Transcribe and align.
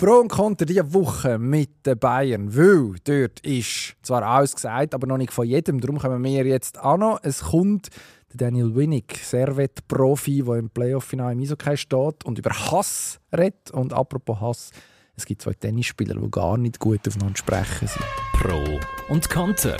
Pro 0.00 0.20
und 0.20 0.28
Contra 0.28 0.64
diese 0.64 0.94
Woche 0.94 1.38
mit 1.38 1.84
den 1.84 1.98
Bayern, 1.98 2.56
weil 2.56 2.94
dort 3.04 3.40
ist 3.40 3.96
zwar 4.00 4.22
alles 4.22 4.54
gesagt, 4.54 4.94
aber 4.94 5.06
noch 5.06 5.18
nicht 5.18 5.30
von 5.30 5.46
jedem. 5.46 5.78
Darum 5.78 5.98
kommen 5.98 6.24
wir 6.24 6.46
jetzt 6.46 6.80
auch 6.80 6.96
noch. 6.96 7.20
Es 7.22 7.42
kommt 7.42 7.90
der 8.32 8.46
Daniel 8.48 8.74
Winnick, 8.74 9.18
Servet-Profi, 9.18 10.42
der 10.42 10.54
im 10.54 10.70
Playoff-Finale 10.70 11.34
im 11.34 11.40
Eishockey 11.40 11.76
steht 11.76 12.24
und 12.24 12.38
über 12.38 12.50
Hass 12.50 13.20
redet. 13.30 13.72
Und 13.72 13.92
apropos 13.92 14.40
Hass, 14.40 14.70
es 15.16 15.26
gibt 15.26 15.42
zwei 15.42 15.52
Tennisspieler, 15.52 16.14
die 16.18 16.30
gar 16.30 16.56
nicht 16.56 16.78
gut 16.78 17.06
aufeinander 17.06 17.36
sprechen 17.36 17.86
sind. 17.86 18.06
Pro 18.32 18.80
und 19.12 19.28
Konter. 19.28 19.76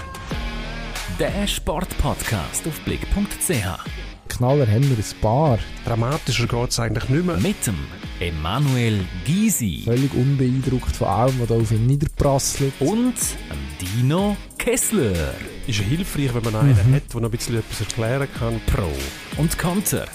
Der 1.18 1.46
Sportpodcast 1.46 2.68
auf 2.68 2.78
blick.ch. 2.80 4.09
Knaller 4.30 4.66
haben 4.66 4.88
wir 4.88 4.96
ein 4.96 5.20
paar. 5.20 5.58
Dramatischer 5.84 6.46
geht 6.46 6.70
es 6.70 6.78
eigentlich 6.78 7.08
nicht 7.08 7.26
mehr. 7.26 7.36
Mit 7.38 7.66
dem 7.66 7.76
Emanuel 8.20 9.00
Gysi 9.24 9.82
Völlig 9.84 10.12
unbeeindruckt 10.14 10.94
von 10.96 11.08
allem, 11.08 11.40
was 11.40 11.48
da 11.48 11.54
auf 11.56 11.70
ihn 11.72 11.86
niederprasselt. 11.86 12.72
und 12.80 13.14
dem 13.50 13.58
Dino 14.00 14.36
Kessler. 14.56 15.34
Ist 15.66 15.78
ja 15.80 15.84
hilfreich, 15.84 16.32
wenn 16.34 16.44
man 16.44 16.54
einen 16.56 16.94
hat, 16.94 17.12
der 17.12 17.20
noch 17.20 17.28
ein 17.28 17.30
bisschen 17.36 17.58
etwas 17.58 17.80
erklären 17.80 18.28
kann. 18.38 18.60
Pro 18.66 18.88
und 19.36 19.58
Konter. 19.58 20.06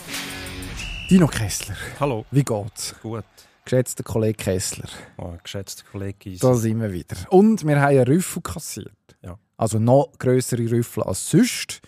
Dino 1.09 1.27
Kessler, 1.27 1.75
Hallo. 1.99 2.25
wie 2.31 2.43
geht's? 2.43 2.95
Gut. 3.01 3.23
Geschätzter 3.63 4.03
Kollege 4.03 4.37
Kessler, 4.43 4.87
Oh, 5.17 5.33
geschätzter 5.43 5.83
Kollege 5.91 6.17
Gysi. 6.19 6.39
da 6.39 6.53
sind 6.55 6.79
wir 6.79 6.91
wieder. 6.91 7.15
Und 7.29 7.65
wir 7.65 7.79
haben 7.81 7.89
einen 7.89 8.03
Rüffel 8.07 8.41
kassiert. 8.41 8.91
Ja. 9.23 9.37
Also 9.57 9.77
noch 9.79 10.09
grössere 10.19 10.69
Rüffel 10.69 11.03
als 11.03 11.29
sonst. 11.29 11.81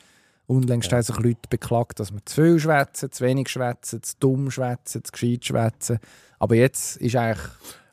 Unlängst 0.48 0.92
haben 0.94 1.02
sich 1.04 1.18
Leute 1.18 1.40
beklagt, 1.50 2.00
dass 2.00 2.12
wir 2.14 2.26
zu 2.26 2.42
viel 2.42 2.60
schwätzen, 2.60 3.12
zu 3.12 3.24
wenig 3.26 3.50
schwätzen, 3.50 4.02
zu 4.02 4.16
dumm 4.20 4.50
schwätzen, 4.50 5.04
zu 5.04 5.12
gescheit 5.12 5.46
schwätzen. 5.46 6.00
Aber 6.40 6.56
jetzt 6.56 6.98
ist 6.98 7.16
eigentlich 7.18 7.46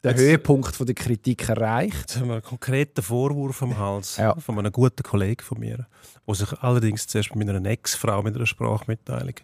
der 0.05 0.13
Jetzt- 0.13 0.21
Höhepunkt 0.21 0.77
von 0.77 0.87
der 0.87 0.95
Kritik 0.95 1.49
erreicht. 1.49 1.97
Jetzt 1.99 2.17
haben 2.21 2.29
wir 2.29 2.35
einen 2.35 2.43
konkreten 2.43 3.03
Vorwurf 3.03 3.61
am 3.63 3.77
Hals 3.77 4.19
Ja. 4.19 4.35
von 4.37 4.59
einem 4.59 4.71
guten 4.71 5.03
Kollegen 5.03 5.43
von 5.43 5.59
mir, 5.59 5.87
der 6.29 6.35
sich 6.35 6.53
allerdings 6.61 7.07
zuerst 7.09 7.35
mit 7.35 7.49
einer 7.49 7.65
Ex-Frau 7.69 8.23
mit 8.23 8.37
einer 8.37 8.47
Sprachmitteilung 8.47 9.35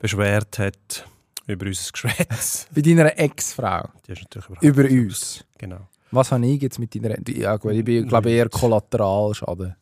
beschwert 0.00 0.58
hat 0.58 1.06
über 1.46 1.66
unser 1.66 1.92
Geschwätz. 1.92 2.66
Bei 2.74 2.80
deiner 2.80 3.16
Ex-Frau. 3.18 3.88
Die 4.06 4.12
ist 4.12 4.22
natürlich 4.22 4.46
überhaupt 4.48 4.64
Über 4.64 4.84
uns. 4.84 5.44
Genau. 5.58 5.88
Was 6.10 6.32
habe 6.32 6.44
ich 6.46 6.60
jetzt 6.60 6.78
mit 6.78 6.94
deiner... 6.94 7.16
Ja 7.28 7.56
gut, 7.56 7.72
ich 7.72 7.84
bin 7.84 8.06
glaube 8.08 8.30
eher 8.30 8.48
Kollateralschaden. 8.48 9.76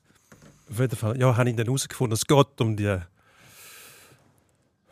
Auf 0.70 0.78
jeden 0.78 0.96
Fall, 0.96 1.18
ja, 1.20 1.36
habe 1.36 1.50
ich 1.50 1.56
dann 1.56 1.66
herausgefunden, 1.66 2.14
es 2.14 2.26
geht 2.26 2.60
um 2.60 2.76
die 2.76 2.98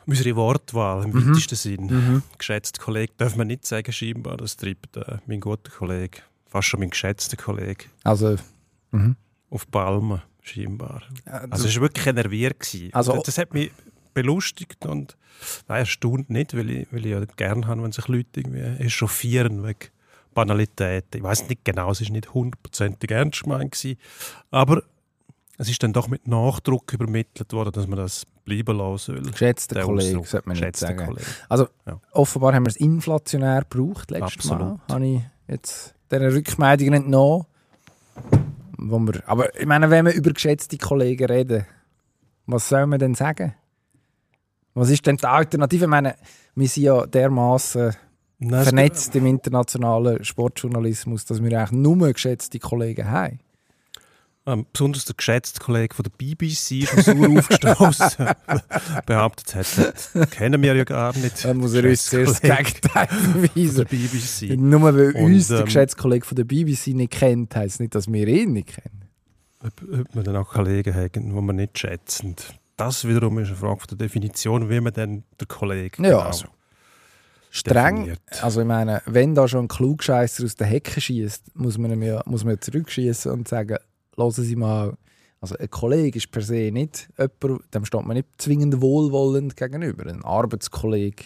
unsere 0.07 0.35
Wortwahl 0.37 1.05
im 1.05 1.11
Mhm. 1.11 1.31
weitesten 1.35 1.55
Sinn. 1.57 2.23
Geschätzter 2.39 2.83
Kollege, 2.83 3.13
darf 3.19 3.37
man 3.37 3.47
nicht 3.47 3.67
sagen, 3.67 3.93
scheinbar. 3.93 4.39
Das 4.39 4.57
treibt 4.57 4.97
äh, 4.97 5.19
mein 5.27 5.41
guter 5.41 5.71
Kollege, 5.71 6.19
fast 6.47 6.69
schon 6.69 6.81
mein 6.81 6.91
geschätzter 6.91 7.37
Kollege, 7.37 7.85
Also... 8.05 8.37
Mhm. 8.91 9.17
auf 9.51 9.67
die 9.67 9.71
Palme, 9.71 10.23
scheinbar. 10.43 11.03
Also, 11.27 11.47
Also 11.51 11.69
es 11.69 11.75
war 11.77 11.83
wirklich 11.83 12.07
nerviert. 12.07 12.59
gewesen. 12.61 12.95
Also- 12.95 13.13
das, 13.17 13.23
das 13.25 13.39
hat 13.39 13.53
mich 13.55 13.71
belustigt 14.15 14.85
und 14.87 15.17
nein, 15.69 15.81
erstaunt 15.81 16.31
nicht, 16.31 16.57
weil 16.57 16.71
ich, 16.71 16.89
weil 16.93 17.01
ich 17.05 17.13
ja 17.13 17.25
gerne 17.37 17.67
habe, 17.67 17.83
wenn 17.83 17.93
sich 17.93 18.09
Leute 18.09 18.41
irgendwie 18.41 18.61
echauffieren 18.83 19.63
wegen 19.63 19.79
Banalitäten. 20.35 21.19
Ich 21.19 21.23
weiß 21.23 21.49
nicht 21.49 21.65
genau, 21.65 21.91
es 21.91 22.01
war 22.03 22.11
nicht 22.11 22.33
hundertprozentig 22.33 23.11
ernst 23.11 23.43
gemeint, 23.43 23.97
aber 24.51 24.83
es 25.59 25.69
ist 25.69 25.83
dann 25.83 25.93
doch 25.93 26.09
mit 26.09 26.27
Nachdruck 26.27 26.93
übermittelt 26.93 27.53
worden, 27.53 27.73
dass 27.73 27.87
man 27.87 27.99
das 27.99 28.25
bleiben 28.45 28.79
lassen 28.79 29.15
soll. 29.17 29.23
geschätzter 29.23 29.83
Kollege, 29.83 30.23
sollte 30.25 30.49
man 30.49 30.57
nicht 30.57 30.77
sagen. 30.77 31.05
Kollege. 31.05 31.27
Also 31.49 31.69
Ja. 31.87 32.01
offenbar 32.13 32.55
haben 32.55 32.65
wir 32.65 32.71
es 32.71 32.77
inflationär 32.77 33.65
gebraucht 33.69 34.11
letztes 34.11 34.47
Mal. 34.47 34.55
Absolut. 34.55 34.81
Habe 34.89 35.07
ich 35.07 35.21
jetzt 35.49 35.95
diesen 36.11 36.27
Rückmeldungen 36.29 36.95
entnommen. 36.95 37.45
Wo 38.79 38.99
wir, 39.01 39.23
aber 39.27 39.55
ich 39.61 39.67
meine, 39.67 39.91
wenn 39.91 40.07
wir 40.07 40.13
über 40.15 40.33
geschätzte 40.33 40.79
Kollegen 40.79 41.27
reden, 41.27 41.67
was 42.47 42.69
soll 42.69 42.87
man 42.87 43.01
denn 43.01 43.15
sagen? 43.15 43.55
Was 44.75 44.91
ist 44.91 45.05
denn 45.07 45.17
die 45.17 45.27
Alternative? 45.27 45.85
Ich 45.85 45.91
meine, 45.91 46.15
wir 46.55 46.69
sind 46.69 46.85
ja 46.85 47.05
dermaßen 47.05 47.95
vernetzt 48.41 49.17
im 49.17 49.27
internationalen 49.27 50.23
Sportjournalismus, 50.25 51.25
dass 51.25 51.43
wir 51.43 51.59
eigentlich 51.59 51.73
nur 51.73 52.13
geschätzte 52.13 52.61
Kollegen 52.61 53.11
haben. 53.11 53.41
Ähm, 54.49 54.65
besonders 54.73 55.05
der 55.05 55.15
geschätzte 55.15 55.61
Kollege 55.61 55.95
von 55.95 56.05
der 56.05 56.11
BBC 56.11 56.85
ist 56.85 57.05
sauer 57.05 57.29
aufgestoßen. 57.39 58.27
behauptet 59.07 59.55
hat, 59.55 60.31
kennen 60.31 60.63
wir 60.63 60.75
ja 60.75 60.85
gar 60.85 61.15
nicht. 61.19 61.45
Dann 61.45 61.59
muss 61.59 61.75
er 61.75 61.85
uns 61.85 62.07
zuerst 62.07 62.41
Gegenteil 62.41 63.09
beweisen. 63.09 63.85
BBC. 63.85 64.59
Nur 64.59 64.83
weil 64.85 65.15
Und, 65.17 65.23
uns 65.23 65.49
der 65.49 65.59
ähm, 65.59 65.65
geschätzte 65.67 66.01
Kollege 66.01 66.25
von 66.25 66.37
der 66.37 66.45
BBC 66.45 66.89
nicht 66.89 67.13
kennt, 67.13 67.55
heisst 67.57 67.79
nicht, 67.79 67.95
dass 67.95 68.11
wir 68.11 68.27
ihn 68.27 68.55
nicht 68.55 68.69
kennen. 68.69 69.05
Ob, 69.63 69.73
ob 69.83 70.15
wir 70.15 70.23
dann 70.23 70.37
auch 70.37 70.49
Kollegen 70.49 70.95
haben, 70.95 71.29
die 71.29 71.35
wir 71.35 71.53
nicht 71.53 71.79
schätzen. 71.79 72.35
Das 72.79 73.07
wiederum 73.07 73.39
ist 73.41 73.49
eine 73.49 73.57
Frage 73.57 73.81
von 73.81 73.89
der 73.89 73.99
Definition, 73.99 74.71
wie 74.71 74.81
man 74.81 74.95
dann 74.95 75.25
den 75.39 75.49
Kollegen 75.49 76.05
Ja, 76.05 76.11
genau 76.11 76.23
also, 76.23 76.47
Streng, 77.51 77.97
definiert. 77.97 78.43
also 78.43 78.63
ich 78.63 78.67
meine, 78.67 79.03
wenn 79.05 79.35
da 79.35 79.47
schon 79.47 79.67
ein 79.67 79.69
Klugscheisser 79.69 80.45
aus 80.45 80.55
der 80.55 80.69
Hecke 80.69 81.03
schießt, 81.03 81.55
muss 81.55 81.77
man 81.77 81.93
ihm 81.93 82.03
ja, 82.03 82.23
muss 82.25 82.45
man 82.45 82.55
ja 82.55 82.61
zurückschießen 82.63 83.31
und 83.31 83.47
sagen, 83.47 83.77
lassen 84.19 84.45
Sie 84.45 84.57
mal, 84.57 84.97
also 85.41 85.57
ein 85.57 85.71
Kollege 85.71 86.19
ist 86.19 86.31
per 86.31 86.43
se 86.43 86.71
nicht 86.73 87.09
jemand, 87.17 87.75
dem 87.75 87.85
steht 87.85 88.05
man 88.05 88.17
nicht 88.17 88.29
zwingend 88.39 88.81
wohlwollend 88.81 89.57
gegenüber. 89.57 90.07
Ein 90.07 90.25
Arbeitskollege 90.25 91.25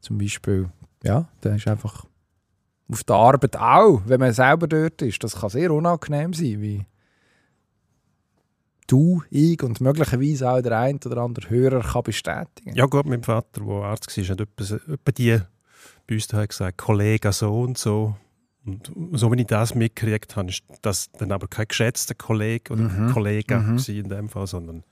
zum 0.00 0.18
Beispiel, 0.18 0.68
ja, 1.02 1.28
der 1.42 1.56
ist 1.56 1.68
einfach 1.68 2.04
auf 2.90 3.04
der 3.04 3.16
Arbeit 3.16 3.56
auch, 3.56 4.02
wenn 4.06 4.20
man 4.20 4.32
selber 4.32 4.66
dort 4.66 5.02
ist. 5.02 5.22
Das 5.22 5.40
kann 5.40 5.50
sehr 5.50 5.72
unangenehm 5.72 6.32
sein, 6.32 6.60
wie 6.60 6.86
du, 8.86 9.22
ich 9.30 9.62
und 9.62 9.80
möglicherweise 9.80 10.50
auch 10.50 10.62
der 10.62 10.78
ein 10.78 10.98
oder 11.04 11.18
andere 11.18 11.50
Hörer 11.50 11.82
kann 11.82 12.02
bestätigen. 12.02 12.74
Ja 12.74 12.86
gut, 12.86 13.06
mein 13.06 13.22
Vater, 13.22 13.60
der 13.60 13.84
Arzt 13.84 14.16
war, 14.16 14.24
hat 14.24 14.40
etwa, 14.40 14.74
etwa 14.74 15.12
die 15.12 15.40
bei 16.06 16.14
uns 16.14 16.28
gesagt, 16.28 16.78
Kollege 16.78 17.32
so 17.32 17.60
und 17.60 17.76
so. 17.76 18.16
Und 18.68 19.18
so 19.18 19.32
wie 19.32 19.40
ich 19.40 19.46
das 19.46 19.74
mitgekriegt 19.74 20.36
habe, 20.36 20.50
ist 20.50 20.62
das 20.82 21.10
dann 21.12 21.32
aber 21.32 21.48
kein 21.48 21.66
geschätzter 21.68 22.14
Kollege 22.14 22.72
oder 22.74 22.82
Mhm. 22.82 23.12
Kollege 23.12 23.56
Mhm. 23.56 23.78
in 23.88 24.08
dem 24.08 24.28
Fall, 24.28 24.46
sondern 24.46 24.84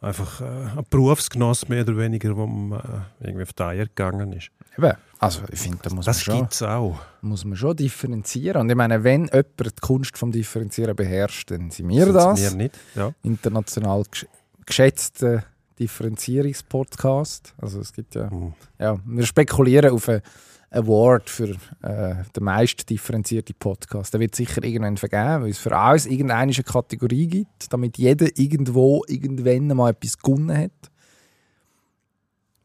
einfach 0.00 0.40
äh, 0.40 0.44
ein 0.44 0.84
Berufsgenoss 0.88 1.68
mehr 1.68 1.82
oder 1.82 1.96
weniger, 1.96 2.36
wo 2.36 2.46
man 2.46 2.78
äh, 2.80 2.84
irgendwie 3.26 3.42
auf 3.42 3.52
die 3.52 3.62
Eier 3.62 3.86
gegangen 3.86 4.32
ist. 4.32 4.50
Eben, 4.78 4.92
also 5.18 5.40
ich 5.50 5.58
finde, 5.58 5.78
da 5.82 5.90
muss 5.92 6.06
Das 6.06 6.18
man 6.18 6.22
schon... 6.24 6.36
gibt 6.42 6.54
es 6.54 6.62
auch. 6.62 6.98
muss 7.20 7.44
man 7.44 7.56
schon 7.56 7.76
differenzieren. 7.76 8.60
Und 8.62 8.70
ich 8.70 8.76
meine, 8.76 9.02
wenn 9.02 9.24
jemand 9.26 9.58
die 9.60 9.70
Kunst 9.80 10.16
vom 10.16 10.30
Differenzieren 10.30 10.94
beherrscht, 10.94 11.50
dann 11.50 11.70
sind 11.72 11.88
wir 11.88 12.04
Sind 12.04 12.14
das. 12.14 12.40
Wir 12.40 12.50
nicht. 12.52 12.78
Ja. 12.94 13.12
International 13.24 14.04
gesch 14.10 14.26
geschätzte 14.66 15.44
Differenzierungspodcast. 15.78 17.54
Also 17.58 17.80
es 17.80 17.92
gibt 17.92 18.14
ja, 18.14 18.30
Mhm. 18.30 18.54
ja 18.78 18.98
wir 19.04 19.26
spekulieren 19.26 19.90
auf 19.92 20.08
einen 20.08 20.22
Award 20.70 21.30
für 21.30 21.50
äh, 21.82 22.24
den 22.36 22.44
meist 22.44 22.88
differenzierte 22.90 23.54
Podcast. 23.54 24.12
Der 24.12 24.20
wird 24.20 24.34
sicher 24.34 24.62
irgendwann 24.62 24.96
vergeben, 24.96 25.42
weil 25.42 25.50
es 25.50 25.58
für 25.58 25.74
alles 25.76 26.06
irgendeine 26.06 26.52
eine 26.52 26.52
Kategorie 26.52 27.26
gibt, 27.26 27.72
damit 27.72 27.96
jeder 27.96 28.26
irgendwo 28.36 29.02
irgendwann 29.06 29.68
mal 29.68 29.90
etwas 29.90 30.18
gewonnen 30.18 30.56
hat. 30.56 30.90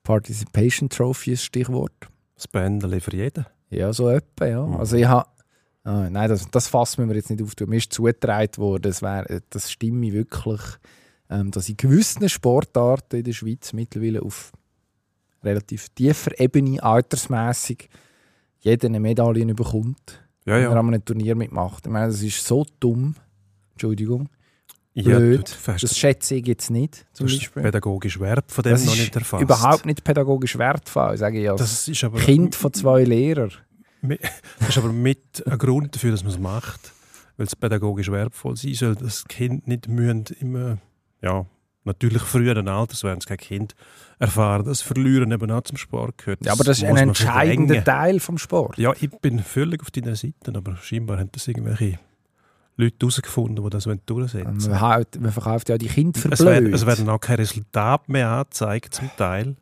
Participation 0.03 0.89
Trophy 0.89 1.31
ist 1.31 1.43
Stichwort. 1.43 1.93
Das 2.35 2.47
Bändeli 2.47 2.99
für 2.99 3.15
jeden. 3.15 3.45
Ja, 3.69 3.93
so 3.93 4.09
etwa, 4.09 4.45
ja. 4.45 4.65
Mhm. 4.65 4.75
Also 4.75 4.97
ich 4.97 5.05
habe... 5.05 5.29
Ah, 5.85 6.09
nein, 6.09 6.29
das, 6.29 6.49
das 6.49 6.67
fassen 6.67 7.07
wir 7.07 7.15
jetzt 7.15 7.29
nicht 7.29 7.41
auf. 7.41 7.51
Mir 7.67 7.77
ist 7.77 7.91
zugetragen 7.91 8.57
worden, 8.57 8.83
das, 8.83 9.01
wär, 9.01 9.41
das 9.49 9.69
stimme 9.69 10.13
wirklich, 10.13 10.61
ähm, 11.29 11.51
dass 11.51 11.67
in 11.67 11.75
gewissen 11.75 12.29
Sportarten 12.29 13.17
in 13.17 13.23
der 13.25 13.33
Schweiz 13.33 13.73
mittlerweile 13.73 14.21
auf 14.21 14.53
relativ 15.43 15.89
tiefer 15.89 16.39
Ebene, 16.39 16.81
altersmässig, 16.81 17.89
jeder 18.59 18.87
eine 18.87 18.99
Medaille 18.99 19.45
bekommt, 19.53 20.21
Ja, 20.45 20.53
wenn 20.55 20.63
er 20.63 20.71
ja. 20.71 20.79
an 20.79 20.87
einem 20.87 21.03
Turnier 21.05 21.35
mitmacht. 21.35 21.85
Ich 21.85 21.91
meine, 21.91 22.07
das 22.07 22.21
ist 22.21 22.45
so 22.45 22.65
dumm. 22.79 23.15
Entschuldigung. 23.73 24.29
ja 24.93 25.17
blöd. 25.17 25.57
hast 25.67 25.83
Das 25.83 25.97
schätze 25.97 26.35
ich 26.35 26.45
jetzt 26.47 26.69
nicht, 26.69 27.05
zum 27.13 27.25
das 27.27 27.35
Beispiel. 27.37 27.63
pädagogisch 27.63 28.19
Verb 28.19 28.51
von 28.51 28.63
dem 28.63 28.71
Das 28.73 28.85
noch 28.85 28.95
nicht 28.95 29.15
erfasst. 29.15 29.41
überhaupt 29.43 29.85
nicht 29.85 30.03
pädagogisch 30.03 30.57
wertvoll, 30.57 31.17
sage 31.17 31.41
ich 31.41 31.49
als 31.49 31.59
Das 31.59 31.87
ist 31.87 32.03
aber 32.03 32.19
Kind 32.19 32.55
von 32.55 32.71
zwei 32.73 33.03
Lehrern. 33.03 33.51
Das 34.59 34.69
ist 34.69 34.77
aber 34.77 34.91
mit 34.91 35.43
ein 35.47 35.57
Grund 35.57 35.95
dafür, 35.95 36.11
dass 36.11 36.23
man 36.23 36.33
es 36.33 36.37
macht, 36.39 36.91
weil 37.37 37.47
es 37.47 37.55
pädagogisch 37.55 38.11
wertvoll 38.11 38.55
sein 38.57 38.73
soll. 38.75 38.95
Das 38.95 39.25
Kind 39.27 39.67
nicht 39.67 39.87
immer, 39.87 40.77
ja, 41.21 41.45
natürlich 41.85 42.21
früheren 42.21 42.67
Alters, 42.67 43.03
wenn 43.03 43.17
es 43.17 43.25
kein 43.25 43.37
Kind 43.37 43.75
erfahren, 44.19 44.65
dass 44.65 44.81
Verlieren 44.81 45.31
eben 45.31 45.51
auch 45.51 45.61
zum 45.63 45.77
Sport 45.77 46.17
gehört. 46.17 46.45
Ja, 46.45 46.53
aber 46.53 46.63
das 46.63 46.77
ist 46.77 46.83
ein 46.85 46.97
entscheidender. 46.97 47.83
Teil 47.83 48.19
vom 48.19 48.37
Sport. 48.37 48.77
Ja, 48.77 48.93
ich 48.99 49.09
bin 49.19 49.39
völlig 49.39 49.81
auf 49.81 49.91
deiner 49.91 50.15
Seite, 50.15 50.53
aber 50.53 50.77
scheinbar 50.77 51.19
haben 51.19 51.29
das 51.31 51.47
irgendwelche 51.47 51.99
Leute 52.75 52.95
herausgefunden, 53.01 53.63
die 53.63 53.69
das 53.69 53.83
durchsetzen 54.05 54.71
wollen. 54.71 54.79
Man, 54.79 55.05
man 55.19 55.31
verkauft 55.31 55.69
ja 55.69 55.77
die 55.77 55.87
Kinder 55.87 56.19
für 56.19 56.31
Es 56.31 56.43
werden, 56.43 56.73
es 56.73 56.85
werden 56.85 57.09
auch 57.09 57.19
keine 57.19 57.39
Resultate 57.39 58.11
mehr 58.11 58.29
angezeigt, 58.29 58.95
zum 58.95 59.09
Teil. 59.17 59.55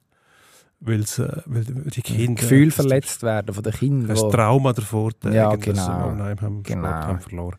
weil's, 0.80 1.20
äh, 1.20 1.42
weil 1.46 1.64
die 1.64 2.02
Kinder... 2.02 2.42
Gefühl 2.42 2.72
verletzt 2.72 3.24
werden 3.24 3.54
von 3.54 3.64
den 3.64 3.74
Kindern. 3.74 4.08
Das 4.10 4.22
Trauma 4.30 4.74
davor 4.74 5.12
Ja, 5.26 5.50
tragen, 5.50 5.62
dass 5.62 5.86
sie 5.86 5.92
genau. 5.92 6.26
Haben, 6.42 6.64
Genau. 6.64 6.88
Haben 6.88 7.20
verloren. 7.20 7.58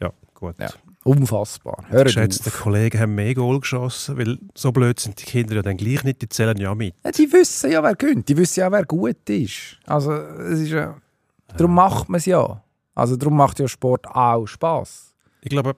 Ja, 0.00 0.12
gut. 0.34 0.56
Ja. 0.58 0.68
Unfassbar. 1.04 1.84
Hört 1.88 2.06
Geschätzte 2.06 2.50
auf. 2.50 2.60
Kollegen 2.60 2.98
haben 2.98 3.14
mehr 3.14 3.34
Goal 3.34 3.60
geschossen, 3.60 4.18
weil 4.18 4.38
so 4.54 4.72
blöd 4.72 5.00
sind 5.00 5.20
die 5.20 5.24
Kinder 5.24 5.56
ja 5.56 5.62
dann 5.62 5.76
gleich 5.76 6.04
nicht, 6.04 6.20
die 6.22 6.28
zählen 6.28 6.56
ja 6.58 6.74
mit. 6.74 6.94
Ja, 7.04 7.10
die 7.10 7.32
wissen 7.32 7.70
ja, 7.70 7.82
wer 7.82 7.94
gönnt. 7.94 8.28
Die 8.28 8.36
wissen 8.36 8.60
ja, 8.60 8.70
wer 8.70 8.84
gut 8.84 9.28
ist. 9.30 9.78
Also, 9.86 10.12
es 10.12 10.60
ist 10.60 10.70
ja... 10.70 10.96
Darum 11.56 11.74
macht 11.74 12.08
man 12.08 12.18
es 12.18 12.26
ja. 12.26 12.62
Also, 12.94 13.16
darum 13.16 13.36
macht 13.36 13.58
ja 13.58 13.68
Sport 13.68 14.06
auch 14.06 14.46
Spass. 14.46 15.14
Ich 15.40 15.48
glaube, 15.48 15.76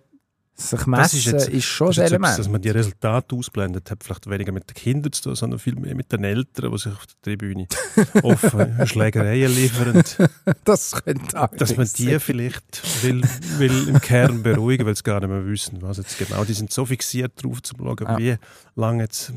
Sich 0.60 0.78
Das 0.80 0.86
messen 0.86 1.16
ist 1.18 1.26
ist, 1.26 1.48
jetzt- 1.48 1.64
schon 1.64 1.86
das 1.88 1.98
ein 1.98 2.04
ist 2.06 2.12
etwas, 2.12 2.36
dass 2.36 2.48
man 2.48 2.60
die 2.60 2.68
Resultate 2.70 3.34
ausblendet, 3.34 3.90
hat 3.90 4.04
vielleicht 4.04 4.28
weniger 4.28 4.52
mit 4.52 4.68
den 4.68 4.74
Kindern 4.74 5.12
zu 5.12 5.22
tun, 5.22 5.34
sondern 5.34 5.58
viel 5.58 5.74
mehr 5.74 5.94
mit 5.94 6.12
den 6.12 6.22
Eltern, 6.24 6.70
die 6.70 6.78
sich 6.78 6.92
auf 6.92 7.06
der 7.06 7.22
Tribüne 7.22 7.66
offen 8.22 8.86
Schlägereien 8.86 9.54
liefern. 9.54 10.02
Das 10.64 10.92
könnte 11.02 11.40
auch 11.42 11.48
Dass 11.56 11.76
man 11.76 11.88
die 11.96 12.18
vielleicht 12.20 13.04
will, 13.04 13.22
will 13.58 13.88
im 13.88 14.00
Kern 14.00 14.42
beruhigen, 14.42 14.84
weil 14.86 14.94
sie 14.96 15.02
gar 15.02 15.20
nicht 15.20 15.30
mehr 15.30 15.46
wissen, 15.46 15.80
was 15.80 15.96
jetzt 15.96 16.18
genau. 16.18 16.44
Die 16.44 16.52
sind 16.52 16.70
so 16.72 16.84
fixiert 16.84 17.32
darauf 17.42 17.62
zu 17.62 17.74
schauen, 17.76 17.96
Ja. 18.02 18.18
wie 18.18 18.36
lange 18.76 19.04
jetzt 19.04 19.32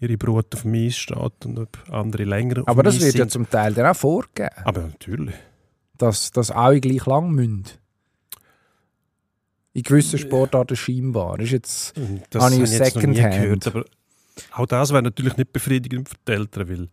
ihre 0.00 0.16
Brut 0.18 0.52
auf 0.54 0.62
dem 0.62 0.74
Eis 0.74 0.96
steht 0.96 1.46
und 1.46 1.58
ob 1.58 1.78
andere 1.90 2.24
länger 2.24 2.62
auf 2.62 2.68
Aber 2.68 2.82
das 2.82 3.00
wird 3.00 3.14
ja 3.14 3.24
sind. 3.24 3.30
zum 3.30 3.48
Teil 3.48 3.72
dann 3.74 3.86
auch 3.86 3.96
vorgegeben, 3.96 4.50
Aber 4.64 4.80
natürlich. 4.82 5.34
dass, 5.96 6.30
dass 6.32 6.50
alle 6.50 6.80
gleich 6.80 7.06
lang 7.06 7.30
müssen. 7.30 7.64
In 9.74 9.82
gewissen 9.82 10.18
Sportarten 10.18 10.76
scheinbar. 10.76 11.38
Ist 11.40 11.50
jetzt, 11.50 11.96
Und 11.98 12.22
Das 12.30 12.42
Habe 12.44 12.54
habe 12.54 12.64
ich 12.64 12.72
ich 12.72 12.78
jetzt 12.78 12.94
noch 12.96 13.02
nie 13.02 13.14
Secondhand. 13.16 13.42
gehört. 13.42 13.66
Aber 13.66 13.84
auch 14.52 14.66
das 14.66 14.90
wäre 14.92 15.02
natürlich 15.02 15.36
nicht 15.36 15.52
befriedigend 15.52 16.08
für 16.08 16.16
die 16.26 16.32
Eltern, 16.32 16.68
weil 16.68 16.88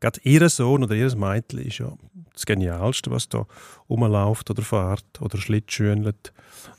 gerade 0.00 0.20
ihr 0.22 0.48
Sohn 0.48 0.84
oder 0.84 0.94
ihr 0.94 1.14
Mädchen 1.16 1.60
ist 1.60 1.78
ja 1.78 1.92
das 2.34 2.44
Genialste, 2.46 3.10
was 3.10 3.28
da 3.28 3.46
rumläuft 3.88 4.50
oder 4.50 4.62
fährt 4.62 5.04
oder 5.20 5.38
Schlittschuhlet, 5.38 6.32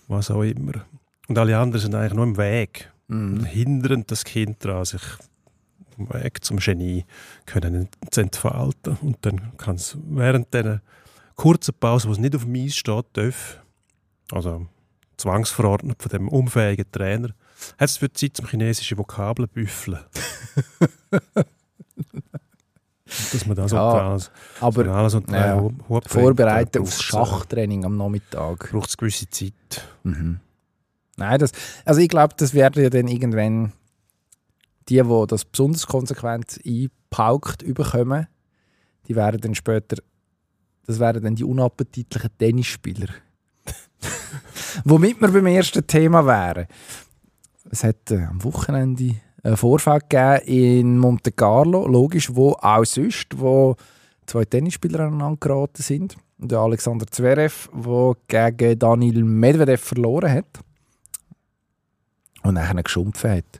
was 0.07 0.30
auch 0.31 0.44
immer. 0.44 0.86
Und 1.27 1.38
alle 1.38 1.57
anderen 1.57 1.81
sind 1.81 1.95
eigentlich 1.95 2.13
nur 2.13 2.25
im 2.25 2.38
Weg 2.38 2.92
und 3.09 3.42
mm, 3.42 3.45
hindern 3.45 4.04
das 4.07 4.24
Kind 4.24 4.63
daran, 4.63 4.86
sich 4.86 5.01
vom 5.95 6.09
Weg 6.13 6.44
zum 6.44 6.57
Genie 6.57 7.06
können 7.48 7.89
zu 8.12 8.21
entfalten. 8.21 8.98
Und 9.01 9.18
dann 9.21 9.57
kann 9.57 9.75
es 9.75 9.98
während 10.07 10.54
dieser 10.54 10.81
kurzen 11.36 11.74
Pause, 11.80 12.07
wo 12.07 12.12
es 12.12 12.19
nicht 12.19 12.36
auf 12.36 12.44
dem 12.44 12.56
Eis 12.56 12.75
steht, 12.75 13.06
darf, 13.13 13.63
also 14.31 14.68
zwangsverordnet 15.18 16.02
von 16.02 16.10
dem 16.10 16.30
unfähigen 16.30 16.86
Trainer, 16.92 17.30
hat 17.78 17.90
es 17.90 17.98
für 17.98 18.10
die 18.10 18.14
Zeit 18.14 18.38
zum 18.38 18.48
chinesischen 18.48 18.98
Vokabeln 18.98 19.50
büffeln. 19.50 20.00
Dass 23.31 23.46
man 23.46 23.56
das 23.56 23.72
Ja, 23.72 24.10
alles, 24.10 24.31
aber 24.60 24.86
alles 24.88 25.14
und 25.14 25.31
ja, 25.31 25.64
vorbereiten 26.08 26.81
auf 26.81 27.02
Schachtraining 27.02 27.86
am 27.86 27.96
Nachmittag. 27.96 28.69
Braucht 28.72 28.90
es 28.90 28.98
gewisse 28.98 29.30
Zeit. 29.30 29.54
Mhm. 30.04 30.42
Nein, 31.16 31.40
das, 31.40 31.52
also 31.86 32.02
ich 32.02 32.10
glaube, 32.10 32.36
das 32.38 32.54
werden 32.54 32.84
ja 32.84 32.90
dann 32.90 33.08
irgendwann 33.08 33.72
die, 34.90 35.02
die 35.02 35.25
das 35.28 35.46
besonders 35.46 35.88
konsequent 35.88 36.60
einpaukt 36.66 37.62
überkommen, 37.62 38.28
die 39.08 39.16
werden 39.16 39.42
dann 39.42 39.56
später, 39.56 39.98
das 40.86 41.00
werden 41.00 41.24
dann 41.24 41.36
die 41.36 41.44
unappetitlichen 41.44 42.30
Tennisspieler. 42.38 43.08
Womit 44.86 45.22
wir 45.22 45.30
beim 45.30 45.46
ersten 45.48 45.86
Thema 45.86 46.25
wären. 46.25 46.68
Es 47.69 47.84
hat 47.84 48.12
äh, 48.12 48.24
am 48.24 48.44
Wochenende 48.44 49.16
einen 49.44 49.58
Vorfall 49.58 50.00
gegeben 50.00 50.46
in 50.46 50.98
Monte 50.98 51.31
Carlo, 51.31 51.88
logisch, 51.88 52.34
wo 52.34 52.52
auch 52.54 52.86
sonst, 52.86 53.28
wo 53.38 53.75
zwei 54.25 54.46
Tennisspieler 54.46 55.02
aneinander 55.02 55.38
geraten 55.40 55.81
sind. 55.81 56.18
Der 56.38 56.60
Alexander 56.60 57.08
Zverev, 57.08 57.69
der 57.74 58.52
gegen 58.56 58.80
Daniel 58.80 59.24
Medvedev 59.24 59.81
verloren 59.81 60.31
hat 60.31 60.60
und 62.44 62.56
nachher 62.56 62.81
geschumpfen 62.84 63.31
hat. 63.31 63.60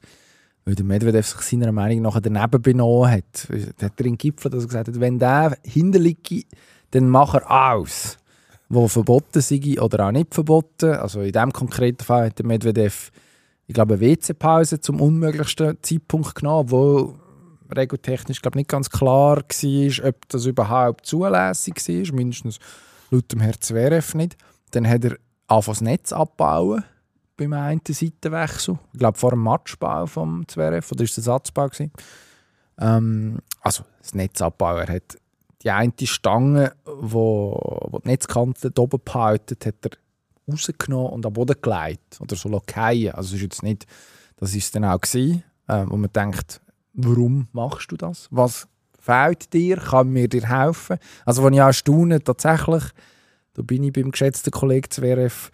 Weil 0.65 0.75
der 0.75 0.86
Medvedev 0.86 1.25
sich 1.25 1.42
seiner 1.42 1.71
Meinung 1.71 2.04
nach 2.04 2.19
daneben 2.19 2.62
benommen 2.62 3.09
hat. 3.09 3.48
Da 3.77 3.86
hat 3.88 4.00
er 4.00 4.06
in 4.06 4.18
dass 4.18 4.36
er 4.45 4.68
gesagt 4.68 4.88
hat, 4.89 5.00
wenn 5.00 5.18
der 5.18 5.57
hinterliege, 5.63 6.44
dann 6.92 7.09
mach 7.09 7.33
er 7.33 7.50
aus. 7.50 8.18
Wo 8.69 8.87
verboten 8.87 9.41
sei 9.41 9.79
oder 9.79 10.07
auch 10.07 10.11
nicht 10.11 10.33
verboten. 10.33 10.91
Also 10.91 11.21
in 11.21 11.31
diesem 11.31 11.53
konkreten 11.53 12.03
Fall 12.03 12.27
hat 12.27 12.39
der 12.39 12.45
Medvedev, 12.45 13.11
ich 13.65 13.73
glaube, 13.73 13.95
eine 13.95 14.01
WC-Pause 14.01 14.81
zum 14.81 15.01
unmöglichsten 15.01 15.77
Zeitpunkt 15.81 16.35
genommen, 16.35 16.71
wo 16.71 17.15
regeltechnisch 17.75 18.41
glaube 18.41 18.57
nicht 18.57 18.69
ganz 18.69 18.89
klar 18.89 19.37
war, 19.37 20.07
ob 20.09 20.29
das 20.29 20.45
überhaupt 20.45 21.05
zulässig 21.05 21.75
war, 21.75 22.15
mindestens 22.15 22.59
laut 23.09 23.31
dem 23.31 23.39
Herrn 23.39 23.59
Zverev 23.59 24.15
nicht. 24.15 24.37
Dann 24.71 24.87
hat 24.87 25.05
er 25.05 25.17
angefangen 25.47 25.73
das 25.73 25.81
Netz 25.81 26.13
abbauen 26.13 26.83
beim 27.37 27.53
einen 27.53 27.81
Seitenwechsel. 27.87 28.79
Ich 28.93 28.99
glaube 28.99 29.17
vor 29.17 29.31
dem 29.31 29.43
Matchbau 29.43 30.05
vom 30.07 30.47
Zverev, 30.47 30.91
oder 30.91 31.03
ist 31.03 31.17
das 31.17 31.25
Satzbau 31.25 31.67
gewesen? 31.67 31.91
Ähm, 32.79 33.39
also 33.61 33.83
das 34.01 34.13
Netz 34.13 34.41
abbauen. 34.41 34.87
Er 34.87 34.95
hat 34.95 35.17
die 35.63 35.71
eine 35.71 35.94
Stange, 36.04 36.74
wo, 36.86 37.88
wo 37.89 38.00
die 38.00 38.09
Netzkante 38.09 38.71
oben 38.77 39.01
behalten, 39.04 39.57
hat 39.65 39.75
er 39.86 39.92
rausgenommen 40.51 41.12
und 41.12 41.25
am 41.25 41.33
Boden 41.33 41.56
gelegt 41.62 42.19
oder 42.21 42.36
so 42.36 42.62
fallen. 42.69 43.12
Also 43.12 43.36
ist 43.36 43.42
jetzt 43.42 43.63
nicht, 43.63 43.86
das 44.38 44.56
ist 44.56 44.75
dann 44.75 44.86
auch 44.86 45.01
gewesen, 45.01 45.44
äh, 45.68 45.86
wo 45.88 45.98
man 45.98 46.12
denkt, 46.13 46.62
warum 46.94 47.48
machst 47.51 47.92
du 47.92 47.98
das? 47.98 48.27
Was 48.31 48.68
fehlt 49.00 49.54
dir? 49.54 49.77
Kann 49.77 50.09
mir 50.09 50.27
dir 50.27 50.48
helfen? 50.48 50.98
Also 51.25 51.44
wenn 51.44 51.54
ich 51.54 51.62
auch 51.62 51.74
staune, 51.74 52.24
tatsächlich, 52.24 52.83
da 53.54 53.62
bin 53.62 53.83
ich 53.83 53.94
beim 53.94 54.12
geschätzten 54.12 54.51
Kollegen 54.51 54.89
Zverev, 54.89 55.50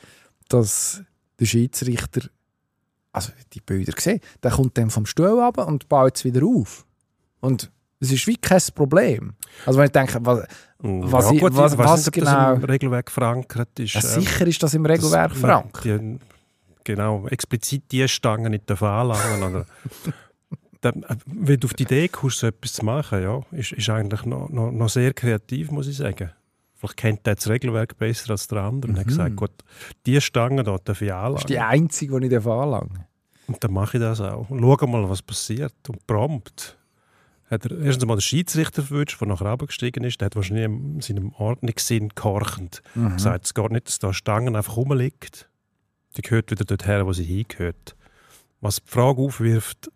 dass 0.50 1.02
der 1.40 1.46
Schiedsrichter, 1.46 2.30
also 3.12 3.32
die 3.54 3.62
Bilder 3.62 3.94
gesehen, 3.94 4.20
der 4.42 4.52
kommt 4.52 4.78
dann 4.78 4.90
vom 4.90 5.06
Stuhl 5.06 5.40
ab 5.40 5.58
und 5.58 5.88
baut 5.88 6.18
es 6.18 6.26
wieder 6.26 6.46
auf. 6.46 6.86
Und 7.40 7.72
es 8.04 8.12
ist 8.12 8.28
wie 8.28 8.38
kein 8.38 8.62
Problem. 8.76 9.34
Also 9.66 9.80
wenn 9.80 9.86
ich 9.86 9.92
denke, 9.92 10.18
was, 10.22 10.46
Was 10.80 11.32
ja, 11.32 11.40
gut, 11.40 11.56
was- 11.56 11.78
weiss 11.78 11.78
was 11.78 12.06
nicht, 12.06 12.12
genau- 12.14 12.54
das 12.56 12.58
im 12.60 12.64
Regelwerk 12.66 13.10
verankert 13.12 13.80
ist. 13.80 13.94
ja, 13.94 14.02
ähm, 14.02 14.22
sicher 14.22 14.46
ist 14.48 14.62
das 14.62 14.74
im 14.74 14.86
Regelwerk 14.86 15.32
das- 15.32 15.40
verankert. 15.40 16.20
Genau, 16.84 17.28
explizit 17.28 17.84
die 17.92 18.06
Stangen 18.10 18.52
nicht 18.52 18.70
anlangen. 18.70 19.44
Oder, 19.44 19.66
dann, 20.82 21.04
äh, 21.04 21.16
wenn 21.26 21.60
du 21.60 21.68
auf 21.68 21.74
die 21.74 21.84
Idee 21.84 22.10
kommst, 22.10 22.40
so 22.40 22.48
etwas 22.48 22.74
zu 22.74 22.84
machen, 22.86 23.22
ja, 23.24 23.40
ist, 23.52 23.72
ist 23.72 23.90
eigentlich 23.90 24.26
noch, 24.26 24.50
noch, 24.50 24.72
noch 24.72 24.90
sehr 24.90 25.14
kreativ, 25.14 25.72
muss 25.72 25.88
ich 25.88 25.96
sagen. 25.98 26.32
Vielleicht 26.76 26.98
kennt 26.98 27.26
er 27.28 27.36
das 27.36 27.48
Regelwerk 27.48 27.98
besser 27.98 28.32
als 28.32 28.48
der 28.50 28.58
andere 28.64 28.92
und 28.92 28.98
hat 29.00 29.06
Mhm. 29.06 29.10
gesagt, 29.10 29.36
gut, 29.38 29.52
die 30.06 30.20
Stangen 30.20 30.66
da 30.66 30.78
darf 30.84 31.02
ich 31.02 31.08
Das 31.08 31.40
ist 31.40 31.50
die 31.50 31.58
anlangen. 31.58 31.84
einzige, 31.84 32.20
die 32.20 32.28
ich 32.36 32.46
anlange. 32.46 33.06
Und 33.48 33.64
dann 33.64 33.72
mache 33.72 33.96
ich 33.98 34.04
das 34.04 34.20
auch. 34.20 34.50
Und 34.50 34.60
schau 34.62 34.88
mal, 34.88 35.10
was 35.10 35.22
passiert. 35.22 35.74
Und 35.88 36.06
prompt 36.06 36.78
hat 37.54 37.66
er 37.66 37.80
erstens 37.80 38.06
mal 38.06 38.16
den 38.16 38.22
Schiedsrichter 38.22 38.84
verwünscht, 38.84 39.20
der 39.22 39.28
nachher 39.28 39.50
runtergestiegen 39.50 40.04
ist. 40.04 40.20
Der 40.22 40.28
hat 40.28 40.36
wahrscheinlich 40.36 40.66
in 40.66 41.02
seinem 41.02 41.34
Ordnungssinn 41.34 42.10
gehorchend 42.16 42.82
Mhm. 42.96 43.14
gesagt, 43.16 43.46
es 43.46 43.54
geht 43.54 43.72
nicht, 43.72 43.88
dass 43.88 44.00
da 44.00 44.14
Stangen 44.14 44.56
einfach 44.56 44.76
rumliegt. 44.78 45.50
Die 46.18 46.22
gehört 46.22 46.52
wieder 46.52 46.66
dorthin, 46.66 47.06
wo 47.06 47.14
sie 47.14 47.24
hingehört. 47.24 47.96
Was 48.62 48.78
die 48.84 48.90
Frage 48.90 49.22
aufwirft, 49.22 49.92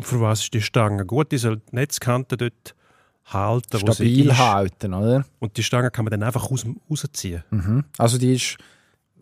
für 0.00 0.20
was 0.20 0.40
ist 0.42 0.54
die 0.54 0.60
Stange 0.62 1.06
gut? 1.06 1.32
Die 1.32 1.38
soll 1.38 1.58
die 1.58 1.76
Netzkante 1.76 2.36
dort 2.36 2.74
halten, 3.24 3.72
wo 3.74 3.92
sie 3.92 3.94
Stabil 3.94 4.28
ist. 4.30 4.38
halten, 4.38 4.92
oder? 4.94 5.24
Und 5.38 5.56
die 5.56 5.62
Stange 5.62 5.90
kann 5.90 6.04
man 6.04 6.10
dann 6.10 6.22
einfach 6.22 6.50
raus, 6.50 6.66
rausziehen. 6.90 7.42
Mhm. 7.50 7.84
Also 7.96 8.18
die 8.18 8.34
ist, 8.34 8.56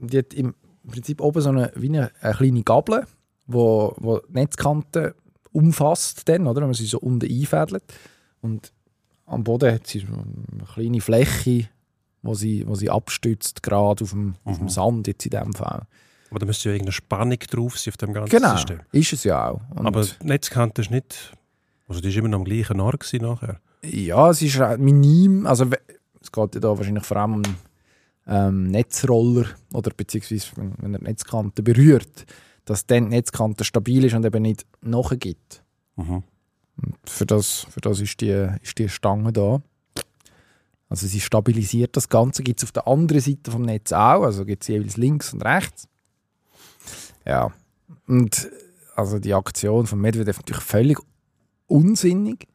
die 0.00 0.18
hat 0.18 0.32
im 0.34 0.54
Prinzip 0.88 1.20
oben 1.20 1.40
so 1.42 1.50
eine, 1.50 1.70
wie 1.76 1.88
eine, 1.88 2.10
eine 2.20 2.34
kleine 2.34 2.62
Gabel, 2.62 3.06
wo, 3.46 3.94
wo 3.98 4.18
die 4.20 4.32
Netzkante 4.32 5.14
umfasst, 5.52 6.28
dann, 6.28 6.46
oder? 6.46 6.60
wenn 6.60 6.68
man 6.68 6.74
sie 6.74 6.86
so 6.86 6.98
unten 6.98 7.30
einfädelt. 7.30 7.84
Und 8.40 8.72
am 9.26 9.44
Boden 9.44 9.72
hat 9.74 9.86
sie 9.86 10.00
eine 10.06 10.64
kleine 10.74 11.00
Fläche, 11.00 11.68
wo 12.22 12.34
sie, 12.34 12.66
wo 12.66 12.74
sie 12.74 12.90
abstützt, 12.90 13.62
gerade 13.62 14.02
auf 14.04 14.10
dem, 14.10 14.34
auf 14.44 14.58
dem 14.58 14.64
Mhm. 14.64 14.70
Sand 14.70 15.06
jetzt 15.06 15.24
in 15.24 15.30
dem 15.30 15.52
Fall. 15.52 15.82
Aber 16.30 16.38
da 16.38 16.46
müsste 16.46 16.68
ja 16.68 16.74
irgendeine 16.74 16.92
Spannung 16.92 17.38
drauf 17.38 17.78
sein 17.78 17.92
auf 17.92 17.96
dem 17.96 18.12
ganzen 18.12 18.30
Genau, 18.36 18.52
System. 18.54 18.80
ist 18.92 19.12
es 19.12 19.24
ja 19.24 19.48
auch. 19.50 19.60
Und 19.70 19.86
Aber 19.86 20.04
die 20.04 20.26
Netzkante 20.26 20.82
ist 20.82 20.90
nicht... 20.90 21.32
Also 21.88 22.00
die 22.00 22.08
ist 22.10 22.16
immer 22.16 22.28
noch 22.28 22.38
am 22.38 22.44
gleichen 22.44 22.78
Ort 22.80 23.12
nachher. 23.14 23.60
Ja, 23.82 24.30
es 24.30 24.40
ist 24.42 24.58
minim. 24.78 25.44
Also 25.46 25.66
es 26.20 26.30
geht 26.30 26.54
ja 26.54 26.60
da 26.60 26.76
wahrscheinlich 26.78 27.02
vor 27.04 27.16
allem 27.16 27.34
um 27.34 27.42
ähm, 28.28 28.64
Netzroller 28.68 29.46
oder 29.72 29.90
beziehungsweise 29.96 30.48
wenn, 30.54 30.74
wenn 30.78 30.94
er 30.94 30.98
die 31.00 31.04
Netzkante 31.06 31.62
berührt, 31.64 32.26
dass 32.70 32.86
dann 32.86 33.10
die 33.10 33.16
Netzkante 33.16 33.64
stabil 33.64 34.04
ist 34.04 34.14
und 34.14 34.24
eben 34.24 34.42
nicht 34.42 34.64
nachgibt. 34.80 35.64
Mhm. 35.96 36.22
Und 36.80 36.96
für 37.04 37.26
das, 37.26 37.66
für 37.68 37.80
das 37.80 37.98
ist, 37.98 38.20
die, 38.20 38.48
ist 38.62 38.78
die 38.78 38.88
Stange 38.88 39.32
da. 39.32 39.60
Also 40.88 41.08
sie 41.08 41.18
stabilisiert 41.18 41.96
das 41.96 42.08
Ganze. 42.08 42.44
Gibt 42.44 42.60
es 42.60 42.64
auf 42.64 42.70
der 42.70 42.86
anderen 42.86 43.20
Seite 43.20 43.50
vom 43.50 43.62
Netz 43.62 43.90
auch. 43.90 44.22
Also 44.22 44.44
gibt 44.44 44.62
es 44.62 44.68
jeweils 44.68 44.96
links 44.96 45.32
und 45.32 45.42
rechts. 45.42 45.88
Ja. 47.26 47.52
Und 48.06 48.48
also 48.94 49.18
die 49.18 49.34
Aktion 49.34 49.88
von 49.88 50.00
Medvedev 50.00 50.38
natürlich 50.38 50.62
völlig 50.62 50.98
unsinnig. 51.66 52.46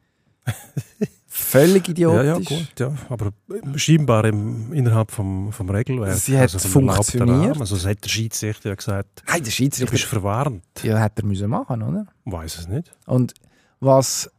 Völlig 1.38 1.98
Ja, 1.98 2.24
ja, 2.24 2.38
idiotisch. 2.38 2.48
gut, 2.70 2.80
ja. 2.80 2.94
Aber 3.10 3.32
scheinbar 3.76 4.24
im, 4.24 4.72
innerhalb 4.72 5.12
vom, 5.12 5.52
vom 5.52 5.70
Regelwerk. 5.70 6.14
Sie 6.18 6.38
hat 6.38 6.54
erlaubten 6.54 6.70
funktioniert. 6.70 7.60
Also, 7.60 7.76
es 7.76 7.86
hat 7.86 8.02
der 8.06 8.10
Schiedsrichter 8.10 8.70
ja 8.70 8.76
gesagt, 8.76 9.22
Hey, 9.26 9.40
der 9.40 9.46
du 9.46 9.52
Schiedsrichter 9.52 9.92
bist 9.92 10.06
verwarnt. 10.06 10.64
ja, 10.84 10.98
hätte 10.98 11.24
er 11.24 11.26
müssen 11.26 11.50
machen, 11.50 11.82
oder? 11.84 12.08
Weiß 12.24 12.58
es 12.58 12.70
nicht. 12.70 12.90
Und 13.06 13.34
was, 13.82 14.32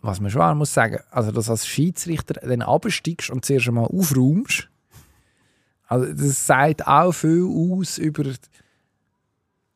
was 0.00 0.18
man 0.20 0.32
schon 0.32 0.58
muss 0.58 0.74
sagen, 0.74 0.98
also 1.12 1.30
dass 1.30 1.48
als 1.48 1.64
Schiedsrichter 1.64 2.34
dann 2.34 2.62
absteigst 2.62 3.30
und 3.30 3.44
zuerst 3.44 3.68
einmal 3.68 3.84
aufräumst, 3.86 4.68
also 5.86 6.12
das 6.12 6.44
sagt 6.44 6.84
auch 6.88 7.12
viel 7.12 7.44
aus 7.44 7.98
über 7.98 8.24
die 8.24 8.34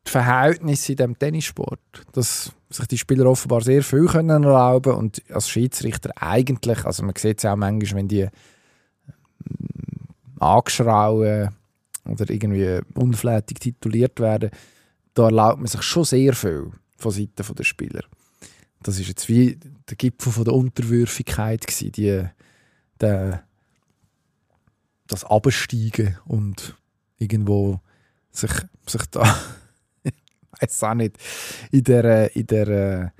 Verhältnisse 0.05 0.91
in 0.91 0.95
diesem 0.97 1.17
Tennissport. 1.19 1.79
Dass 2.11 2.51
sich 2.69 2.87
die 2.87 2.97
Spieler 2.97 3.25
offenbar 3.25 3.61
sehr 3.61 3.83
viel 3.83 4.05
können 4.05 4.43
erlauben 4.43 4.93
und 4.93 5.21
als 5.31 5.49
Schiedsrichter 5.49 6.11
eigentlich, 6.15 6.85
also 6.85 7.03
man 7.03 7.15
sieht 7.15 7.39
es 7.39 7.45
auch 7.45 7.55
manchmal, 7.55 7.99
wenn 7.99 8.07
die 8.07 8.21
ähm, 8.21 8.31
angeschrauen 10.39 11.49
oder 12.05 12.29
irgendwie 12.29 12.79
unflätig 12.95 13.59
tituliert 13.59 14.19
werden, 14.19 14.51
da 15.13 15.25
erlaubt 15.25 15.59
man 15.59 15.67
sich 15.67 15.81
schon 15.81 16.03
sehr 16.03 16.33
viel 16.33 16.71
von 16.97 17.11
Seiten 17.11 17.55
der 17.55 17.63
Spieler. 17.63 18.03
Das 18.83 18.99
ist 18.99 19.07
jetzt 19.07 19.27
wie 19.29 19.57
der 19.89 19.95
Gipfel 19.97 20.31
von 20.31 20.45
der 20.45 20.53
Unterwürfigkeit 20.53 21.65
gewesen, 21.65 21.91
die, 21.93 22.23
der, 23.01 23.43
das 25.07 25.25
Absteigen 25.25 26.17
und 26.25 26.75
irgendwo 27.17 27.79
sich, 28.31 28.51
sich 28.85 29.05
da, 29.07 29.35
weiß 30.61 30.83
auch 30.83 30.93
nicht, 30.93 31.17
in 31.71 31.83
der, 31.83 32.35
in 32.35 32.47
der, 32.47 33.13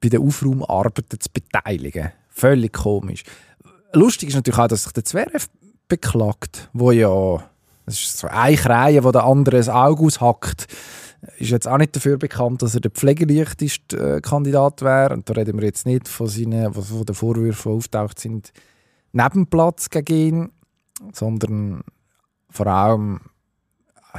bei 0.00 0.08
den 0.08 0.22
Aufraumarbeiten 0.22 1.20
zu 1.20 1.28
beteiligen. 1.32 2.12
Völlig 2.28 2.72
komisch. 2.72 3.24
Lustig 3.92 4.28
ist 4.28 4.34
natürlich 4.34 4.58
auch, 4.58 4.68
dass 4.68 4.84
sich 4.84 4.92
der 4.92 5.04
Zverev 5.04 5.48
beklagt, 5.88 6.68
wo 6.72 6.90
ja, 6.90 7.42
das 7.86 7.94
ist 7.94 8.18
so 8.18 8.26
eine 8.26 8.56
Krähe, 8.56 9.04
wo 9.04 9.12
der 9.12 9.24
andere 9.24 9.56
das 9.56 9.68
Auge 9.68 10.02
aushackt 10.02 10.66
ist 11.38 11.50
jetzt 11.50 11.68
auch 11.68 11.78
nicht 11.78 11.94
dafür 11.94 12.18
bekannt, 12.18 12.62
dass 12.62 12.74
er 12.74 12.80
der 12.80 12.90
pflegeleichteste 12.90 14.16
äh, 14.16 14.20
Kandidat 14.20 14.82
wäre. 14.82 15.14
Und 15.14 15.28
da 15.28 15.34
reden 15.34 15.58
wir 15.58 15.66
jetzt 15.66 15.86
nicht 15.86 16.08
von, 16.08 16.28
seinen, 16.28 16.72
von 16.72 17.04
den 17.04 17.14
Vorwürfen, 17.14 17.72
die 17.72 17.78
auftaucht 17.78 18.18
sind, 18.18 18.52
neben 19.12 19.44
dem 19.44 19.46
Platz 19.46 19.90
gegen 19.90 20.14
ihn, 20.14 20.52
sondern 21.12 21.82
vor 22.50 22.66
allem 22.66 23.16
äh, 23.16 23.35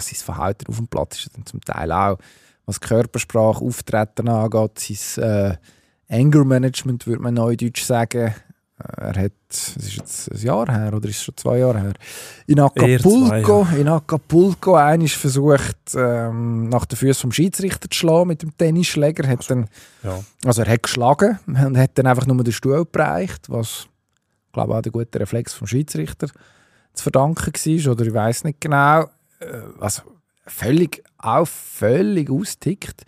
sein 0.01 0.15
Verhalten 0.15 0.65
auf 0.67 0.77
dem 0.77 0.87
Platz 0.87 1.19
ist 1.19 1.35
dann 1.35 1.45
zum 1.45 1.61
Teil 1.61 1.91
auch, 1.91 2.17
was 2.65 2.79
Körpersprache, 2.81 3.63
Auftreten 3.63 4.27
angeht, 4.29 4.79
sein 4.79 5.23
äh, 5.23 5.57
Anger 6.09 6.45
Management, 6.45 7.07
würde 7.07 7.21
man 7.21 7.33
neudeutsch 7.33 7.83
sagen. 7.83 8.27
Äh, 8.27 8.31
Er 8.97 9.23
hat, 9.23 9.31
es 9.49 9.75
ist 9.77 9.95
jetzt 9.95 10.31
ein 10.31 10.39
Jahr 10.39 10.71
her 10.71 10.93
oder 10.93 11.09
ist 11.09 11.15
es 11.17 11.23
schon 11.23 11.35
zwei 11.37 11.57
Jahre 11.59 11.79
her, 11.81 11.93
in 12.45 12.59
Acapulco, 12.59 13.65
zwei, 13.65 13.77
in 13.79 13.87
Acapulco 13.87 14.75
einmal 14.75 15.07
versucht, 15.07 15.77
ähm, 15.95 16.69
nach 16.69 16.85
den 16.85 16.95
Füßen 16.97 17.21
vom 17.21 17.31
Schiedsrichter 17.31 17.89
zu 17.89 17.97
schlagen 17.97 18.27
mit 18.27 18.43
dem 18.43 18.55
Tennisschläger. 18.55 19.27
Hat 19.27 19.49
dann, 19.49 19.67
Ja. 20.03 20.19
also 20.45 20.61
er 20.61 20.71
hat 20.73 20.83
geschlagen 20.83 21.39
und 21.47 21.77
hat 21.77 21.91
dann 21.95 22.05
einfach 22.05 22.27
nur 22.27 22.43
den 22.43 22.53
Stuhl 22.53 22.85
bereicht, 22.85 23.49
was, 23.49 23.87
glaube 24.53 24.73
ich, 24.73 24.77
auch 24.77 24.81
der 24.83 24.91
gute 24.91 25.19
Reflex 25.21 25.53
vom 25.53 25.65
Schiedsrichter 25.67 26.27
zu 26.93 27.03
verdanken 27.03 27.53
war. 27.53 27.91
Oder 27.91 28.05
ich 28.05 28.13
weiß 28.13 28.43
nicht 28.43 28.61
genau. 28.61 29.05
Also 29.79 30.03
völlig, 30.45 31.03
auch 31.17 31.47
völlig 31.47 32.29
austickt, 32.29 33.05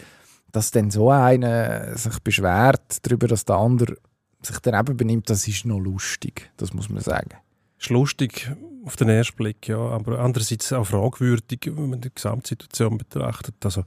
dass 0.52 0.72
dann 0.72 0.92
so 0.92 1.10
einer 1.10 1.96
sich 1.98 2.20
beschwert 2.20 2.98
darüber, 3.04 3.28
dass 3.28 3.46
der 3.46 3.56
andere 3.56 3.98
sich 4.42 4.60
daneben 4.60 4.98
benimmt, 4.98 5.30
das 5.30 5.48
ist 5.48 5.66
noch 5.66 5.80
lustig, 5.80 6.52
das 6.58 6.74
muss 6.74 6.90
man 6.90 7.02
sagen. 7.02 7.36
Ist 7.80 7.90
lustig 7.90 8.52
auf 8.86 8.96
den 8.96 9.10
ersten 9.10 9.36
Blick, 9.36 9.68
ja, 9.68 9.78
aber 9.78 10.20
andererseits 10.20 10.72
auch 10.74 10.86
fragwürdig, 10.86 11.60
wenn 11.66 11.90
man 11.90 12.02
die 12.02 12.14
Gesamtsituation 12.14 12.98
betrachtet. 12.98 13.56
Also, 13.64 13.84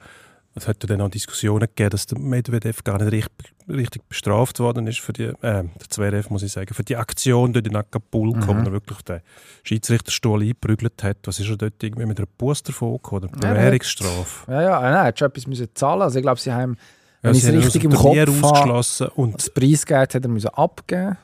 es 0.55 0.69
hat 0.69 0.89
dann 0.91 1.01
auch 1.01 1.09
Diskussionen 1.09 1.61
gegeben, 1.67 1.91
dass 1.91 2.07
der 2.07 2.19
Medvedev 2.19 2.85
gar 2.85 2.99
nicht 3.03 3.11
richtig, 3.13 3.55
richtig 3.69 4.07
bestraft 4.09 4.59
worden 4.61 4.87
ist 4.87 5.01
für 5.01 5.13
die, 5.13 5.25
äh, 5.25 5.35
der 5.41 5.89
Zverev, 5.89 6.29
muss 6.31 6.43
ich 6.43 6.53
sagen, 6.53 6.75
für 6.75 6.83
die 6.85 6.97
Aktion 6.97 7.53
dort 7.53 7.67
in 7.67 7.75
Acapulco, 7.77 8.53
Mhm. 8.53 8.61
wo 8.61 8.67
er 8.67 8.73
wirklich 8.73 9.01
den 9.03 9.21
Schiedsrichterstuhl 9.63 10.43
eingeprügelt 10.43 11.03
hat. 11.03 11.19
Was 11.25 11.41
ist 11.41 11.49
er 11.49 11.57
dort 11.57 11.83
irgendwie 11.83 12.07
mit 12.07 12.19
einer 12.19 12.29
Bus 12.39 12.63
davon 12.63 12.99
oder 13.11 13.29
Bewährungsstrafe? 13.29 14.51
Ja, 14.51 14.63
ja, 14.63 14.81
nein, 14.81 14.93
er 14.95 15.05
hat 15.05 15.19
schon 15.19 15.29
etwas 15.29 15.47
müssen 15.47 15.69
zahlen. 15.75 16.03
Also 16.03 16.19
ich 16.19 16.23
glaube, 16.23 16.41
sie 16.41 16.53
haben, 16.53 16.77
wenn 17.23 17.33
Ja, 17.35 17.39
ich 17.39 17.45
es 17.45 17.53
richtig 17.53 17.85
im 17.85 17.93
Kopf 17.93 18.17
habe, 18.17 18.31
ausgeschlossen 18.31 19.09
und 19.17 19.35
das 19.37 19.51
Preisgeld 19.51 20.15
hat 20.15 20.23
er 20.25 20.29
müssen 20.29 20.49
abgeben. 20.49 21.17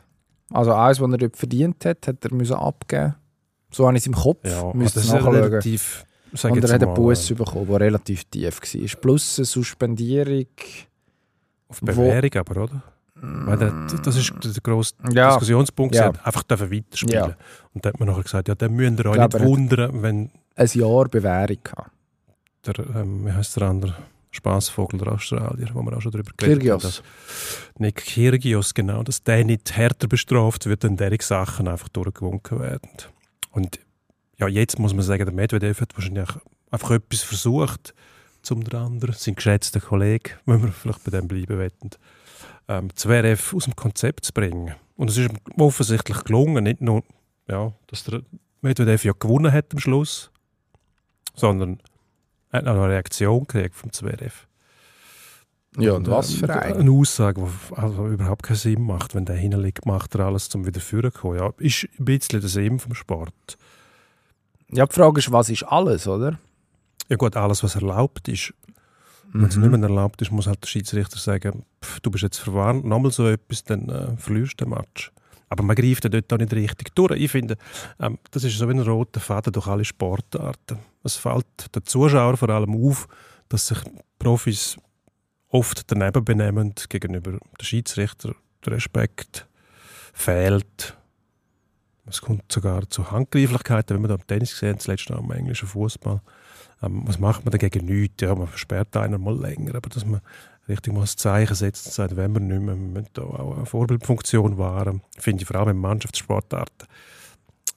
Also 0.51 0.73
alles, 0.73 1.01
was 1.01 1.11
er 1.11 1.19
dort 1.19 1.37
verdient 1.37 1.85
hat, 1.85 2.07
hat 2.07 2.25
er 2.25 2.33
müssen 2.33 2.55
abgeben. 2.57 3.15
So 3.71 3.87
habe 3.87 3.97
ich 3.99 4.03
es 4.03 4.07
im 4.07 4.15
Kopf. 4.15 4.47
ja, 4.47 4.63
also 4.63 4.79
ihr 4.79 4.85
das 4.85 4.97
ist 4.97 5.13
nachschauen. 5.13 5.35
relativ, 5.37 6.07
sag 6.33 6.53
Und 6.53 6.65
er 6.65 6.73
hat 6.75 6.83
einen 6.83 6.95
Bus 6.95 7.29
bekommen, 7.29 7.67
der 7.69 7.81
relativ 7.81 8.25
tief 8.25 8.61
war. 8.61 9.01
Plus 9.01 9.39
eine 9.39 9.45
Suspendierung. 9.47 10.47
Auf 11.69 11.81
Bewährung 11.81 12.31
aber, 12.37 12.63
oder? 12.63 12.83
Weil 13.21 13.59
der, 13.59 13.73
das 14.05 14.17
ist 14.17 14.33
der 14.45 14.53
grosse 14.63 14.95
Ja, 15.13 15.31
Diskussionspunkt. 15.31 15.95
Ja. 15.95 16.13
Sie 16.13 16.25
einfach 16.25 16.43
dürfen 16.45 16.71
weiterspielen. 16.71 17.31
Ja. 17.31 17.37
Und 17.75 17.85
dann 17.85 17.93
hat 17.93 18.01
man 18.01 18.09
nachher 18.09 18.23
gesagt, 18.23 18.49
ja, 18.49 18.55
dann 18.55 18.73
müsst 18.75 18.99
ihr 19.01 19.07
euch 19.07 19.17
nicht 19.19 19.31
glaube, 19.31 19.39
hat- 19.41 19.47
wundern, 19.47 20.03
wenn 20.03 20.31
ein 20.55 20.69
Jahr 20.73 21.09
Bewährung 21.09 21.57
gehabt. 21.63 21.91
der, 22.67 22.79
ähm, 22.97 23.27
wie 23.27 23.33
heißt 23.33 23.57
der 23.57 23.69
andere, 23.69 23.95
Spaßvogel 24.31 24.99
der 25.01 25.13
Australier, 25.13 25.69
wo 25.73 25.83
wir 25.83 25.97
auch 25.97 26.01
schon 26.01 26.13
darüber 26.13 26.31
geredet 26.37 26.59
haben. 26.71 26.79
Kyrgios. 26.79 26.83
dass- 26.83 27.03
Nick 27.79 27.97
Kyrgios, 28.07 28.73
genau, 28.75 29.03
dass 29.03 29.23
der 29.23 29.45
nicht 29.45 29.77
härter 29.77 30.07
bestraft 30.07 30.67
wird, 30.67 30.85
wenn 30.85 30.97
derige 30.97 31.25
Sachen 31.25 31.67
einfach 31.67 31.89
durchgewunken 31.89 32.61
werden. 32.61 32.89
Und 33.51 33.81
ja, 34.39 34.49
jetzt 34.49 34.79
muss 34.79 34.95
man 34.95 35.03
sagen, 35.03 35.25
der 35.25 35.35
Medvedev 35.35 35.81
hat 35.81 35.95
wahrscheinlich 35.95 36.29
einfach 36.71 36.91
etwas 36.93 37.23
versucht, 37.23 37.95
zum 38.43 38.65
der 38.65 38.81
anderen, 38.81 39.15
sein 39.15 39.35
geschätzter 39.35 39.81
Kollege, 39.81 40.33
wenn 40.47 40.63
wir 40.63 40.73
vielleicht 40.73 41.05
bei 41.05 41.11
dem 41.11 41.29
bleiben 41.29 41.59
wollen, 41.59 41.91
ähm, 42.69 42.95
Zverev 42.95 43.55
aus 43.55 43.65
dem 43.65 43.77
Konzept 43.77 44.25
zu 44.25 44.33
bringen. 44.33 44.75
Und 44.97 45.11
es 45.11 45.17
ist 45.17 45.31
ihm 45.31 45.39
offensichtlich 45.61 46.25
gelungen, 46.25 46.65
nicht 46.65 46.81
nur, 46.81 47.03
ja, 47.49 47.73
dass 47.87 48.05
der 48.05 48.23
Medvedev 48.61 49.05
ja 49.05 49.13
gewonnen 49.19 49.53
hat 49.53 49.73
am 49.73 49.79
Schluss, 49.79 50.31
sondern 51.35 51.81
er 52.51 52.59
hat 52.59 52.65
noch 52.65 52.75
eine 52.75 52.89
Reaktion 52.89 53.41
gekriegt 53.41 53.75
vom 53.75 53.93
Zverev. 53.93 54.47
Ja, 55.77 55.93
und 55.93 56.09
was 56.09 56.33
ähm, 56.33 56.39
für 56.39 56.61
ein? 56.61 56.75
Eine 56.75 56.91
Aussage, 56.91 57.43
die 57.43 57.77
also 57.77 58.09
überhaupt 58.09 58.43
keinen 58.43 58.57
Sinn 58.57 58.83
macht. 58.83 59.15
Wenn 59.15 59.27
der 59.27 59.37
hinliegt, 59.37 59.87
macht 59.87 60.15
er 60.15 60.27
alles, 60.27 60.53
um 60.55 60.67
wieder 60.67 60.81
vorne 60.81 61.13
zu 61.13 61.21
kommen. 61.21 61.39
Ja, 61.39 61.53
ist 61.59 61.87
ein 61.99 62.05
bisschen 62.05 62.41
der 62.41 62.49
Sinn 62.49 62.79
vom 62.79 62.95
Sport. 62.95 63.59
Ja, 64.73 64.87
die 64.87 64.95
Frage 64.95 65.19
ist, 65.19 65.33
was 65.33 65.49
ist 65.51 65.63
alles, 65.65 66.07
oder? 66.07 66.39
Ja 67.09 67.17
gut, 67.17 67.37
alles, 67.37 67.63
was 67.63 67.75
erlaubt 67.75 68.29
ist. 68.29 68.53
Wenn 69.33 69.45
es 69.47 69.57
Mhm. 69.57 69.63
nicht 69.71 69.81
mehr 69.81 69.89
erlaubt 69.89 70.21
ist, 70.23 70.31
muss 70.31 70.47
halt 70.47 70.63
der 70.63 70.69
Schiedsrichter 70.69 71.19
sagen, 71.19 71.65
pff, 71.85 72.01
du 72.01 72.11
bist 72.11 72.23
jetzt 72.23 72.39
verwarnt, 72.39 72.85
nochmal 72.85 73.11
so 73.13 73.27
etwas, 73.29 73.65
dann 73.65 73.89
äh, 73.89 74.17
verlierst 74.17 74.61
du 74.61 74.65
den 74.65 74.71
Match. 74.75 75.13
Aber 75.51 75.63
man 75.63 75.77
greift 75.77 76.05
ja 76.05 76.11
dort 76.11 76.31
auch 76.33 76.39
nicht 76.39 76.53
richtig 76.53 76.95
durch. 76.95 77.13
Ich 77.13 77.31
finde, 77.31 77.57
ähm, 78.01 78.19
das 78.31 78.45
ist 78.45 78.59
so 78.59 78.69
wie 78.69 78.73
ein 78.75 78.81
roter 78.81 79.21
Faden 79.21 79.53
durch 79.53 79.67
alle 79.67 79.85
Sportarten. 79.85 80.79
Es 81.03 81.17
fällt 81.17 81.75
den 81.75 81.85
Zuschauern 81.85 82.37
vor 82.37 82.51
allem 82.51 82.75
auf, 82.87 83.09
dass 83.49 83.69
sich 83.69 83.79
Profis 84.19 84.77
oft 85.49 85.91
daneben 85.91 86.23
benehmen 86.25 86.75
gegenüber 86.91 87.33
dem 87.33 87.41
Schiedsrichter. 87.63 88.35
Der 88.67 88.75
Respekt 88.75 89.47
fehlt. 90.13 90.95
Es 92.09 92.23
kommt 92.23 92.51
sogar 92.51 92.89
zu 92.89 93.11
Handgreiflichkeiten, 93.11 93.97
wenn 93.97 94.03
wir 94.03 94.09
da 94.09 94.15
im 94.15 94.27
Tennis 94.27 94.59
sehen, 94.59 94.77
das 94.77 94.87
letzte 94.87 95.13
Mal 95.13 95.21
im 95.21 95.31
englischen 95.31 95.69
Fußball. 95.69 96.21
Ähm, 96.83 97.03
was 97.07 97.19
macht 97.19 97.45
man 97.45 97.53
dagegen 97.53 97.87
nichts? 97.87 98.23
Ja, 98.23 98.35
man 98.35 98.47
versperrt 98.47 98.97
einen 98.97 99.23
mal 99.23 99.39
länger, 99.39 99.75
aber 99.75 99.89
dass 99.89 100.07
man 100.07 100.21
richtig 100.69 100.93
mal 100.93 101.01
ein 101.01 101.07
Zeichen 101.07 101.55
setzt 101.55 101.87
und 101.87 101.93
sagt, 101.93 102.17
wenn 102.17 102.33
wir 102.33 102.41
nicht 102.41 102.61
mehr, 102.61 102.77
wir 102.77 102.83
müssen 102.83 103.09
da 103.15 103.23
auch 103.23 103.57
eine 103.57 103.67
Vorbildfunktion 103.67 104.59
wahren, 104.59 105.03
finde 105.19 105.43
ich 105.43 105.49
vor 105.49 105.57
allem 105.57 105.71
in 105.71 105.79
Mannschaftssportarten 105.79 106.89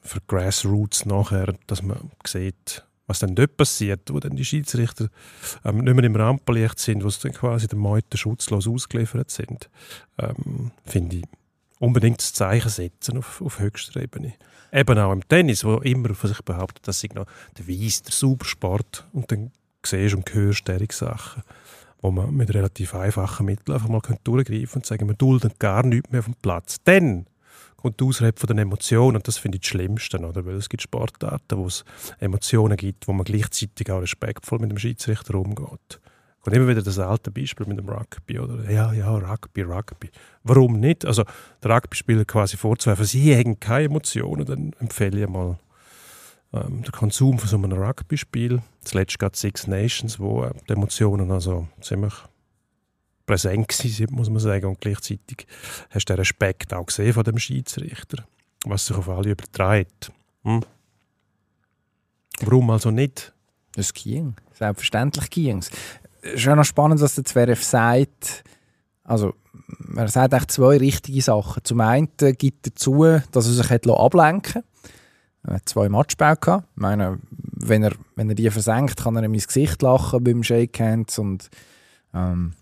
für 0.02 0.20
Grassroots 0.28 1.06
nachher, 1.06 1.54
dass 1.68 1.84
man 1.84 2.12
sieht, 2.26 2.86
was 3.08 3.20
dann 3.20 3.36
dort 3.36 3.58
passiert, 3.58 4.12
wo 4.12 4.20
dann 4.20 4.36
die 4.36 4.46
Schiedsrichter 4.46 5.10
ähm, 5.64 5.80
nicht 5.80 5.94
mehr 5.94 6.04
im 6.04 6.16
Rampenlicht 6.16 6.80
sind, 6.80 7.04
wo 7.04 7.10
sie 7.10 7.22
dann 7.24 7.34
quasi 7.34 7.68
den 7.68 7.80
Meuten 7.80 8.18
schutzlos 8.18 8.68
ausgeliefert 8.68 9.30
sind, 9.32 9.70
ähm, 10.18 10.72
finde 10.86 11.18
ich 11.18 11.24
unbedingt 11.82 12.20
das 12.20 12.32
Zeichen 12.32 12.70
setzen 12.70 13.18
auf, 13.18 13.42
auf 13.42 13.60
höchster 13.60 14.02
Ebene. 14.02 14.34
Eben 14.72 14.98
auch 15.00 15.12
im 15.12 15.28
Tennis, 15.28 15.66
wo 15.66 15.78
immer 15.78 16.14
von 16.14 16.30
sich 16.30 16.42
behauptet, 16.44 16.88
das 16.88 17.02
sei 17.02 17.10
noch 17.14 17.26
der 17.58 17.68
Weiss, 17.68 18.04
der 18.04 18.14
Supersport. 18.14 19.08
Und 19.12 19.32
dann 19.32 19.52
siehst 19.84 20.16
und 20.16 20.32
hörst 20.34 20.68
solche 20.68 20.94
Sachen, 20.94 21.44
wo 22.02 22.12
man 22.12 22.34
mit 22.36 22.54
relativ 22.54 22.94
einfachen 22.94 23.48
Mitteln 23.48 23.74
einfach 23.74 23.90
mal 23.90 24.02
durchgreifen 24.24 24.76
und 24.76 24.86
sagen, 24.86 25.08
wir 25.08 25.16
dulden 25.16 25.52
gar 25.58 25.84
nichts 25.84 26.12
mehr 26.12 26.20
auf 26.20 26.26
dem 26.26 26.36
Platz. 26.36 26.78
Dann 26.84 27.26
kommt 27.78 28.00
die 28.00 28.04
Ausrede 28.04 28.40
von 28.40 28.48
den 28.48 28.60
Emotionen 28.60 29.18
und 29.18 29.28
das 29.28 29.40
finde 29.40 29.56
ich 29.56 29.62
das 29.62 29.70
Schlimmste, 29.70 30.20
oder? 30.20 30.46
weil 30.46 30.56
es 30.56 30.70
gibt 30.70 30.84
Sportarten, 30.84 31.58
wo 31.58 31.66
es 31.66 31.84
Emotionen 32.20 32.78
gibt, 32.78 33.08
wo 33.08 33.14
man 33.14 33.26
gleichzeitig 33.26 33.92
auch 33.92 34.02
respektvoll 34.02 34.60
mit 34.60 34.70
dem 34.70 34.78
Schiedsrichter 34.78 35.34
umgeht. 35.34 36.00
Kommt 36.42 36.56
immer 36.56 36.68
wieder 36.68 36.82
das 36.82 37.00
alte 37.00 37.32
Beispiel 37.32 37.66
mit 37.68 37.78
dem 37.78 37.90
Rugby, 37.90 38.40
oder? 38.40 38.70
Ja, 38.70 38.92
ja, 38.94 39.12
Rugby, 39.12 39.62
Rugby. 39.62 40.10
Warum 40.44 40.80
nicht? 40.80 41.06
Also, 41.06 41.24
der 41.64 41.72
Rugby-Spieler 41.72 42.26
quasi 42.26 42.58
vorzuwerfen, 42.58 43.06
sie 43.06 43.36
haben 43.36 43.60
keine 43.60 43.86
Emotionen, 43.86 44.46
dann 44.46 44.74
empfehle 44.80 45.24
ich 45.24 45.30
mal 45.30 45.60
ähm, 46.54 46.84
den 46.84 46.92
Konsum 46.92 47.40
von 47.40 47.48
so 47.48 47.58
einem 47.58 47.72
Rugby-Spiel. 47.72 48.62
Zuletzt 48.82 49.20
gerade 49.20 49.38
Six 49.38 49.68
Nations, 49.68 50.20
wo 50.20 50.44
äh, 50.44 50.52
die 50.68 50.74
Emotionen 50.74 51.32
also 51.32 51.68
ziemlich 51.80 52.14
präsent 53.26 53.70
waren, 53.70 54.16
muss 54.16 54.30
man 54.30 54.40
sagen. 54.40 54.66
Und 54.66 54.82
gleichzeitig 54.82 55.48
hast 55.90 56.06
du 56.06 56.14
den 56.14 56.20
Respekt 56.20 56.74
auch 56.74 56.86
gesehen 56.86 57.14
von 57.14 57.24
dem 57.24 57.38
Schiedsrichter, 57.38 58.26
was 58.66 58.86
sich 58.86 58.98
auf 58.98 59.08
alle 59.08 59.32
überträgt. 59.32 60.12
Hm? 60.44 60.62
Warum 62.42 62.70
also 62.72 62.92
nicht? 62.92 63.34
Das 63.76 63.94
ging. 63.94 64.36
Selbstverständlich 64.54 65.30
ging 65.30 65.60
es. 65.60 65.72
Ist 66.22 66.46
ja 66.46 66.56
noch 66.56 66.64
spannend, 66.64 67.02
was 67.02 67.16
der 67.16 67.24
Zverev 67.24 67.64
sagt. 67.64 68.44
Also, 69.04 69.34
er 69.96 70.08
sagt 70.08 70.34
eigentlich 70.34 70.48
zwei 70.48 70.78
richtige 70.78 71.22
Sachen. 71.22 71.64
Zum 71.64 71.82
einen 71.82 72.10
gibt 72.18 72.68
er 72.68 72.76
zu, 72.76 73.22
dass 73.32 73.48
er 73.48 73.54
sich 73.54 73.90
ablenken 73.90 74.64
er 75.44 75.56
hat 75.56 75.68
zwei 75.68 75.90
Matchbau 75.90 76.36
gehabt. 76.36 76.68
Ich 76.76 76.82
meine, 76.82 77.20
wenn 77.32 77.84
er, 77.84 77.94
wenn 78.16 78.30
er 78.30 78.36
die 78.36 78.50
versenkt, 78.50 78.98
kann 78.98 79.16
er 79.16 79.24
in 79.24 79.32
mein 79.32 79.40
Gesicht 79.40 79.82
lachen 79.82 80.24
beim 80.24 80.44
Shakehands 80.44 81.18
und 81.18 81.50
ähm, 82.14 82.54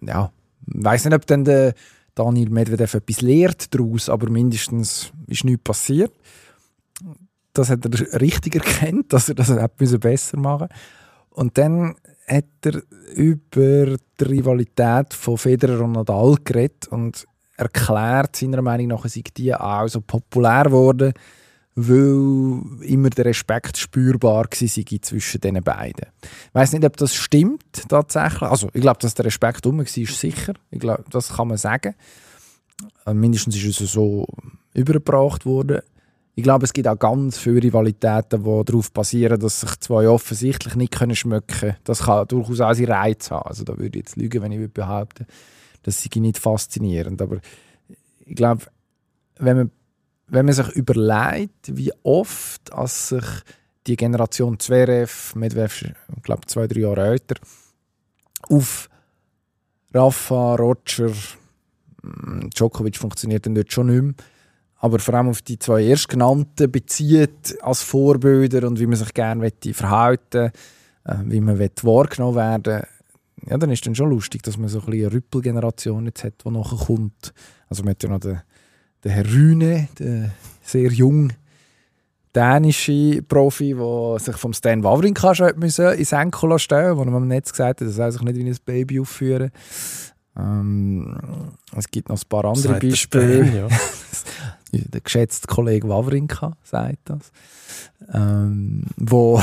ja, 0.00 0.32
ich 0.66 0.84
weiß 0.84 1.04
nicht, 1.04 1.14
ob 1.14 1.26
dann 1.26 1.44
der 1.44 1.74
Daniel 2.14 2.50
Medvedev 2.50 2.94
etwas 2.94 3.20
lehrt 3.20 3.74
daraus, 3.74 4.08
aber 4.08 4.30
mindestens 4.30 5.12
ist 5.26 5.44
nichts 5.44 5.64
passiert. 5.64 6.12
Das 7.52 7.68
hat 7.68 7.84
er 7.84 8.20
richtig 8.20 8.54
erkannt, 8.54 9.12
dass 9.12 9.28
er 9.28 9.34
das 9.34 9.48
besser 10.00 10.38
machen 10.38 10.68
Und 11.30 11.58
dann 11.58 11.96
hat 12.32 12.44
er 12.64 12.82
über 13.14 13.96
die 14.20 14.24
Rivalität 14.24 15.14
von 15.14 15.38
Federer 15.38 15.84
und 15.84 15.92
Nadal 15.92 16.36
geredet 16.44 16.88
und 16.88 17.26
erklärt, 17.56 18.36
seiner 18.36 18.62
Meinung 18.62 18.88
nach 18.88 19.06
sei 19.06 19.22
die 19.36 19.54
auch 19.54 19.88
so 19.88 20.00
populär 20.00 20.64
geworden, 20.64 21.12
weil 21.74 22.60
immer 22.82 23.10
der 23.10 23.26
Respekt 23.26 23.76
spürbar 23.78 24.44
war 24.44 24.50
zwischen 24.50 25.40
den 25.40 25.62
beiden. 25.62 26.06
Ich 26.22 26.54
weiß 26.54 26.72
nicht, 26.72 26.84
ob 26.84 26.96
das 26.96 27.14
stimmt 27.14 27.88
tatsächlich. 27.88 28.42
Also 28.42 28.68
ich 28.72 28.82
glaube, 28.82 29.00
dass 29.00 29.14
der 29.14 29.24
Respekt 29.24 29.66
um 29.66 29.78
war, 29.78 29.84
ist 29.84 29.96
sicher. 29.96 30.54
Ich 30.70 30.80
glaube, 30.80 31.04
das 31.10 31.34
kann 31.34 31.48
man 31.48 31.56
sagen. 31.56 31.94
Äh, 33.06 33.14
mindestens 33.14 33.56
ist 33.56 33.80
es 33.80 33.92
so 33.92 34.26
übergebracht 34.74 35.46
worden. 35.46 35.80
Ich 36.34 36.42
glaube, 36.42 36.64
es 36.64 36.72
gibt 36.72 36.88
auch 36.88 36.98
ganz 36.98 37.36
viele 37.36 37.62
Rivalitäten, 37.62 38.42
die 38.42 38.64
darauf 38.64 38.90
basieren, 38.92 39.38
dass 39.38 39.60
sich 39.60 39.80
zwei 39.80 40.08
offensichtlich 40.08 40.74
nicht 40.76 40.92
können 40.92 41.14
schmecken 41.14 41.46
können. 41.46 41.76
Das 41.84 42.04
kann 42.04 42.26
durchaus 42.26 42.60
auch 42.60 42.72
seinen 42.72 42.90
Reiz 42.90 43.30
haben. 43.30 43.46
Also 43.46 43.64
da 43.64 43.76
würde 43.76 43.98
ich 43.98 44.06
jetzt 44.06 44.16
lügen, 44.16 44.42
wenn 44.42 44.52
ich 44.52 44.72
behaupten 44.72 45.26
das 45.82 46.02
sei 46.02 46.20
nicht 46.20 46.38
faszinierend. 46.38 47.20
Aber 47.20 47.40
ich 48.24 48.36
glaube, 48.36 48.66
wenn 49.38 49.56
man 49.56 49.70
wenn 50.28 50.46
man 50.46 50.54
sich 50.54 50.68
überlegt, 50.70 51.76
wie 51.76 51.92
oft 52.04 52.72
als 52.72 53.08
sich 53.10 53.24
die 53.86 53.96
Generation 53.96 54.58
Zverev, 54.58 55.34
Medvedev, 55.36 55.82
ich 56.16 56.22
glaube 56.22 56.46
zwei, 56.46 56.66
drei 56.66 56.80
Jahre 56.80 57.08
älter, 57.08 57.34
auf 58.48 58.88
Rafa, 59.92 60.54
Roger, 60.54 61.12
hm, 62.02 62.48
Djokovic 62.48 62.96
funktioniert 62.96 63.44
dann 63.44 63.54
dort 63.54 63.70
schon 63.70 63.88
nicht 63.88 64.02
mehr, 64.02 64.14
aber 64.82 64.98
vor 64.98 65.14
allem 65.14 65.28
auf 65.28 65.40
die 65.40 65.58
zwei 65.58 65.84
erstgenannten 65.84 66.70
bezieht 66.70 67.56
als 67.62 67.82
Vorbilder 67.82 68.66
und 68.66 68.78
wie 68.78 68.86
man 68.86 68.96
sich 68.96 69.14
gerne 69.14 69.50
verhalten 69.72 70.50
äh, 71.04 71.14
wie 71.24 71.40
man 71.40 71.58
wahrgenommen 71.58 72.36
werden 72.36 72.82
ja, 73.46 73.58
dann 73.58 73.70
ist 73.70 73.84
dann 73.84 73.94
schon 73.94 74.10
lustig, 74.10 74.42
dass 74.42 74.56
man 74.56 74.68
so 74.68 74.80
ein 74.82 74.92
eine 74.92 75.12
Rüppelgeneration 75.12 76.06
jetzt 76.06 76.22
hat, 76.22 76.44
die 76.44 76.50
nachher 76.50 76.78
kommt. 76.86 77.32
Also 77.68 77.82
man 77.82 77.90
hat 77.90 78.02
ja 78.04 78.08
noch 78.08 78.20
den 78.20 78.40
der 79.02 79.12
Herr 79.12 79.26
Rühne, 79.26 79.88
der 79.98 80.30
sehr 80.62 80.90
jung 80.90 81.32
dänische 82.34 83.20
Profi, 83.22 83.74
der 83.74 84.18
sich 84.18 84.36
vom 84.36 84.52
Stan 84.52 84.82
Wawrinka 84.82 85.34
schon 85.34 85.60
ins 85.60 85.78
Enkel 86.12 86.58
stellen 86.58 86.96
musste, 86.96 86.96
wo 86.96 87.02
er 87.02 87.16
am 87.16 87.28
Netz 87.28 87.50
gesagt 87.50 87.80
hat, 87.80 87.86
er 87.86 87.92
soll 87.92 88.12
sich 88.12 88.22
nicht 88.22 88.36
wie 88.36 88.48
ein 88.48 88.56
Baby 88.64 89.00
aufführen. 89.00 89.50
Ähm, 90.36 91.52
es 91.76 91.90
gibt 91.90 92.08
noch 92.08 92.16
ein 92.16 92.28
paar 92.28 92.44
andere 92.44 92.78
Beispiele. 92.78 93.44
Stan, 93.44 93.56
ja. 94.72 94.80
der 94.88 95.00
geschätzte 95.00 95.46
Kollege 95.46 95.88
Wawrinka 95.88 96.56
sagt 96.62 96.98
das. 97.04 97.32
Ähm, 98.12 98.84
wo, 98.96 99.40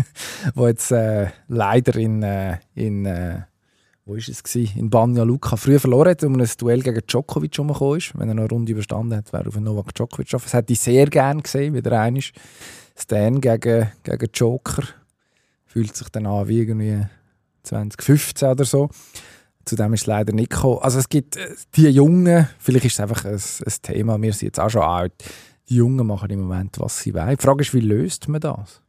wo 0.54 0.66
jetzt 0.66 0.92
äh, 0.92 1.28
leider 1.48 1.96
in, 1.96 2.22
äh, 2.22 2.58
in 2.74 3.06
äh, 3.06 3.42
wo 4.08 4.12
war 4.12 4.18
es 4.18 4.42
gewesen? 4.42 4.78
in 4.78 4.88
Banja 4.88 5.22
Luka 5.22 5.56
früher 5.56 5.80
verloren 5.80 6.10
hat, 6.10 6.24
um 6.24 6.40
ein 6.40 6.48
Duell 6.56 6.82
gegen 6.82 7.06
Djokovic 7.06 7.58
umgekommen 7.58 7.98
ist. 7.98 8.18
Wenn 8.18 8.28
er 8.28 8.34
noch 8.34 8.44
eine 8.44 8.50
Runde 8.50 8.72
überstanden 8.72 9.16
hat, 9.16 9.32
wäre 9.32 9.44
er 9.44 9.48
auf 9.48 9.60
Novak 9.60 9.94
Djokovic 9.94 10.30
Das 10.30 10.52
hätte 10.54 10.72
ich 10.72 10.80
sehr 10.80 11.06
gerne 11.06 11.42
gesehen, 11.42 11.74
wie 11.74 11.82
der 11.82 12.00
eine 12.00 12.18
ist. 12.20 12.32
Stan 12.96 13.40
gegen, 13.40 13.88
gegen 14.02 14.30
Joker. 14.32 14.82
Fühlt 15.66 15.94
sich 15.94 16.08
dann 16.08 16.26
an 16.26 16.48
wie 16.48 16.60
irgendwie 16.60 17.06
2015 17.64 18.48
oder 18.48 18.64
so. 18.64 18.88
Zu 19.68 19.76
dem 19.76 19.92
ist 19.92 20.02
es 20.02 20.06
leider 20.06 20.32
nicht 20.32 20.50
gekommen. 20.50 20.78
Also 20.80 20.98
es 20.98 21.08
gibt 21.08 21.36
äh, 21.36 21.54
die 21.76 21.88
Jungen, 21.88 22.48
vielleicht 22.58 22.86
ist 22.86 22.94
es 22.94 23.00
einfach 23.00 23.24
ein, 23.24 23.34
ein 23.34 23.82
Thema, 23.82 24.20
wir 24.20 24.32
sind 24.32 24.48
jetzt 24.48 24.60
auch 24.60 24.70
schon 24.70 24.82
alt, 24.82 25.12
die 25.68 25.76
Jungen 25.76 26.06
machen 26.06 26.30
im 26.30 26.40
Moment, 26.40 26.78
was 26.78 27.00
sie 27.00 27.12
wollen. 27.12 27.36
Die 27.36 27.42
Frage 27.42 27.60
ist, 27.60 27.74
wie 27.74 27.80
löst 27.80 28.28
man 28.28 28.40
das? 28.40 28.82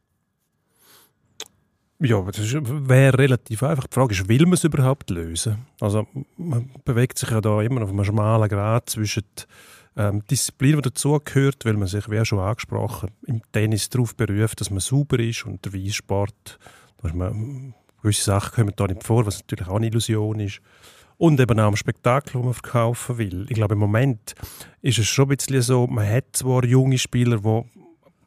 Ja, 2.02 2.22
das 2.22 2.38
wäre 2.38 3.18
relativ 3.18 3.62
einfach. 3.62 3.86
Die 3.86 3.94
Frage 3.94 4.14
ist, 4.14 4.26
will 4.26 4.46
man 4.46 4.54
es 4.54 4.64
überhaupt 4.64 5.10
lösen? 5.10 5.66
Also 5.80 6.06
man 6.38 6.70
bewegt 6.86 7.18
sich 7.18 7.28
ja 7.28 7.42
da 7.42 7.60
immer 7.60 7.82
auf 7.82 7.90
einem 7.90 8.04
schmalen 8.04 8.48
Grad 8.48 8.88
zwischen 8.88 9.24
ähm, 9.96 10.24
Disziplin, 10.30 10.76
die 10.76 10.82
dazugehört, 10.82 11.66
weil 11.66 11.74
man 11.74 11.88
sich, 11.88 12.08
wie 12.08 12.24
schon 12.24 12.38
angesprochen, 12.38 13.10
im 13.26 13.42
Tennis 13.52 13.90
darauf 13.90 14.16
beruft, 14.16 14.62
dass 14.62 14.70
man 14.70 14.80
sauber 14.80 15.18
ist 15.18 15.44
und 15.44 15.62
der 15.66 15.74
Weissport, 15.74 16.58
dass 17.02 17.12
man 17.12 17.74
gewisse 18.02 18.24
Sachen 18.24 18.54
kommen 18.54 18.72
da 18.76 18.86
nicht 18.86 19.04
vor, 19.04 19.26
was 19.26 19.40
natürlich 19.40 19.68
auch 19.68 19.76
eine 19.76 19.86
Illusion 19.86 20.40
ist. 20.40 20.60
Und 21.16 21.38
eben 21.38 21.60
auch 21.60 21.66
am 21.66 21.76
Spektakel, 21.76 22.32
das 22.34 22.42
man 22.42 22.54
verkaufen 22.54 23.18
will. 23.18 23.46
Ich 23.48 23.54
glaube, 23.54 23.74
im 23.74 23.80
Moment 23.80 24.34
ist 24.80 24.98
es 24.98 25.06
schon 25.06 25.30
ein 25.30 25.36
bisschen 25.36 25.60
so, 25.60 25.86
man 25.86 26.08
hat 26.08 26.24
zwar 26.32 26.64
junge 26.64 26.96
Spieler, 26.96 27.38
die 27.38 27.62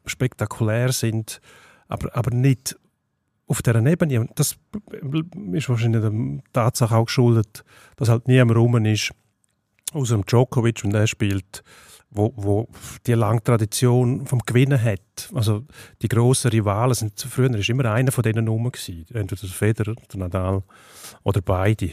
spektakulär 0.06 0.92
sind, 0.92 1.40
aber, 1.88 2.14
aber 2.16 2.30
nicht 2.30 2.76
auf 3.46 3.62
dieser 3.62 3.84
Ebene, 3.84 4.28
das 4.36 4.56
ist 5.52 5.68
wahrscheinlich 5.68 6.02
der 6.02 6.42
Tatsache 6.52 6.96
auch 6.96 7.06
geschuldet, 7.06 7.64
dass 7.96 8.08
halt 8.08 8.28
niemand 8.28 8.56
rum 8.56 8.84
ist, 8.86 9.10
außer 9.92 10.20
Djokovic, 10.22 10.84
wenn 10.84 10.90
der 10.90 11.06
spielt, 11.06 11.62
wo, 12.14 12.32
wo 12.36 12.68
die 13.06 13.12
lange 13.12 13.42
Tradition 13.42 14.26
vom 14.26 14.38
Gewinnen 14.46 14.82
hat. 14.82 15.28
Also 15.34 15.64
die 16.00 16.08
grossen 16.08 16.52
Rivalen 16.52 16.94
sind 16.94 17.20
früher 17.20 17.52
ist 17.54 17.68
immer 17.68 17.86
einer 17.86 18.12
von 18.12 18.22
denen 18.22 18.48
rum 18.48 18.70
gewesen. 18.70 19.04
Entweder 19.12 19.40
der 19.40 19.50
Federer, 19.50 19.94
der 20.12 20.20
Nadal 20.20 20.62
oder 21.24 21.42
beide. 21.42 21.90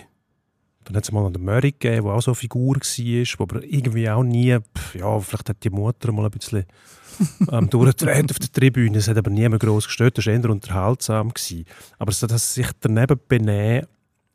Dann 0.84 0.96
hat 0.96 1.04
es 1.04 1.12
mal 1.12 1.26
einen 1.26 1.44
Murray 1.44 1.72
gegeben, 1.72 2.06
der 2.06 2.14
auch 2.14 2.22
so 2.22 2.32
eine 2.32 2.36
Figur 2.36 2.76
war, 2.76 3.40
wo 3.40 3.44
aber 3.44 3.64
irgendwie 3.64 4.10
auch 4.10 4.24
nie, 4.24 4.58
ja, 4.94 5.20
vielleicht 5.20 5.50
hat 5.50 5.64
die 5.64 5.70
Mutter 5.70 6.12
mal 6.12 6.26
ein 6.26 6.32
bisschen 6.32 6.66
ähm, 7.52 7.70
durchgedreht 7.70 8.32
auf 8.32 8.40
der 8.40 8.52
Tribüne. 8.52 8.98
Es 8.98 9.08
hat 9.08 9.18
aber 9.18 9.30
niemand 9.30 9.62
groß 9.62 9.86
gestört, 9.86 10.18
das 10.18 10.26
war 10.26 10.34
eher 10.34 10.50
unterhaltsam. 10.50 11.30
Gewesen. 11.30 11.66
Aber 11.98 12.12
so, 12.12 12.28
dass 12.28 12.54
sich 12.54 12.68
daneben 12.80 13.20
benehmen 13.28 13.88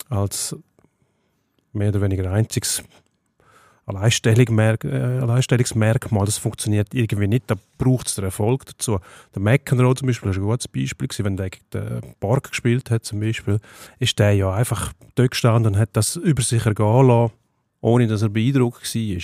als 0.09 0.55
mehr 1.73 1.89
oder 1.89 2.03
weniger 2.03 2.31
einziges 2.31 2.83
äh, 3.89 5.21
Alleinstellungsmerkmal, 5.21 6.25
das 6.25 6.39
funktioniert 6.39 6.93
irgendwie 6.93 7.29
nicht. 7.29 7.45
Da 7.47 7.55
braucht 7.79 8.09
es 8.09 8.17
den 8.17 8.25
Erfolg 8.25 8.67
dazu. 8.67 8.99
Der 9.35 9.43
McEnroe 9.43 9.95
zum 9.95 10.07
Beispiel 10.09 10.31
ist 10.31 10.37
ein 10.37 10.43
gutes 10.43 10.69
Beispiel 10.69 11.09
gewesen, 11.09 11.25
wenn 11.25 11.37
der 11.37 11.51
gegen 11.51 11.65
den 11.73 12.15
Borg 12.19 12.51
gespielt 12.51 12.91
hat 12.91 13.05
zum 13.05 13.21
Beispiel, 13.21 13.61
ist 13.99 14.19
der 14.19 14.33
ja 14.33 14.53
einfach 14.53 14.93
dort 15.15 15.31
gestanden 15.31 15.75
und 15.75 15.79
hat 15.79 15.91
das 15.93 16.17
über 16.17 16.43
sich 16.43 16.67
ergehen 16.67 17.07
lassen, 17.07 17.33
ohne 17.81 18.07
dass 18.09 18.23
er 18.23 18.29
beeindruckt 18.29 18.83
war. 18.95 19.23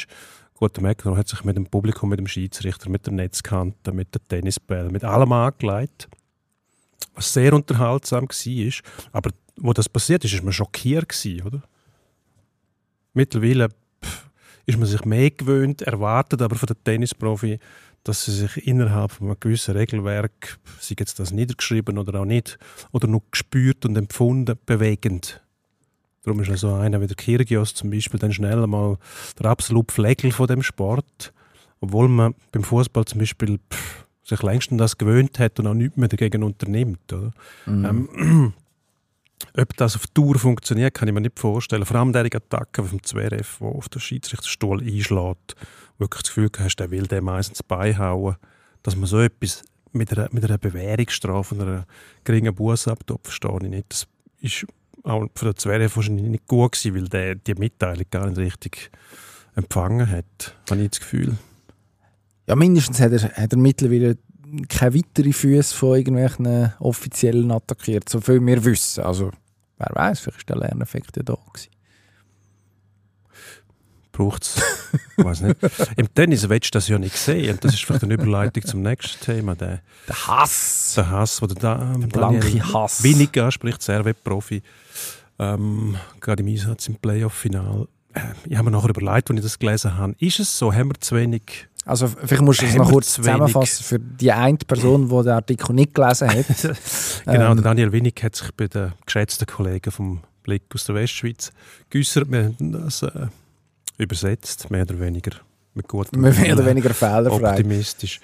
Gut, 0.54 0.76
der 0.76 0.82
McEnroe 0.84 1.18
hat 1.18 1.28
sich 1.28 1.42
mit 1.42 1.56
dem 1.56 1.66
Publikum, 1.66 2.10
mit 2.10 2.20
dem 2.20 2.28
Schiedsrichter, 2.28 2.88
mit 2.88 3.04
der 3.04 3.14
Netzkante, 3.14 3.90
mit 3.90 4.14
der 4.14 4.20
Tennisbälle, 4.28 4.90
mit 4.90 5.02
allem 5.02 5.32
angelegt, 5.32 6.08
was 7.16 7.32
sehr 7.32 7.52
unterhaltsam 7.52 8.28
war. 8.28 8.72
Aber 9.10 9.30
wo 9.56 9.72
das 9.72 9.88
passiert 9.88 10.24
ist, 10.24 10.34
ist 10.34 10.44
man 10.44 10.52
schockiert 10.52 11.08
gewesen, 11.08 11.42
oder? 11.46 11.62
Mittlerweile 13.12 13.68
ist 14.66 14.78
man 14.78 14.86
sich 14.86 15.04
mehr 15.04 15.30
gewöhnt, 15.30 15.82
erwartet 15.82 16.42
aber 16.42 16.56
von 16.56 16.66
den 16.66 16.82
Tennisprofi, 16.84 17.58
dass 18.04 18.24
sie 18.24 18.32
sich 18.32 18.66
innerhalb 18.66 19.12
von 19.12 19.28
einem 19.28 19.36
gewissen 19.38 19.76
Regelwerk, 19.76 20.58
sei 20.80 20.96
jetzt 20.98 21.18
das 21.18 21.32
niedergeschrieben 21.32 21.98
oder 21.98 22.20
auch 22.20 22.24
nicht, 22.24 22.58
oder 22.90 23.06
nur 23.06 23.22
gespürt 23.30 23.84
und 23.84 23.96
empfunden, 23.96 24.58
bewegend. 24.66 25.40
Darum 26.24 26.40
ist 26.40 26.50
also 26.50 26.74
einer 26.74 27.00
wie 27.00 27.06
der 27.06 27.16
Kyrgios 27.16 27.74
zum 27.74 27.90
Beispiel 27.90 28.20
dann 28.20 28.32
schnell 28.32 28.62
einmal 28.62 28.98
der 29.38 29.46
absolute 29.46 29.92
Flegel 29.92 30.30
von 30.30 30.46
dem 30.46 30.62
Sport, 30.62 31.32
obwohl 31.80 32.08
man 32.08 32.34
beim 32.52 32.62
Fußball 32.62 33.04
zum 33.04 33.18
Beispiel 33.18 33.58
pff, 33.58 34.06
sich 34.22 34.42
längst 34.42 34.70
an 34.70 34.78
das 34.78 34.98
gewöhnt 34.98 35.38
hat 35.40 35.58
und 35.58 35.66
auch 35.66 35.74
nichts 35.74 35.96
mehr 35.96 36.08
dagegen 36.08 36.44
unternimmt. 36.44 37.12
Oder? 37.12 37.32
Mhm. 37.66 37.84
Ähm, 37.84 38.52
Ob 39.56 39.76
das 39.76 39.96
auf 39.96 40.06
Tour 40.08 40.38
funktioniert, 40.38 40.94
kann 40.94 41.08
ich 41.08 41.14
mir 41.14 41.20
nicht 41.20 41.38
vorstellen. 41.38 41.84
Vor 41.84 41.96
allem 41.96 42.12
derige 42.12 42.38
Attacke 42.38 42.82
vom 42.82 43.02
Zverev, 43.02 43.58
der 43.60 43.68
auf 43.68 43.88
den 43.88 44.00
Schiedsrichterstuhl 44.00 44.80
einschlägt, 44.80 45.56
wirklich 45.98 46.22
das 46.22 46.34
Gefühl 46.34 46.50
hast, 46.58 46.76
der 46.76 46.90
will 46.90 47.06
dem 47.06 47.24
meistens 47.24 47.62
beihauen. 47.62 48.36
Dass 48.82 48.96
man 48.96 49.06
so 49.06 49.20
etwas 49.20 49.62
mit 49.92 50.16
einer, 50.16 50.28
mit 50.32 50.44
einer 50.44 50.58
Bewährungsstrafe 50.58 51.54
und 51.54 51.60
einer 51.62 51.86
geringen 52.24 52.54
Buße 52.54 52.90
abtut, 52.90 53.20
verstehe 53.24 53.58
ich 53.62 53.68
nicht. 53.68 53.86
Das 53.90 54.06
ist 54.40 54.66
auch 55.04 55.26
für 55.34 55.46
den 55.46 55.56
Zverev 55.56 55.96
wahrscheinlich 55.96 56.26
nicht 56.26 56.46
gut 56.46 56.72
gewesen, 56.72 56.94
weil 56.94 57.08
der 57.08 57.34
die 57.34 57.54
Mitteilung 57.54 58.04
gar 58.10 58.26
nicht 58.26 58.38
richtig 58.38 58.90
empfangen 59.54 60.08
hat, 60.08 60.56
habe 60.70 60.82
ich 60.82 60.90
das 60.90 61.00
Gefühl. 61.00 61.36
Ja, 62.46 62.56
mindestens 62.56 63.00
hat 63.00 63.12
er, 63.12 63.22
hat 63.22 63.52
er 63.52 63.58
mittlerweile 63.58 64.16
keine 64.68 64.94
weiteren 64.94 65.32
Füße 65.32 65.74
von 65.74 65.96
irgendwelchen 65.96 66.72
Offiziellen 66.78 67.50
attackiert, 67.50 68.08
so 68.08 68.20
viel 68.20 68.44
wir 68.44 68.64
wissen. 68.64 69.04
Also, 69.04 69.30
wer 69.78 69.90
weiß, 69.92 70.20
vielleicht 70.20 70.38
ist 70.38 70.48
der 70.48 70.56
Lerneffekt 70.56 71.16
ja 71.16 71.22
da 71.22 71.34
gewesen. 71.34 71.70
Braucht 74.12 74.42
es? 74.42 74.62
Ich 75.16 75.24
weiß 75.24 75.40
nicht. 75.40 75.56
Im 75.96 76.12
Tennis 76.14 76.46
willst 76.46 76.66
du 76.66 76.76
das 76.76 76.86
ja 76.86 76.98
nicht 76.98 77.16
sehen. 77.16 77.52
Und 77.54 77.64
das 77.64 77.72
ist 77.72 77.84
vielleicht 77.84 78.04
eine 78.04 78.12
Überleitung 78.12 78.62
zum 78.62 78.82
nächsten 78.82 79.18
Thema. 79.24 79.54
Der, 79.54 79.80
Der 80.06 80.26
Hass! 80.26 80.92
der 80.96 81.08
Hass, 81.08 81.38
den 81.38 81.54
da, 81.54 81.94
ähm, 81.94 82.08
blanke 82.10 82.62
Hass. 82.74 83.02
Wenig 83.02 83.40
anspricht, 83.40 83.80
Servet-Profi. 83.80 84.62
Ähm, 85.38 85.96
gerade 86.20 86.42
im 86.42 86.48
Einsatz 86.50 86.88
im 86.88 86.96
Playoff-Final. 86.96 87.88
Äh, 88.12 88.20
ich 88.44 88.56
habe 88.58 88.70
mir 88.70 88.76
nachher 88.76 88.90
überlegt, 88.90 89.30
als 89.30 89.38
ich 89.38 89.44
das 89.44 89.58
gelesen 89.58 89.96
habe, 89.96 90.14
ist 90.18 90.40
es 90.40 90.58
so, 90.58 90.74
haben 90.74 90.90
wir 90.90 91.00
zu 91.00 91.16
wenig 91.16 91.68
Also, 91.84 92.06
vielleicht 92.06 92.42
musst 92.42 92.62
du 92.62 92.66
es 92.66 92.74
noch 92.76 92.90
kurz 92.90 93.14
zusammenfassen 93.14 93.82
für 93.84 93.98
die 93.98 94.30
eine 94.30 94.56
Person, 94.58 95.08
die 95.08 95.22
den 95.24 95.32
Artikel 95.32 95.74
nicht 95.74 95.94
gelesen 95.94 96.28
hat. 96.30 96.46
Genau, 97.24 97.50
Ähm, 97.50 97.56
der 97.56 97.64
Daniel 97.64 97.92
Winnig 97.92 98.22
hat 98.22 98.36
sich 98.36 98.52
bei 98.52 98.68
den 98.68 98.92
geschätzten 99.04 99.46
Kollegen 99.46 99.90
vom 99.90 100.20
Blick 100.42 100.62
aus 100.74 100.84
der 100.84 100.94
Westschweiz 100.94 101.52
geäußert. 101.90 102.30
Wir 102.30 102.44
haben 102.44 102.72
das 102.72 103.02
äh, 103.02 103.26
übersetzt, 103.98 104.70
mehr 104.70 104.82
oder 104.82 104.98
weniger 105.00 105.32
mit 105.74 105.88
gutem 105.88 106.20
mehr 106.20 106.32
oder 106.32 106.40
Willen, 106.42 106.66
weniger 106.66 106.94
fehlerfrei. 106.94 107.50
optimistisch. 107.50 108.20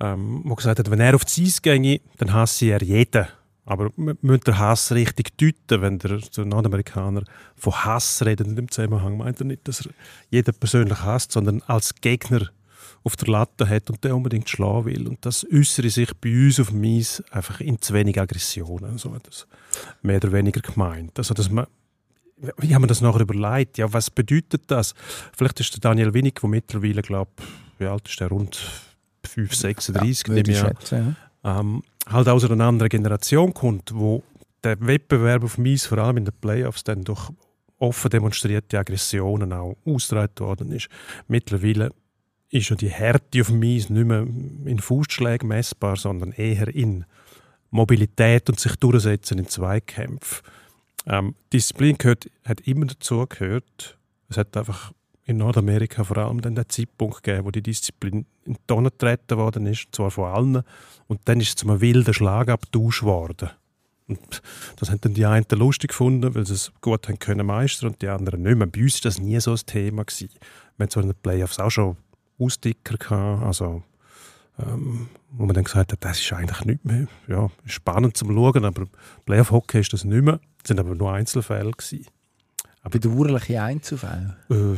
Ähm, 0.00 0.42
wo 0.44 0.54
gesagt 0.54 0.78
hat, 0.78 0.90
wenn 0.90 1.00
er 1.00 1.14
auf 1.14 1.24
die 1.24 1.44
Eis 1.44 1.60
ginge, 1.60 2.00
dann 2.18 2.32
hasse 2.32 2.66
er 2.66 2.82
jeden. 2.82 3.26
Aber 3.66 3.90
man 3.96 4.16
müsste 4.22 4.52
den 4.52 4.58
Hass 4.58 4.90
richtig 4.92 5.36
deuten, 5.36 5.82
wenn 5.82 5.98
der, 5.98 6.18
der 6.18 6.44
Nordamerikaner 6.44 7.22
von 7.56 7.72
Hass 7.84 8.22
redet. 8.24 8.46
In 8.46 8.56
dem 8.56 8.70
Zusammenhang 8.70 9.16
meint 9.16 9.40
er 9.40 9.46
nicht, 9.46 9.66
dass 9.68 9.84
er 9.86 9.92
jeden 10.30 10.54
persönlich 10.54 10.98
hasst, 11.02 11.32
sondern 11.32 11.62
als 11.66 11.94
Gegner 11.96 12.48
auf 13.02 13.16
der 13.16 13.28
Latte 13.28 13.68
hat 13.68 13.90
und 13.90 14.04
der 14.04 14.14
unbedingt 14.14 14.48
schlagen 14.48 14.84
will. 14.84 15.08
Und 15.08 15.24
das 15.24 15.46
äußere 15.50 15.88
sich 15.88 16.12
bei 16.14 16.30
uns 16.30 16.60
auf 16.60 16.68
dem 16.68 16.84
Eis 16.84 17.22
einfach 17.30 17.60
in 17.60 17.80
zu 17.80 17.94
wenig 17.94 18.20
Aggressionen. 18.20 18.98
So 18.98 19.14
hat 19.14 19.26
das 19.26 19.46
mehr 20.02 20.16
oder 20.16 20.32
weniger 20.32 20.60
gemeint. 20.60 21.16
Also, 21.18 21.34
dass 21.34 21.50
man 21.50 21.66
wie 22.56 22.74
haben 22.74 22.82
wir 22.82 22.86
das 22.86 23.02
nachher 23.02 23.20
überlegt? 23.20 23.76
Ja, 23.76 23.92
was 23.92 24.10
bedeutet 24.10 24.62
das? 24.68 24.94
Vielleicht 25.36 25.60
ist 25.60 25.74
der 25.74 25.80
Daniel 25.80 26.14
Winnig, 26.14 26.40
der 26.40 26.48
mittlerweile, 26.48 27.02
glaube 27.02 27.30
wie 27.78 27.86
alt 27.86 28.08
ist 28.08 28.20
der? 28.20 28.28
Rund 28.28 28.58
5, 29.26 29.54
36, 29.54 30.28
würde 30.28 30.42
nehme 30.42 30.52
ich 30.52 30.58
schätzen. 30.58 31.16
Ja. 31.44 31.60
ähm, 31.60 31.82
halt 32.06 32.28
aus 32.28 32.44
einer 32.44 32.64
anderen 32.64 32.88
Generation 32.88 33.52
kommt, 33.52 33.94
wo 33.94 34.22
der 34.64 34.80
Wettbewerb 34.80 35.44
auf 35.44 35.58
Mies, 35.58 35.86
vor 35.86 35.98
allem 35.98 36.18
in 36.18 36.24
den 36.24 36.34
Playoffs, 36.40 36.84
dann 36.84 37.04
durch 37.04 37.30
offen 37.78 38.10
demonstrierte 38.10 38.78
Aggressionen 38.78 39.52
auch 39.52 39.76
ausgetragen 39.86 40.38
worden 40.38 40.72
ist. 40.72 40.88
Mittlerweile 41.28 41.90
ist 42.50 42.68
ja 42.68 42.76
die 42.76 42.90
Härte 42.90 43.40
auf 43.40 43.50
Mies 43.50 43.90
nicht 43.90 44.06
mehr 44.06 44.20
in 44.22 44.78
Faustschlägen 44.80 45.48
messbar, 45.48 45.96
sondern 45.96 46.32
eher 46.32 46.68
in 46.68 47.04
Mobilität 47.70 48.48
und 48.48 48.58
sich 48.58 48.76
durchsetzen 48.76 49.38
in 49.38 49.46
Zweikämpfen. 49.46 50.42
Ähm, 51.06 51.34
Disziplin 51.52 51.96
gehört, 51.96 52.28
hat 52.44 52.60
immer 52.62 52.86
dazu 52.86 53.24
gehört. 53.28 53.96
Es 54.28 54.36
hat 54.36 54.56
einfach 54.56 54.92
in 55.24 55.36
Nordamerika 55.36 56.02
vor 56.02 56.18
allem 56.18 56.40
dann 56.40 56.56
den 56.56 56.68
Zeitpunkt 56.68 57.22
gegeben, 57.22 57.46
wo 57.46 57.50
die 57.52 57.62
Disziplin 57.62 58.26
in 58.44 58.54
die 58.54 58.60
Tonne 58.66 58.90
getreten 58.90 59.38
worden 59.38 59.66
ist, 59.66 59.86
und 59.86 59.94
zwar 59.94 60.10
von 60.10 60.24
allen. 60.24 60.62
Und 61.06 61.20
dann 61.26 61.40
ist 61.40 61.48
es 61.48 61.54
zu 61.56 61.68
einem 61.68 61.80
wilden 61.80 62.12
Schlagabtausch 62.12 63.00
geworden. 63.00 63.50
Und 64.08 64.42
das 64.76 64.90
haben 64.90 65.00
dann 65.00 65.14
die 65.14 65.24
einen 65.24 65.46
lustig 65.52 65.90
gefunden, 65.90 66.34
weil 66.34 66.44
sie 66.44 66.54
es 66.54 66.72
gut 66.80 67.06
haben 67.06 67.20
können 67.20 67.46
meistern 67.46 67.90
und 67.90 68.02
die 68.02 68.08
anderen 68.08 68.42
nicht 68.42 68.56
mehr. 68.56 68.66
Bei 68.66 68.82
uns 68.82 68.94
war 68.96 69.08
das 69.08 69.20
nie 69.20 69.38
so 69.38 69.52
ein 69.52 69.60
Thema. 69.66 70.04
Wir 70.04 70.28
hatten 70.80 70.90
zwar 70.90 71.04
in 71.04 71.10
den 71.10 71.22
Playoffs 71.22 71.60
auch 71.60 71.70
schon 71.70 71.96
Aussticker 72.40 72.96
gehabt, 72.96 73.42
also 73.44 73.82
ähm, 74.58 75.08
wo 75.32 75.46
man 75.46 75.54
dann 75.54 75.64
gesagt 75.64 75.92
hat, 75.92 76.04
das 76.04 76.20
ist 76.20 76.32
eigentlich 76.32 76.64
nicht 76.64 76.84
mehr 76.84 77.06
ja, 77.28 77.50
spannend 77.66 78.16
zum 78.16 78.32
Schauen, 78.34 78.64
aber 78.64 78.86
Playoff-Hockey 79.26 79.80
ist 79.80 79.92
das 79.92 80.04
nicht 80.04 80.24
mehr. 80.24 80.40
Es 80.62 80.68
sind 80.68 80.80
aber 80.80 80.94
nur 80.94 81.12
Einzelfälle 81.12 81.70
gewesen. 81.70 82.06
Bedauerliche 82.90 83.62
Einzelfälle. 83.62 84.36
Äh, 84.50 84.76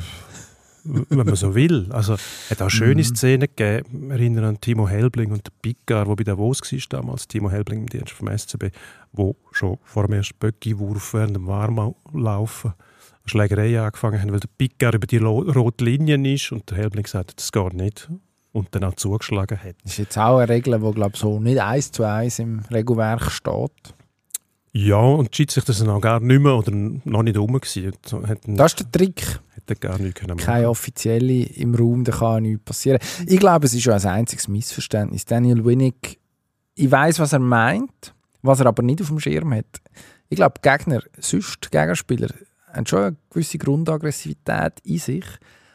wenn 0.85 1.27
man 1.27 1.37
so 1.37 1.55
will. 1.55 1.87
Also, 1.91 2.15
es 2.15 2.51
hat 2.51 2.63
auch 2.63 2.71
schöne 2.71 3.03
Mhm. 3.03 3.15
Szenen 3.15 3.49
gegeben. 3.55 4.09
Wir 4.09 4.17
erinnern 4.17 4.45
an 4.45 4.61
Timo 4.61 4.89
Helbling 4.89 5.31
und 5.31 5.47
den 5.47 5.53
Picar, 5.63 6.05
der 6.05 6.17
bei 6.17 6.25
Davos 6.25 6.61
war 6.61 6.79
damals. 6.89 7.29
Timo 7.29 7.51
Helbling 7.51 7.81
im 7.81 7.89
Dienst 7.89 8.13
vom 8.13 8.37
SCB, 8.37 8.71
wo 9.13 9.37
schon 9.53 9.79
vor 9.85 10.07
dem 10.07 10.15
ersten 10.15 10.37
Böcki-Wurf 10.39 11.15
während 11.15 11.37
dem 11.37 11.47
Warmlaufen 11.47 12.75
eine 13.23 13.31
Schlägerei 13.31 13.81
angefangen 13.81 14.21
haben, 14.21 14.33
weil 14.33 14.41
der 14.41 14.49
Picar 14.59 14.95
über 14.95 15.07
die 15.07 15.19
rote 15.19 15.85
Linie 15.85 16.35
ist 16.35 16.53
und 16.53 16.71
der 16.71 16.79
Helbling 16.79 17.05
gesagt 17.05 17.31
hat, 17.31 17.39
das 17.39 17.53
geht 17.53 17.75
nicht. 17.75 18.11
Und 18.53 18.69
dann 18.75 18.85
auch 18.85 18.95
zugeschlagen 18.95 19.59
hat. 19.63 19.77
Das 19.83 19.93
ist 19.93 19.99
jetzt 19.99 20.19
auch 20.19 20.37
eine 20.37 20.51
Regel, 20.51 20.79
die 20.79 20.91
glaube 20.91 21.17
so 21.17 21.41
nicht 21.41 21.59
eins 21.59 21.91
zu 21.91 22.05
eins 22.05 22.39
im 22.39 22.61
Regelwerk 22.71 23.31
steht. 23.31 23.95
Ja, 24.75 24.97
und 24.97 25.33
die 25.33 25.37
Schiedsrichter 25.37 25.73
sind 25.73 25.89
auch 25.89 26.01
gar 26.01 26.21
nicht 26.21 26.41
mehr 26.41 26.55
oder 26.55 26.71
noch 26.71 27.23
nicht 27.23 27.39
rum 27.39 27.53
gewesen. 27.53 27.93
Das 28.03 28.73
ist 28.73 28.81
der 28.81 28.93
Trick. 28.93 29.41
hätten 29.55 29.81
gar 29.81 29.99
nichts 29.99 30.21
können 30.21 30.37
machen. 30.37 30.47
Keine 30.47 30.69
offizielle 30.69 31.45
im 31.45 31.75
Raum, 31.75 32.05
da 32.05 32.13
kann 32.13 32.43
nichts 32.43 32.65
passieren. 32.65 32.99
Ich 33.27 33.39
glaube, 33.39 33.67
es 33.67 33.75
ist 33.75 33.83
schon 33.83 33.95
ein 33.95 34.05
einziges 34.05 34.49
Missverständnis. 34.49 35.25
Daniel 35.25 35.65
Winnick, 35.65 36.19
ich 36.75 36.91
weiß, 36.91 37.19
was 37.19 37.33
er 37.33 37.39
meint, 37.39 38.15
was 38.43 38.61
er 38.61 38.67
aber 38.67 38.83
nicht 38.83 39.01
auf 39.03 39.09
dem 39.09 39.21
Schirm 39.21 39.55
hat. 39.55 39.81
Ich 40.29 40.37
glaube, 40.37 40.55
Gegner, 40.63 41.03
sonst 41.19 41.71
Gegenspieler, 41.71 42.29
haben 42.73 42.87
schon 42.87 43.03
eine 43.03 43.17
gewisse 43.31 43.59
Grundaggressivität 43.59 44.81
in 44.85 44.99
sich, 44.99 45.25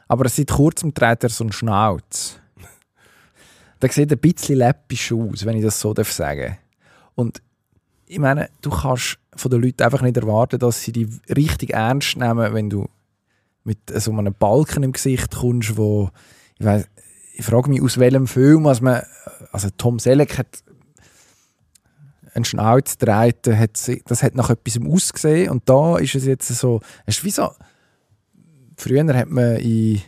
aber 0.07 0.27
seit 0.29 0.49
kurzem 0.49 0.93
trägt 0.93 1.23
er 1.23 1.29
so 1.29 1.43
einen 1.43 1.51
Schnauz. 1.51 2.39
Der 3.81 3.91
sieht 3.91 4.11
ein 4.11 4.17
bisschen 4.17 4.57
läppisch 4.57 5.11
aus, 5.11 5.45
wenn 5.45 5.57
ich 5.57 5.63
das 5.63 5.79
so 5.79 5.93
darf 5.93 6.11
sagen 6.11 6.57
Und 7.15 7.41
ich 8.07 8.19
meine, 8.19 8.49
du 8.61 8.69
kannst 8.69 9.19
von 9.35 9.51
den 9.51 9.61
Leuten 9.61 9.83
einfach 9.83 10.01
nicht 10.01 10.17
erwarten, 10.17 10.59
dass 10.59 10.81
sie 10.81 10.91
dich 10.91 11.07
richtig 11.35 11.71
ernst 11.71 12.17
nehmen, 12.17 12.53
wenn 12.53 12.69
du 12.69 12.87
mit 13.63 13.79
so 13.93 14.11
einem 14.11 14.33
Balken 14.33 14.83
im 14.83 14.93
Gesicht 14.93 15.35
kommst, 15.35 15.77
wo 15.77 16.09
ich 16.57 16.65
weiß, 16.65 16.87
ich 17.33 17.45
frage 17.45 17.69
mich 17.69 17.81
aus 17.81 17.99
welchem 17.99 18.25
Film, 18.25 18.63
was 18.63 18.81
man, 18.81 19.03
also 19.51 19.69
Tom 19.77 19.99
Selleck 19.99 20.37
hat 20.37 20.63
einen 22.37 22.45
Schnauz 22.45 22.97
gedreht, 22.97 23.45
hat 23.47 23.75
sie- 23.77 24.01
das 24.07 24.23
hat 24.23 24.35
nach 24.35 24.49
etwas 24.49 24.79
ausgesehen 24.81 25.51
und 25.51 25.67
da 25.67 25.97
ist 25.97 26.15
es 26.15 26.25
jetzt 26.25 26.47
so, 26.47 26.79
es 27.05 27.17
ist 27.17 27.23
wie 27.25 27.31
so, 27.31 27.49
früher 28.77 29.05
hat 29.15 29.29
man 29.29 29.57
in 29.57 30.01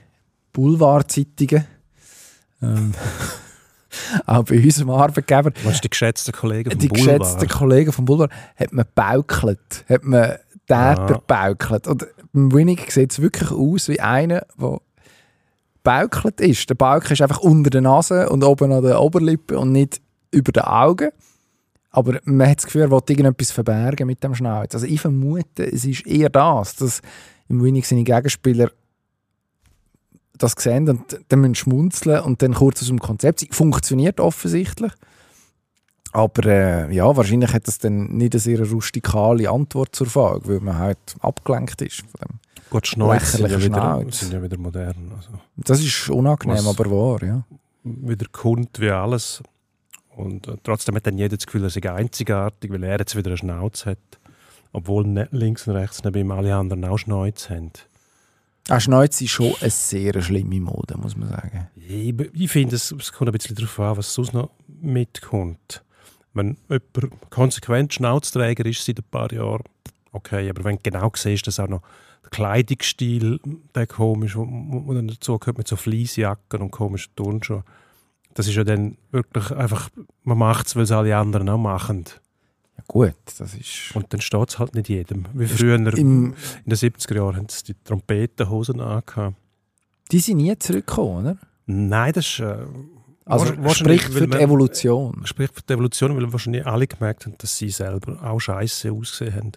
Boulevardzeitungen 0.54 1.65
ähm, 2.62 2.94
auch 4.26 4.44
bei 4.44 4.58
unserem 4.58 4.89
Arbeitgeber 4.92 5.52
Was 5.63 5.76
ist 5.76 5.84
die 5.84 5.89
geschätzten 5.89 6.32
Kollegen 6.34 6.72
vom 6.72 6.80
die 6.80 6.88
Boulevard? 6.88 7.20
geschätzten 7.22 7.48
Kollegen 7.50 7.92
vom 7.92 8.06
Boulevard 8.06 8.32
hat 8.56 8.72
man 8.74 8.86
baukelt, 8.96 9.86
hat 9.89 10.04
man 10.04 10.36
Täter 10.68 11.15
Ah. 11.15 11.22
baukelt. 11.26 11.88
Und 11.88 12.06
beim 12.32 12.52
Winnig 12.54 12.92
sieht 12.92 13.12
es 13.12 13.20
wirklich 13.22 13.50
aus 13.52 13.88
wie 13.89 14.00
einer, 14.00 14.46
der 14.62 14.80
baukelt 15.82 16.39
ist. 16.42 16.70
Der 16.70 16.76
Balken 16.76 17.13
ist 17.13 17.22
einfach 17.24 17.39
unter 17.39 17.72
der 17.72 17.82
Nase 17.82 18.30
und 18.30 18.44
oben 18.44 18.72
an 18.72 18.84
der 18.84 19.02
Oberlippe 19.02 19.58
und 19.58 19.72
nicht 19.72 20.00
über 20.32 20.52
den 20.52 20.63
Augen. 20.63 21.10
Aber 21.91 22.19
man 22.23 22.47
hat 22.49 22.58
das 22.60 22.65
Gefühl, 22.65 22.84
er 22.84 22.91
will 22.91 23.02
irgendetwas 23.08 23.52
verbergen 23.52 24.06
mit 24.08 24.23
dem 24.23 24.36
Schnauz. 24.36 24.73
Also 24.75 24.86
ich 24.86 25.02
vermute, 25.02 25.63
es 25.71 25.86
ist 25.86 26.06
eher 26.06 26.30
das, 26.30 26.75
dass 26.75 27.02
im 27.47 27.63
Winnig 27.63 27.88
seine 27.88 28.04
Gegenspieler 28.04 28.69
das 30.38 30.54
sehen 30.58 30.88
und 30.88 31.19
dann 31.28 31.41
müssen 31.41 31.56
schmunzeln 31.56 32.21
und 32.23 32.41
dann 32.41 32.54
kurz 32.54 32.82
aus 32.82 32.88
dem 32.88 32.99
Konzept 32.99 33.39
sein. 33.41 33.49
Funktioniert 33.52 34.19
offensichtlich. 34.19 34.91
Aber 36.12 36.45
äh, 36.45 36.93
ja, 36.95 37.15
wahrscheinlich 37.15 37.54
hat 37.54 37.67
das 37.67 37.78
dann 37.78 38.08
nicht 38.17 38.34
eine 38.34 38.39
sehr 38.39 38.67
rustikale 38.67 39.49
Antwort 39.49 39.95
zur 39.95 40.08
Frage, 40.08 40.47
weil 40.47 40.60
man 40.60 40.78
halt 40.78 40.97
abgelenkt 41.19 41.82
ist. 41.82 42.02
Von 42.02 42.10
dem. 42.21 42.39
Gut, 42.69 42.88
Schnäuze 42.88 43.38
sind 43.38 43.49
ja, 43.49 43.58
wieder, 43.62 43.75
Schnauz. 43.82 44.19
sind 44.19 44.34
ja 44.34 44.41
wieder 44.41 44.58
modern. 44.58 45.12
Also, 45.15 45.30
Das 45.58 45.80
ist 45.84 46.10
unangenehm, 46.10 46.58
Was- 46.65 46.67
aber 46.80 46.89
wahr, 46.89 47.23
ja. 47.23 47.43
wieder 47.84 48.28
Kund 48.32 48.69
wie 48.80 48.89
alles. 48.89 49.41
Und 50.19 50.47
äh, 50.47 50.58
trotzdem 50.63 50.95
hat 50.95 51.08
dann 51.08 51.17
jeder 51.17 51.38
das 51.38 51.45
Gefühl, 51.45 51.63
er 51.63 51.69
sei 51.69 51.91
einzigartig, 51.91 52.71
weil 52.71 52.84
er 52.84 52.99
jetzt 52.99 53.15
wieder 53.15 53.29
eine 53.29 53.38
Schnauze 53.38 53.91
hat. 53.91 54.19
Obwohl 54.73 55.08
ne, 55.08 55.27
links 55.32 55.67
und 55.67 55.75
rechts 55.75 56.03
neben 56.03 56.19
ihm 56.19 56.32
alle 56.32 56.53
anderen 56.53 56.86
auch 56.86 56.97
Schnäuze 56.97 57.55
haben. 57.55 57.71
Auch 58.69 58.82
Schnäuze 58.82 59.23
ist 59.23 59.32
schon 59.32 59.55
eine 59.62 59.69
sehr 59.69 60.21
schlimme 60.21 60.60
Mode, 60.60 60.97
muss 60.97 61.15
man 61.15 61.29
sagen. 61.29 61.69
Ich, 61.75 62.13
ich 62.34 62.51
finde, 62.51 62.75
es, 62.75 62.91
es 62.91 63.12
kommt 63.12 63.29
ein 63.29 63.34
bisschen 63.34 63.55
darauf 63.55 63.79
an, 63.79 63.97
was 63.97 64.13
sonst 64.13 64.34
noch 64.34 64.51
mitkommt. 64.67 65.84
Wenn 66.34 66.58
jemand 66.67 67.32
konsequent 67.32 67.93
Schnauzträger 67.93 68.65
ist 68.65 68.86
seit 68.86 68.99
ein 68.99 69.05
paar 69.10 69.32
Jahren, 69.32 69.63
okay. 70.12 70.49
Aber 70.49 70.63
wenn 70.65 70.75
du 70.75 70.82
genau 70.84 71.12
siehst, 71.15 71.47
dass 71.47 71.60
auch 71.60 71.67
noch 71.67 71.82
der 72.23 72.29
Kleidungsstil, 72.29 73.39
der 73.73 73.88
komisch, 73.88 74.34
dann 74.34 75.08
dazu 75.08 75.39
gehört 75.39 75.58
mit 75.58 75.67
so 75.67 75.75
Fleecejacken 75.75 76.62
und 76.62 76.71
komischen 76.71 77.15
Turnschuhen, 77.15 77.63
das 78.39 78.47
ist 78.47 78.56
ja 78.56 78.63
dann 78.63 78.97
wirklich 79.12 79.52
einfach, 79.52 79.89
man 80.23 80.38
macht 80.38 80.67
es, 80.67 80.75
weil 80.78 80.84
es 80.84 80.91
alle 80.91 81.15
anderen 81.17 81.49
auch 81.49 81.58
machen. 81.58 82.06
Ja, 82.78 82.84
gut, 82.88 83.13
das 83.38 83.54
ist. 83.54 83.93
Und 83.93 84.13
dann 84.13 84.21
steht 84.21 84.47
es 84.49 84.60
halt 84.60 84.75
nicht 84.75 84.88
jedem. 84.88 85.25
Wie 85.34 85.45
früher 85.45 85.75
in 85.75 85.84
den 85.86 86.34
70er 86.65 87.15
Jahren 87.15 87.36
haben 87.36 87.49
sie 87.49 87.63
die 87.65 87.75
Trompetenhosen 87.84 88.80
angehabt. 88.80 89.36
die 90.12 90.19
sind 90.19 90.38
nie 90.38 90.58
zurückgekommen, 90.58 91.25
oder? 91.25 91.38
Nein, 91.65 92.13
das 92.13 92.25
ist... 92.28 92.39
Äh, 92.39 92.65
Also 93.25 93.45
spricht 93.73 94.06
für 94.06 94.21
die 94.21 94.28
man- 94.28 94.39
Evolution. 94.39 95.21
spricht 95.25 95.54
für 95.56 95.62
die 95.62 95.73
Evolution, 95.73 96.15
weil 96.15 96.32
wahrscheinlich 96.32 96.65
alle 96.65 96.88
gemerkt 96.88 97.25
haben, 97.25 97.36
dass 97.38 97.58
sie 97.58 97.69
selber 97.69 98.23
auch 98.23 98.39
scheiße 98.39 98.89
ausgesehen 98.91 99.36
haben. 99.36 99.52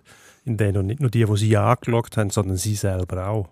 In 0.44 0.56
denen 0.56 0.78
und 0.78 0.86
nicht 0.86 0.98
nur 1.00 1.08
die, 1.08 1.24
die 1.24 1.36
sie 1.36 1.56
angeschaut 1.56 2.16
haben, 2.16 2.30
sondern 2.30 2.56
sie 2.56 2.74
selber 2.74 3.28
auch. 3.28 3.48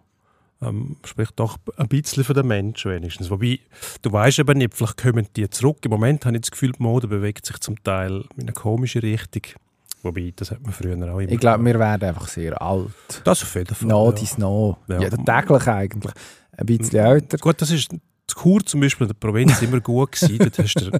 Ähm, 0.63 0.97
spricht 1.05 1.39
doch 1.41 1.57
ein 1.79 1.89
bisschen 1.89 2.23
für 2.23 2.35
den 2.35 2.47
Menschen 2.47 2.91
wenigstens. 2.91 3.31
Wobei, 3.31 3.61
du 4.03 4.13
weißt 4.13 4.41
eben 4.41 4.59
nicht, 4.59 4.75
vielleicht 4.75 4.99
kommen 4.99 5.27
die 5.35 5.49
zurück. 5.49 5.79
Im 5.85 5.91
Moment 5.91 6.27
habe 6.27 6.37
ich 6.37 6.43
das 6.43 6.51
Gefühl, 6.51 6.73
die 6.73 6.83
Mode 6.83 7.09
bewegt 7.09 7.47
sich 7.47 7.59
zum 7.61 7.83
Teil 7.83 8.25
in 8.37 8.43
eine 8.43 8.53
komische 8.53 9.03
Richtung. 9.03 9.43
Wobei, 10.03 10.33
das 10.37 10.51
hat 10.51 10.63
man 10.63 10.73
früher 10.73 10.97
auch 10.97 11.19
immer 11.19 11.33
Ich 11.33 11.39
glaube, 11.39 11.65
wir 11.65 11.79
werden 11.79 12.09
einfach 12.09 12.29
sehr 12.29 12.61
alt. 12.61 12.91
Das 13.25 13.43
auf 13.43 13.55
jeden 13.55 13.75
Fall. 13.75 13.89
No, 13.89 14.13
ja. 14.13 14.27
no. 14.37 14.79
Ja. 14.89 15.01
Ja, 15.01 15.11
täglich 15.11 15.67
eigentlich. 15.67 16.13
Ein 16.57 16.67
bisschen 16.67 16.99
älter. 16.99 17.39
Gut, 17.39 17.61
das 17.61 17.71
ist 17.71 17.91
das 18.27 18.35
Kur 18.35 18.65
zum 18.65 18.81
Beispiel 18.81 19.07
in 19.07 19.09
der 19.09 19.19
Provinz 19.19 19.61
immer 19.63 19.81
gut 19.81 20.13
gewesen. 20.13 20.39
Dort 20.39 20.59
hast 20.59 20.75
du 20.75 20.91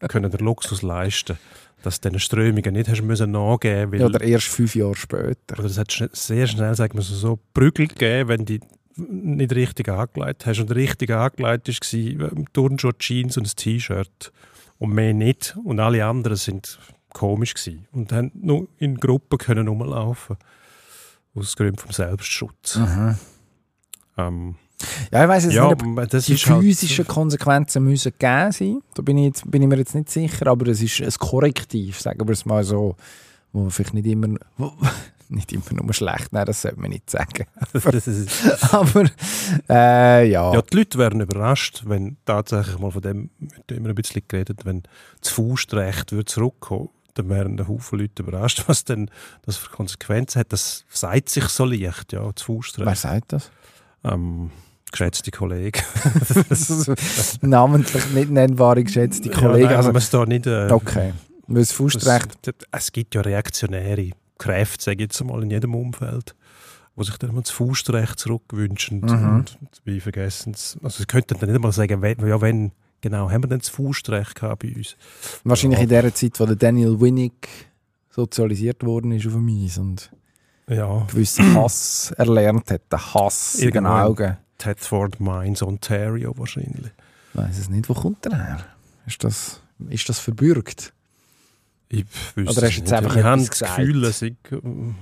können 0.08 0.30
den 0.30 0.40
Luxus 0.40 0.82
leisten, 0.82 1.38
dass 1.82 2.00
du 2.00 2.08
diesen 2.08 2.20
Strömungen 2.20 2.72
nicht 2.72 2.88
hast 2.88 3.02
müssen 3.02 3.30
nachgeben 3.30 3.98
Ja, 3.98 4.06
oder 4.06 4.20
erst 4.20 4.46
fünf 4.46 4.74
Jahre 4.74 4.94
später. 4.94 5.58
Oder 5.58 5.64
es 5.64 5.78
hat 5.78 6.10
sehr 6.12 6.46
schnell, 6.46 6.74
sagen 6.74 6.96
wir 6.96 7.02
so, 7.02 7.14
so 7.14 7.38
Prügel 7.54 7.88
gegeben, 7.88 8.28
wenn 8.28 8.44
du 8.44 8.58
nicht 8.96 9.52
richtig 9.54 9.88
angelegt 9.88 10.46
hast. 10.46 10.60
Und 10.60 10.74
richtig 10.74 11.10
angelegt 11.10 11.68
war 12.18 12.32
ein 12.32 12.46
Turnschuh, 12.52 12.92
Jeans 12.98 13.36
und 13.36 13.46
ein 13.46 13.56
T-Shirt. 13.56 14.32
Und 14.78 14.92
mehr 14.92 15.14
nicht. 15.14 15.56
Und 15.64 15.80
alle 15.80 16.04
anderen 16.04 16.36
sind 16.36 16.78
komisch 17.12 17.54
gewesen. 17.54 17.86
Und 17.92 18.12
haben 18.12 18.30
nur 18.34 18.68
in 18.78 18.96
Gruppen 18.98 19.38
können 19.38 19.68
rumlaufen. 19.68 20.36
Aus 21.34 21.56
Gründen 21.56 21.78
vom 21.78 21.92
Selbstschutz. 21.92 22.78
Ähm, 24.18 24.54
Ja, 25.10 25.22
ich 25.22 25.28
weiß 25.28 25.44
jetzt 25.44 25.54
ja, 25.54 25.68
nicht, 25.72 25.82
ob 25.82 26.08
das 26.10 26.26
die 26.26 26.36
halt- 26.36 26.62
physischen 26.62 27.06
Konsequenzen 27.06 27.84
müssen 27.84 28.12
gegeben 28.12 28.52
sein. 28.52 28.80
Da 28.94 29.02
bin 29.02 29.16
ich, 29.18 29.26
jetzt, 29.26 29.50
bin 29.50 29.62
ich 29.62 29.68
mir 29.68 29.76
jetzt 29.78 29.94
nicht 29.94 30.10
sicher, 30.10 30.46
aber 30.48 30.66
es 30.68 30.82
ist 30.82 31.00
ein 31.00 31.10
Korrektiv, 31.18 32.00
sagen 32.00 32.26
wir 32.26 32.32
es 32.32 32.44
mal 32.44 32.62
so, 32.64 32.96
wo 33.52 33.60
man 33.62 33.70
vielleicht 33.70 33.94
nicht 33.94 34.06
immer, 34.06 34.38
wo, 34.58 34.72
nicht 35.30 35.52
immer 35.52 35.64
nur 35.72 35.92
schlecht, 35.92 36.32
nein, 36.32 36.46
das 36.46 36.62
sollte 36.62 36.80
man 36.80 36.90
nicht 36.90 37.10
sagen. 37.10 37.46
aber 38.72 39.04
äh, 39.68 40.28
ja. 40.28 40.54
ja, 40.54 40.62
die 40.62 40.76
Leute 40.76 40.98
wären 40.98 41.20
überrascht, 41.20 41.82
wenn 41.86 42.16
tatsächlich 42.24 42.78
mal 42.78 42.90
von 42.90 43.02
dem, 43.02 43.30
wird 43.38 43.72
immer 43.72 43.88
ein 43.90 43.94
bisschen 43.94 44.22
geredet, 44.26 44.64
wenn 44.64 44.82
das 45.20 45.30
Faustrecht 45.30 46.12
würde 46.12 46.26
zurückkommen 46.26 46.90
dann 47.16 47.28
wären 47.30 47.58
ein 47.58 47.68
Haufen 47.68 47.98
Leute 47.98 48.22
überrascht, 48.22 48.64
was 48.66 48.84
denn 48.84 49.10
das 49.42 49.56
für 49.56 49.70
Konsequenzen 49.70 50.40
hat. 50.40 50.52
Das 50.52 50.84
sagt 50.90 51.28
sich 51.30 51.44
so 51.44 51.64
leicht, 51.64 52.12
ja, 52.12 52.30
das 52.30 52.42
Faustrecht. 52.42 52.86
Wer 52.86 52.94
sagt 52.94 53.32
das? 53.32 53.50
Ähm, 54.04 54.50
geschätzte 54.90 55.30
Kollege. 55.30 55.80
Namentlich 57.40 58.10
nicht 58.10 58.30
nennbare 58.30 58.84
geschätzte 58.84 59.30
Kollegen. 59.30 59.62
Ja, 59.62 59.66
nein, 59.68 59.76
also, 59.76 59.88
man 59.88 59.96
es 59.96 60.10
da 60.10 60.24
nicht, 60.24 60.46
äh, 60.46 60.70
okay. 60.70 61.12
Weil 61.46 61.62
das 61.62 61.72
Faustrecht, 61.72 62.54
es 62.70 62.92
gibt 62.92 63.14
ja 63.14 63.20
reaktionäre 63.20 64.10
Kräfte, 64.38 64.82
sage 64.84 64.96
ich 64.96 65.00
jetzt 65.02 65.24
mal, 65.24 65.42
in 65.42 65.50
jedem 65.50 65.74
Umfeld, 65.74 66.34
wo 66.94 67.02
sich 67.02 67.16
dann 67.18 67.34
mal 67.34 67.42
das 67.42 67.50
Faustrecht 67.50 68.18
zurückwünschen 68.18 69.00
Mhm. 69.00 69.36
und 69.38 69.58
wie 69.84 70.00
vergessen 70.00 70.52
es. 70.54 70.76
Also 70.82 70.98
sie 70.98 71.06
könnten 71.06 71.38
dann 71.38 71.48
nicht 71.48 71.56
einmal 71.56 71.72
sagen, 71.72 72.00
wenn, 72.02 72.26
ja, 72.26 72.40
wenn 72.40 72.72
genau 73.00 73.30
haben 73.30 73.42
wir 73.44 73.48
denn 73.48 73.58
das 73.58 73.68
Faustrecht 73.68 74.34
gehabt 74.34 74.62
bei 74.62 74.74
uns. 74.74 74.96
wahrscheinlich 75.44 75.78
Ja. 75.78 75.82
in 75.84 75.88
der 75.90 76.14
Zeit, 76.14 76.38
wo 76.40 76.46
der 76.46 76.56
Daniel 76.56 77.00
Winnick 77.00 77.48
sozialisiert 78.10 78.82
worden 78.84 79.12
ist 79.12 79.26
auf 79.26 79.32
dem 79.34 79.48
Eis 79.48 79.78
und 79.78 80.10
Ja, 80.68 81.04
gewissen 81.10 81.54
Hass 81.54 82.12
erlernt 82.16 82.70
hat, 82.70 82.82
den 82.90 82.98
Hass 83.14 83.56
in 83.56 83.70
den 83.70 83.86
Augen. 83.86 84.36
Thetford 84.58 85.20
Mines, 85.20 85.62
Ontario 85.62 86.32
wahrscheinlich. 86.36 86.90
Ich 87.32 87.38
weiß 87.40 87.58
es 87.58 87.68
nicht, 87.68 87.88
wo 87.90 87.94
kommt 87.94 88.24
der 88.24 88.34
her? 88.36 88.66
Ist 89.06 89.22
das, 89.22 89.60
ist 89.90 90.08
das 90.08 90.18
verbürgt? 90.18 90.92
Ich 91.88 92.04
wüsste 92.34 92.58
Oder 92.58 92.66
hast 92.66 92.76
du 92.76 92.80
jetzt 92.80 92.80
nicht. 92.80 92.92
einfach 92.92 93.16
ich 93.16 93.22
habe 93.24 93.44
das? 93.44 93.60
Gefühl, 93.60 94.04
es 94.04 94.18
sei 94.18 94.34
ähm, 94.50 94.94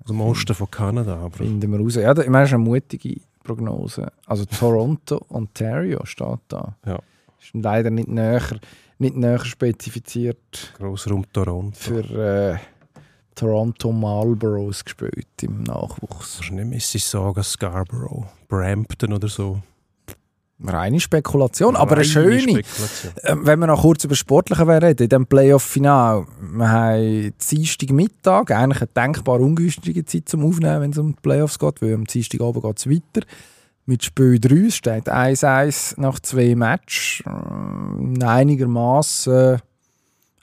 aus 0.00 0.06
dem 0.06 0.20
Osten 0.20 0.54
von 0.54 0.70
Kanada. 0.70 1.16
Aber 1.16 1.36
Finden 1.36 1.70
wir 1.70 1.78
raus. 1.78 1.94
Ja, 1.96 2.10
ich 2.12 2.16
meine, 2.28 2.44
das 2.44 2.48
ist 2.50 2.54
eine 2.54 2.64
mutige 2.64 3.20
Prognose. 3.44 4.10
Also 4.26 4.44
Toronto, 4.46 5.24
Ontario 5.28 6.04
steht 6.04 6.40
da. 6.48 6.76
Ja. 6.86 6.98
Ist 7.40 7.50
leider 7.54 7.90
nicht 7.90 8.08
näher, 8.08 8.42
nicht 8.98 9.16
näher 9.16 9.44
spezifiziert 9.44 10.72
Grossraum 10.78 11.24
Toronto. 11.32 11.76
für 11.76 12.52
äh, 12.54 12.58
Toronto 13.34 13.92
Marlboroughs 13.92 14.84
gespielt 14.84 15.26
im 15.42 15.62
Nachwuchs. 15.64 16.38
Wahrscheinlich 16.38 16.66
Mississauga, 16.66 17.42
Scarborough, 17.42 18.26
Brampton 18.48 19.12
oder 19.12 19.28
so. 19.28 19.62
Reine 20.68 21.00
Spekulation, 21.00 21.76
aber 21.76 21.92
eine 21.92 22.00
Reine 22.00 22.04
schöne. 22.04 22.40
Spekulation. 22.40 23.12
Ähm, 23.24 23.46
wenn 23.46 23.58
wir 23.58 23.66
noch 23.66 23.82
kurz 23.82 24.04
über 24.04 24.14
Sportliche 24.14 24.66
reden, 24.66 24.90
in 24.90 25.08
diesem 25.08 25.26
Playoff-Final, 25.26 26.26
wir 26.40 26.70
haben 26.70 27.34
Dienstagmittag, 27.50 28.50
eigentlich 28.50 28.82
eine 28.82 28.90
denkbar 28.94 29.40
ungünstige 29.40 30.04
Zeit 30.04 30.28
zum 30.28 30.44
Aufnehmen, 30.44 30.80
wenn 30.82 30.90
es 30.90 30.98
um 30.98 31.14
die 31.14 31.20
Playoffs 31.20 31.58
geht, 31.58 31.82
weil 31.82 31.94
am 31.94 32.04
Dienstagabend 32.04 32.62
geht 32.62 32.78
es 32.78 32.88
weiter. 32.88 33.26
Mit 33.84 34.04
Spiel 34.04 34.38
3 34.38 34.54
es 34.66 34.76
steht 34.76 35.08
1-1 35.08 36.00
nach 36.00 36.20
zwei 36.20 36.54
Matches. 36.54 37.24
Ähm, 37.26 38.14
Ein 38.14 38.22
einigermaßen 38.22 39.60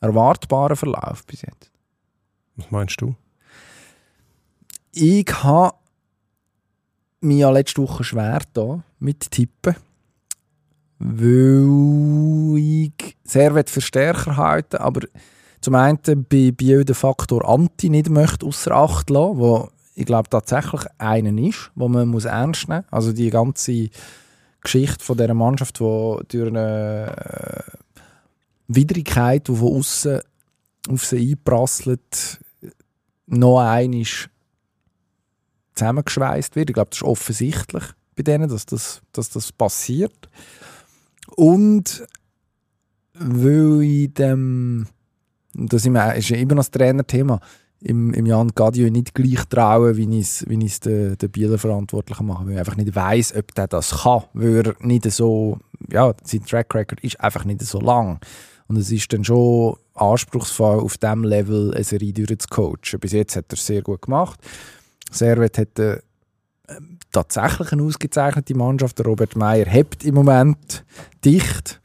erwartbarer 0.01 0.75
Verlauf 0.75 1.25
bis 1.25 1.41
jetzt. 1.41 1.71
Was 2.57 2.71
meinst 2.71 2.99
du? 3.01 3.15
Ich 4.91 5.25
habe 5.43 5.75
mich 7.21 7.39
ja 7.39 7.49
letzte 7.49 7.81
Woche 7.81 8.03
schwer 8.03 8.41
da 8.53 8.83
mit 8.99 9.31
Tippen, 9.31 9.75
weil 10.99 12.57
ich 12.57 13.17
sehr 13.23 13.63
für 13.65 13.81
stärker 13.81 14.37
halten 14.37 14.77
aber 14.77 15.01
zum 15.61 15.75
einen 15.75 15.99
bei 16.29 16.51
Bio 16.51 16.83
den 16.83 16.95
Faktor 16.95 17.47
Anti 17.47 17.89
nicht 17.89 18.09
möchte 18.09 18.45
außer 18.45 18.71
Acht 18.71 19.09
lassen, 19.09 19.37
wo 19.39 19.69
ich 19.95 20.05
glaube 20.05 20.29
tatsächlich 20.29 20.83
einen 20.97 21.37
ist, 21.37 21.71
wo 21.75 21.89
man 21.89 22.07
muss 22.07 22.25
ernst 22.25 22.69
nehmen 22.69 22.83
muss. 22.83 22.93
Also 22.93 23.11
die 23.11 23.29
ganze 23.29 23.89
Geschichte 24.61 25.03
von 25.03 25.17
dieser 25.17 25.33
Mannschaft, 25.33 25.79
die 25.79 26.17
durch 26.29 26.47
eine 26.47 27.15
äh, 27.17 27.77
Widrigkeit, 28.67 29.47
die 29.47 29.55
von 29.55 29.77
außen 29.77 30.21
auf 30.89 31.05
sie 31.05 31.31
einprasselt, 31.31 32.39
noch 33.27 33.59
einmal 33.59 34.03
zusammengeschweißt 35.75 36.55
wird. 36.55 36.69
Ich 36.69 36.73
glaube, 36.73 36.89
das 36.91 36.99
ist 36.99 37.07
offensichtlich 37.07 37.83
bei 38.15 38.23
denen, 38.23 38.49
dass 38.49 38.65
das, 38.65 39.01
dass 39.11 39.29
das 39.29 39.51
passiert. 39.51 40.29
Und 41.39 42.05
weil 43.13 43.81
ich 43.81 44.13
dem, 44.13 44.87
das 45.53 45.85
ist 45.85 46.29
ja 46.29 46.35
immer 46.35 46.55
noch 46.55 46.63
das 46.63 46.71
Trainerthema, 46.71 47.39
im, 47.79 48.13
im 48.13 48.25
Jan 48.25 48.51
Gadio 48.53 48.89
nicht 48.89 49.13
gleich 49.13 49.45
trauen, 49.45 49.95
wie 49.95 50.17
ich 50.17 50.25
es 50.25 50.49
wie 50.49 50.57
den, 50.57 51.17
den 51.17 51.31
Bieler 51.31 51.57
Verantwortlichen 51.57 52.27
mache, 52.27 52.45
weil 52.45 52.53
ich 52.53 52.59
einfach 52.59 52.75
nicht 52.75 52.93
weiß, 52.93 53.37
ob 53.37 53.55
der 53.55 53.67
das 53.67 54.03
kann, 54.03 54.23
weil 54.33 54.67
er 54.67 54.75
nicht 54.81 55.09
so, 55.09 55.59
ja, 55.89 56.13
sein 56.25 56.43
Track 56.43 56.75
Record 56.75 56.99
ist 57.05 57.21
einfach 57.21 57.45
nicht 57.45 57.61
so 57.61 57.79
lang. 57.79 58.19
Und 58.67 58.75
es 58.75 58.91
ist 58.91 59.13
dann 59.13 59.23
schon 59.23 59.77
anspruchsvoll, 59.93 60.81
auf 60.81 60.97
diesem 60.97 61.23
Level 61.23 61.73
eine 61.73 61.85
Serie 61.85 62.11
durchzucoachen. 62.11 62.99
Bis 62.99 63.13
jetzt 63.13 63.37
hat 63.37 63.45
er 63.47 63.53
es 63.53 63.65
sehr 63.65 63.81
gut 63.81 64.01
gemacht. 64.01 64.41
Servet 65.09 65.57
hat 65.57 65.79
äh, 65.79 66.01
tatsächlich 67.11 67.71
eine 67.71 67.83
ausgezeichnete 67.83 68.55
Mannschaft. 68.55 68.99
Der 68.99 69.05
Robert 69.05 69.35
Meyer 69.35 69.65
hebt 69.65 70.05
im 70.05 70.15
Moment 70.15 70.83
dicht. 71.23 71.81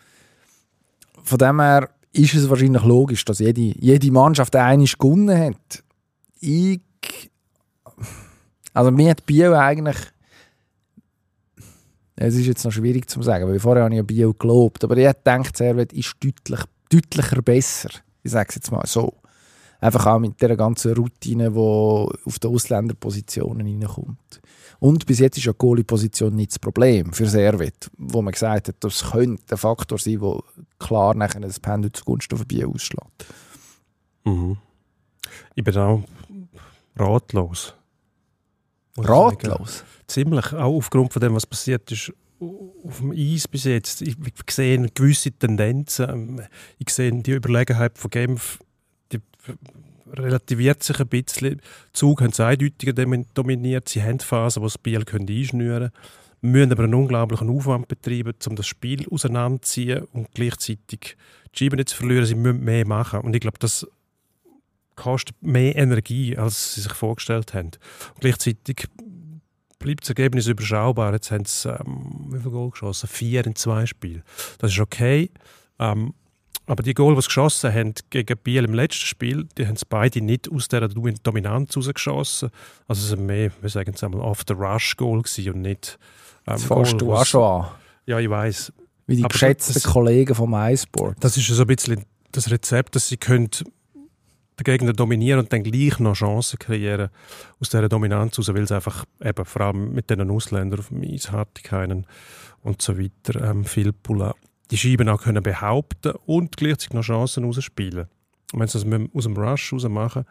Von 1.22 1.38
dem 1.38 1.60
her 1.60 1.90
ist 2.12 2.34
es 2.34 2.48
wahrscheinlich 2.48 2.84
logisch, 2.84 3.24
dass 3.24 3.38
jede, 3.38 3.60
jede 3.60 4.10
Mannschaft 4.12 4.54
eine 4.56 4.84
gewonnen 4.84 5.38
hat. 5.38 5.82
Ich. 6.40 6.80
Also, 8.72 8.90
mir 8.90 9.10
hat 9.10 9.26
Bio 9.26 9.54
eigentlich. 9.54 9.96
Es 12.16 12.34
ist 12.34 12.46
jetzt 12.46 12.64
noch 12.64 12.70
schwierig 12.70 13.08
zu 13.10 13.22
sagen, 13.22 13.48
weil 13.48 13.58
vorher 13.58 13.84
habe 13.84 13.94
ich 13.94 13.98
ja 13.98 14.02
Bio 14.02 14.34
gelobt. 14.34 14.84
Aber 14.84 14.96
ich 14.96 15.06
gedacht, 15.06 15.56
Servet 15.56 15.92
ist 15.92 16.14
deutlich, 16.20 16.60
deutlicher 16.88 17.42
besser. 17.42 17.90
Ich 18.22 18.30
sage 18.30 18.50
es 18.50 18.54
jetzt 18.56 18.70
mal 18.70 18.86
so. 18.86 19.14
Einfach 19.84 20.06
auch 20.06 20.18
mit 20.18 20.40
der 20.40 20.56
ganzen 20.56 20.94
Routine, 20.94 21.50
die 21.50 21.58
auf 21.58 22.38
die 22.38 22.46
Ausländerpositionen 22.48 23.66
reinkommt. 23.66 24.40
Und 24.80 25.04
bis 25.04 25.18
jetzt 25.18 25.36
ist 25.36 25.44
ja 25.44 25.52
die 25.52 25.58
Goalie-Position 25.58 26.34
nicht 26.34 26.52
das 26.52 26.58
Problem 26.58 27.12
für 27.12 27.26
Servet, 27.26 27.90
wo 27.98 28.22
man 28.22 28.32
gesagt 28.32 28.68
hat, 28.68 28.76
das 28.80 29.10
könnte 29.10 29.42
ein 29.54 29.58
Faktor 29.58 29.98
sein, 29.98 30.20
der 30.20 30.38
klar 30.78 31.14
nachher 31.14 31.40
das 31.40 31.60
Pendel 31.60 31.92
zugunsten 31.92 32.38
von 32.38 32.46
Biel 32.46 32.64
ausschlägt. 32.64 33.26
Mhm. 34.24 34.56
Ich 35.54 35.62
bin 35.62 35.76
auch 35.76 36.02
ratlos. 36.96 37.74
Ratlos. 38.96 39.84
Ziemlich, 40.06 40.50
auch 40.54 40.76
aufgrund 40.76 41.12
von 41.12 41.20
dem, 41.20 41.34
was 41.34 41.44
passiert 41.44 41.92
ist 41.92 42.10
auf 42.40 42.98
dem 43.00 43.12
Eis 43.12 43.46
bis 43.46 43.64
jetzt. 43.64 44.00
Ich, 44.00 44.16
ich 44.18 44.50
sehe 44.50 44.78
gewisse 44.94 45.30
Tendenzen. 45.30 46.08
Ähm, 46.08 46.40
Ich 46.78 46.88
sehe 46.88 47.12
die 47.12 47.32
Überlegenheit 47.32 47.98
von 47.98 48.10
Genf, 48.10 48.58
relativiert 50.12 50.82
sich 50.82 51.00
ein 51.00 51.08
bisschen. 51.08 51.56
Die 51.58 51.92
Zug 51.92 52.20
haben 52.20 52.30
es 52.30 52.40
eindeutiger 52.40 52.92
domin- 52.92 53.26
dominiert. 53.34 53.88
Sie 53.88 54.02
haben 54.02 54.20
Phasen, 54.20 54.62
wo 54.62 54.66
das 54.66 54.82
können 54.82 55.28
einschnüren 55.28 55.90
können. 55.90 56.52
müssen 56.52 56.72
aber 56.72 56.84
einen 56.84 56.94
unglaublichen 56.94 57.50
Aufwand 57.50 57.88
betreiben, 57.88 58.34
um 58.46 58.56
das 58.56 58.66
Spiel 58.66 59.06
auseinanderzuziehen 59.08 60.04
und 60.12 60.28
gleichzeitig 60.34 61.16
die 61.54 61.58
Scheiben 61.58 61.76
nicht 61.76 61.88
zu 61.88 61.96
verlieren. 61.96 62.26
Sie 62.26 62.34
müssen 62.34 62.62
mehr 62.62 62.86
machen. 62.86 63.20
Und 63.20 63.34
ich 63.34 63.40
glaube, 63.40 63.58
das 63.58 63.86
kostet 64.94 65.42
mehr 65.42 65.74
Energie, 65.76 66.36
als 66.36 66.74
sie 66.74 66.82
sich 66.82 66.92
vorgestellt 66.92 67.54
haben. 67.54 67.70
Und 68.14 68.20
gleichzeitig 68.20 68.86
bleibt 69.78 70.02
das 70.02 70.10
Ergebnis 70.10 70.46
überschaubar. 70.46 71.12
Jetzt 71.12 71.30
haben 71.30 71.44
sie 71.44 71.68
ähm, 71.70 72.26
wie 72.30 72.38
viele 72.38 72.50
Goal 72.50 72.70
geschossen? 72.70 73.08
Vier 73.08 73.46
in 73.46 73.56
zwei 73.56 73.86
Spielen. 73.86 74.22
Das 74.58 74.70
ist 74.70 74.78
okay. 74.78 75.30
Ähm, 75.78 76.14
aber 76.66 76.82
die 76.82 76.94
Goal, 76.94 77.14
die 77.14 77.20
sie 77.22 77.26
geschossen 77.26 77.72
haben 77.72 77.94
gegen 78.10 78.38
Biel 78.38 78.64
im 78.64 78.74
letzten 78.74 79.04
Spiel, 79.06 79.46
die 79.58 79.66
haben 79.66 79.76
sie 79.76 79.84
beide 79.88 80.20
nicht 80.20 80.50
aus 80.50 80.68
dieser 80.68 80.86
Domin- 80.88 81.18
Dominanz 81.22 81.76
rausgeschossen. 81.76 82.50
Also 82.88 83.04
es 83.04 83.10
war 83.18 83.24
mehr, 83.24 83.50
wir 83.60 83.68
sagen 83.70 83.92
es 83.94 84.02
einmal, 84.02 84.20
off-the-rush-Goal 84.20 85.18
und 85.18 85.56
nicht 85.56 85.98
ähm, 86.46 86.54
Das 86.54 86.64
fährst 86.64 87.00
du 87.00 87.12
auch 87.12 87.24
schon 87.26 87.42
an. 87.42 87.68
Ja, 88.06 88.18
ich 88.18 88.28
weiß. 88.30 88.72
Wie 89.06 89.16
die 89.16 89.24
Aber 89.24 89.32
geschätzten 89.32 89.74
das- 89.74 89.82
Kollegen 89.84 90.34
vom 90.34 90.54
iSport. 90.54 91.16
Das 91.20 91.36
ist 91.36 91.46
so 91.46 91.62
ein 91.62 91.66
bisschen 91.66 92.04
das 92.32 92.50
Rezept, 92.50 92.94
dass 92.96 93.08
sie 93.08 93.16
können 93.18 93.50
den 94.58 94.64
Gegner 94.64 94.92
dominieren 94.92 95.40
und 95.40 95.52
dann 95.52 95.62
gleich 95.64 95.98
noch 95.98 96.14
Chancen 96.14 96.58
kreieren 96.58 97.10
aus 97.60 97.70
dieser 97.70 97.88
Dominanz 97.88 98.38
raus, 98.38 98.48
weil 98.54 98.66
sie 98.68 98.74
einfach 98.74 99.04
eben 99.22 99.44
vor 99.44 99.62
allem 99.62 99.92
mit 99.92 100.10
den 100.10 100.30
Ausländern 100.30 100.78
auf 100.80 100.88
dem 100.88 101.02
Eis, 101.02 101.30
Hartikainen 101.32 102.06
und 102.62 102.80
so 102.80 102.96
weiter, 102.98 103.42
ähm, 103.50 103.64
Filppula, 103.64 104.34
die 104.74 104.78
Scheiben 104.78 105.08
auch 105.08 105.22
können 105.22 105.42
behaupten 105.42 106.12
und 106.26 106.56
gleichzeitig 106.56 106.94
noch 106.94 107.02
Chancen 107.02 107.44
rausspielen. 107.44 108.08
Und 108.52 108.60
wenn 108.60 108.68
sie 108.68 108.78
das 108.78 109.00
aus 109.14 109.24
dem 109.24 109.36
Rush 109.36 109.72
raus 109.72 109.88
machen, 109.88 110.24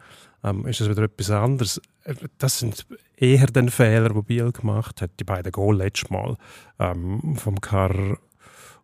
ähm, 0.44 0.66
ist 0.68 0.82
das 0.82 0.90
wieder 0.90 1.04
etwas 1.04 1.32
anderes. 1.32 1.82
Äh, 2.04 2.16
Das 2.38 2.60
sind 2.60 2.86
eher 3.18 3.48
den 3.48 3.70
Fehler, 3.70 4.10
die 4.10 4.22
Biel 4.22 4.52
gemacht 4.52 5.02
hat. 5.02 5.12
Die 5.20 5.24
beiden 5.24 5.52
Goal 5.52 5.78
letztes 5.78 6.10
Mal 6.10 6.38
ähm, 6.80 7.36
vom 7.38 7.60
Carr 7.62 8.18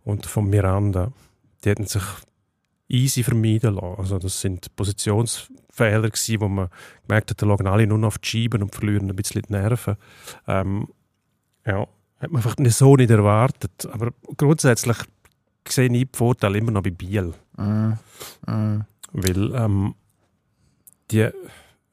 und 0.03 0.25
vom 0.25 0.49
Miranda, 0.49 1.11
die 1.63 1.69
hätten 1.69 1.85
sich 1.85 2.03
easy 2.87 3.23
vermeiden 3.23 3.75
lassen. 3.75 3.95
Also 3.97 4.17
das 4.17 4.41
sind 4.41 4.75
Positionsfehler 4.75 6.09
gewesen, 6.09 6.41
wo 6.41 6.47
man 6.47 6.69
gemerkt 7.07 7.31
hat, 7.31 7.41
da 7.41 7.45
lagen 7.45 7.67
alle 7.67 7.85
nur 7.85 7.97
noch 7.97 8.07
auf 8.07 8.17
die 8.17 8.27
Scheiben 8.27 8.63
und 8.63 8.73
verlieren 8.73 9.09
ein 9.09 9.15
bisschen 9.15 9.41
die 9.41 9.51
Nerven. 9.53 9.97
Ähm, 10.47 10.87
ja, 11.65 11.81
hat 12.19 12.31
man 12.31 12.37
einfach 12.37 12.57
nicht 12.57 12.75
so 12.75 12.95
nicht 12.95 13.11
erwartet. 13.11 13.87
Aber 13.91 14.11
grundsätzlich 14.37 14.97
sehe 15.71 15.85
ich 15.85 15.91
die 15.91 16.09
Vorteile 16.11 16.57
immer 16.57 16.71
noch 16.71 16.83
bei 16.83 16.91
Biel. 16.91 17.33
Mm. 17.57 17.93
Mm. 18.45 18.85
Weil 19.11 19.55
ähm, 19.55 19.95
die 21.11 21.29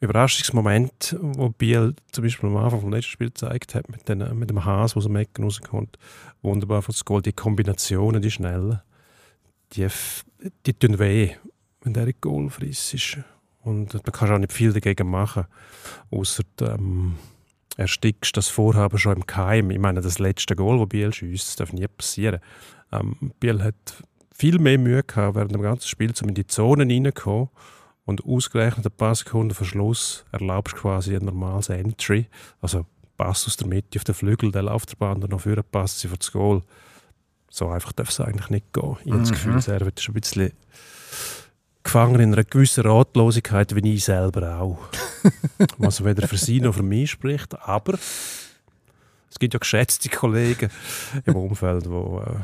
Überraschungsmomente, 0.01 1.19
wo 1.21 1.49
Biel 1.49 1.95
zum 2.13 2.25
Beispiel 2.25 2.49
am 2.49 2.57
Anfang 2.57 2.81
vom 2.83 2.93
letzten 2.93 3.13
Spiel 3.13 3.29
gezeigt 3.29 3.75
hat, 3.75 3.89
mit, 3.89 4.09
den, 4.09 4.39
mit 4.39 4.51
dem 4.51 4.65
Haas, 4.65 4.93
der 4.93 4.99
aus 4.99 5.05
dem 5.05 5.17
Ecken 5.17 5.45
rauskommt, 5.45 5.99
wunderbar 6.43 6.83
von 6.83 6.93
das 6.93 7.05
Goal, 7.05 7.23
die 7.23 7.33
Kombinationen, 7.33 8.21
die 8.21 8.31
schnellen, 8.31 8.81
die, 9.73 9.89
die 10.67 10.75
tun 10.75 10.99
weh, 10.99 11.35
wenn 11.83 11.95
der 11.95 12.13
Goal 12.13 12.51
friss 12.51 12.93
ist. 12.93 13.19
Und 13.63 13.95
da 13.95 13.99
kannst 13.99 14.31
du 14.31 14.35
auch 14.35 14.39
nicht 14.39 14.53
viel 14.53 14.73
dagegen 14.73 15.11
machen, 15.11 15.47
außer 16.11 16.45
ähm, 16.61 17.17
erstickst 17.77 18.37
das 18.37 18.49
Vorhaben 18.49 18.99
schon 18.99 19.17
im 19.17 19.27
Keim. 19.27 19.71
Ich 19.71 19.79
meine, 19.79 20.01
das 20.01 20.19
letzte 20.19 20.57
Goal, 20.57 20.79
das 20.79 20.89
Biel 20.89 21.13
schießt, 21.13 21.47
das 21.49 21.57
darf 21.57 21.73
nie 21.73 21.87
passieren. 21.87 22.41
Ähm, 22.93 23.33
Biel 23.41 23.63
hat 23.63 23.75
viel 24.33 24.59
mehr 24.59 24.79
Mühe 24.79 25.03
gehabt, 25.03 25.35
während 25.37 25.55
dem 25.55 25.63
ganzen 25.63 25.89
Spiel, 25.89 26.13
um 26.23 26.29
in 26.29 26.35
die 26.35 26.47
Zone 26.47 26.85
reinzukommen. 26.85 27.49
Und 28.05 28.25
ausgerechnet 28.25 28.87
ein 28.87 28.93
paar 28.93 29.15
Sekunden 29.17 29.53
vor 29.53 29.67
Schluss 29.67 30.25
erlaubst 30.31 30.77
du 30.77 30.81
quasi 30.81 31.17
ein 31.17 31.25
normales 31.25 31.69
Entry. 31.71 32.29
Also 32.61 32.87
Pass 33.17 33.47
aus 33.47 33.57
der 33.57 33.67
Mitte 33.67 33.99
auf 33.99 34.05
den 34.05 34.15
Flügel, 34.15 34.53
der 34.53 34.63
läuft 34.63 34.91
der 34.93 34.97
Band 34.97 35.25
und 35.25 35.31
noch 35.31 35.41
vorne 35.41 35.63
passt 35.63 36.01
sie 36.01 36.09
vor 36.09 36.19
das 36.19 36.31
Goal. 36.31 36.63
So 37.51 37.69
einfach 37.69 37.93
darf 37.93 38.11
es 38.11 38.21
eigentlich 38.21 38.51
nicht 38.51 38.73
gehen. 38.73 38.97
Ich 39.05 39.11
habe 39.11 39.21
das 39.23 39.31
Mhm. 39.31 39.35
Gefühl, 39.35 39.61
Servet 39.63 39.99
ist 39.99 40.09
ein 40.09 40.15
bisschen 40.15 40.53
gefangen 41.83 42.21
in 42.21 42.33
einer 42.33 42.45
gewissen 42.45 42.85
Ratlosigkeit, 42.87 43.75
wie 43.75 43.95
ich 43.95 44.05
selber 44.05 44.59
auch. 44.61 44.79
Was 45.79 46.05
weder 46.05 46.27
für 46.29 46.37
sie 46.39 46.61
noch 46.61 46.75
für 46.75 46.83
mich 46.83 47.11
spricht. 47.11 47.59
Aber 47.61 47.95
es 47.95 49.39
gibt 49.39 49.55
ja 49.55 49.59
geschätzte 49.59 50.09
Kollegen 50.09 50.71
im 51.25 51.37
Umfeld, 51.37 51.89
wo, 51.91 52.21
äh, 52.21 52.37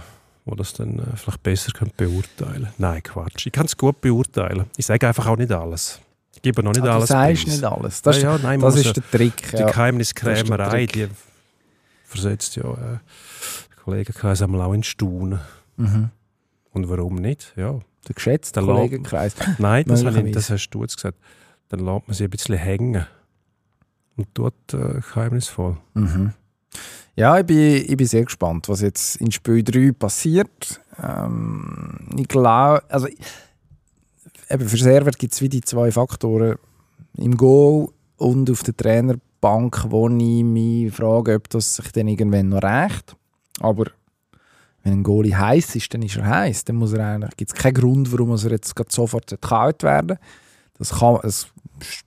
wo 0.44 0.54
das 0.54 0.72
dann 0.74 0.98
äh, 0.98 1.16
vielleicht 1.16 1.42
besser 1.42 1.72
können 1.72 1.92
beurteilen 1.96 2.68
Nein, 2.78 3.02
Quatsch. 3.02 3.46
Ich 3.46 3.52
kann 3.52 3.66
es 3.66 3.76
gut 3.76 4.00
beurteilen. 4.00 4.66
Ich 4.76 4.86
sage 4.86 5.06
einfach 5.08 5.26
auch 5.26 5.36
nicht 5.36 5.52
alles. 5.52 6.00
Ich 6.34 6.42
gebe 6.42 6.62
noch 6.62 6.72
nicht 6.72 6.82
Ah, 6.82 6.86
du 6.86 6.92
alles. 6.92 7.08
sagst 7.08 7.44
preis. 7.44 7.52
nicht 7.54 7.64
alles. 7.64 8.02
Das, 8.02 8.20
ja, 8.22 8.36
ja, 8.36 8.38
nein, 8.42 8.60
das 8.60 8.76
ist 8.76 8.96
der 8.96 9.10
Trick. 9.10 9.50
die 9.52 9.56
Ja. 9.58 9.66
Geheimniskrämerei, 9.66 10.86
die 10.86 11.08
versetzt 12.04 12.56
ja 12.56 12.64
äh, 12.72 12.98
Kollegenkreis 13.84 14.42
einmal 14.42 14.62
auch 14.62 14.72
in 14.72 14.82
Staunen. 14.82 15.40
Mhm. 15.76 16.10
Und 16.72 16.88
warum 16.88 17.16
nicht? 17.16 17.52
Ja. 17.56 17.78
Der 18.08 18.14
geschätzte 18.14 18.60
Kollegenkreis. 18.60 19.34
Nein, 19.58 19.84
das, 19.86 20.02
ich, 20.02 20.32
das 20.32 20.50
hast 20.50 20.70
du 20.70 20.82
jetzt 20.82 20.96
gesagt. 20.96 21.18
Dann 21.72 21.86
lässt 21.86 22.06
man 22.06 22.14
sie 22.14 22.24
ein 22.24 22.30
bisschen 22.30 22.58
hängen. 22.58 23.06
Und 24.16 24.34
tut 24.34 24.52
äh, 24.74 25.00
geheimnisvoll. 25.00 25.78
Mhm. 25.94 26.34
Ja, 27.16 27.38
ich 27.38 27.46
bin, 27.46 27.58
ich 27.58 27.96
bin 27.96 28.06
sehr 28.06 28.26
gespannt, 28.26 28.68
was 28.68 28.82
jetzt 28.82 29.16
in 29.16 29.32
Spiel 29.32 29.64
3 29.64 29.92
passiert. 29.92 30.80
Ähm, 31.02 32.10
ich 32.18 32.28
glaube, 32.28 32.82
also 32.90 33.08
eben 34.50 34.68
für 34.68 34.76
Server 34.76 35.12
gibt 35.12 35.32
es 35.32 35.40
wie 35.40 35.48
die 35.48 35.62
zwei 35.62 35.90
Faktoren 35.90 36.56
im 37.16 37.38
Goal 37.38 37.88
und 38.18 38.50
auf 38.50 38.62
der 38.62 38.76
Trainerbank, 38.76 39.86
wo 39.88 40.10
ich 40.10 40.44
mich 40.44 40.92
frage, 40.92 41.36
ob 41.36 41.48
das 41.48 41.76
sich 41.76 41.90
dann 41.92 42.08
irgendwann 42.08 42.50
noch 42.50 42.62
reicht. 42.62 43.16
Aber 43.60 43.86
wenn 44.82 44.92
ein 44.92 45.02
Goalie 45.02 45.38
heiß 45.38 45.74
ist, 45.76 45.94
dann 45.94 46.02
ist 46.02 46.16
er 46.16 46.26
heiß. 46.26 46.64
Dann 46.64 46.80
gibt 47.34 47.50
es 47.50 47.58
keinen 47.58 47.74
Grund, 47.74 48.12
warum 48.12 48.32
er 48.32 48.50
jetzt 48.50 48.74
sofort 48.90 49.34
kalt 49.40 49.82
werden 49.82 50.18
Das 50.82 50.98
kann, 50.98 51.20
es 51.22 51.46
ist 51.78 52.04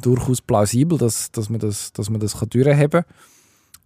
durchaus 0.00 0.40
plausibel, 0.40 0.96
dass, 0.96 1.30
dass 1.32 1.50
man 1.50 1.60
das, 1.60 1.92
dass 1.92 2.08
man 2.08 2.18
das 2.18 2.38
kann 2.38 2.48
durchheben 2.48 3.04
kann. 3.04 3.04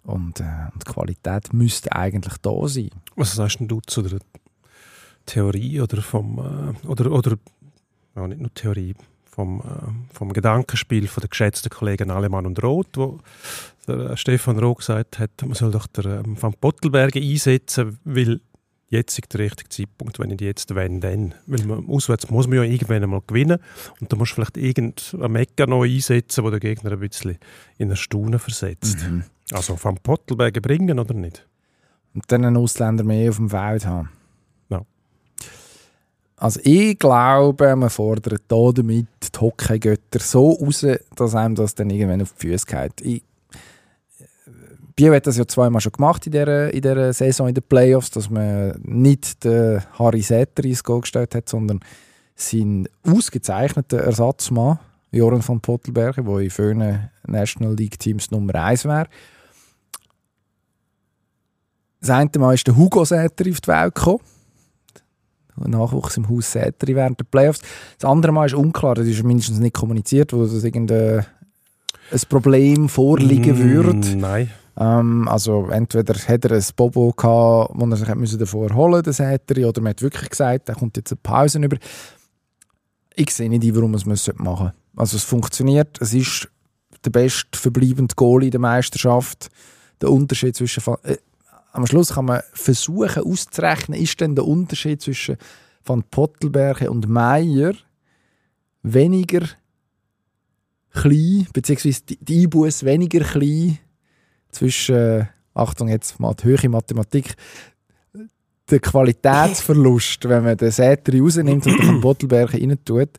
Und, 0.05 0.39
äh, 0.39 0.69
die 0.77 0.93
Qualität 0.93 1.53
müsste 1.53 1.91
eigentlich 1.91 2.37
da 2.39 2.69
sein. 2.69 2.91
Was 3.17 3.35
sagst 3.35 3.59
du 3.61 3.81
zu 3.81 4.03
der 4.03 4.21
Theorie 5.27 5.81
oder 5.81 6.01
vom 6.01 6.39
äh, 6.85 6.87
oder 6.87 7.11
oder 7.11 7.37
ja, 8.15 8.29
nicht 8.29 8.41
nur 8.41 8.55
Theorie 8.55 8.95
vom, 9.25 9.61
äh, 9.61 10.15
vom 10.15 10.33
Gedankenspiel 10.33 11.09
von 11.09 11.23
der 11.23 11.31
geschätzten 11.31 11.71
Kollegen 11.71 12.13
Alemann 12.13 12.47
und 12.47 12.63
Roth, 12.63 12.97
wo 12.97 13.19
der 13.89 14.11
äh, 14.11 14.17
Stefan 14.17 14.61
Roth 14.61 14.79
gesagt 14.79 15.19
hat, 15.19 15.31
man 15.43 15.55
soll 15.55 15.73
doch 15.73 15.89
der 15.89 16.21
ähm, 16.21 16.41
Van 16.41 16.55
Pottelberger 16.55 17.21
einsetzen, 17.21 17.99
weil 18.05 18.41
jetzt 18.95 19.19
ist 19.19 19.33
der 19.33 19.41
richtige 19.41 19.69
Zeitpunkt, 19.69 20.19
wenn 20.19 20.29
nicht 20.29 20.41
jetzt, 20.41 20.75
wenn 20.75 21.01
dann. 21.01 21.35
Weil 21.47 21.65
man, 21.67 21.89
auswärts 21.89 22.31
muss 22.31 22.47
man 22.47 22.57
ja 22.59 22.63
irgendwann 22.63 23.03
einmal 23.03 23.23
gewinnen 23.27 23.59
und 24.01 24.11
dann 24.11 24.19
musst 24.19 24.33
du 24.33 24.37
vielleicht 24.37 24.57
irgendeinen 24.57 25.33
Mecker 25.33 25.67
noch 25.67 25.85
einsetzen, 25.85 26.45
wo 26.45 26.51
der 26.51 26.61
Gegner 26.61 26.93
ein 26.93 27.01
bisschen 27.01 27.39
in 27.79 27.89
eine 27.89 27.97
Staunen 27.97 28.39
versetzt. 28.39 29.07
Also 29.53 29.79
Van 29.81 29.99
Pottelberger 30.03 30.61
bringen 30.61 30.99
oder 30.99 31.15
nicht? 31.15 31.47
Und 32.15 32.25
dann 32.29 32.45
einen 32.45 32.57
Ausländer 32.57 33.05
mehr 33.05 33.31
auf 33.31 33.37
dem 33.37 33.51
Feld 33.51 33.87
haben. 33.87 34.11
Ja. 34.71 34.83
Also 36.37 36.61
ich 36.63 36.99
glaube, 36.99 37.75
man 37.77 37.91
fordert 37.91 38.43
da 38.49 38.71
damit 38.73 39.07
die 39.23 39.41
Hockeygötter 39.41 40.21
so 40.21 40.53
raus, 40.53 40.87
dass 41.17 41.35
einem 41.35 41.57
das 41.57 41.75
dann 41.75 41.91
irgendwann 41.91 42.23
auf 42.23 42.33
die 42.35 42.49
Füße 42.49 42.67
geht. 42.67 43.01
Ich, 43.01 43.23
Bio 44.97 45.13
hat 45.13 45.27
das 45.27 45.37
ja 45.37 45.47
zweimal 45.47 45.81
schon 45.81 45.93
gemacht 45.93 46.25
in 46.27 46.33
dieser, 46.33 46.73
in 46.73 46.81
dieser 46.81 47.13
Saison 47.13 47.49
in 47.49 47.55
den 47.55 47.65
Playoffs, 47.65 48.11
dass 48.11 48.31
man 48.31 48.79
nicht 48.83 49.45
den 49.45 49.83
Harry 49.99 50.23
Säter 50.23 50.65
ins 50.65 50.85
Goal 50.85 51.01
gestellt 51.01 51.35
hat, 51.35 51.49
sondern 51.49 51.81
seinen 52.37 52.89
ausgezeichneten 53.03 53.99
Ersatzmann, 53.99 54.79
Joran 55.11 55.43
von 55.43 55.61
Pottelberger, 55.61 56.23
der 56.23 56.39
in 56.39 56.51
vielen 56.51 57.11
National 57.27 57.75
League 57.75 57.99
Teams 57.99 58.31
Nummer 58.31 58.55
1 58.55 58.85
wäre. 58.85 59.07
Das 62.01 62.11
eine 62.11 62.31
Mal 62.39 62.55
ist 62.55 62.67
der 62.67 62.77
Hugo 62.77 63.05
Säter 63.05 63.49
auf 63.51 63.61
die 63.61 63.69
Welt 63.69 63.95
gekommen. 63.95 64.21
Nachwuchs 65.57 66.17
im 66.17 66.29
Haus 66.29 66.53
Säteri 66.53 66.95
während 66.97 67.19
der 67.21 67.25
Playoffs. 67.25 67.61
Das 67.99 68.11
andere 68.11 68.33
Mal 68.33 68.47
ist 68.47 68.55
unklar, 68.55 68.95
das 68.95 69.07
ist 69.07 69.23
mindestens 69.23 69.59
nicht 69.59 69.75
kommuniziert, 69.75 70.33
wo 70.33 70.43
das 70.43 70.65
irgendein 70.65 71.25
ein 72.11 72.21
Problem 72.29 72.89
vorliegen 72.89 73.57
Mm, 73.57 73.63
würde. 73.63 74.17
Nein. 74.17 74.51
Ähm, 74.77 75.29
also 75.29 75.69
entweder 75.69 76.15
hat 76.15 76.45
er 76.45 76.53
ein 76.53 76.65
Bobo 76.75 77.13
gehabt, 77.13 77.73
wo 77.75 77.87
er 77.87 77.97
sich 77.97 78.15
müssen 78.15 78.39
davor 78.39 78.73
musste, 78.73 79.03
das 79.03 79.21
oder 79.21 79.81
man 79.81 79.91
hat 79.91 80.03
wirklich 80.03 80.31
gesagt, 80.31 80.69
er 80.69 80.75
kommt 80.75 80.97
jetzt 80.97 81.13
eine 81.13 81.21
Pause 81.23 81.59
über. 81.59 81.77
Ich 83.15 83.31
sehe 83.31 83.49
nicht, 83.49 83.75
warum 83.75 83.93
man 83.93 84.01
es 84.01 84.07
machen 84.07 84.45
sollte. 84.45 84.75
Also 84.97 85.17
es 85.17 85.25
funktioniert, 85.25 86.01
es 86.01 86.15
ist 86.15 86.49
der 87.05 87.11
best 87.11 87.55
verbleibende 87.55 88.15
Goalie 88.15 88.49
in 88.49 88.53
der 88.53 88.61
Meisterschaft. 88.61 89.51
Der 90.01 90.11
Unterschied 90.11 90.57
zwischen... 90.57 90.83
Äh, 91.03 91.19
am 91.73 91.87
Schluss 91.89 92.15
kann 92.15 92.27
man 92.27 92.41
versuchen 92.53 93.25
auszurechnen, 93.25 94.01
ist 94.01 94.21
denn 94.21 94.37
der 94.37 94.47
Unterschied 94.47 95.03
zwischen 95.03 95.37
Van 95.85 96.05
Pottelberge 96.05 96.89
und 96.89 97.09
Meier 97.09 97.75
weniger 98.85 99.49
klein, 100.93 101.49
beziehungsweise 101.53 102.03
die, 102.03 102.25
die 102.25 102.43
Einbuß 102.45 102.85
weniger 102.85 103.25
klein 103.25 103.79
zwischen, 104.55 104.97
äh, 104.97 105.25
Achtung 105.55 105.89
jetzt 105.89 106.19
mal 106.21 106.35
die 106.35 106.45
höhere 106.45 106.69
Mathematik, 106.69 107.35
der 108.71 108.81
Qualitätsverlust, 108.81 110.29
wenn 110.29 110.45
man 110.45 110.57
den 110.57 110.71
Säteri 110.71 111.21
rausnimmt 111.21 111.67
und 111.67 111.79
den 111.79 111.87
Van 111.87 112.01
Pottelberge 112.01 112.55
rein 112.61 112.79
tut, 112.85 113.11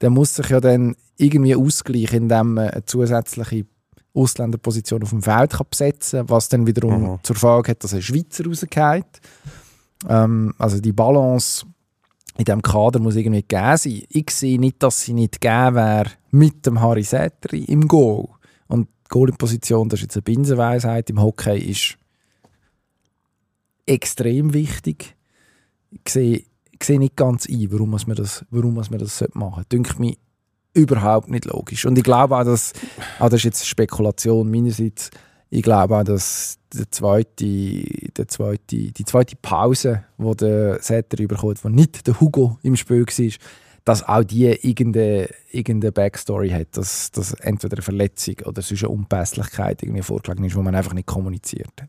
der 0.00 0.10
muss 0.10 0.34
sich 0.34 0.48
ja 0.48 0.60
dann 0.60 0.96
irgendwie 1.16 1.54
ausgleichen, 1.54 2.22
indem 2.22 2.54
man 2.54 2.68
eine 2.70 2.84
zusätzliche 2.84 3.66
Ausländerposition 4.14 5.02
auf 5.02 5.10
dem 5.10 5.22
Feld 5.22 5.52
kann 5.52 5.66
besetzen 5.68 6.20
kann, 6.20 6.30
was 6.30 6.48
dann 6.48 6.66
wiederum 6.66 7.02
Mhm. 7.02 7.18
zur 7.22 7.36
Folge 7.36 7.72
hat, 7.72 7.84
dass 7.84 7.94
ein 7.94 8.02
Schweizer 8.02 8.44
rausgeht. 8.46 9.20
Ähm, 10.08 10.54
also 10.58 10.80
die 10.80 10.92
Balance 10.92 11.66
in 12.36 12.44
diesem 12.44 12.62
Kader 12.62 12.98
muss 12.98 13.16
irgendwie 13.16 13.42
gegeben 13.42 13.76
sein. 13.76 14.02
Ich 14.08 14.30
sehe 14.30 14.58
nicht, 14.58 14.82
dass 14.82 15.02
sie 15.02 15.12
nicht 15.12 15.40
gegeben 15.40 15.76
wäre 15.76 16.10
mit 16.30 16.64
dem 16.66 16.80
Harry 16.80 17.02
Säteri 17.04 17.64
im 17.64 17.86
Goal. 17.86 18.28
Die 19.14 19.18
Goalie-Position, 19.18 19.88
das 19.88 20.00
ist 20.00 20.02
jetzt 20.02 20.16
eine 20.16 20.22
Binsenweisheit, 20.22 21.08
im 21.08 21.22
Hockey 21.22 21.56
ist 21.56 21.98
extrem 23.86 24.52
wichtig. 24.52 25.14
Ich 25.92 26.12
sehe, 26.12 26.42
ich 26.72 26.82
sehe 26.82 26.98
nicht 26.98 27.14
ganz 27.14 27.48
ein, 27.48 27.70
warum 27.70 27.90
man 27.90 28.16
das, 28.16 28.44
warum 28.50 28.74
man 28.74 28.98
das 28.98 29.24
machen 29.34 29.54
sollte. 29.54 29.68
Dünkt 29.68 30.00
mich 30.00 30.18
überhaupt 30.72 31.30
nicht 31.30 31.44
logisch. 31.44 31.86
Und 31.86 31.96
ich 31.96 32.02
glaube 32.02 32.36
auch, 32.36 32.42
dass, 32.42 32.72
auch 33.20 33.28
das 33.28 33.34
ist 33.34 33.44
jetzt 33.44 33.68
Spekulation 33.68 34.50
meinerseits, 34.50 35.10
ich 35.48 35.62
glaube 35.62 35.96
auch, 35.96 36.02
dass 36.02 36.58
der 36.72 36.90
zweite, 36.90 37.84
der 38.16 38.26
zweite, 38.26 38.90
die 38.90 39.04
zweite 39.04 39.36
Pause, 39.36 40.02
wo 40.18 40.34
der 40.34 40.82
Setter 40.82 41.22
überkommt, 41.22 41.64
wo 41.64 41.68
nicht 41.68 42.04
der 42.08 42.18
Hugo 42.18 42.58
im 42.62 42.74
Spiel 42.74 43.06
war, 43.06 43.38
dass 43.84 44.02
auch 44.02 44.24
die 44.24 44.46
irgendeine, 44.46 45.28
irgendeine 45.50 45.92
Backstory 45.92 46.50
hat, 46.50 46.76
dass, 46.76 47.10
dass 47.10 47.34
entweder 47.34 47.76
eine 47.76 47.82
Verletzung 47.82 48.36
oder 48.44 48.62
sonst 48.62 48.82
eine 48.82 48.90
Unpässlichkeit 48.90 49.82
irgendwie 49.82 50.02
vorgelegen 50.02 50.44
ist, 50.44 50.56
wo 50.56 50.62
man 50.62 50.74
einfach 50.74 50.94
nicht 50.94 51.06
kommuniziert 51.06 51.70
hat. 51.80 51.88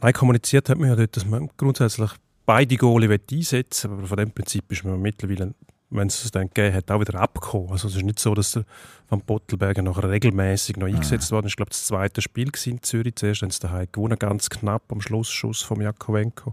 Nein, 0.00 0.12
kommuniziert 0.12 0.68
hat 0.68 0.78
man 0.78 0.90
ja 0.90 0.96
dort, 0.96 1.16
dass 1.16 1.24
man 1.24 1.48
grundsätzlich 1.56 2.10
beide 2.44 2.76
Goalie 2.76 3.18
einsetzen 3.30 3.90
will, 3.90 3.98
aber 3.98 4.06
von 4.08 4.16
dem 4.18 4.30
Prinzip 4.30 4.70
ist 4.70 4.84
man 4.84 5.00
mittlerweile, 5.00 5.54
wenn 5.90 6.08
es 6.08 6.24
es 6.24 6.30
dann 6.30 6.48
gegeben 6.48 6.74
hat, 6.74 6.90
auch 6.90 7.00
wieder 7.00 7.18
abgekommen. 7.20 7.70
Also 7.70 7.88
es 7.88 7.96
ist 7.96 8.04
nicht 8.04 8.18
so, 8.18 8.34
dass 8.34 8.52
der 8.52 8.64
Van 9.08 9.20
Pottelberger 9.20 9.82
nachher 9.82 10.10
regelmäßig 10.10 10.76
noch 10.76 10.86
eingesetzt 10.86 11.30
worden 11.30 11.46
ist. 11.46 11.52
Ich 11.52 11.56
glaube, 11.56 11.70
das 11.70 11.86
zweite 11.86 12.20
Spiel 12.20 12.48
war 12.48 12.66
in 12.66 12.82
Zürich. 12.82 13.14
Zuerst 13.14 13.42
haben 13.42 13.50
sie 13.50 13.60
daheim 13.60 13.86
gewonnen, 13.90 14.18
ganz 14.18 14.50
knapp 14.50 14.90
am 14.90 15.00
Schlussschuss 15.00 15.62
von 15.62 15.80
Jakovenko. 15.80 16.52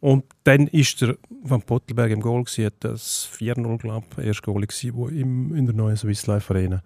Und 0.00 0.24
dann 0.44 0.66
ist 0.66 1.02
der 1.02 1.16
Van 1.42 1.62
Pottelberg 1.62 2.10
im 2.10 2.20
Goal 2.20 2.44
gewesen, 2.44 2.66
hat 2.66 2.74
das 2.80 3.28
4-0, 3.38 3.78
glaube 3.78 4.06
ich, 4.16 4.24
erste 4.26 4.42
Goal 4.42 4.62
gewesen, 4.62 4.94
wo 4.94 5.08
ihm 5.08 5.54
in 5.54 5.66
der 5.66 5.74
neuen 5.74 5.96
Swiss 5.96 6.26
Life 6.26 6.52
Arena 6.52 6.82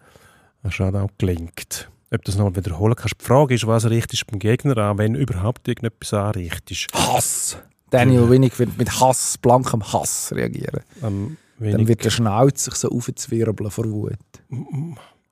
ein 0.65 0.73
Shoutout 0.73 1.15
gelingt. 1.19 1.91
Ob 2.13 2.25
das 2.25 2.37
noch 2.37 2.55
wiederholen 2.55 2.95
kannst. 2.97 3.21
Die 3.21 3.25
Frage 3.25 3.55
ist, 3.55 3.67
was 3.67 3.89
richtest 3.89 4.23
du 4.23 4.27
beim 4.33 4.39
Gegner 4.41 4.77
an, 4.79 4.99
wenn 4.99 5.15
überhaupt 5.15 5.67
irgendetwas 5.69 6.13
anrichtest. 6.13 6.89
Hass! 6.93 7.57
Daniel 7.91 8.29
Winnick 8.29 8.59
wird 8.59 8.77
mit 8.77 9.01
Hass, 9.01 9.39
blankem 9.39 9.83
Hass 9.93 10.33
reagieren. 10.35 10.83
Ähm, 11.03 11.37
Dann 11.61 11.87
wird 11.87 12.05
der 12.05 12.11
Schnauz 12.11 12.65
sich 12.65 12.75
so 12.75 12.91
aufzwirbeln 12.91 13.71
vor 13.71 13.89
Wut. 13.91 14.19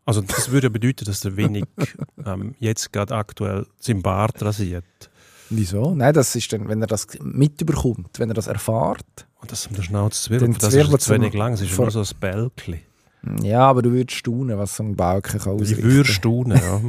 also 0.05 0.20
das 0.20 0.51
würde 0.51 0.68
ja 0.68 0.70
bedeuten, 0.70 1.05
dass 1.05 1.20
der 1.20 1.37
Wenig 1.37 1.64
ähm, 2.24 2.55
jetzt 2.61 2.93
gerade 2.93 3.16
aktuell 3.16 3.66
seinen 3.80 4.03
Bart 4.03 4.41
rasiert. 4.43 4.85
Wieso? 5.55 5.94
Nein, 5.94 6.14
das 6.14 6.34
ist 6.34 6.53
dann, 6.53 6.68
wenn 6.68 6.80
er 6.80 6.86
das 6.86 7.07
mitbekommt, 7.22 8.18
wenn 8.18 8.30
er 8.30 8.34
das 8.34 8.46
erfahrt. 8.46 9.05
Und 9.40 9.53
das 9.53 9.66
um 9.66 9.74
den 9.74 9.82
Schnauz 9.82 10.30
wirbeln, 10.30 10.57
das 10.59 10.72
ist 10.72 11.00
zu 11.03 11.12
wenig 11.14 11.34
lang, 11.34 11.53
es 11.55 11.61
ist 11.61 11.76
nur 11.76 11.90
so 11.90 12.00
ein 12.00 12.07
Bälkchen. 12.20 12.80
Ja, 13.42 13.61
aber 13.61 13.82
du 13.82 13.92
würdest 13.92 14.18
staunen, 14.18 14.59
was 14.59 14.76
so 14.76 14.82
ein 14.82 14.96
Balken 14.96 15.38
kann 15.38 15.62
Ich 15.62 15.80
würde 15.80 16.09
staunen, 16.09 16.59
ja. 16.59 16.80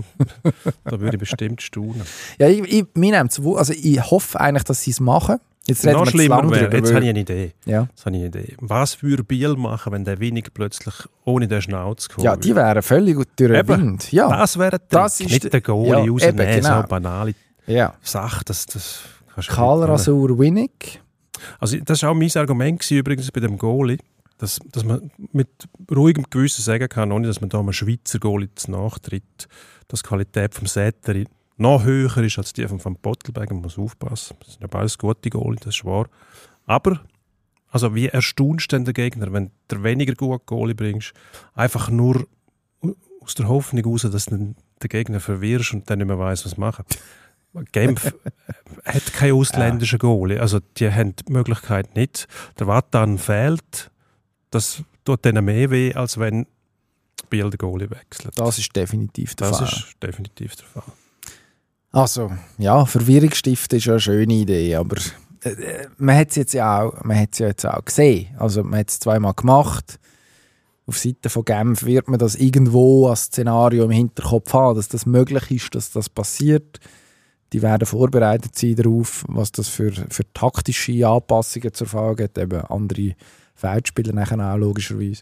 da 0.84 0.99
würde 0.99 1.16
ich 1.16 1.20
bestimmt 1.20 1.61
staunen. 1.61 2.01
Ja, 2.39 2.47
ich, 2.47 2.61
ich, 2.61 2.86
mir 2.95 3.20
also 3.22 3.74
ich 3.74 4.01
hoffe 4.11 4.39
eigentlich, 4.39 4.64
dass 4.64 4.82
sie 4.82 4.91
es 4.91 4.99
machen. 4.99 5.38
Jetzt 5.66 5.86
reden 5.86 5.95
Noch 5.99 6.07
schlimmer 6.07 6.38
wäre, 6.49 6.64
drüber, 6.66 6.76
jetzt 6.78 6.93
habe 6.93 7.03
ich 7.05 7.09
eine 7.09 7.20
Idee. 7.20 7.53
ja. 7.66 7.88
Jetzt 7.89 8.05
habe 8.05 8.16
ich 8.18 8.22
eine 8.24 8.28
Idee. 8.28 8.55
Was 8.59 9.01
würde 9.01 9.24
Biel 9.24 9.55
machen, 9.55 9.93
wenn 9.93 10.03
der 10.03 10.20
Wenig 10.20 10.47
plötzlich 10.53 10.93
ohne 11.24 11.47
den 11.47 11.61
Schnauz 11.61 12.09
kommt? 12.09 12.26
ja, 12.26 12.36
die 12.36 12.53
wären 12.55 12.82
völlig 12.82 13.16
durch 13.16 13.28
den. 13.51 13.68
Wind. 13.68 14.11
Ja, 14.11 14.28
Das 14.30 14.57
wäre 14.57 14.72
der 14.72 14.82
Das 14.89 15.20
ist 15.22 15.30
Nicht 15.30 15.43
der- 15.43 15.51
der 15.51 15.61
Goalie 15.61 15.91
ja, 15.91 16.11
rausnehmen, 16.11 16.55
genau. 16.61 16.82
so 16.82 16.88
banale 16.88 17.34
ja. 17.68 17.93
Sache. 18.01 18.43
Das, 18.45 18.66
das 18.66 19.03
nicht 19.36 19.49
Kahlrasur 19.49 20.38
Winnick. 20.38 21.01
Also 21.59 21.78
das 21.78 22.03
war 22.03 22.11
auch 22.11 22.16
mein 22.16 22.32
Argument 22.36 22.80
gewesen, 22.80 22.97
übrigens 22.97 23.32
bei 23.32 23.39
dem 23.39 23.57
Goalie, 23.57 23.97
dass, 24.38 24.59
dass 24.72 24.84
man 24.84 25.11
mit 25.32 25.49
ruhigem 25.91 26.26
Gewissen 26.30 26.61
sagen 26.61 26.88
kann, 26.89 27.11
ohne 27.11 27.28
dass 27.28 27.41
man 27.41 27.49
da 27.49 27.59
einem 27.59 27.74
Schweizer 27.74 28.20
Goalie 28.20 28.49
zu 28.55 28.72
nachtritt, 28.72 29.47
dass 29.88 30.01
die 30.01 30.07
Qualität 30.07 30.55
vom 30.55 30.68
Säteri 30.68 31.26
noch 31.57 31.84
höher 31.84 32.18
ist 32.18 32.38
als 32.38 32.53
die 32.53 32.68
von 32.68 32.84
Van 32.84 32.95
Pottelberg. 32.95 33.51
Man 33.51 33.61
muss 33.61 33.78
aufpassen. 33.78 34.38
Das 34.39 34.53
sind 34.53 34.61
ja 34.61 34.68
beides 34.68 34.97
gute 34.97 35.30
Goalie, 35.30 35.59
das 35.59 35.76
ist 35.76 35.86
wahr. 35.86 36.07
Aber 36.66 37.01
also 37.70 37.95
wie 37.95 38.07
erstaunst 38.07 38.72
du 38.72 38.76
denn 38.76 38.86
den 38.86 38.93
Gegner, 38.93 39.34
wenn 39.34 39.51
du 39.68 39.84
weniger 39.84 40.14
gute 40.14 40.43
Goalie 40.45 40.76
bringst, 40.76 41.14
einfach 41.55 41.89
nur 41.89 42.28
aus 43.20 43.36
der 43.36 43.47
Hoffnung 43.47 43.84
heraus, 43.84 44.03
dass 44.03 44.26
du 44.26 44.38
den 44.38 44.55
Gegner 44.80 45.20
verwirrst 45.20 45.74
und 45.74 45.89
dann 45.89 45.99
nicht 45.99 46.07
mehr 46.07 46.20
weiss, 46.20 46.45
was 46.45 46.57
machen. 46.57 46.86
Genf 47.72 48.14
hat 48.86 49.14
keinen 49.14 49.34
ausländischen 49.34 49.99
Goalie. 49.99 50.39
Also 50.39 50.60
die 50.78 50.91
haben 50.91 51.16
die 51.16 51.32
Möglichkeit 51.32 51.95
nicht. 51.95 52.28
Der 52.60 52.68
Watan 52.68 53.18
fehlt. 53.18 53.91
Das 54.51 54.82
tut 55.06 55.26
denen 55.26 55.45
mehr 55.45 55.70
weh, 55.70 55.93
als 55.93 56.18
wenn 56.18 56.47
Biel 57.30 57.49
den 57.49 57.58
Goalie 57.58 57.89
wechselt. 57.89 58.39
Das 58.39 58.58
ist 58.58 58.76
definitiv 58.76 59.36
der 59.36 59.49
Das 59.49 59.58
Fall. 59.60 59.68
ist 59.68 59.86
definitiv 60.01 60.56
der 60.56 60.66
Fall. 60.68 60.93
Also, 61.91 62.32
ja, 62.58 62.86
Verwirrung 62.86 63.32
stiften 63.34 63.78
ist 63.78 63.86
ja 63.86 63.93
eine 63.93 63.99
schöne 63.99 64.34
Idee, 64.34 64.76
aber 64.76 64.97
äh, 65.43 65.49
äh, 65.49 65.88
man 65.97 66.16
hat 66.18 66.30
es 66.32 66.36
jetzt 66.38 66.54
ja 66.54 66.82
auch, 66.82 67.04
man 67.04 67.18
hat's 67.20 67.38
ja 67.39 67.47
jetzt 67.47 67.66
auch 67.66 67.86
gesehen. 67.86 68.36
Also 68.39 68.64
man 68.64 68.80
hat 68.80 68.89
es 68.89 68.99
zweimal 68.99 69.34
gemacht. 69.36 69.99
Auf 70.86 70.97
Seite 70.97 71.30
von 71.30 71.45
Genf 71.45 71.86
wird 71.86 72.08
man 72.10 72.20
das 72.20 72.36
irgendwo 72.36 73.08
als 73.08 73.26
Szenario 73.26 73.86
im 73.86 73.91
Hinterkopf 73.91 74.51
haben, 74.54 74.76
dass 74.76 74.89
das 74.89 75.06
möglich 75.06 75.49
ist, 75.51 75.76
dass 75.76 75.91
das 75.91 76.10
passiert. 76.10 76.80
Die 77.54 77.62
werden 77.62 77.86
vorbereitet 77.86 78.56
sein 78.58 78.76
darauf, 78.76 79.24
was 79.28 79.51
das 79.51 79.70
für, 79.70 79.91
für 79.91 80.24
taktische 80.34 81.08
Anpassungen 81.08 81.74
zur 81.74 81.88
Folge 81.88 82.24
hat. 82.26 82.38
Eben 82.38 82.62
andere 82.62 83.16
Feldspieler 83.56 84.12
nachher 84.14 84.39
auch 84.54 84.58
logischerweise. 84.58 85.22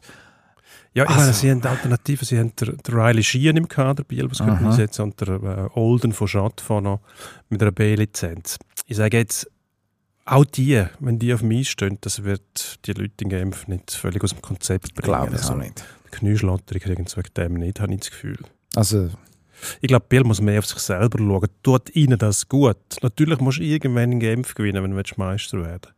Ja, 0.94 1.04
ich 1.04 1.10
Also- 1.10 1.22
meine, 1.22 1.34
sie 1.34 1.52
haben 1.52 1.64
Alternativen. 1.66 2.26
Sie 2.26 2.40
haben 2.40 2.56
den, 2.56 2.78
den 2.78 2.96
Riley 2.96 3.24
Sheehan 3.24 3.58
im 3.58 3.68
Kader, 3.68 4.04
Biel, 4.04 4.30
was 4.32 4.40
könnte 4.40 4.54
Aha. 4.54 4.70
einsetzen, 4.70 5.02
und 5.04 5.20
der 5.22 5.28
äh, 5.76 5.80
Olden 5.80 6.14
von 6.14 6.30
noch 6.84 7.02
mit 7.50 7.62
einer 7.62 7.72
B-Lizenz. 7.72 8.58
Ich 8.88 8.98
sage 8.98 9.18
jetzt, 9.18 9.50
auch 10.26 10.46
die, 10.46 10.86
wenn 11.00 11.20
die 11.20 11.34
auf 11.34 11.42
mich 11.44 11.70
stehen, 11.72 11.98
das 12.02 12.24
wird 12.24 12.80
die 12.86 12.94
Leute 12.94 13.14
in 13.24 13.30
Genf 13.30 13.68
nicht 13.68 13.92
völlig 13.92 14.24
aus 14.24 14.32
dem 14.32 14.42
Konzept 14.42 14.88
Ich 14.90 14.94
bringen. 14.94 15.08
glaube 15.08 15.36
es 15.36 15.42
Also, 15.42 15.54
auch 15.54 15.58
nicht. 15.58 15.84
Die 16.06 16.18
Knieschlotter 16.18 16.80
kriegen 16.80 17.08
sie 17.08 17.18
wegen 17.18 17.34
dem 17.36 17.54
nicht, 17.56 17.80
habe 17.82 17.94
ich 17.94 18.00
das 18.02 18.12
Gefühl. 18.12 18.38
Also, 18.76 19.10
Ich 19.82 19.88
glaube, 19.88 20.06
Biel 20.08 20.24
muss 20.24 20.42
mehr 20.42 20.60
auf 20.60 20.66
sich 20.66 20.80
selber 20.80 21.20
schauen. 21.20 21.48
Tut 21.64 21.96
ihnen 21.96 22.18
das 22.18 22.48
gut. 22.48 22.78
Natürlich 23.02 23.40
musst 23.40 23.60
du 23.60 23.64
irgendwann 23.64 24.12
in 24.12 24.20
Genf 24.20 24.56
gewinnen, 24.56 24.84
wenn 24.84 24.92
du 24.92 25.14
Meister 25.18 25.62
werden. 25.62 25.92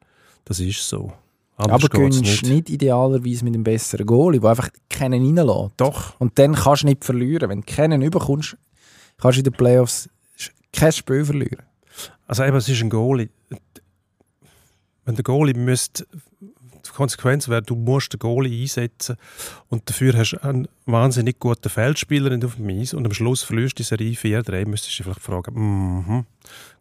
Das 0.46 0.60
ist 0.60 0.88
so. 0.88 1.14
Anders 1.56 1.84
aber 1.84 1.90
gönnst 2.00 2.44
nicht. 2.44 2.70
idealerweise 2.70 3.44
mit 3.44 3.54
einem 3.54 3.64
besseren 3.64 4.06
Goalie, 4.06 4.40
der 4.40 4.50
einfach 4.50 4.70
keinen 4.90 5.24
reinlässt. 5.24 5.74
Doch. 5.78 6.20
Und 6.20 6.38
dann 6.40 6.56
kannst 6.56 6.84
du 6.84 6.88
nicht 6.88 7.06
verlieren. 7.06 7.50
Wenn 7.50 7.62
du 7.62 7.66
keinen 7.66 8.02
überkommst, 8.02 8.58
kannst 9.18 9.38
du 9.38 9.40
in 9.42 9.44
den 9.44 9.54
Playoffs 9.54 10.10
kein 10.72 10.92
Spiel 10.92 11.24
verlieren. 11.24 11.64
Also 12.26 12.44
eben, 12.44 12.58
es 12.58 12.68
ist 12.68 12.82
ein 12.82 12.90
Goalie. 12.90 13.30
Wenn 15.06 15.16
der 15.16 15.24
Goalie 15.24 15.54
müsste, 15.54 16.08
Konsequenz 16.94 17.50
wäre, 17.50 17.62
du 17.62 17.76
musst 17.76 18.14
den 18.14 18.20
Goalie 18.20 18.62
einsetzen 18.62 19.18
und 19.70 19.90
dafür 19.90 20.18
hast 20.18 20.34
du 20.34 20.44
einen 20.44 20.68
wahnsinnig 20.86 21.40
guten 21.40 21.70
Feldspieler 21.70 22.38
auf 22.46 22.56
dem 22.56 22.70
Eis 22.70 22.94
und 22.94 23.06
am 23.06 23.14
Schluss 23.14 23.44
verlierst 23.44 23.80
du 23.80 23.84
die 23.84 23.88
Serie 23.88 24.14
4-3, 24.14 24.68
müsstest 24.68 24.94
du 24.94 25.04
dich 25.04 25.06
vielleicht 25.06 25.26
fragen, 25.26 25.54
mhm, 25.56 26.26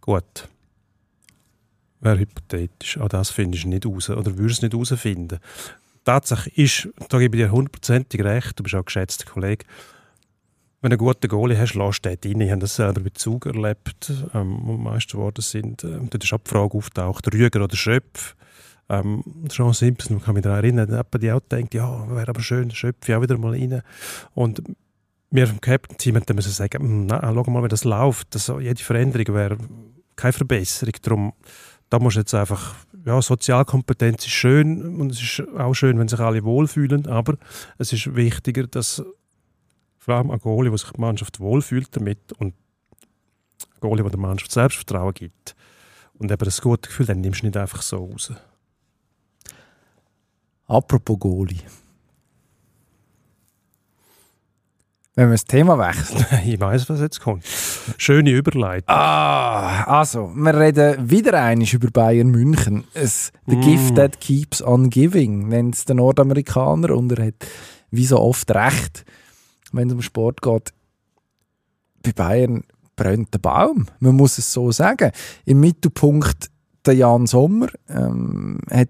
gut. 0.00 0.48
Wäre 2.00 2.18
hypothetisch. 2.18 2.98
Auch 2.98 3.08
das 3.08 3.30
findest 3.30 3.64
du 3.64 3.68
nicht 3.68 3.86
raus 3.86 4.10
oder 4.10 4.36
würdest 4.36 4.62
du 4.62 4.66
nicht 4.66 4.74
herausfinden. 4.74 5.38
Tatsache 6.04 6.50
ist, 6.50 6.88
da 7.08 7.18
gebe 7.18 7.36
ich 7.36 7.44
dir 7.44 7.52
hundertprozentig 7.52 8.24
recht, 8.24 8.58
du 8.58 8.64
bist 8.64 8.74
auch 8.74 8.80
ein 8.80 8.84
geschätzter 8.84 9.24
Kollege, 9.24 9.64
wenn 10.82 10.90
du 10.90 10.96
einen 10.96 10.98
guten 10.98 11.28
Goalie 11.28 11.56
hast, 11.56 11.74
lass 11.74 12.02
den 12.02 12.18
rein. 12.24 12.40
Ich 12.40 12.50
habe 12.50 12.60
das 12.60 12.74
selber 12.74 13.00
bei 13.02 13.10
Zug 13.10 13.46
erlebt, 13.46 14.12
ähm, 14.34 14.58
wo 14.64 14.76
die 14.76 14.82
Meister 14.82 15.12
geworden 15.12 15.40
sind. 15.40 15.84
Ähm, 15.84 16.08
dort 16.10 16.24
ist 16.24 16.32
auch 16.32 16.40
die 16.40 16.50
Frage 16.50 16.76
auftaucht, 16.76 17.32
Rüger 17.32 17.62
oder 17.62 17.76
Schöpf. 17.76 18.34
Ähm, 18.92 19.24
Jean 19.48 19.72
Simpson, 19.72 20.18
ich 20.18 20.22
kann 20.22 20.34
mich 20.34 20.42
daran 20.42 20.58
erinnern, 20.62 20.94
hat 20.94 21.06
die 21.22 21.32
auch 21.32 21.40
gedacht, 21.40 21.72
ja, 21.72 22.14
wäre 22.14 22.28
aber 22.28 22.42
schön, 22.42 22.70
Schöpf 22.70 23.08
auch 23.08 23.22
wieder 23.22 23.38
mal 23.38 23.52
rein. 23.52 23.80
Und 24.34 24.62
wir 25.30 25.48
im 25.48 25.62
Captain-Team 25.62 26.16
hätten 26.16 26.36
müssen 26.36 26.52
sagen, 26.52 26.82
«Hm, 26.82 27.06
na, 27.06 27.20
schau 27.22 27.50
mal, 27.50 27.64
wie 27.64 27.68
das 27.68 27.84
läuft. 27.84 28.34
Das, 28.34 28.52
jede 28.60 28.82
Veränderung 28.82 29.34
wäre 29.34 29.56
keine 30.14 30.34
Verbesserung. 30.34 30.92
Darum, 31.00 31.32
da 31.88 31.98
muss 32.00 32.16
jetzt 32.16 32.34
einfach, 32.34 32.74
ja, 33.06 33.22
Sozialkompetenz 33.22 34.26
ist 34.26 34.32
schön 34.32 35.00
und 35.00 35.10
es 35.10 35.22
ist 35.22 35.42
auch 35.56 35.72
schön, 35.72 35.98
wenn 35.98 36.08
sich 36.08 36.20
alle 36.20 36.44
wohlfühlen, 36.44 37.06
aber 37.06 37.38
es 37.78 37.94
ist 37.94 38.14
wichtiger, 38.14 38.66
dass 38.66 39.02
vor 39.96 40.14
allem 40.16 40.30
ein 40.30 40.38
Goalie, 40.38 40.70
wo 40.70 40.76
sich 40.76 40.90
die 40.90 41.00
Mannschaft 41.00 41.40
wohlfühlt 41.40 41.96
damit 41.96 42.32
und 42.34 42.48
ein 42.48 43.80
Goalie, 43.80 44.02
der 44.02 44.10
der 44.10 44.20
Mannschaft 44.20 44.52
Selbstvertrauen 44.52 45.14
gibt 45.14 45.56
und 46.18 46.30
eben 46.30 46.44
das 46.44 46.60
gute 46.60 46.90
Gefühl, 46.90 47.06
dann 47.06 47.22
nimmst 47.22 47.40
du 47.40 47.46
nicht 47.46 47.56
einfach 47.56 47.80
so 47.80 48.04
raus. 48.04 48.32
Apropos 50.72 51.18
Goalie. 51.18 51.60
Wenn 55.14 55.26
wir 55.28 55.32
das 55.34 55.44
Thema 55.44 55.78
wechseln. 55.78 56.24
ich 56.46 56.58
weiß, 56.58 56.88
was 56.88 57.00
jetzt 57.00 57.20
kommt. 57.20 57.44
Schöne 57.98 58.30
Überleitung. 58.30 58.88
Ah, 58.88 59.84
also, 59.84 60.32
wir 60.34 60.58
reden 60.58 61.10
wieder 61.10 61.38
einmal 61.42 61.68
über 61.68 61.90
Bayern 61.90 62.28
München. 62.30 62.84
Es, 62.94 63.30
the 63.46 63.56
Mm. 63.56 63.60
gift 63.60 63.96
that 63.96 64.20
keeps 64.20 64.62
on 64.62 64.88
giving, 64.88 65.48
nennt 65.48 65.74
es 65.74 65.84
der 65.84 65.96
Nordamerikaner. 65.96 66.96
Und 66.96 67.12
er 67.12 67.26
hat 67.26 67.46
wie 67.90 68.06
so 68.06 68.18
oft 68.20 68.50
recht, 68.52 69.04
wenn 69.72 69.88
es 69.88 69.94
um 69.94 70.00
Sport 70.00 70.40
geht. 70.40 70.72
Bei 72.02 72.12
Bayern 72.12 72.64
brennt 72.96 73.34
der 73.34 73.38
Baum. 73.40 73.88
Man 74.00 74.16
muss 74.16 74.38
es 74.38 74.50
so 74.50 74.72
sagen. 74.72 75.12
Im 75.44 75.60
Mittelpunkt 75.60 76.46
der 76.86 76.94
Jan 76.94 77.26
Sommer 77.26 77.68
ähm, 77.90 78.60
hat, 78.70 78.88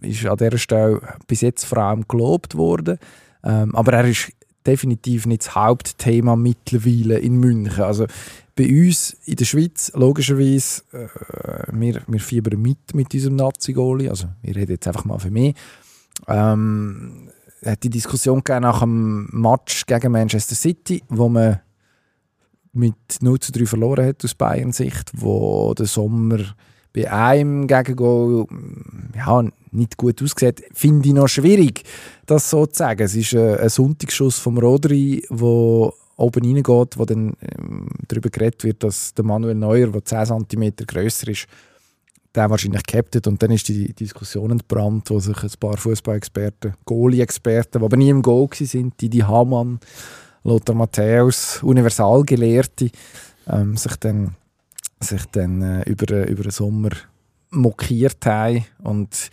ist 0.00 0.26
an 0.26 0.36
dieser 0.36 0.58
Stelle 0.58 1.00
bis 1.26 1.40
jetzt 1.40 1.64
vor 1.64 1.78
allem 1.78 2.06
gelobt 2.08 2.56
worden. 2.56 2.98
Ähm, 3.44 3.74
aber 3.74 3.92
er 3.92 4.04
ist 4.06 4.32
definitiv 4.66 5.26
nicht 5.26 5.46
das 5.46 5.54
Hauptthema 5.54 6.36
mittlerweile 6.36 7.18
in 7.18 7.36
München. 7.36 7.82
Also 7.82 8.06
bei 8.54 8.68
uns 8.68 9.16
in 9.24 9.36
der 9.36 9.44
Schweiz, 9.44 9.92
logischerweise, 9.94 10.82
äh, 10.92 11.72
wir, 11.72 12.02
wir 12.06 12.20
fiebern 12.20 12.60
mit 12.60 12.94
mit 12.94 13.14
unserem 13.14 13.36
Nazi-Goalie. 13.36 14.10
Also 14.10 14.28
ich 14.42 14.56
rede 14.56 14.74
jetzt 14.74 14.86
einfach 14.86 15.04
mal 15.04 15.18
für 15.18 15.30
mich. 15.30 15.54
Ähm, 16.26 17.30
hat 17.64 17.82
die 17.82 17.90
Diskussion 17.90 18.42
nach 18.60 18.80
dem 18.80 19.28
Match 19.32 19.86
gegen 19.86 20.12
Manchester 20.12 20.54
City, 20.54 21.02
wo 21.08 21.28
man 21.28 21.60
mit 22.72 22.94
0 23.20 23.40
zu 23.40 23.52
3 23.52 23.66
verloren 23.66 24.06
hat 24.06 24.24
aus 24.24 24.34
Bayern 24.34 24.72
Sicht, 24.72 25.10
wo 25.14 25.74
der 25.74 25.86
Sommer 25.86 26.38
bei 26.92 27.10
einem 27.10 27.66
Gegengol 27.66 28.46
ja, 29.16 29.42
nicht 29.78 29.96
gut 29.96 30.22
aussieht, 30.22 30.62
finde 30.72 31.08
ich 31.08 31.14
noch 31.14 31.28
schwierig, 31.28 31.82
das 32.26 32.50
so 32.50 32.66
zu 32.66 32.78
sagen. 32.78 33.02
Es 33.02 33.14
ist 33.14 33.34
ein, 33.34 33.56
ein 33.58 33.68
Sonntagsschuss 33.68 34.38
vom 34.38 34.58
Rodri, 34.58 35.24
wo 35.30 35.94
oben 36.16 36.44
reingeht, 36.44 36.98
wo 36.98 37.04
dann 37.04 37.34
ähm, 37.40 37.88
darüber 38.08 38.28
geredet 38.28 38.64
wird, 38.64 38.82
dass 38.82 39.14
der 39.14 39.24
Manuel 39.24 39.54
Neuer, 39.54 39.88
der 39.88 40.04
10 40.04 40.46
cm 40.48 40.74
grösser 40.86 41.28
ist, 41.28 41.46
der 42.34 42.50
wahrscheinlich 42.50 42.82
gehabt 42.82 43.26
und 43.26 43.42
dann 43.42 43.50
ist 43.52 43.68
die 43.68 43.92
Diskussion 43.94 44.50
entbrannt, 44.50 45.10
wo 45.10 45.18
sich 45.18 45.42
ein 45.42 45.50
paar 45.58 45.76
Fußballexperten, 45.76 46.74
Goalie-Experten, 46.84 47.78
die 47.78 47.84
aber 47.84 47.96
nie 47.96 48.10
im 48.10 48.22
Goal 48.22 48.48
waren, 48.48 48.92
die 49.00 49.08
die 49.08 49.24
Hamann, 49.24 49.80
Lothar 50.44 50.74
Matthäus, 50.74 51.62
Universalgelehrte, 51.62 52.90
ähm, 53.48 53.76
sich 53.76 53.96
dann, 53.96 54.34
sich 55.00 55.24
dann 55.32 55.62
äh, 55.62 55.82
über, 55.90 56.26
über 56.28 56.42
den 56.42 56.50
Sommer 56.50 56.90
mokiert 57.50 58.24
haben 58.26 58.66
und 58.82 59.30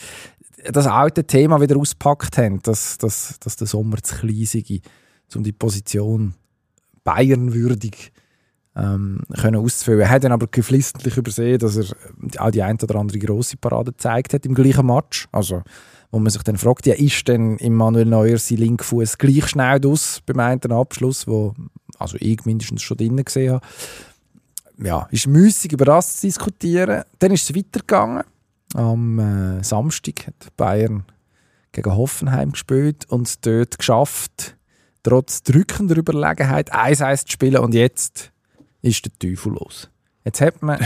das 0.72 0.88
alte 0.88 1.24
Thema 1.26 1.62
wieder 1.62 1.78
auspackt 1.78 2.38
haben, 2.38 2.62
dass, 2.62 2.98
dass, 2.98 3.38
dass 3.40 3.56
der 3.56 3.68
Sommer 3.68 3.98
zu 4.02 4.16
klein 4.16 4.82
um 5.36 5.44
die 5.44 5.52
Position 5.52 6.34
Bayern-würdig 7.04 8.12
ähm, 8.76 9.22
können 9.40 9.58
auszufüllen. 9.58 10.02
Er 10.02 10.10
hat 10.10 10.24
dann 10.24 10.32
aber 10.32 10.48
geflissentlich 10.48 11.18
übersehen, 11.18 11.60
dass 11.60 11.78
er 11.78 11.86
auch 12.40 12.52
die 12.52 12.62
ein 12.62 12.78
oder 12.82 12.96
andere 12.96 13.20
grosse 13.20 13.58
Parade 13.58 13.92
gezeigt 13.92 14.34
hat 14.34 14.46
im 14.46 14.54
gleichen 14.54 14.86
Match. 14.86 15.28
Also, 15.32 15.64
wo 16.12 16.20
man 16.20 16.30
sich 16.30 16.44
dann 16.44 16.58
fragt, 16.58 16.86
ja, 16.86 16.94
ist 16.94 17.28
denn 17.28 17.58
Manuel 17.74 18.06
Neuer 18.06 18.38
sein 18.38 18.58
linker 18.58 18.84
Fuß 18.84 19.18
gleich 19.18 19.48
schnell 19.48 19.86
aus 19.86 20.22
beim 20.26 20.40
einen 20.40 20.72
Abschluss, 20.72 21.28
wo 21.28 21.54
also 21.98 22.18
ich 22.20 22.46
mindestens 22.46 22.82
schon 22.82 22.98
drinnen 22.98 23.24
gesehen 23.24 23.54
habe. 23.54 23.66
Ja, 24.78 25.08
ist 25.12 25.28
müßig 25.28 25.72
über 25.72 25.86
das 25.86 26.18
zu 26.18 26.28
diskutieren. 26.28 27.04
Dann 27.20 27.32
ist 27.32 27.50
es 27.50 27.56
weitergegangen. 27.56 28.24
Am 28.76 29.20
äh, 29.20 29.64
Samstag 29.64 30.28
hat 30.28 30.56
Bayern 30.58 31.06
gegen 31.72 31.96
Hoffenheim 31.96 32.52
gespielt 32.52 33.06
und 33.10 33.28
es 33.28 33.40
dort 33.40 33.78
geschafft, 33.78 34.58
trotz 35.04 35.44
drückender 35.44 35.96
Überlegenheit 35.96 36.74
1-1 36.74 37.26
zu 37.26 37.32
spielen 37.32 37.58
und 37.58 37.74
jetzt 37.74 38.32
ist 38.82 39.06
der 39.06 39.14
Teufel 39.18 39.54
los. 39.54 39.90
Jetzt 40.26 40.42
hat 40.42 40.62
man 40.62 40.86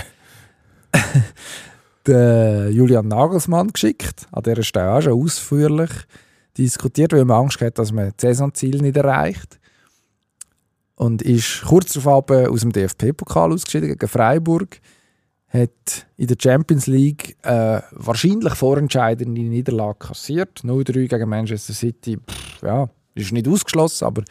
den 2.08 2.72
Julian 2.74 3.08
Nagelsmann 3.08 3.70
geschickt, 3.70 4.28
an 4.32 4.44
dieser 4.44 4.64
Stelle 4.64 4.92
auch 4.92 5.02
schon 5.02 5.22
ausführlich 5.24 5.90
diskutiert, 6.58 7.14
weil 7.14 7.26
man 7.26 7.44
Angst 7.44 7.62
hat, 7.62 7.80
dass 7.80 7.92
man 7.92 8.12
das 8.16 8.22
Saisonziel 8.22 8.82
nicht 8.82 8.98
erreicht. 8.98 9.60
Und 10.96 11.22
ist 11.22 11.64
kurz 11.66 11.94
darauf 11.94 12.30
aus 12.30 12.60
dem 12.60 12.74
DFB-Pokal 12.74 13.54
ausgeschieden 13.54 13.90
gegen 13.90 14.08
Freiburg. 14.08 14.82
Hat 15.50 16.08
in 16.16 16.28
der 16.28 16.38
Champions 16.40 16.88
League 16.88 17.38
äh, 17.44 17.82
wahrscheinlich 17.92 18.54
vorentscheidende 18.54 19.42
Niederlage 19.42 20.08
kassiert. 20.08 20.62
0-3 20.64 21.08
gegen 21.08 21.30
Manchester 21.30 21.74
City. 21.74 22.18
Pff, 22.18 22.62
ja, 22.62 22.90
ist 23.16 23.32
nicht 23.32 23.48
ausgeschlossen, 23.48 24.06
aber 24.06 24.24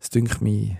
es 0.00 0.10
dünkt 0.10 0.42
mich 0.42 0.76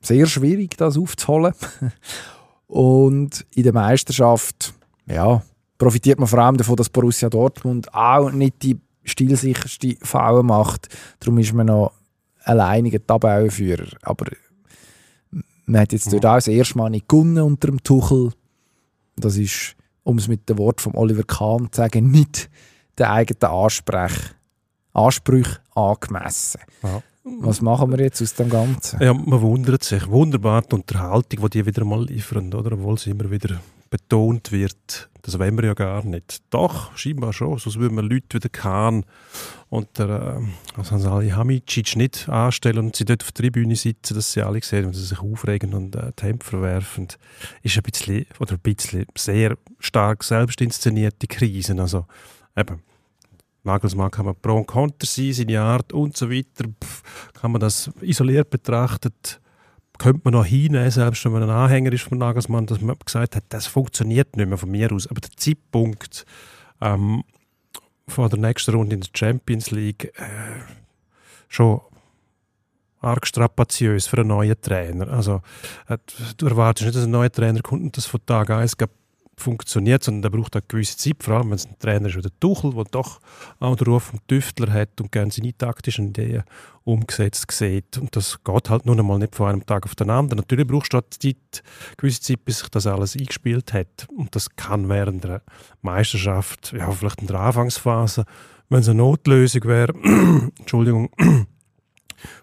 sehr 0.00 0.26
schwierig, 0.26 0.76
das 0.76 0.96
aufzuholen. 0.96 1.54
Und 2.66 3.46
in 3.54 3.62
der 3.62 3.72
Meisterschaft 3.72 4.74
ja, 5.06 5.42
profitiert 5.78 6.18
man 6.18 6.28
vor 6.28 6.38
allem 6.40 6.56
davon, 6.56 6.76
dass 6.76 6.88
Borussia 6.88 7.28
Dortmund 7.28 7.92
auch 7.94 8.30
nicht 8.30 8.62
die 8.62 8.78
stilsicherste 9.04 9.96
Foulen 10.02 10.46
macht. 10.46 10.88
Darum 11.20 11.38
ist 11.38 11.52
man 11.52 11.66
noch 11.66 11.92
alleiniger 12.42 13.04
Tabellenführer. 13.04 13.86
Aber 14.02 14.26
man 15.66 15.80
hat 15.80 15.92
jetzt 15.92 16.12
dort 16.12 16.26
auch 16.26 16.34
das 16.36 16.48
erste 16.48 16.78
Mal 16.78 16.90
nicht 16.90 17.08
gewonnen 17.08 17.38
unter 17.38 17.68
dem 17.68 17.82
Tuchel. 17.82 18.32
Das 19.16 19.36
ist, 19.36 19.76
um 20.02 20.18
es 20.18 20.28
mit 20.28 20.48
dem 20.48 20.58
Wort 20.58 20.80
von 20.80 20.94
Oliver 20.94 21.24
Kahn 21.24 21.68
zu 21.72 21.78
sagen, 21.78 22.10
nicht 22.10 22.50
den 22.98 23.06
eigenen 23.06 23.52
Ansprech, 23.52 24.12
Ansprüchen 24.92 25.58
angemessen. 25.74 26.60
Ja. 26.82 27.02
Was 27.40 27.60
machen 27.60 27.90
wir 27.90 27.98
jetzt 28.04 28.22
aus 28.22 28.34
dem 28.34 28.48
Ganzen? 28.48 29.02
Ja, 29.02 29.12
man 29.12 29.40
wundert 29.40 29.82
sich. 29.82 30.06
Wunderbar 30.08 30.62
die 30.62 30.76
Unterhaltung, 30.76 31.50
die 31.50 31.58
die 31.58 31.66
wieder 31.66 31.84
mal 31.84 32.04
liefern, 32.04 32.54
oder? 32.54 32.72
obwohl 32.72 32.98
sie 32.98 33.10
immer 33.10 33.28
wieder 33.30 33.60
betont 33.90 34.52
wird. 34.52 35.08
Das 35.22 35.38
wollen 35.38 35.56
wir 35.56 35.64
ja 35.64 35.74
gar 35.74 36.04
nicht. 36.04 36.42
Doch, 36.50 36.96
scheinbar 36.96 37.32
schon. 37.32 37.58
Sonst 37.58 37.80
würden 37.80 37.96
wir 37.96 38.02
Leute 38.02 38.34
wie 38.34 38.38
der 38.38 38.50
Kahn 38.50 39.04
und 39.68 39.98
der 39.98 40.40
äh, 40.76 40.82
Salihamidzic 40.84 41.96
nicht 41.96 42.28
anstellen 42.28 42.86
und 42.86 42.96
sie 42.96 43.04
dort 43.04 43.22
auf 43.22 43.32
der 43.32 43.42
Tribüne 43.42 43.74
sitzen, 43.74 44.14
dass 44.14 44.32
sie 44.32 44.42
alle 44.42 44.62
sehen, 44.62 44.86
wenn 44.86 44.92
sie 44.92 45.04
sich 45.04 45.18
aufregen 45.18 45.74
und 45.74 45.96
äh, 45.96 46.12
die 46.16 46.22
Hemd 46.26 46.44
verwerfen. 46.44 47.08
Ist 47.62 47.76
ein 47.76 47.82
bisschen, 47.82 48.26
oder 48.38 48.52
ein 48.52 48.60
bisschen 48.60 49.06
sehr 49.16 49.58
stark 49.80 50.22
selbst 50.22 50.60
inszenierte 50.60 51.26
Krisen. 51.26 51.80
Also, 51.80 52.06
eben, 52.56 52.80
Nagelsmann 53.64 54.12
kann 54.12 54.26
man 54.26 54.36
pro 54.40 54.56
und 54.56 54.66
contra 54.66 55.06
sein, 55.06 55.32
seine 55.32 55.60
Art 55.60 55.92
und 55.92 56.16
so 56.16 56.30
weiter. 56.30 56.66
Pff, 56.82 57.32
kann 57.34 57.50
man 57.50 57.60
das 57.60 57.90
isoliert 58.00 58.48
betrachtet, 58.48 59.40
könnte 59.98 60.20
man 60.24 60.34
noch 60.34 60.44
hinnehmen, 60.44 60.90
selbst 60.90 61.24
wenn 61.24 61.32
man 61.32 61.42
ein 61.42 61.50
Anhänger 61.50 61.92
ist 61.92 62.02
von 62.02 62.18
Nagelsmann, 62.18 62.66
dass 62.66 62.80
man 62.80 62.96
gesagt 63.04 63.36
hat, 63.36 63.44
das 63.48 63.66
funktioniert 63.66 64.36
nicht 64.36 64.48
mehr 64.48 64.58
von 64.58 64.70
mir 64.70 64.92
aus. 64.92 65.06
Aber 65.06 65.20
der 65.20 65.30
Zeitpunkt 65.36 66.24
ähm, 66.80 67.24
vor 68.08 68.28
der 68.28 68.38
nächsten 68.38 68.74
Runde 68.74 68.94
in 68.94 69.00
der 69.00 69.10
Champions 69.14 69.70
League 69.70 70.12
äh, 70.16 70.60
schon 71.48 71.80
arg 73.00 73.26
strapaziös 73.26 74.06
für 74.06 74.18
einen 74.18 74.28
neuen 74.28 74.60
Trainer. 74.60 75.08
Also 75.08 75.42
äh, 75.88 75.98
du 76.36 76.46
erwartest 76.46 76.86
nicht, 76.86 76.96
dass 76.96 77.04
ein 77.04 77.10
neuer 77.10 77.30
Trainer 77.30 77.60
kommt 77.60 77.82
und 77.82 77.96
das 77.96 78.06
von 78.06 78.24
Tag 78.26 78.50
1 78.50 78.76
funktioniert, 79.38 80.02
sondern 80.02 80.22
der 80.22 80.38
braucht 80.38 80.56
eine 80.56 80.64
gewisse 80.66 80.96
Zeit, 80.96 81.22
vor 81.22 81.34
allem 81.34 81.50
wenn 81.50 81.56
es 81.56 81.66
ein 81.66 81.78
Trainer 81.78 82.08
ist 82.08 82.16
wie 82.16 82.22
der 82.22 82.40
Tuchel, 82.40 82.72
der 82.72 82.84
doch 82.84 83.20
auch 83.60 83.76
den 83.76 83.86
Ruf 83.86 84.04
vom 84.04 84.20
Tüftler 84.26 84.72
hat 84.72 85.00
und 85.00 85.12
gerne 85.12 85.30
seine 85.30 85.56
taktischen 85.56 86.08
Ideen 86.08 86.42
umgesetzt 86.84 87.50
sieht. 87.50 87.98
Und 87.98 88.16
das 88.16 88.42
geht 88.42 88.70
halt 88.70 88.86
nun 88.86 88.98
einmal 88.98 89.18
nicht 89.18 89.34
von 89.34 89.48
einem 89.48 89.66
Tag 89.66 89.84
auf 89.84 89.94
den 89.94 90.10
anderen. 90.10 90.38
Natürlich 90.38 90.66
brauchst 90.66 90.92
du 90.92 90.98
halt 90.98 91.12
Zeit, 91.12 91.36
eine 91.52 91.96
gewisse 91.96 92.20
Zeit, 92.20 92.44
bis 92.44 92.60
sich 92.60 92.68
das 92.68 92.86
alles 92.86 93.16
eingespielt 93.16 93.72
hat. 93.72 94.06
Und 94.16 94.34
das 94.34 94.54
kann 94.56 94.88
während 94.88 95.24
der 95.24 95.42
Meisterschaft, 95.82 96.72
ja, 96.72 96.90
vielleicht 96.90 97.20
in 97.20 97.26
der 97.26 97.40
Anfangsphase, 97.40 98.24
wenn 98.68 98.80
es 98.80 98.88
eine 98.88 98.98
Notlösung 98.98 99.64
wäre, 99.64 99.92
Entschuldigung, 100.58 101.10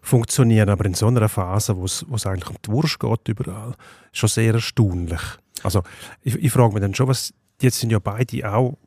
funktionieren. 0.02 0.70
Aber 0.70 0.86
in 0.86 0.94
so 0.94 1.08
einer 1.08 1.30
Phase, 1.30 1.78
wo 1.78 1.86
es 1.86 2.26
eigentlich 2.26 2.50
um 2.50 2.58
die 2.66 2.72
Wurst 2.72 3.00
geht 3.00 3.28
überall, 3.28 3.76
schon 4.12 4.30
sehr 4.30 4.54
erstaunlich. 4.54 5.22
Also 5.64 5.84
ich, 6.22 6.36
ich 6.36 6.52
frage 6.52 6.74
mich 6.74 6.82
dann 6.82 6.96
schon, 6.96 7.08
was, 7.08 7.34
jetzt 7.62 7.80
sind 7.80 7.92
ja 7.92 8.00
beide 8.00 8.52
auch 8.52 8.78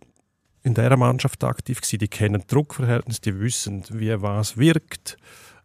in 0.62 0.74
dieser 0.74 0.96
Mannschaft 0.96 1.44
aktiv 1.44 1.80
gewesen, 1.80 1.98
die 1.98 2.08
kennen 2.08 2.42
Druckverhältnisse, 2.46 3.20
die 3.20 3.38
wissen, 3.38 3.84
wie 3.90 4.20
was 4.20 4.56
wirkt. 4.56 5.16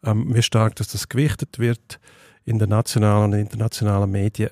ähm, 0.03 0.33
wie 0.33 0.41
stark 0.41 0.75
dass 0.75 0.89
das 0.89 1.09
gewichtet 1.09 1.59
wird 1.59 1.99
in 2.45 2.59
den 2.59 2.69
nationalen 2.69 3.33
und 3.33 3.39
internationalen 3.39 4.11
Medien 4.11 4.49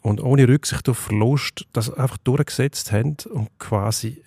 und 0.00 0.22
ohne 0.22 0.48
Rücksicht 0.48 0.88
auf 0.88 0.98
Verlust 0.98 1.66
das 1.72 1.92
einfach 1.92 2.18
durchgesetzt 2.18 2.92
haben 2.92 3.16
und 3.30 3.48
quasi 3.58 4.22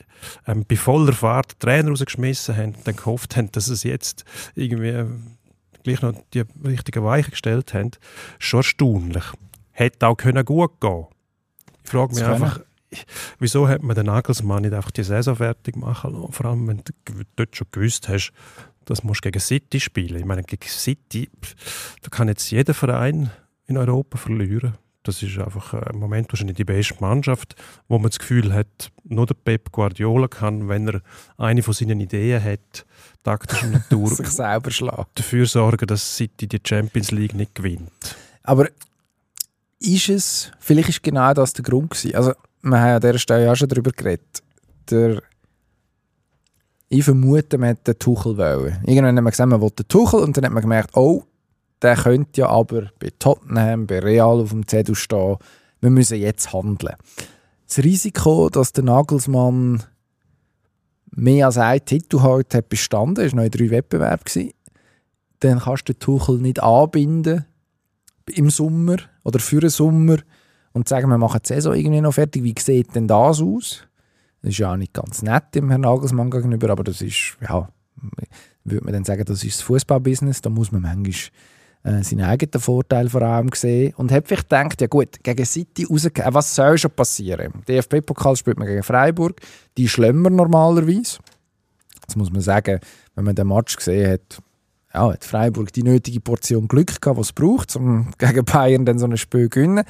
ähm, 0.47 0.65
bei 0.67 0.75
voller 0.75 1.13
Fahrt 1.13 1.59
Trainer 1.59 1.89
rausgeschmissen 1.89 2.55
haben 2.55 2.75
und 2.75 2.87
dann 2.87 2.95
gehofft 2.95 3.35
haben, 3.35 3.51
dass 3.51 3.67
es 3.67 3.83
jetzt 3.83 4.25
irgendwie 4.55 4.89
äh, 4.89 5.07
gleich 5.83 6.01
noch 6.01 6.13
die 6.33 6.43
richtigen 6.63 7.03
Weichen 7.03 7.31
gestellt 7.31 7.73
haben, 7.73 7.91
schon 8.39 8.59
erstaunlich. 8.59 9.23
Hätte 9.71 10.07
auch 10.07 10.15
können 10.15 10.45
gut 10.45 10.79
gehen 10.79 11.05
Ich 11.83 11.89
frage 11.89 12.13
mich 12.13 12.23
Das 12.23 12.29
können. 12.29 12.43
einfach, 12.43 12.59
wieso 13.39 13.67
hat 13.67 13.83
man 13.83 13.95
den 13.95 14.05
Nagelsmann 14.07 14.63
nicht 14.63 14.73
einfach 14.73 14.91
die 14.91 15.03
Saison 15.03 15.35
fertig 15.35 15.75
machen 15.75 16.13
lassen? 16.13 16.33
Vor 16.33 16.45
allem, 16.45 16.67
wenn 16.67 16.83
du 16.83 17.23
dort 17.35 17.55
schon 17.55 17.67
gewusst 17.71 18.09
hast, 18.09 18.31
das 18.85 19.03
musst 19.03 19.23
du 19.23 19.29
gegen 19.29 19.39
City 19.39 19.79
spielen. 19.79 20.17
Ich 20.17 20.25
meine, 20.25 20.43
gegen 20.43 20.67
City, 20.67 21.29
da 22.01 22.09
kann 22.09 22.27
jetzt 22.27 22.49
jeder 22.51 22.73
Verein 22.73 23.31
in 23.67 23.77
Europa 23.77 24.17
verlieren. 24.17 24.73
Das 25.03 25.23
ist 25.23 25.37
einfach 25.39 25.73
im 25.73 25.99
Moment 25.99 26.31
wahrscheinlich 26.31 26.57
die 26.57 26.63
beste 26.63 26.95
Mannschaft, 26.99 27.55
wo 27.87 27.97
man 27.97 28.09
das 28.09 28.19
Gefühl 28.19 28.53
hat, 28.53 28.91
nur 29.03 29.25
der 29.25 29.33
Pep 29.33 29.71
Guardiola 29.71 30.27
kann, 30.27 30.69
wenn 30.69 30.87
er 30.87 31.01
eine 31.37 31.63
von 31.63 31.73
seinen 31.73 31.99
Ideen 31.99 32.43
hat, 32.43 32.85
taktischer 33.23 33.67
Natur, 33.71 34.09
sich 34.09 34.27
selber 34.27 34.69
schlagen. 34.69 35.09
dafür 35.15 35.45
sorgen, 35.47 35.87
dass 35.87 36.17
City 36.17 36.47
die 36.47 36.59
Champions 36.63 37.11
League 37.11 37.33
nicht 37.33 37.55
gewinnt. 37.55 38.15
Aber 38.43 38.69
ist 39.79 40.09
es, 40.09 40.51
vielleicht 40.59 40.89
ist 40.89 41.03
genau 41.03 41.33
das 41.33 41.53
der 41.53 41.63
Grund 41.63 41.91
gewesen. 41.91 42.15
Also, 42.15 42.33
wir 42.61 42.79
haben 42.79 42.95
an 42.95 43.01
dieser 43.01 43.17
Stelle 43.17 43.45
ja 43.45 43.51
auch 43.51 43.55
schon 43.55 43.69
darüber 43.69 43.91
geredet. 43.91 44.43
Der, 44.89 45.21
ich 46.89 47.03
vermute, 47.03 47.57
man 47.57 47.69
hat 47.69 47.87
den 47.87 47.97
Tuchel 47.97 48.37
wollen. 48.37 48.77
Irgendwann 48.85 49.17
hat 49.17 49.23
man 49.23 49.31
gesagt, 49.31 49.49
man 49.49 49.61
will 49.61 49.71
den 49.71 49.87
Tuchel 49.87 50.19
und 50.19 50.37
dann 50.37 50.45
hat 50.45 50.51
man 50.51 50.61
gemerkt, 50.61 50.95
oh, 50.95 51.23
der 51.81 51.95
könnte 51.95 52.41
ja 52.41 52.49
aber 52.49 52.91
bei 52.99 53.09
Tottenham, 53.17 53.87
bei 53.87 53.99
Real 53.99 54.39
auf 54.39 54.49
dem 54.49 54.67
Zettel 54.67 54.95
stehen. 54.95 55.37
Wir 55.79 55.89
müssen 55.89 56.17
jetzt 56.17 56.53
handeln. 56.53 56.95
Das 57.67 57.79
Risiko, 57.79 58.49
dass 58.49 58.73
der 58.73 58.83
Nagelsmann 58.83 59.83
mehr 61.11 61.47
als 61.47 61.57
einen 61.57 61.85
Titel 61.85 62.21
heute 62.21 62.57
hat 62.57 62.69
bestanden, 62.69 63.25
ist 63.25 63.33
noch 63.33 63.43
in 63.43 63.51
drei 63.51 63.69
Wettbewerben 63.69 64.23
gewesen. 64.25 64.53
Dann 65.39 65.59
kannst 65.59 65.89
du 65.89 65.93
den 65.93 65.99
Tuchel 65.99 66.37
nicht 66.37 66.61
anbinden 66.61 67.45
im 68.27 68.49
Sommer 68.49 68.97
oder 69.23 69.39
für 69.39 69.59
den 69.59 69.69
Sommer 69.69 70.17
und 70.73 70.87
sagen, 70.87 71.09
wir 71.09 71.17
machen 71.17 71.41
die 71.43 71.47
Saison 71.47 71.73
irgendwie 71.73 72.01
noch 72.01 72.13
fertig. 72.13 72.43
Wie 72.43 72.55
sieht 72.57 72.95
denn 72.95 73.07
das 73.07 73.41
aus? 73.41 73.87
Das 74.41 74.51
ist 74.51 74.57
ja 74.59 74.71
auch 74.71 74.77
nicht 74.77 74.93
ganz 74.93 75.21
nett 75.21 75.55
dem 75.55 75.69
Herrn 75.69 75.81
Nagelsmann 75.81 76.31
gegenüber, 76.31 76.69
aber 76.69 76.83
das 76.83 77.01
ist, 77.01 77.37
ja, 77.41 77.69
würde 78.63 78.85
man 78.85 78.93
dann 78.93 79.03
sagen, 79.03 79.25
das 79.25 79.43
ist 79.43 79.57
das 79.57 79.61
Fußballbusiness. 79.63 80.41
Da 80.41 80.49
muss 80.49 80.71
man 80.71 80.81
manchmal 80.81 81.13
äh, 81.83 82.03
seinen 82.03 82.25
eigenen 82.25 82.61
Vorteil 82.61 83.09
vor 83.09 83.21
allem 83.21 83.49
sehen. 83.53 83.93
Und 83.95 84.11
hat 84.11 84.27
vielleicht 84.27 84.49
gedacht, 84.49 84.81
ja 84.81 84.87
gut, 84.87 85.23
gegen 85.23 85.45
City 85.45 85.85
rausgehen, 85.89 86.27
äh, 86.27 86.33
was 86.33 86.53
soll 86.55 86.77
schon 86.77 86.91
passieren? 86.91 87.53
Im 87.53 87.65
DFB-Pokal 87.65 88.35
spielt 88.35 88.59
man 88.59 88.67
gegen 88.67 88.83
Freiburg, 88.83 89.39
die 89.77 89.89
schlimmer 89.89 90.29
normalerweise. 90.29 91.19
Jetzt 92.01 92.15
muss 92.15 92.31
man 92.31 92.41
sagen, 92.41 92.79
wenn 93.15 93.25
man 93.25 93.35
den 93.35 93.47
Match 93.47 93.75
gesehen 93.75 94.11
hat, 94.11 94.39
ja, 94.93 95.11
hat 95.11 95.23
Freiburg 95.23 95.71
die 95.73 95.83
nötige 95.83 96.19
Portion 96.19 96.67
Glück 96.67 97.01
gehabt, 97.01 97.17
was 97.17 97.27
es 97.27 97.33
braucht, 97.33 97.75
um 97.75 98.11
gegen 98.17 98.45
Bayern 98.45 98.85
dann 98.85 98.99
so 98.99 99.05
ein 99.05 99.17
Spiel 99.17 99.45
zu 99.45 99.49
gewinnen. 99.49 99.83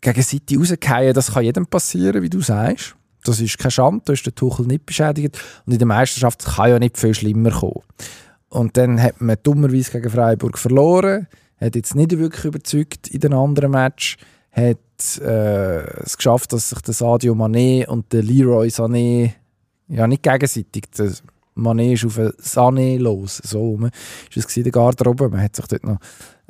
Gegen 0.00 0.22
City 0.22 0.56
rausgehen, 0.56 1.14
das 1.14 1.32
kann 1.32 1.44
jedem 1.44 1.66
passieren, 1.66 2.22
wie 2.22 2.30
du 2.30 2.40
sagst. 2.40 2.96
Das 3.22 3.38
ist 3.38 3.58
keine 3.58 3.70
Schande, 3.70 4.02
da 4.06 4.12
ist 4.14 4.24
der 4.24 4.34
Tuchel 4.34 4.66
nicht 4.66 4.86
beschädigt. 4.86 5.38
Und 5.66 5.72
in 5.74 5.78
der 5.78 5.86
Meisterschaft 5.86 6.44
kann 6.44 6.70
ja 6.70 6.78
nicht 6.78 6.96
viel 6.96 7.14
schlimmer 7.14 7.50
kommen. 7.50 7.82
Und 8.50 8.76
dann 8.76 9.00
hat 9.00 9.20
man 9.20 9.36
dummerweise 9.42 9.92
gegen 9.92 10.10
Freiburg 10.10 10.58
verloren, 10.58 11.28
hat 11.60 11.76
jetzt 11.76 11.94
nicht 11.94 12.18
wirklich 12.18 12.44
überzeugt 12.44 13.08
in 13.08 13.20
den 13.20 13.32
anderen 13.32 13.70
Match, 13.70 14.18
hat 14.50 14.78
äh, 15.20 16.02
es 16.02 16.16
geschafft, 16.16 16.52
dass 16.52 16.70
sich 16.70 16.80
der 16.80 16.94
Sadio 16.94 17.34
Mané 17.34 17.86
und 17.86 18.12
der 18.12 18.22
Leroy 18.22 18.68
Sané 18.68 19.32
ja 19.88 20.06
nicht 20.06 20.24
gegenseitig, 20.24 20.90
der 20.98 21.12
Mané 21.56 21.92
ist 21.92 22.04
auf 22.04 22.16
den 22.16 22.30
Sané 22.32 22.98
los, 22.98 23.40
so 23.44 23.60
rum 23.60 23.90
ist 24.34 24.48
es 24.48 24.56
in 24.56 24.64
der 24.64 24.72
Garderobe, 24.72 25.28
man 25.28 25.42
hat 25.42 25.54
sich 25.54 25.66
dort 25.66 25.84
noch 25.84 25.98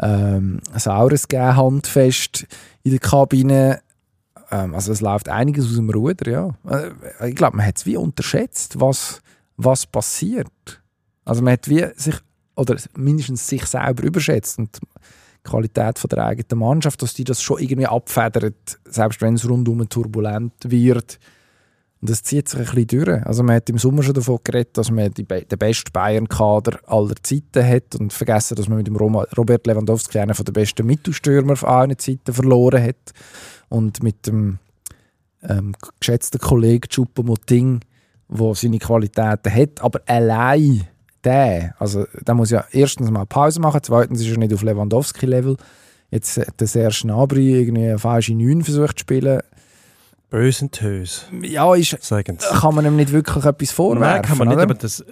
ähm, 0.01 0.61
ein 0.72 0.78
Saures 0.78 1.28
gegeben, 1.28 1.57
handfest 1.57 2.46
in 2.82 2.92
der 2.92 3.01
Kabine, 3.01 3.80
ähm, 4.51 4.74
also 4.74 4.92
es 4.92 5.03
läuft 5.03 5.28
einiges 5.28 5.66
aus 5.66 5.76
dem 5.76 5.90
Ruder, 5.90 6.30
ja. 6.30 6.55
Äh, 6.66 7.28
Ich 7.28 7.36
glaube, 7.36 7.59
man 7.59 7.66
hat 7.66 7.76
es 7.76 7.86
wie 7.86 7.96
unterschätzt, 7.96 8.80
was, 8.80 9.20
was 9.57 9.86
passiert. 9.86 10.80
Also 11.31 11.43
man 11.43 11.53
hat 11.53 11.68
wie 11.68 11.87
sich, 11.95 12.16
oder 12.57 12.76
mindestens 12.97 13.47
sich 13.47 13.64
selber 13.64 14.03
überschätzt 14.03 14.59
und 14.59 14.76
die 14.83 15.49
Qualität 15.49 16.01
von 16.01 16.09
der 16.09 16.26
eigenen 16.26 16.59
Mannschaft, 16.59 17.01
dass 17.03 17.14
die 17.14 17.22
das 17.22 17.41
schon 17.41 17.61
irgendwie 17.61 17.87
abfedert, 17.87 18.81
selbst 18.85 19.22
wenn 19.22 19.35
es 19.35 19.49
rundum 19.49 19.89
turbulent 19.89 20.55
wird. 20.64 21.20
Und 22.01 22.11
das 22.11 22.24
zieht 22.24 22.49
sich 22.49 22.59
ein 22.59 22.64
bisschen 22.74 23.05
durch. 23.05 23.24
Also 23.24 23.45
man 23.45 23.55
hat 23.55 23.70
im 23.70 23.78
Sommer 23.78 24.03
schon 24.03 24.14
davon 24.14 24.41
geredet, 24.43 24.76
dass 24.76 24.91
man 24.91 25.14
die, 25.14 25.22
den 25.22 25.47
besten 25.47 25.93
Bayern-Kader 25.93 26.81
aller 26.89 27.14
Zeiten 27.22 27.64
hat 27.64 27.95
und 27.95 28.12
vergessen, 28.12 28.57
dass 28.57 28.68
man 28.68 28.78
mit 28.78 28.89
dem 28.89 28.97
Robert 28.97 29.68
Lewandowski 29.68 30.18
einen 30.18 30.35
der 30.35 30.53
besten 30.53 30.85
Mittelstürmer 30.85 31.55
von 31.55 31.68
allen 31.68 31.99
Zeiten 32.01 32.35
verloren 32.35 32.83
hat. 32.83 33.12
Und 33.68 34.03
mit 34.03 34.26
dem 34.26 34.59
ähm, 35.45 35.76
geschätzten 36.01 36.41
Kollegen 36.41 36.89
Choupo-Moting, 36.89 37.83
der 38.31 38.55
seine 38.57 38.81
Qualitäten 38.81 39.55
hat, 39.55 39.81
aber 39.81 40.01
allein 40.07 40.89
der, 41.25 41.75
also 41.79 42.07
der 42.27 42.35
muss 42.35 42.51
ja 42.51 42.64
erstens 42.73 43.11
mal 43.11 43.27
Pause 43.27 43.61
machen, 43.61 43.81
zweitens 43.83 44.21
ist 44.21 44.31
er 44.31 44.39
nicht 44.39 44.55
auf 44.55 44.62
Lewandowski-Level. 44.62 45.57
Jetzt 46.11 46.39
hat 46.39 46.61
der 46.61 46.66
Serge 46.66 46.99
Gnabry 47.03 47.61
irgendwie 47.61 47.85
eine 47.85 47.99
falsche 47.99 48.35
9 48.35 48.64
versucht 48.64 48.99
zu 48.99 49.03
spielen. 49.03 49.41
Bös 50.29 50.62
und 50.62 50.73
Tös, 50.73 51.27
Ja, 51.43 51.75
ist, 51.75 51.97
kann 52.09 52.75
man 52.75 52.87
ihm 52.87 52.97
nicht 52.97 53.12
wirklich 53.12 53.45
etwas 53.45 53.73
vorwerfen. 53.73 54.01
Nein, 54.01 54.23
kann 54.23 54.39
man 54.39 54.49
nicht, 54.49 54.57
oder? 54.57 54.64
aber 54.64 54.75
das, 54.75 55.05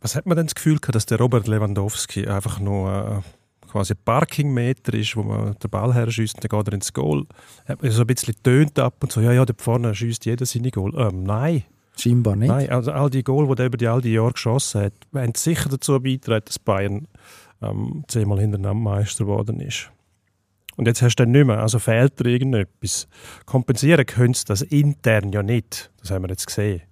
was 0.00 0.14
hat 0.14 0.26
man 0.26 0.36
denn 0.36 0.46
das 0.46 0.54
Gefühl 0.54 0.78
gehabt, 0.78 0.94
dass 0.94 1.06
der 1.06 1.18
Robert 1.18 1.48
Lewandowski 1.48 2.26
einfach 2.28 2.60
nur 2.60 3.22
äh, 3.24 3.68
quasi 3.68 3.94
ein 3.94 3.98
Parkingmeter 4.04 4.94
ist, 4.94 5.16
wo 5.16 5.24
man 5.24 5.56
den 5.58 5.70
Ball 5.70 5.92
her 5.92 6.08
schießt 6.08 6.36
und 6.36 6.44
dann 6.44 6.56
geht 6.56 6.68
er 6.68 6.74
ins 6.74 6.92
Goal? 6.92 7.26
Hat 7.66 7.82
man 7.82 7.90
so 7.90 8.02
ein 8.02 8.06
bisschen 8.06 8.34
tönt 8.42 8.78
ab 8.78 8.94
und 9.00 9.10
so, 9.10 9.20
ja, 9.20 9.32
ja, 9.32 9.44
da 9.44 9.52
vorne 9.56 9.92
schießt 9.92 10.24
jeder 10.24 10.46
seine 10.46 10.70
Goal. 10.70 10.92
Ähm, 10.96 11.24
nein, 11.24 11.64
Scheinbar 11.98 12.36
nicht. 12.36 12.48
nein, 12.48 12.68
also 12.70 12.92
all 12.92 13.10
die 13.10 13.22
Goal, 13.24 13.46
die 13.54 13.60
er 13.62 13.66
über 13.66 13.76
die 13.76 13.88
all 13.88 14.00
die 14.00 14.12
Jahre 14.12 14.32
geschossen 14.32 14.82
hat, 14.82 14.92
haben 15.14 15.34
sicher 15.34 15.68
dazu 15.68 15.98
beigetragen, 16.00 16.44
dass 16.46 16.58
Bayern 16.58 17.08
ähm, 17.62 18.04
zehnmal 18.08 18.40
hintereinander 18.40 18.74
Meister 18.74 19.24
geworden 19.24 19.60
ist. 19.60 19.90
Und 20.76 20.86
jetzt 20.86 21.02
hast 21.02 21.16
du 21.16 21.24
dann 21.24 21.32
nicht 21.32 21.44
mehr, 21.44 21.58
also 21.60 21.80
fehlt 21.80 22.20
dir 22.20 22.26
irgendetwas. 22.26 23.08
Kompensieren 23.46 24.06
können 24.06 24.34
sie 24.34 24.44
das 24.44 24.62
intern 24.62 25.32
ja 25.32 25.42
nicht. 25.42 25.90
Das 26.00 26.12
haben 26.12 26.22
wir 26.22 26.28
jetzt 26.28 26.46
gesehen. 26.46 26.82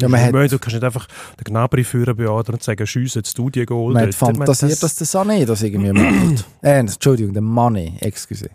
Ja, 0.00 0.08
man 0.08 0.20
hat- 0.20 0.32
musst- 0.32 0.52
du 0.52 0.58
kannst 0.58 0.74
nicht 0.74 0.84
einfach 0.84 1.06
den 1.38 1.44
Gnabry 1.44 1.84
führen 1.84 2.16
beadern 2.16 2.56
und 2.56 2.62
sagen, 2.62 2.84
schiess 2.86 3.14
jetzt 3.14 3.38
du 3.38 3.48
die 3.48 3.64
Goal. 3.64 3.92
Man 3.94 4.02
hat 4.08 4.14
fantasiert, 4.16 4.82
dass 4.82 4.96
der 4.96 5.06
Sané 5.06 5.46
das 5.46 5.62
irgendwie 5.62 5.92
macht. 5.92 6.44
Äh, 6.62 6.78
Entschuldigung, 6.80 7.32
der 7.32 7.42
Money, 7.42 7.94
excuse. 8.00 8.50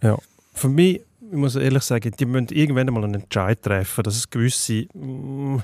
Für 0.53 0.67
mich, 0.67 1.01
ich 1.31 1.37
muss 1.37 1.55
ehrlich 1.55 1.83
sagen, 1.83 2.11
die 2.19 2.25
müssen 2.25 2.49
irgendwann 2.49 2.89
einmal 2.89 3.05
einen 3.05 3.21
Entscheid 3.21 3.61
treffen, 3.61 4.03
dass 4.03 4.17
es 4.17 4.29
gewisse 4.29 4.85
mm, 4.93 5.59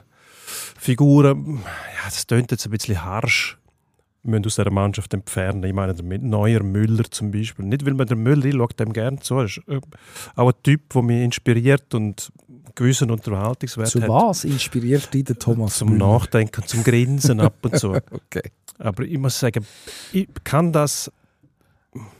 Figuren, 0.78 1.60
ja, 1.64 2.06
das 2.06 2.26
klingt 2.28 2.52
jetzt 2.52 2.66
ein 2.66 2.72
bisschen 2.72 3.04
harsch, 3.04 3.58
müssen 4.24 4.46
aus 4.46 4.56
dieser 4.56 4.72
Mannschaft 4.72 5.14
entfernen. 5.14 5.64
Ich 5.64 5.74
meine 5.74 5.94
damit 5.94 6.22
Neuer 6.24 6.62
Müller 6.64 7.06
zum 7.10 7.32
Beispiel. 7.32 7.66
Nicht, 7.66 7.86
weil 7.86 7.94
man 7.94 8.08
den 8.08 8.22
Müller, 8.22 8.46
ich 8.46 8.56
schaue 8.56 8.68
dem 8.80 8.94
gerne 8.94 9.20
zu, 9.20 9.40
ist 9.40 9.62
äh, 9.68 9.80
auch 10.36 10.48
ein 10.50 10.54
Typ, 10.64 10.90
der 10.94 11.02
mich 11.02 11.24
inspiriert 11.24 11.94
und 11.94 12.32
gewissen 12.76 13.10
Unterhaltungswert 13.10 13.88
Zu 13.88 14.02
hat. 14.02 14.10
was 14.10 14.44
inspiriert 14.44 15.14
dich 15.14 15.24
der 15.24 15.40
Thomas 15.40 15.78
Zum 15.78 15.90
Müller? 15.92 16.08
Nachdenken, 16.08 16.64
zum 16.66 16.84
Grinsen 16.84 17.40
ab 17.40 17.56
und 17.62 17.78
zu. 17.78 17.98
Okay. 18.12 18.52
Aber 18.80 19.04
ich 19.04 19.18
muss 19.18 19.40
sagen, 19.40 19.66
ich 20.12 20.28
kann 20.44 20.72
das, 20.72 21.12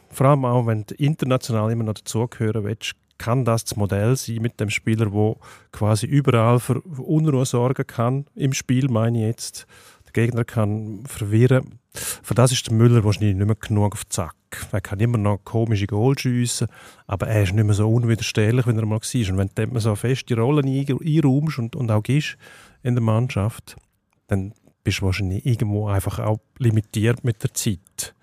vor 0.10 0.28
allem 0.28 0.46
auch 0.46 0.66
wenn 0.66 0.84
du 0.88 0.96
international 0.96 1.72
immer 1.72 1.84
noch 1.84 1.94
dazugehören 1.94 2.64
willst, 2.64 2.96
kann 3.18 3.46
das 3.46 3.64
das 3.66 3.76
Modell 3.76 4.16
sein 4.16 4.38
mit 4.42 4.60
dem 4.60 4.70
Spieler, 4.70 5.08
der 5.10 5.36
quasi 5.72 6.06
überall 6.06 6.60
für 6.60 6.82
Unruhe 6.82 7.46
sorgen 7.46 7.86
kann 7.88 8.26
im 8.36 8.54
Spiel, 8.54 8.90
meine 8.90 9.20
ich 9.20 9.26
jetzt. 9.26 9.68
Der 10.06 10.14
Gegner 10.14 10.46
kann 10.46 11.04
verwirren. 11.06 11.80
Für 11.94 12.36
das 12.36 12.52
ist 12.52 12.68
der 12.68 12.74
Müller 12.74 13.04
wahrscheinlich 13.04 13.36
nicht 13.36 13.46
mehr 13.46 13.56
genug 13.56 13.94
auf 13.94 14.08
Zack. 14.08 14.36
Er 14.72 14.82
kann 14.82 15.00
immer 15.00 15.18
noch 15.18 15.44
komische 15.44 15.88
Goal 15.88 16.18
schiessen, 16.18 16.68
aber 17.08 17.28
er 17.28 17.44
ist 17.44 17.54
nicht 17.54 17.66
mehr 17.66 17.74
so 17.74 17.92
unwiderstehlich, 17.92 18.66
wie 18.66 18.72
er 18.72 18.86
mal 18.86 19.00
war. 19.00 19.30
Und 19.32 19.38
wenn 19.38 19.48
du 19.48 19.54
dem 19.56 19.80
so 19.80 19.96
feste 19.96 20.38
Rollen 20.38 20.68
ein- 20.68 21.00
einraumst 21.04 21.60
und, 21.60 21.76
und 21.76 21.92
auch 21.92 22.04
gibst 22.04 22.38
in 22.84 22.96
der 22.96 23.04
Mannschaft, 23.04 23.76
dann 24.28 24.54
bist 24.84 25.02
du 25.02 25.06
wahrscheinlich 25.06 25.46
irgendwo 25.46 25.88
einfach 25.88 26.20
auch 26.20 26.40
limitiert 26.60 27.24
mit 27.24 27.44
der 27.44 27.54
Zeit. 27.54 28.14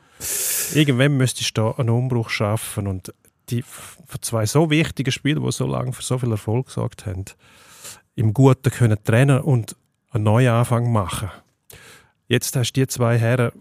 Irgendwann 0.72 1.16
müsstest 1.16 1.59
du 1.59 1.62
da 1.62 1.70
einen 1.72 1.90
Umbruch 1.90 2.30
schaffen 2.30 2.86
und 2.86 3.12
die 3.51 3.62
für 3.62 4.20
zwei 4.20 4.47
so 4.47 4.70
wichtige 4.70 5.12
Spieler, 5.12 5.40
die 5.40 5.53
so 5.53 5.66
lange 5.66 5.92
für 5.92 6.03
so 6.03 6.18
viel 6.18 6.30
Erfolg 6.30 6.66
gesorgt 6.66 7.07
haben, 7.07 7.24
im 8.14 8.32
Guten 8.32 8.70
können 8.70 9.03
trennen 9.03 9.40
und 9.40 9.76
einen 10.11 10.24
neuen 10.24 10.53
Anfang 10.53 10.92
machen. 10.92 11.30
Jetzt 12.28 12.57
hast 12.57 12.72
du 12.72 12.80
die 12.80 12.86
zwei 12.86 13.18
Herren 13.18 13.53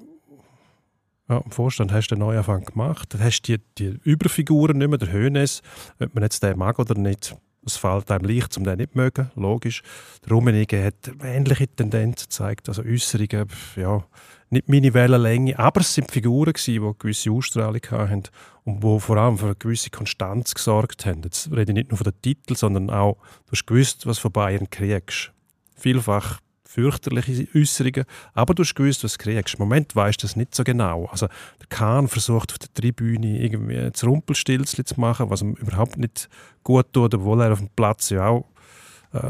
ja, 1.30 1.38
im 1.38 1.52
Vorstand 1.52 1.92
hast 1.92 2.10
du 2.10 2.16
den 2.16 2.20
Neuanfang 2.20 2.66
gemacht. 2.66 3.14
Dann 3.14 3.24
hast 3.24 3.44
du 3.44 3.58
die, 3.58 3.64
die 3.78 4.00
Überfiguren 4.04 4.78
nicht 4.78 4.90
mehr, 4.90 4.98
der 4.98 5.12
Hönes, 5.12 5.62
ob 6.00 6.14
man 6.14 6.24
jetzt 6.24 6.44
den 6.44 6.58
mag 6.58 6.80
oder 6.80 6.96
nicht. 6.96 7.36
Es 7.66 7.78
fällt 7.78 8.11
einem 8.11 8.26
leicht, 8.30 8.57
um 8.57 8.64
den 8.64 8.78
nicht 8.78 8.91
zu 8.91 8.97
mögen, 8.97 9.32
logisch. 9.36 9.82
Der 10.26 10.34
Rummenigge 10.34 10.84
hat 10.84 11.11
ähnliche 11.24 11.68
Tendenz 11.68 12.24
gezeigt, 12.24 12.68
also 12.68 12.84
Äußerungen, 12.84 13.47
ja, 13.76 14.03
nicht 14.49 14.70
meine 14.70 14.93
Wellenlänge, 14.93 15.57
aber 15.57 15.82
es 15.82 15.93
sind 15.93 16.11
Figuren 16.11 16.53
gewesen, 16.53 16.84
die 16.84 16.99
gewisse 16.99 17.32
Ausstrahlung 17.32 17.82
hatten 17.89 18.24
und 18.66 18.84
die 18.84 18.99
vor 18.99 19.18
allem 19.18 19.38
für 19.38 19.47
eine 19.47 19.55
gewisse 19.55 19.89
Konstanz 19.89 20.53
gesorgt 20.53 21.05
haben. 21.05 21.24
Jetzt 21.24 21.51
rede 21.51 21.72
ich 21.72 21.76
nicht 21.76 21.89
nur 21.89 21.97
von 21.97 22.05
den 22.05 22.22
Titeln, 22.22 22.55
sondern 22.55 22.89
auch, 22.89 23.18
du 23.47 23.51
hast 23.51 23.66
gewusst, 23.66 24.05
was 24.05 24.18
du 24.18 24.24
von 24.24 24.32
Bayern 24.32 24.70
kriegst. 24.70 25.32
Vielfach 25.76 26.39
fürchterliche 26.74 27.48
Äußerungen, 27.56 28.06
aber 28.34 28.56
du 28.56 28.64
hast 28.64 28.74
gewusst, 28.74 29.04
was 29.04 29.18
du 29.18 29.24
kriegst. 29.24 29.56
Im 29.56 29.60
Moment 29.60 29.96
weißt 29.96 30.22
du 30.22 30.26
das 30.26 30.36
nicht 30.36 30.56
so 30.56 30.64
genau. 30.64 31.06
Also 31.06 31.28
der 31.60 31.68
Kahn 31.70 32.08
versucht 32.08 32.52
auf 32.52 32.58
der 32.58 32.74
Tribüne 32.74 33.40
irgendwie 33.40 33.92
das 33.92 34.04
Rumpelstilzchen 34.04 34.86
zu 34.86 35.00
machen, 35.00 35.30
was 35.30 35.44
ihm 35.44 35.54
überhaupt 35.54 35.98
nicht 35.98 36.30
gut 36.64 36.92
tut, 36.92 37.14
obwohl 37.14 37.42
er 37.42 37.54
auf 37.54 37.60
dem 37.60 37.70
Platz 37.76 38.10
ja 38.10 38.28
auch 38.28 38.46
äh, 39.14 39.22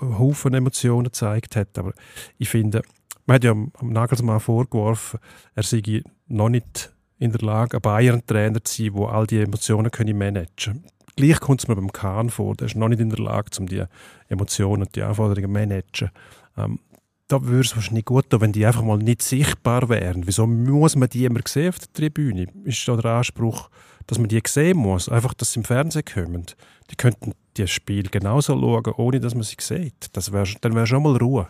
Haufen 0.00 0.54
Emotionen 0.54 1.04
gezeigt 1.04 1.54
hat. 1.54 1.78
Aber 1.78 1.92
ich 2.38 2.48
finde, 2.48 2.82
man 3.26 3.36
hat 3.36 3.44
ja 3.44 3.52
am 3.52 3.70
Nagelsmann 3.82 4.40
vorgeworfen, 4.40 5.20
er 5.54 5.62
sei 5.62 6.02
noch 6.26 6.48
nicht 6.48 6.92
in 7.20 7.30
der 7.30 7.42
Lage, 7.42 7.76
ein 7.76 7.82
Bayern-Trainer 7.82 8.64
zu 8.64 8.82
sein, 8.82 8.94
der 8.94 9.08
all 9.10 9.26
die 9.26 9.38
Emotionen 9.38 9.92
können 9.92 10.18
managen 10.18 10.82
kann. 10.82 10.84
Gleich 11.16 11.38
kommt 11.38 11.60
es 11.60 11.68
mir 11.68 11.76
beim 11.76 11.92
Kahn 11.92 12.30
vor, 12.30 12.56
der 12.56 12.66
ist 12.66 12.76
noch 12.76 12.88
nicht 12.88 13.00
in 13.00 13.10
der 13.10 13.18
Lage, 13.18 13.50
um 13.58 13.66
die 13.66 13.84
Emotionen 14.28 14.82
und 14.82 14.96
die 14.96 15.02
Anforderungen 15.02 15.48
zu 15.48 15.52
managen. 15.52 16.10
Ähm, 16.56 16.80
da 17.28 17.42
würde 17.44 17.60
es 17.60 17.76
wahrscheinlich 17.76 18.04
gut 18.04 18.28
tun, 18.28 18.40
wenn 18.40 18.52
die 18.52 18.66
einfach 18.66 18.82
mal 18.82 18.98
nicht 18.98 19.22
sichtbar 19.22 19.88
wären. 19.88 20.26
Wieso 20.26 20.46
muss 20.46 20.96
man 20.96 21.08
die 21.08 21.24
immer 21.24 21.40
sehen 21.46 21.68
auf 21.68 21.78
der 21.78 21.92
Tribüne? 21.92 22.46
Ist 22.64 22.86
da 22.88 22.96
der 22.96 23.12
Anspruch, 23.12 23.70
dass 24.06 24.18
man 24.18 24.28
die 24.28 24.42
sehen 24.46 24.78
muss? 24.78 25.08
Einfach, 25.08 25.34
dass 25.34 25.52
sie 25.52 25.60
im 25.60 25.64
Fernsehen 25.64 26.04
kommen. 26.04 26.46
Die 26.90 26.96
könnten 26.96 27.32
das 27.54 27.70
Spiel 27.70 28.08
genauso 28.10 28.58
schauen, 28.58 28.94
ohne 28.96 29.20
dass 29.20 29.34
man 29.34 29.44
sie 29.44 29.56
sieht. 29.60 30.08
Das 30.12 30.32
wär, 30.32 30.44
dann 30.60 30.74
wäre 30.74 30.86
schon 30.86 31.04
mal 31.04 31.16
Ruhe. 31.16 31.48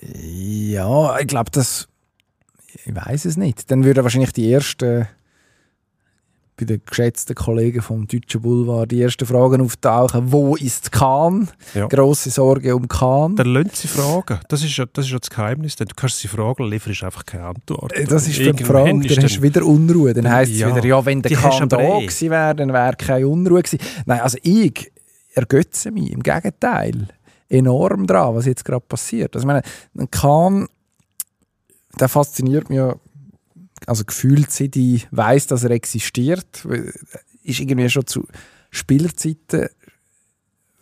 Ja, 0.00 1.18
ich 1.18 1.26
glaube, 1.26 1.50
das. 1.50 1.88
Ich 2.84 2.94
weiß 2.94 3.24
es 3.24 3.38
nicht. 3.38 3.70
Dann 3.70 3.84
würden 3.84 4.04
wahrscheinlich 4.04 4.34
die 4.34 4.52
ersten 4.52 5.08
bei 6.58 6.64
den 6.64 6.80
geschätzten 6.86 7.34
Kollegen 7.34 7.82
vom 7.82 8.06
Deutschen 8.06 8.40
Boulevard 8.40 8.90
die 8.90 9.02
ersten 9.02 9.26
Fragen 9.26 9.60
auftauchen. 9.60 10.32
Wo 10.32 10.56
ist 10.56 10.90
Kahn? 10.90 11.50
Ja. 11.74 11.86
Grosse 11.86 12.30
Sorge 12.30 12.74
um 12.74 12.88
Kahn. 12.88 13.36
Dann 13.36 13.48
lassen 13.48 13.70
sie 13.74 13.88
fragen. 13.88 14.40
Das 14.48 14.64
ist, 14.64 14.74
ja, 14.76 14.86
das 14.90 15.04
ist 15.04 15.12
ja 15.12 15.18
das 15.18 15.28
Geheimnis. 15.28 15.76
Du 15.76 15.84
kannst 15.94 16.18
sie 16.18 16.28
fragen, 16.28 16.64
lieferst 16.64 17.04
einfach 17.04 17.26
keine 17.26 17.44
Antwort. 17.44 17.92
Äh, 17.92 18.04
Das 18.04 18.26
ist 18.26 18.38
die 18.38 18.64
Frage. 18.64 18.90
Dann 18.90 19.22
hast 19.22 19.36
du 19.36 19.42
wieder 19.42 19.66
Unruhe. 19.66 20.14
Dann 20.14 20.30
heisst 20.30 20.52
es 20.52 20.58
Ja, 20.60 20.74
wieder, 20.74 20.86
ja, 20.86 21.04
wenn 21.04 21.20
der 21.20 21.28
die 21.30 21.36
Kahn 21.36 21.68
da 21.68 21.78
eh. 21.78 22.00
gewesen 22.06 22.30
wäre, 22.30 22.54
dann 22.54 22.72
wäre 22.72 22.96
keine 22.96 23.28
Unruhe 23.28 23.62
gewesen. 23.62 23.78
Nein, 24.06 24.20
also 24.20 24.38
ich 24.42 24.90
ergötze 25.34 25.90
mich. 25.90 26.10
Im 26.10 26.22
Gegenteil. 26.22 27.08
Enorm 27.48 28.06
dran, 28.06 28.34
was 28.34 28.46
jetzt 28.46 28.64
gerade 28.64 28.84
passiert. 28.88 29.36
Also 29.36 29.44
ich 29.44 29.46
meine, 29.46 29.62
ein 29.96 30.10
Kahn, 30.10 30.68
der 32.00 32.08
fasziniert 32.08 32.70
mich 32.70 32.78
ja 32.78 32.96
also 33.86 34.04
gefühlt 34.04 34.50
seit 34.50 34.76
ich 34.76 35.06
weiss, 35.10 35.46
dass 35.46 35.64
er 35.64 35.70
existiert, 35.70 36.64
er 36.68 36.92
ist 37.42 37.60
irgendwie 37.60 37.88
schon 37.88 38.06
zu 38.06 38.26
Spielerzeiten 38.70 39.68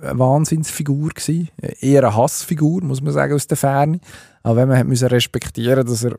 eine 0.00 0.18
Wahnsinnsfigur 0.18 1.10
gewesen. 1.10 1.48
Eher 1.80 2.04
eine 2.04 2.16
Hassfigur, 2.16 2.82
muss 2.82 3.00
man 3.00 3.12
sagen, 3.12 3.34
aus 3.34 3.46
der 3.46 3.56
Ferne. 3.56 4.00
Aber 4.42 4.56
wenn 4.56 4.68
man 4.68 4.78
hat 4.78 4.86
müssen 4.86 5.08
respektieren, 5.08 5.86
dass 5.86 6.04
er 6.04 6.18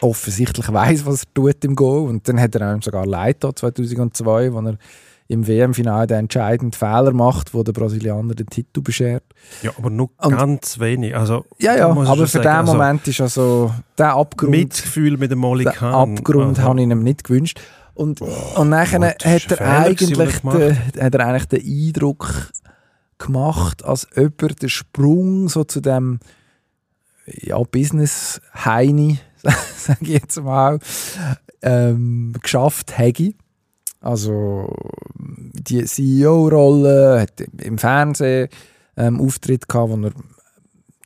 offensichtlich 0.00 0.70
weiß, 0.70 1.06
was 1.06 1.22
er 1.22 1.34
tut 1.34 1.64
im 1.64 1.76
Goal. 1.76 2.08
Und 2.08 2.28
dann 2.28 2.40
hat 2.40 2.54
er 2.54 2.68
einem 2.68 2.82
sogar 2.82 3.06
leid 3.06 3.40
getan, 3.40 3.56
2002, 3.56 4.52
wo 4.52 4.60
er 4.60 4.78
im 5.28 5.46
WM-Finale 5.46 6.06
den 6.06 6.18
entscheidenden 6.20 6.72
Fehler 6.72 7.12
macht, 7.12 7.54
wo 7.54 7.62
der 7.62 7.72
Brasilianer 7.72 8.34
den 8.34 8.46
Titel 8.46 8.82
beschert. 8.82 9.24
Ja, 9.62 9.70
aber 9.76 9.90
nur 9.90 10.10
Und- 10.18 10.36
ganz 10.36 10.78
wenig. 10.78 11.16
Also, 11.16 11.44
Ja, 11.58 11.76
ja, 11.76 11.88
aber 11.88 12.04
für 12.26 12.38
den 12.40 12.46
also, 12.48 12.72
Moment 12.72 13.06
ist 13.08 13.20
also 13.20 13.72
der 13.98 14.14
Abgrund... 14.14 14.50
Mitgefühl 14.50 15.16
mit 15.16 15.30
dem 15.30 15.38
Molly 15.38 15.64
den 15.64 15.72
Kahn. 15.72 16.16
Abgrund 16.16 16.58
Aha. 16.58 16.68
habe 16.68 16.80
ich 16.80 16.88
ihm 16.88 17.02
nicht 17.02 17.24
gewünscht. 17.24 17.60
Und, 17.94 18.20
und 18.20 18.68
nachher 18.70 19.00
Gott, 19.00 19.24
hat 19.24 19.50
er, 19.52 19.60
eigentlich 19.60 20.16
den 20.16 20.50
den, 20.50 21.02
hat 21.02 21.14
er 21.14 21.26
eigentlich 21.26 21.46
den 21.46 21.88
Eindruck 21.88 22.50
gemacht, 23.18 23.84
als 23.84 24.08
ob 24.16 24.42
er 24.42 24.48
den 24.48 24.68
Sprung 24.68 25.48
so 25.48 25.64
zu 25.64 25.80
dem 25.80 26.18
ja, 27.26 27.58
Business-Heini, 27.58 29.18
sage 29.76 29.98
ich 30.02 30.08
jetzt 30.08 30.42
mal, 30.42 30.78
ähm, 31.62 32.34
geschafft 32.42 32.98
hätte. 32.98 33.34
Also 34.02 34.74
die 35.24 35.84
CEO-Rolle, 35.84 37.20
hat 37.20 37.40
im 37.40 37.78
Fernsehen 37.78 38.48
ähm, 38.96 39.20
Auftritt 39.20 39.68
gehabt, 39.68 39.90
wo 39.90 39.96
er 40.06 40.12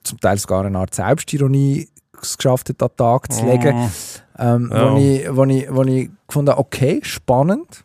zum 0.02 0.20
Teil 0.20 0.38
sogar 0.38 0.64
eine 0.64 0.78
Art 0.78 0.94
Selbstironie 0.94 1.88
es 2.22 2.38
geschafft 2.38 2.70
hat, 2.70 2.82
an 2.82 2.88
den 2.88 2.96
Tag 2.96 3.32
zu 3.32 3.44
legen. 3.44 3.76
Mm. 3.76 3.90
Ähm, 4.38 4.70
Ja. 4.72 4.92
wo, 4.92 4.96
ich, 4.96 5.36
wo, 5.36 5.44
ich, 5.44 5.74
wo 5.74 5.82
ich 5.82 6.10
gefunden 6.26 6.50
habe, 6.50 6.60
okay, 6.60 7.00
spannend. 7.02 7.84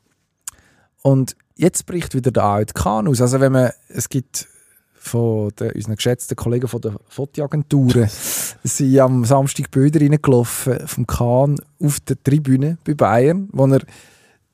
Und 1.02 1.36
jetzt 1.56 1.86
bricht 1.86 2.16
wieder 2.16 2.32
der 2.32 2.44
alte 2.44 2.74
Kahn 2.74 3.08
aus. 3.08 3.22
Also 3.22 3.40
wenn 3.40 3.52
man, 3.52 3.72
es 3.90 4.08
gibt 4.10 4.48
von 4.94 5.52
den, 5.60 5.72
unseren 5.72 5.96
geschätzten 5.96 6.36
Kollegen 6.36 6.68
von 6.68 6.82
der 6.82 6.96
Fotoagenturen, 7.10 8.08
sind 8.64 9.00
am 9.00 9.26
Samstag 9.26 9.72
Bilder 9.72 10.00
reingelaufen 10.00 10.88
vom 10.88 11.08
Kahn 11.08 11.58
auf 11.82 12.00
der 12.02 12.22
Tribüne 12.24 12.78
bei 12.86 12.94
Bayern, 12.94 13.50
wo 13.52 13.66
er 13.66 13.82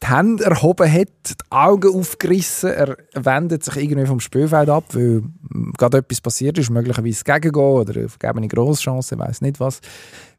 die 0.01 0.07
Hände 0.07 0.43
erhoben 0.45 0.91
hat, 0.91 1.07
die 1.29 1.51
Augen 1.51 1.95
aufgerissen, 1.95 2.69
er 2.69 2.97
wendet 3.13 3.63
sich 3.63 3.77
irgendwie 3.77 4.05
vom 4.05 4.19
Spielfeld 4.19 4.69
ab, 4.69 4.85
weil 4.93 5.21
mm, 5.49 5.71
gerade 5.77 5.97
etwas 5.97 6.21
passiert 6.21 6.57
ist, 6.57 6.69
möglicherweise 6.69 7.23
gegen 7.23 7.55
oder 7.55 7.95
eine 7.95 8.09
vergebene 8.09 8.47
Grosschance, 8.47 9.15
ich 9.15 9.19
weiß 9.19 9.41
nicht 9.41 9.59
was 9.59 9.81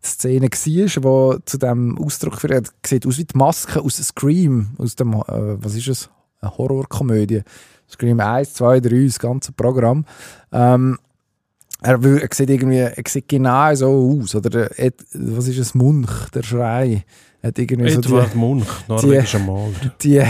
die 0.03 0.09
Szene 0.09 0.49
war, 0.49 1.39
die 1.39 1.45
zu 1.45 1.59
dem 1.59 1.99
Ausdruck 1.99 2.41
führt. 2.41 2.73
Sieht 2.87 3.07
aus 3.07 3.19
wie 3.19 3.25
die 3.25 3.37
Maske 3.37 3.81
aus 3.81 3.97
Scream, 3.97 4.71
aus 4.79 4.95
dem, 4.95 5.13
äh, 5.13 5.23
was 5.63 5.75
ist 5.75 5.89
es, 5.89 6.11
eine 6.41 6.57
Horrorkomödie. 6.57 7.43
Scream 7.91 8.21
1, 8.21 8.55
2, 8.55 8.81
3, 8.81 9.05
das 9.07 9.19
ganze 9.19 9.53
Programm. 9.53 10.05
Ähm, 10.53 10.99
er, 11.81 12.03
er 12.03 12.29
sieht 12.33 12.51
irgendwie, 12.51 12.79
er 12.79 12.95
sieht 13.07 13.29
genau 13.29 13.75
so 13.75 14.21
aus. 14.21 14.35
Oder 14.35 14.51
der, 14.51 14.79
Ed, 14.79 15.05
was 15.13 15.49
ist 15.49 15.59
es, 15.59 15.75
Munch, 15.75 16.31
der 16.35 16.43
Schrei. 16.43 17.05
Hat 17.43 17.59
irgendwie 17.59 17.91
so 17.91 18.01
die, 18.01 18.09
Edward 18.09 18.35
Munch, 18.35 18.67
norwegischer 18.89 19.39
Maler. 19.39 19.73
die, 20.03 20.23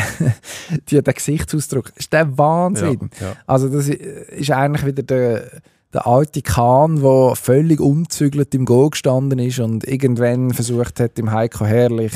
die, 0.88 1.02
den 1.02 1.14
Gesichtsausdruck. 1.14 1.92
Ist 1.96 2.12
der 2.12 2.36
Wahnsinn. 2.36 3.10
Ja, 3.18 3.26
ja. 3.26 3.36
Also 3.46 3.68
das 3.68 3.88
ist 3.88 4.50
eigentlich 4.50 4.84
wieder 4.84 5.02
der, 5.02 5.62
der 5.94 6.06
alte 6.06 6.42
Kahn, 6.42 7.00
der 7.00 7.34
völlig 7.34 7.80
umzügelt 7.80 8.54
im 8.54 8.66
Go 8.66 8.90
gestanden 8.90 9.38
ist 9.38 9.58
und 9.58 9.84
irgendwann 9.84 10.52
versucht 10.52 11.00
hat, 11.00 11.18
im 11.18 11.32
Heiko 11.32 11.64
Herrlich 11.64 12.12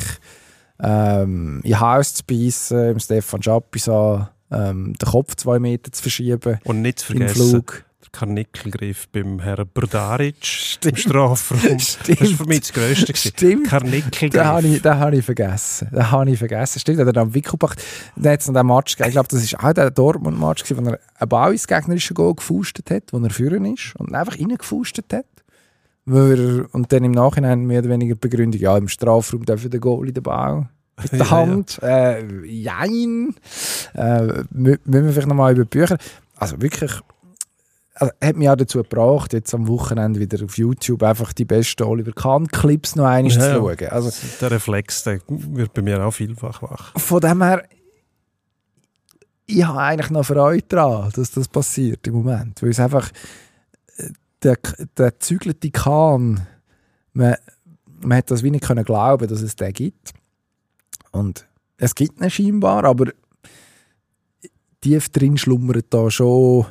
ähm, 0.79 1.61
in 1.63 1.79
Haus 1.79 2.13
zu 2.13 2.23
beißen, 2.25 2.91
im 2.91 2.99
Stefan 2.99 3.41
Schapisa 3.41 4.31
ähm, 4.51 4.93
den 4.93 5.09
Kopf 5.09 5.35
zwei 5.35 5.57
Meter 5.57 5.91
zu 5.91 6.01
verschieben 6.01 6.59
Und 6.65 6.81
nicht 6.81 6.99
zu 6.99 7.13
im 7.13 7.19
vergessen, 7.19 7.49
Flug. 7.49 7.85
Karnickelgriff 8.13 9.09
beim 9.09 9.39
Herrn 9.39 9.67
Brdaric 9.73 10.77
im. 10.85 10.95
Strafraum. 10.95 11.79
Stimmt. 11.79 12.21
Das 12.21 12.29
war 12.31 12.37
für 12.37 12.45
mich 12.45 12.59
das 12.61 12.73
Größte. 12.73 13.13
Stimmt. 13.15 13.41
Den 13.65 13.71
habe 13.71 13.85
Karnickelgriff. 13.85 14.63
ich, 14.63 14.81
den 14.81 14.95
habe 14.99 15.17
ich 15.17 15.25
vergessen. 15.25 15.89
Den 15.91 16.11
habe 16.11 16.31
ich 16.31 16.39
vergessen. 16.39 16.79
Stimmt, 16.79 16.99
hat 16.99 17.15
er 17.15 17.21
am 17.23 17.33
Wickelbach. 17.33 17.75
Dann 18.15 18.33
hat 18.33 18.39
es 18.41 18.49
noch 18.49 18.63
Match 18.63 18.95
gegeben. 18.95 19.09
Ich 19.09 19.13
glaube, 19.15 19.27
das 19.29 19.53
war 19.53 19.69
auch 19.69 19.73
der 19.73 19.91
Dortmund-Match, 19.91 20.63
wo 20.69 20.75
er 20.89 20.99
einen 21.19 21.29
Ball 21.29 21.51
ins 21.51 21.67
gegnerische 21.67 22.13
Goal 22.13 22.35
gefustet 22.35 22.89
hat, 22.91 23.03
wo 23.11 23.17
er 23.17 23.29
führen 23.29 23.65
ist 23.65 23.93
und 23.97 24.13
einfach 24.15 24.39
reingefustet 24.39 25.11
hat. 25.11 25.25
Und 26.05 26.85
dann 26.91 27.03
im 27.03 27.11
Nachhinein 27.11 27.65
mehr 27.65 27.79
oder 27.79 27.89
weniger 27.89 28.15
die 28.15 28.19
Begründung, 28.19 28.59
ja, 28.61 28.77
im 28.77 28.87
Strafraum 28.89 29.45
darf 29.45 29.67
der 29.67 29.79
Goalie 29.79 30.11
den 30.13 30.21
Ball 30.23 30.69
mit 31.01 31.11
der 31.13 31.19
Ja, 31.19 31.25
ja. 31.25 31.31
Hand. 31.31 31.79
Äh, 31.81 32.45
jein. 32.45 33.33
Äh, 33.95 33.99
mü- 34.53 34.79
müssen 34.85 35.05
wir 35.05 35.11
vielleicht 35.13 35.27
nochmal 35.27 35.53
über 35.53 35.63
die 35.65 35.69
Bücher. 35.79 35.97
Also 36.35 36.61
wirklich, 36.61 36.91
hat 38.21 38.35
mich 38.35 38.49
auch 38.49 38.55
dazu 38.55 38.79
gebracht, 38.83 39.33
jetzt 39.33 39.53
am 39.53 39.67
Wochenende 39.67 40.19
wieder 40.19 40.43
auf 40.43 40.57
YouTube 40.57 41.03
einfach 41.03 41.33
die 41.33 41.45
besten 41.45 41.83
Oliver 41.83 42.11
Kahn-Clips 42.13 42.95
noch 42.95 43.05
einmal 43.05 43.31
Ja, 43.31 43.39
zu 43.39 43.53
schauen. 43.53 43.87
Also, 43.89 44.11
Der 44.41 44.51
Reflex 44.51 45.03
der 45.03 45.19
wird 45.27 45.73
bei 45.73 45.81
mir 45.81 46.03
auch 46.05 46.11
vielfach 46.11 46.61
wach. 46.61 46.97
von 46.99 47.19
dem 47.21 47.41
her, 47.43 47.63
ich 49.45 49.63
habe 49.65 49.79
eigentlich 49.79 50.09
noch 50.09 50.25
Freude 50.25 50.65
daran, 50.67 51.11
dass 51.15 51.31
das 51.31 51.47
passiert 51.47 52.07
im 52.07 52.13
Moment. 52.15 52.61
Weil 52.61 52.69
es 52.69 52.79
einfach, 52.79 53.09
äh, 53.97 54.09
der, 54.41 54.57
der 54.97 55.19
zügelte 55.19 55.69
Kahn, 55.71 56.47
man, 57.13 57.35
man 58.01 58.17
hat 58.17 58.31
das 58.31 58.41
wie 58.43 58.51
nicht 58.51 58.63
können 58.65 58.85
glauben, 58.85 59.27
dass 59.27 59.41
es 59.41 59.55
den 59.55 59.73
gibt. 59.73 60.13
Und 61.11 61.45
es 61.77 61.93
gibt 61.93 62.21
ihn 62.21 62.29
scheinbar, 62.29 62.85
aber 62.85 63.11
tief 64.81 65.09
drin 65.09 65.37
schlummert 65.37 65.85
da 65.89 66.09
schon 66.09 66.65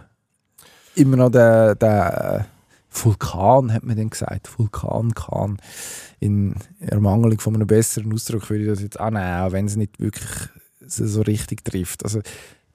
immer 0.95 1.16
noch 1.16 1.30
der, 1.30 1.74
der 1.74 2.47
Vulkan, 2.90 3.72
hat 3.72 3.84
man 3.84 3.97
dann 3.97 4.11
gesagt. 4.11 4.59
Vulkan, 4.59 5.14
Kahn. 5.14 5.59
In 6.20 6.55
Ermangelung 6.78 7.40
von 7.40 7.55
einem 7.55 7.66
besseren 7.66 8.12
Ausdruck 8.12 8.51
würde 8.51 8.64
ich 8.64 8.70
das 8.70 8.82
jetzt 8.82 9.01
auch 9.01 9.11
nehmen, 9.11 9.40
auch 9.40 9.53
wenn 9.53 9.66
es 9.66 9.76
nicht 9.76 9.99
wirklich 9.99 10.28
so 10.86 11.07
so 11.07 11.22
richtig 11.22 11.64
trifft. 11.64 12.05
Also 12.05 12.20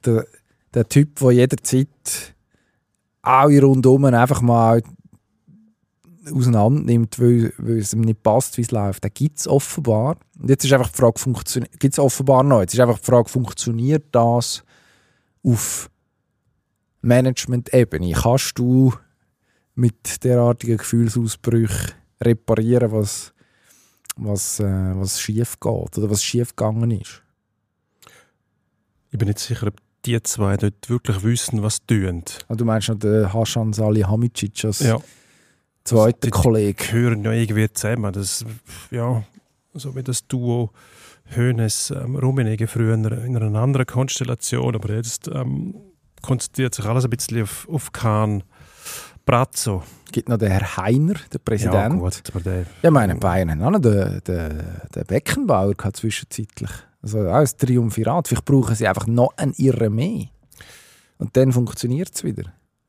der, 0.04 0.26
der 0.74 0.88
Typ, 0.88 1.18
der 1.20 1.32
jederzeit 1.32 2.34
alle 3.22 3.62
rundum 3.62 4.04
einfach 4.06 4.40
mal 4.40 4.82
auseinander 6.32 6.82
nimmt, 6.82 7.18
weil, 7.18 7.52
weil 7.58 7.78
es 7.78 7.92
ihm 7.92 8.02
nicht 8.02 8.22
passt, 8.22 8.56
wie 8.58 8.62
es 8.62 8.70
läuft, 8.70 9.04
den 9.04 9.12
gibt 9.14 9.38
es 9.38 9.48
offenbar. 9.48 10.16
Und 10.38 10.50
jetzt 10.50 10.64
ist 10.64 10.72
einfach 10.72 10.90
die 10.90 10.96
Frage, 10.96 11.68
gibt 11.78 11.94
es 11.94 11.98
offenbar 11.98 12.42
noch. 12.42 12.60
Jetzt 12.60 12.74
ist 12.74 12.80
einfach 12.80 12.98
die 12.98 13.04
Frage, 13.04 13.28
funktioniert 13.28 14.06
das 14.12 14.62
auf 15.42 15.90
Management-Ebene? 17.08 18.12
Kannst 18.12 18.58
du 18.58 18.92
mit 19.74 20.22
derartigen 20.24 20.76
Gefühlsausbrüchen 20.76 21.92
reparieren, 22.20 22.92
was, 22.92 23.32
was, 24.16 24.60
äh, 24.60 24.64
was 24.94 25.20
schief 25.20 25.58
geht 25.60 25.98
oder 25.98 26.10
was 26.10 26.22
schief 26.22 26.54
gegangen 26.54 26.90
ist? 26.90 27.22
Ich 29.10 29.18
bin 29.18 29.28
nicht 29.28 29.38
sicher, 29.38 29.68
ob 29.68 29.76
die 30.04 30.20
zwei 30.22 30.56
dort 30.56 30.88
wirklich 30.88 31.22
wissen, 31.24 31.62
was 31.62 31.84
tun. 31.86 32.22
Ah, 32.48 32.54
Du 32.54 32.64
meinst 32.64 32.88
noch 32.88 32.98
den 32.98 33.32
Hasan 33.32 33.72
Salihamidzic 33.72 34.64
als 34.64 34.80
Ja. 34.80 34.98
zweiter 35.84 36.18
Die- 36.26 36.30
Kollege? 36.30 36.84
gehören 36.84 37.24
ja 37.24 37.32
irgendwie 37.32 37.72
zusammen. 37.72 38.12
Das, 38.12 38.44
ja, 38.90 39.24
so 39.74 39.94
wie 39.96 40.02
das 40.02 40.26
Duo 40.26 40.70
Hönes 41.34 41.90
ähm, 41.90 42.16
Rummenigge 42.16 42.66
früher 42.66 42.94
in 42.94 43.06
einer 43.36 43.58
anderen 43.60 43.86
Konstellation, 43.86 44.74
aber 44.74 44.94
jetzt 44.94 45.28
ähm, 45.28 45.74
konzentriert 46.22 46.74
sich 46.74 46.84
alles 46.84 47.04
ein 47.04 47.10
bisschen 47.10 47.42
auf, 47.42 47.68
auf 47.68 47.92
Kahn 47.92 48.42
Brazzo. 49.24 49.82
Es 50.06 50.12
gibt 50.12 50.28
noch 50.28 50.38
den 50.38 50.50
Herr 50.50 50.76
Heiner, 50.78 51.14
der 51.32 51.38
Präsident. 51.38 51.74
Ja, 51.74 51.82
Ja, 51.82 51.88
gut, 51.88 52.22
aber 52.32 52.40
der, 52.40 52.64
ich 52.82 52.90
meine, 52.90 53.16
Bayern 53.16 53.50
haben 53.50 53.62
auch 53.62 53.70
noch 53.70 53.80
den, 53.80 54.20
den, 54.26 54.64
den 54.94 55.04
Beckenbauer 55.06 55.74
gehabt 55.74 55.96
zwischenzeitlich. 55.96 56.70
Also 57.02 57.28
auch 57.28 57.34
ein 57.34 57.46
Triumphirat. 57.58 58.28
Vielleicht 58.28 58.44
brauchen 58.44 58.74
sie 58.74 58.88
einfach 58.88 59.06
noch 59.06 59.36
einen 59.36 59.52
Irren 59.54 59.94
mehr. 59.94 60.26
Und 61.18 61.36
dann 61.36 61.52
funktioniert 61.52 62.10
es 62.14 62.24
wieder. 62.24 62.44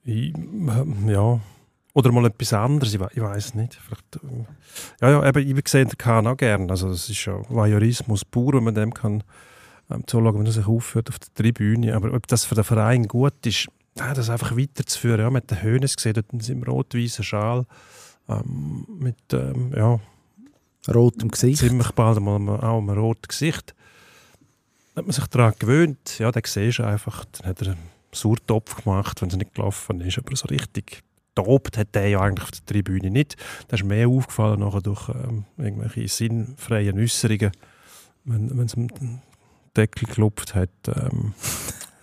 ähm, 0.05 1.09
ja. 1.09 1.39
Oder 1.93 2.11
mal 2.11 2.25
etwas 2.25 2.53
anderes, 2.53 2.93
ich, 2.93 2.99
we 2.99 3.09
ich 3.13 3.21
weiß 3.21 3.55
nicht. 3.55 3.75
Vielleicht, 3.75 4.15
äh, 4.15 4.45
ja, 5.01 5.09
ja, 5.09 5.27
eben, 5.27 5.57
ich 5.57 5.67
sehe 5.67 5.85
den 5.85 5.97
Kahn 5.97 6.27
auch 6.27 6.37
gerne. 6.37 6.69
Also, 6.69 6.89
das 6.89 7.09
ist 7.09 7.25
ja 7.25 7.41
Voyeurismus 7.49 8.23
pur, 8.23 8.53
wenn 8.53 8.63
man 8.63 8.75
dem 8.75 8.93
kann 8.93 9.23
ähm, 9.89 10.03
zuschauen, 10.07 10.39
wenn 10.39 10.45
er 10.45 10.51
sich 10.51 10.67
aufführt 10.67 11.09
auf 11.09 11.19
der 11.19 11.33
Tribüne. 11.33 11.95
Aber 11.95 12.13
ob 12.13 12.27
das 12.27 12.45
für 12.45 12.55
den 12.55 12.63
Verein 12.63 13.07
gut 13.07 13.45
ist, 13.45 13.67
ja, 13.97 14.13
das 14.13 14.29
einfach 14.29 14.55
weiterzuführen. 14.57 15.19
Ja, 15.19 15.29
mit 15.29 15.49
den 15.51 15.61
Höhnes 15.61 15.95
gesehen, 15.95 16.13
dort 16.13 16.31
in 16.31 16.39
seinem 16.39 16.63
rot-weißen 16.63 17.23
Schal. 17.23 17.65
Ähm, 18.27 18.85
mit 18.99 19.17
ähm, 19.33 19.73
ja, 19.75 19.99
Rotem 20.93 21.29
Gesicht. 21.29 21.59
ziemlich 21.59 21.91
bald 21.91 22.17
am- 22.17 22.49
auch 22.49 22.77
einem 22.77 22.89
roten 22.89 23.27
Gesicht. 23.27 23.75
Hat 24.95 25.05
man 25.05 25.11
sich 25.13 25.27
daran 25.27 25.53
gewöhnt, 25.57 26.19
ja, 26.19 26.31
dann 26.31 26.43
siehst 26.45 26.79
du 26.79 26.83
einfach, 26.83 27.25
dann 27.25 27.49
hat 27.49 27.61
er 27.61 27.69
einen 27.69 27.77
Surtopf 28.13 28.83
gemacht, 28.83 29.21
wenn 29.21 29.29
es 29.29 29.35
nicht 29.35 29.53
gelaufen 29.53 30.01
ist, 30.01 30.17
aber 30.17 30.35
so 30.35 30.47
richtig 30.47 31.03
tobt 31.35 31.77
hat 31.77 31.95
der 31.95 32.09
ja 32.09 32.19
eigentlich 32.21 32.43
auf 32.43 32.51
der 32.51 32.65
Tribüne 32.65 33.09
nicht. 33.09 33.37
Das 33.67 33.79
ist 33.81 33.85
mehr 33.85 34.07
aufgefallen 34.07 34.59
nachher 34.59 34.81
durch 34.81 35.09
ähm, 35.09 35.45
irgendwelche 35.57 36.07
sinnfreien 36.07 36.97
Äußerungen, 36.99 37.51
wenn 38.25 38.59
es 38.65 38.75
Deckel 39.81 40.07
geklopft 40.07 40.55
hat. 40.55 40.69
Ähm, 40.87 41.33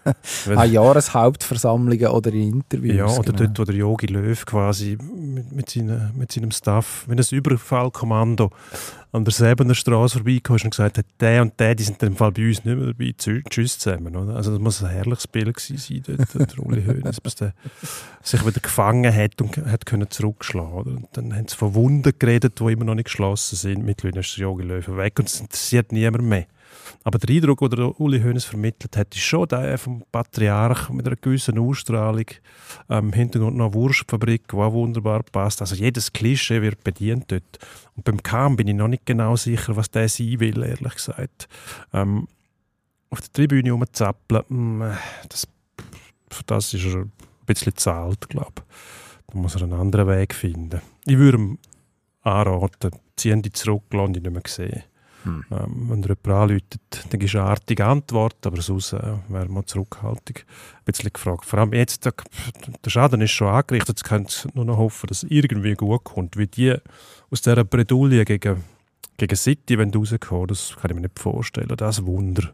An 0.57 0.71
Jahreshauptversammlungen 0.71 2.07
oder 2.07 2.33
in 2.33 2.53
Interviews. 2.61 2.97
ja, 2.97 3.07
oder 3.07 3.33
genau. 3.33 3.39
dort, 3.39 3.59
wo 3.59 3.65
der 3.65 3.75
Yogi 3.75 4.07
Löw 4.07 4.47
quasi 4.47 4.97
mit, 5.01 5.51
mit, 5.51 5.69
seine, 5.71 6.13
mit 6.15 6.31
seinem 6.31 6.53
Staff, 6.53 7.05
wenn 7.09 7.19
ein 7.19 7.27
Überfallkommando 7.29 8.51
an 9.11 9.25
der 9.25 9.33
Säbener 9.33 9.75
Straße 9.75 10.21
ist 10.21 10.65
und 10.65 10.71
gesagt 10.71 10.99
hat, 10.99 11.07
der 11.19 11.43
und 11.43 11.59
der, 11.59 11.75
die 11.75 11.83
sind 11.83 12.01
in 12.03 12.11
dem 12.11 12.17
Fall 12.17 12.31
bei 12.31 12.47
uns 12.47 12.65
nicht 12.65 12.77
mehr 12.77 12.87
dabei, 12.87 13.15
Tschü- 13.19 13.43
tschüss 13.51 13.79
zusammen. 13.81 14.15
Oder? 14.15 14.37
Also 14.37 14.53
das 14.53 14.61
muss 14.61 14.81
ein 14.83 14.91
herrliches 14.91 15.27
Bild 15.27 15.57
gewesen 15.57 15.79
sein, 16.07 16.17
dort, 16.17 16.53
der 16.57 16.59
Uli 16.65 16.85
Hoeneß, 16.85 17.21
bis 17.21 17.35
der 17.35 17.53
sich 18.23 18.47
wieder 18.47 18.61
gefangen 18.61 19.13
hat 19.13 19.41
und 19.43 19.57
hat 19.57 19.87
können 19.87 20.09
zurückschlagen. 20.09 20.73
Oder? 20.73 20.91
Und 20.91 21.09
dann 21.15 21.35
haben 21.35 21.49
sie 21.49 21.57
von 21.57 21.75
Wunden 21.75 22.13
geredet, 22.17 22.61
die 22.61 22.73
immer 22.73 22.85
noch 22.85 22.95
nicht 22.95 23.07
geschlossen 23.07 23.57
sind. 23.57 23.85
Mittlerweile 23.85 24.21
ist 24.21 24.37
der 24.37 24.43
Yogi 24.43 24.63
Löw 24.63 24.87
weg 24.97 25.19
und 25.19 25.27
es 25.29 25.41
interessiert 25.41 25.91
niemand 25.91 26.23
mehr. 26.25 26.47
Aber 27.05 27.19
der 27.19 27.35
Eindruck, 27.35 27.61
den 27.71 27.93
Uli 27.99 28.21
Hoeneß 28.21 28.45
vermittelt 28.45 28.97
hat, 28.97 29.15
ist 29.15 29.23
schon 29.23 29.47
der 29.49 29.79
vom 29.79 30.03
Patriarch 30.11 30.89
mit 30.91 31.07
einer 31.07 31.17
gewissen 31.17 31.59
Ausstrahlung. 31.59 32.27
Ähm, 32.89 33.13
Hintergrund 33.13 33.57
noch 33.57 33.75
Wurstfabrik, 33.75 34.49
die 34.49 34.57
auch 34.57 34.73
wunderbar 34.73 35.23
passt. 35.23 35.61
Also 35.61 35.77
jedes 35.77 36.13
Klischee 36.13 36.63
wird 36.63 36.83
bedient 36.83 37.31
dort. 37.31 37.59
Und 37.95 38.05
beim 38.05 38.23
Kahn 38.23 38.57
bin 38.57 38.69
ich 38.69 38.75
noch 38.75 38.89
nicht 38.89 39.07
genau 39.07 39.37
sicher, 39.37 39.77
was 39.77 39.91
der 39.91 40.09
sein 40.09 40.41
will, 40.41 40.63
ehrlich 40.63 40.95
gesagt. 40.95 41.49
Ähm, 41.93 42.27
auf 43.11 43.21
der 43.21 43.33
Tribüne 43.33 43.73
rumzappeln, 43.73 44.43
mm, 44.49 44.97
das, 45.29 45.47
für 46.31 46.43
das 46.45 46.75
ist 46.75 46.85
er 46.85 47.03
ein 47.03 47.13
bisschen 47.47 47.77
zu 47.77 47.91
alt, 47.91 48.29
glaube 48.29 48.53
ich. 48.57 49.33
Da 49.33 49.39
muss 49.39 49.55
er 49.55 49.63
einen 49.63 49.75
anderen 49.75 50.09
Weg 50.09 50.35
finden. 50.35 50.81
Ich 51.05 51.19
würde 51.19 51.39
ihm 51.39 51.59
anraten, 52.23 52.91
ziehen 53.17 53.43
die 53.43 53.53
zurück, 53.53 53.85
lassen 53.93 54.15
die 54.15 54.21
nicht 54.21 54.33
mehr 54.33 54.43
sehen. 54.47 54.83
Hm. 55.27 55.45
Ähm, 55.51 55.87
wenn 55.91 56.03
jemand 56.03 56.29
anläutet, 56.29 56.81
dann 57.11 57.19
gibst 57.21 57.35
du 57.35 57.39
eine 57.41 57.49
artige 57.51 57.85
Antwort, 57.85 58.47
aber 58.47 58.63
sonst 58.63 58.93
äh, 58.93 59.01
wäre 59.29 59.49
man 59.49 59.67
zurückhaltig 59.67 60.47
ein 60.79 60.85
bisschen 60.85 61.13
gefragt. 61.13 61.45
Vor 61.45 61.59
allem 61.59 61.73
jetzt, 61.73 62.05
der, 62.05 62.15
der 62.85 62.91
Schaden 62.91 63.21
ist 63.21 63.33
schon 63.33 63.49
angerichtet, 63.49 63.89
jetzt 63.99 64.05
können 64.05 64.27
sie 64.29 64.49
nur 64.55 64.65
noch 64.65 64.77
hoffen, 64.79 65.09
dass 65.09 65.25
es 65.25 65.31
irgendwie 65.31 65.75
gut 65.75 66.05
kommt. 66.05 66.37
Wie 66.37 66.47
die 66.47 66.75
aus 67.31 67.43
dieser 67.43 67.65
Bredouille 67.65 68.25
gegen, 68.25 68.63
gegen 69.17 69.37
City, 69.37 69.77
wenn 69.79 69.91
du 69.91 70.01
rauskommst, 70.01 70.51
das 70.51 70.77
kann 70.81 70.91
ich 70.91 70.95
mir 70.95 71.03
nicht 71.03 71.19
vorstellen. 71.19 71.69
Das 71.77 71.97
ist 71.97 72.03
ein 72.03 72.07
Wunder. 72.07 72.53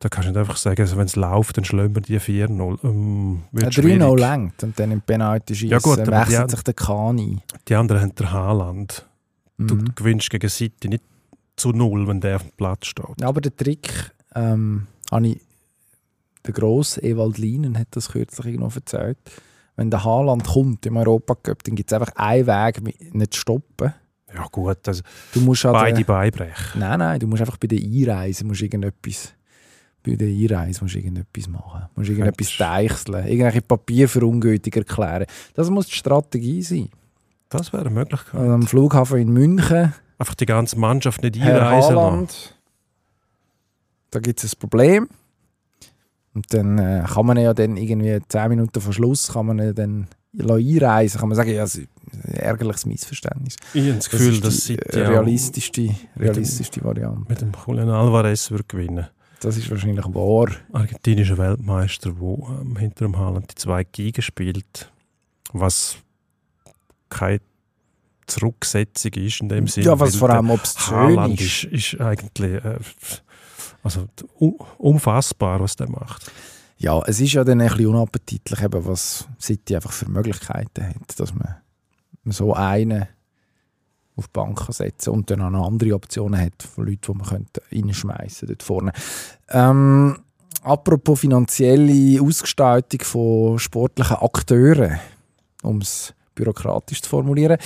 Da 0.00 0.08
kannst 0.08 0.28
du 0.28 0.30
nicht 0.30 0.38
einfach 0.38 0.56
sagen, 0.56 0.80
also 0.80 0.96
wenn 0.96 1.06
es 1.06 1.16
läuft, 1.16 1.56
dann 1.56 1.64
schlagen 1.64 1.92
wir 1.94 2.02
die 2.02 2.20
4-0. 2.20 2.78
Ähm, 2.84 3.42
Ja, 3.52 3.60
wird 3.62 3.76
3 3.76 3.82
schwierig. 3.82 3.98
0 3.98 4.18
längt 4.20 4.62
und 4.62 4.78
dann 4.78 4.92
im 4.92 5.00
Penalty 5.02 5.54
schießen 5.56 5.70
Ja 5.70 5.78
gut, 5.78 5.98
wechselt 5.98 6.50
sich 6.52 6.62
der 6.62 6.74
Kahn 6.74 7.18
ein. 7.18 7.42
Die 7.66 7.74
anderen 7.74 8.02
haben 8.02 8.14
der 8.14 8.30
Haaland. 8.32 9.04
Du 9.58 9.74
Mhm. 9.74 9.92
gewinnst 9.96 10.30
gegen 10.30 10.48
City 10.48 10.88
nicht 10.88 11.02
zu 11.58 11.70
null, 11.70 12.06
wenn 12.06 12.20
der 12.20 12.36
auf 12.36 12.42
dem 12.42 12.52
Platz 12.56 12.86
steht. 12.86 13.20
Ja, 13.20 13.28
aber 13.28 13.40
der 13.40 13.54
Trick, 13.54 14.12
ähm, 14.34 14.86
ich, 15.22 15.40
der 16.46 16.54
grosse 16.54 17.02
Ewald 17.02 17.38
Lienen 17.38 17.78
hat 17.78 17.88
das 17.90 18.10
kürzlich 18.10 18.46
irgendwo 18.46 18.74
erzählt. 18.74 19.18
Wenn 19.76 19.90
der 19.90 20.04
Haaland 20.04 20.44
kommt 20.44 20.86
im 20.86 20.96
Europacup, 20.96 21.62
dann 21.62 21.76
gibt 21.76 21.92
es 21.92 21.98
einfach 21.98 22.14
einen 22.16 22.46
Weg, 22.46 23.14
nicht 23.14 23.34
zu 23.34 23.40
stoppen. 23.40 23.94
Ja 24.34 24.46
gut, 24.50 24.86
also 24.86 25.02
Du 25.32 25.40
musst 25.40 25.64
an 25.64 25.72
beide 25.72 25.98
der, 25.98 26.04
Beine 26.04 26.32
brechen. 26.32 26.80
Nein, 26.80 26.98
nein, 26.98 27.20
du 27.20 27.26
musst 27.26 27.40
einfach 27.40 27.56
bei 27.56 27.68
der 27.68 27.78
Einreise 27.78 28.44
musst 28.44 28.60
irgendetwas 28.60 29.34
bei 30.02 30.16
der 30.16 30.28
Einreise 30.28 30.82
musst 30.82 30.94
du 30.94 30.98
irgendetwas 30.98 31.48
machen. 31.48 31.86
Du 31.94 32.00
musst 32.00 32.10
irgendetwas 32.10 32.56
deichseln, 32.56 33.26
irgendwelche 33.26 33.62
Papier 33.62 34.08
für 34.08 34.24
ungültig 34.24 34.76
erklären. 34.76 35.26
Das 35.54 35.70
muss 35.70 35.86
die 35.86 35.94
Strategie 35.94 36.62
sein. 36.62 36.88
Das 37.48 37.72
wäre 37.72 37.82
eine 37.82 37.90
Möglichkeit. 37.90 38.34
Also 38.34 38.52
am 38.52 38.66
Flughafen 38.66 39.18
in 39.18 39.30
München 39.30 39.94
Einfach 40.18 40.34
die 40.34 40.46
ganze 40.46 40.78
Mannschaft 40.78 41.22
nicht 41.22 41.40
einreisen 41.40 41.94
lassen. 41.94 42.28
Da 44.10 44.20
gibt 44.20 44.42
es 44.42 44.54
ein 44.54 44.58
Problem. 44.58 45.08
Und 46.34 46.52
dann 46.52 46.78
äh, 46.78 47.04
kann 47.06 47.26
man 47.26 47.36
ja 47.36 47.54
dann 47.54 47.76
irgendwie 47.76 48.18
10 48.26 48.48
Minuten 48.48 48.80
vor 48.80 48.92
Schluss 48.92 49.32
kann 49.32 49.46
man 49.46 49.58
ihn 49.58 49.74
dann 49.74 50.08
einreisen. 50.38 51.20
Kann 51.20 51.28
man 51.28 51.36
sagen, 51.36 51.50
ja, 51.50 51.64
es 51.64 51.76
ist 51.76 51.88
ein 52.12 52.34
ärgerliches 52.34 52.86
Missverständnis. 52.86 53.56
Ich 53.74 53.84
habe 53.84 53.94
das 53.94 54.10
Gefühl, 54.10 54.34
ist 54.34 54.44
dass 54.44 54.64
die 54.64 54.76
äh, 54.76 55.04
auch 55.04 55.10
realistischste, 55.10 55.94
realistischste 56.16 56.82
Variante. 56.84 57.24
mit 57.28 57.40
dem 57.40 57.52
Julian 57.66 57.90
Alvarez 57.90 58.50
würde 58.50 58.64
gewinnen. 58.64 59.06
Das 59.40 59.56
ist 59.56 59.70
wahrscheinlich 59.70 60.04
wahr. 60.06 60.50
Argentinischer 60.72 61.38
Weltmeister, 61.38 62.12
der 62.12 62.60
ähm, 62.60 62.76
hinter 62.76 63.04
dem 63.04 63.16
Haaland 63.16 63.50
die 63.50 63.54
zwei 63.54 63.84
Gigen 63.84 64.22
spielt, 64.22 64.90
was 65.52 65.96
keine 67.08 67.40
Zurücksetzung 68.28 69.12
ist 69.14 69.40
in 69.40 69.48
dem 69.48 69.66
Sinne. 69.66 69.86
Ja, 69.86 69.98
was 69.98 70.16
vor 70.16 70.30
allem 70.30 70.50
obszön 70.50 70.96
Haaland 70.96 71.40
ist. 71.40 71.64
ist, 71.64 71.94
ist 71.94 72.00
eigentlich 72.00 72.64
äh, 72.64 72.78
also, 73.82 74.06
unfassbar, 74.78 75.60
was 75.60 75.76
der 75.76 75.90
macht. 75.90 76.30
Ja, 76.76 77.02
es 77.06 77.20
ist 77.20 77.32
ja 77.32 77.42
dann 77.42 77.60
ein 77.60 77.68
bisschen 77.68 77.86
unappetitlich, 77.86 78.62
eben, 78.62 78.86
was 78.86 79.26
City 79.40 79.74
einfach 79.74 79.92
für 79.92 80.08
Möglichkeiten 80.08 80.86
hat, 80.86 81.18
dass 81.18 81.34
man 81.34 81.56
so 82.24 82.54
einen 82.54 83.08
auf 84.14 84.26
die 84.26 84.32
Bank 84.32 84.66
setzen 84.70 85.10
und 85.10 85.30
dann 85.30 85.42
auch 85.42 85.50
noch 85.50 85.66
andere 85.66 85.94
Optionen 85.94 86.40
hat 86.40 86.62
von 86.62 86.86
Leuten, 86.86 87.12
die 87.12 87.18
man 87.18 87.26
könnte 87.26 87.62
reinschmeißen 87.72 88.48
dort 88.48 88.62
vorne. 88.62 88.92
Ähm, 89.48 90.18
apropos 90.62 91.20
finanzielle 91.20 92.20
Ausgestaltung 92.20 93.00
von 93.02 93.58
sportlichen 93.58 94.16
Akteuren, 94.16 94.98
um 95.62 95.78
es 95.78 96.12
bürokratisch 96.34 97.02
zu 97.02 97.08
formulieren. 97.08 97.58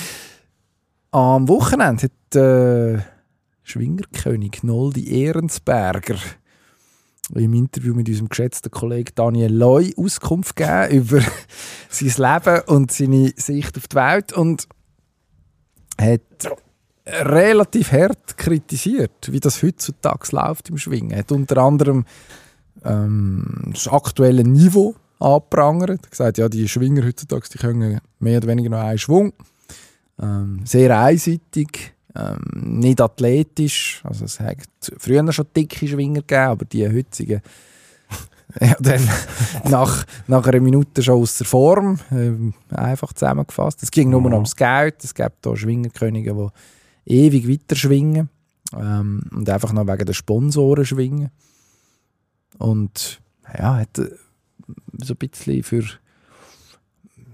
Am 1.15 1.47
Wochenende 1.47 2.05
hat 2.05 2.37
äh, 2.37 3.03
Schwingerkönig 3.65 4.63
Noldi 4.63 5.11
Ehrensberger 5.11 6.17
im 7.35 7.53
Interview 7.53 7.95
mit 7.95 8.09
unserem 8.09 8.31
geschätzten 8.31 8.71
Kollegen 8.71 9.11
Daniel 9.15 9.53
Loy 9.53 9.93
Auskunft 9.99 10.57
gegeben 10.57 10.97
über 10.97 11.21
sein 11.91 12.15
Leben 12.17 12.63
und 12.67 12.93
seine 12.93 13.35
Sicht 13.37 13.77
auf 13.77 13.89
die 13.89 13.97
Welt 13.97 14.33
und 14.33 14.67
hat 16.01 16.57
relativ 17.07 17.93
hart 17.93 18.39
kritisiert, 18.39 19.31
wie 19.31 19.41
das 19.41 19.63
heutzutage 19.63 20.35
läuft 20.35 20.71
im 20.71 20.79
Schwingen. 20.79 21.15
Hat 21.15 21.31
unter 21.31 21.59
anderem 21.59 22.07
ähm, 22.85 23.71
das 23.71 23.87
aktuelle 23.87 24.45
Niveau 24.45 24.95
angeprangert. 25.19 25.91
Er 25.91 25.95
hat 25.95 26.11
gesagt, 26.11 26.39
ja, 26.39 26.49
die 26.49 26.67
Schwinger 26.69 27.05
heutzutage 27.05 27.51
die 27.53 27.59
können 27.59 28.01
mehr 28.19 28.39
oder 28.39 28.49
weniger 28.49 28.71
noch 28.71 28.79
einen 28.81 28.97
Schwung. 28.97 29.35
Ähm, 30.23 30.61
sehr 30.65 30.99
einseitig, 30.99 31.95
ähm, 32.15 32.41
nicht 32.53 33.01
athletisch. 33.01 34.01
Also 34.05 34.25
es 34.25 34.39
hat 34.39 34.59
früher 34.99 35.31
schon 35.33 35.47
dicke 35.55 35.89
Schwinger 35.89 36.21
gegeben, 36.21 36.51
aber 36.51 36.65
die 36.65 36.87
heutigen 36.87 37.43
ja, 38.61 38.77
dann 38.79 39.09
nach, 39.69 40.05
nach 40.27 40.47
einer 40.47 40.61
Minute 40.61 41.03
schon 41.03 41.21
aus 41.21 41.39
der 41.39 41.47
Form, 41.47 41.99
ähm, 42.11 42.55
einfach 42.71 43.13
zusammengefasst. 43.13 43.83
Es 43.83 43.91
ging 43.91 44.11
nur 44.11 44.21
noch 44.23 44.33
ums 44.33 44.57
Geld. 44.57 45.03
Es 45.03 45.15
gibt 45.15 45.45
hier 45.45 45.57
Schwingerkönige, 45.57 46.35
die 47.07 47.15
ewig 47.15 47.49
weiter 47.49 47.77
schwingen 47.77 48.29
ähm, 48.77 49.23
und 49.33 49.49
einfach 49.49 49.73
noch 49.73 49.87
wegen 49.87 50.07
der 50.07 50.13
Sponsoren 50.13 50.85
schwingen. 50.85 51.31
Und 52.59 53.21
ja, 53.59 53.77
hat 53.77 53.99
äh, 53.99 54.11
so 55.03 55.15
ein 55.15 55.17
bisschen 55.17 55.63
für, 55.63 55.85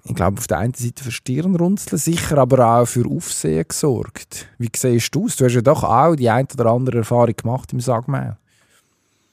ich 0.08 0.14
glaube, 0.14 0.38
auf 0.38 0.46
der 0.46 0.58
einen 0.58 0.74
Seite 0.74 1.04
für 1.04 1.12
Stirnrunzeln 1.12 1.98
sicher, 1.98 2.38
aber 2.38 2.66
auch 2.66 2.86
für 2.86 3.06
Aufsehen 3.06 3.64
gesorgt. 3.68 4.48
Wie 4.58 4.70
siehst 4.74 5.14
du 5.14 5.26
es? 5.26 5.36
Du 5.36 5.44
hast 5.44 5.54
ja 5.54 5.60
doch 5.60 5.84
auch 5.84 6.16
die 6.16 6.30
ein 6.30 6.46
oder 6.54 6.70
andere 6.70 6.98
Erfahrung 6.98 7.36
gemacht 7.36 7.72
im 7.72 7.80
Sagmehl. 7.80 8.36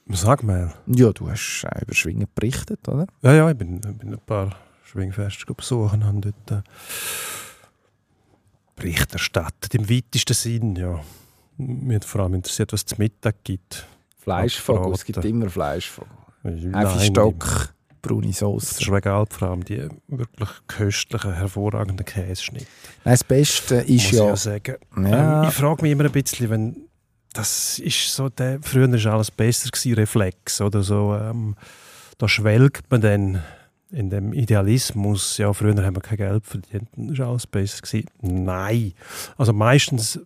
Sag 0.10 0.44
mal. 0.44 0.74
Ja, 0.88 1.12
du 1.12 1.30
hast 1.30 1.66
auch 1.66 1.82
über 1.82 1.96
Schwingen 1.96 2.28
berichtet, 2.36 2.88
oder? 2.88 3.08
Ja, 3.22 3.34
ja, 3.34 3.50
ich 3.50 3.58
bin, 3.58 3.80
bin 3.80 4.14
ein 4.14 4.20
paar 4.26 4.56
Schwingfeste 4.84 5.52
besuchen 5.54 6.04
und 6.04 6.26
dort 6.26 6.52
äh, 6.52 6.62
Bericht 8.76 9.14
erstattet, 9.14 9.74
im 9.74 9.90
weitesten 9.90 10.34
Sinn, 10.34 10.76
ja. 10.76 11.00
Mich 11.58 11.96
hat 11.96 12.06
vor 12.06 12.22
allem 12.22 12.34
interessiert, 12.34 12.74
was 12.74 12.82
es 12.82 12.86
zu 12.86 12.96
Mittag 12.98 13.44
gibt. 13.46 13.88
Fleischvogel, 14.20 14.94
es 14.94 15.06
gibt 15.06 15.24
immer 15.24 15.50
Fleischvogel. 15.50 16.12
Nein, 16.44 16.76
Haifischstock, 16.76 17.74
braune 18.08 18.28
Das 18.28 18.38
Sauce. 18.40 18.72
ist 18.80 18.92
wegen 18.92 19.10
allem 19.10 19.28
vor 19.28 19.50
allem 19.50 19.64
die 19.66 19.88
wirklich 20.08 20.50
köstlichen, 20.68 21.34
hervorragenden 21.34 22.06
Käseschnitte. 22.06 22.66
Nein, 23.04 23.14
das 23.14 23.24
Beste 23.24 23.76
ist 23.76 23.88
muss 23.90 24.04
ich 24.06 24.12
ja... 24.12 24.26
ja 24.26 24.36
sagen. 24.36 24.76
Ja, 24.98 25.44
Ähm, 25.44 25.50
ich 25.50 25.56
frage 25.56 25.82
mich 25.82 25.92
immer 25.92 26.06
ein 26.06 26.12
bisschen, 26.12 26.50
wenn 26.50 26.76
das 27.34 27.80
ist 27.80 28.16
so 28.16 28.30
der, 28.30 28.60
früher 28.62 28.90
war 28.92 29.14
alles 29.14 29.30
besser 29.32 29.70
gewesen, 29.70 29.94
Reflex 29.96 30.62
oder 30.62 30.84
so, 30.84 31.16
ähm, 31.20 31.56
da 32.18 32.30
schwelgt 32.30 32.90
man 32.90 33.02
dann 33.02 33.44
in 33.92 34.10
dem 34.10 34.32
Idealismus, 34.34 35.38
ja, 35.38 35.52
früher 35.54 35.76
haben 35.84 35.96
wir 35.96 36.02
kein 36.02 36.18
Geld 36.18 36.46
verdient, 36.46 36.88
dann 36.96 37.10
ist 37.10 37.20
alles 37.20 37.46
besser 37.46 37.82
gewesen. 37.82 38.08
Nein, 38.22 38.94
also 39.38 39.52
meistens 39.54 40.20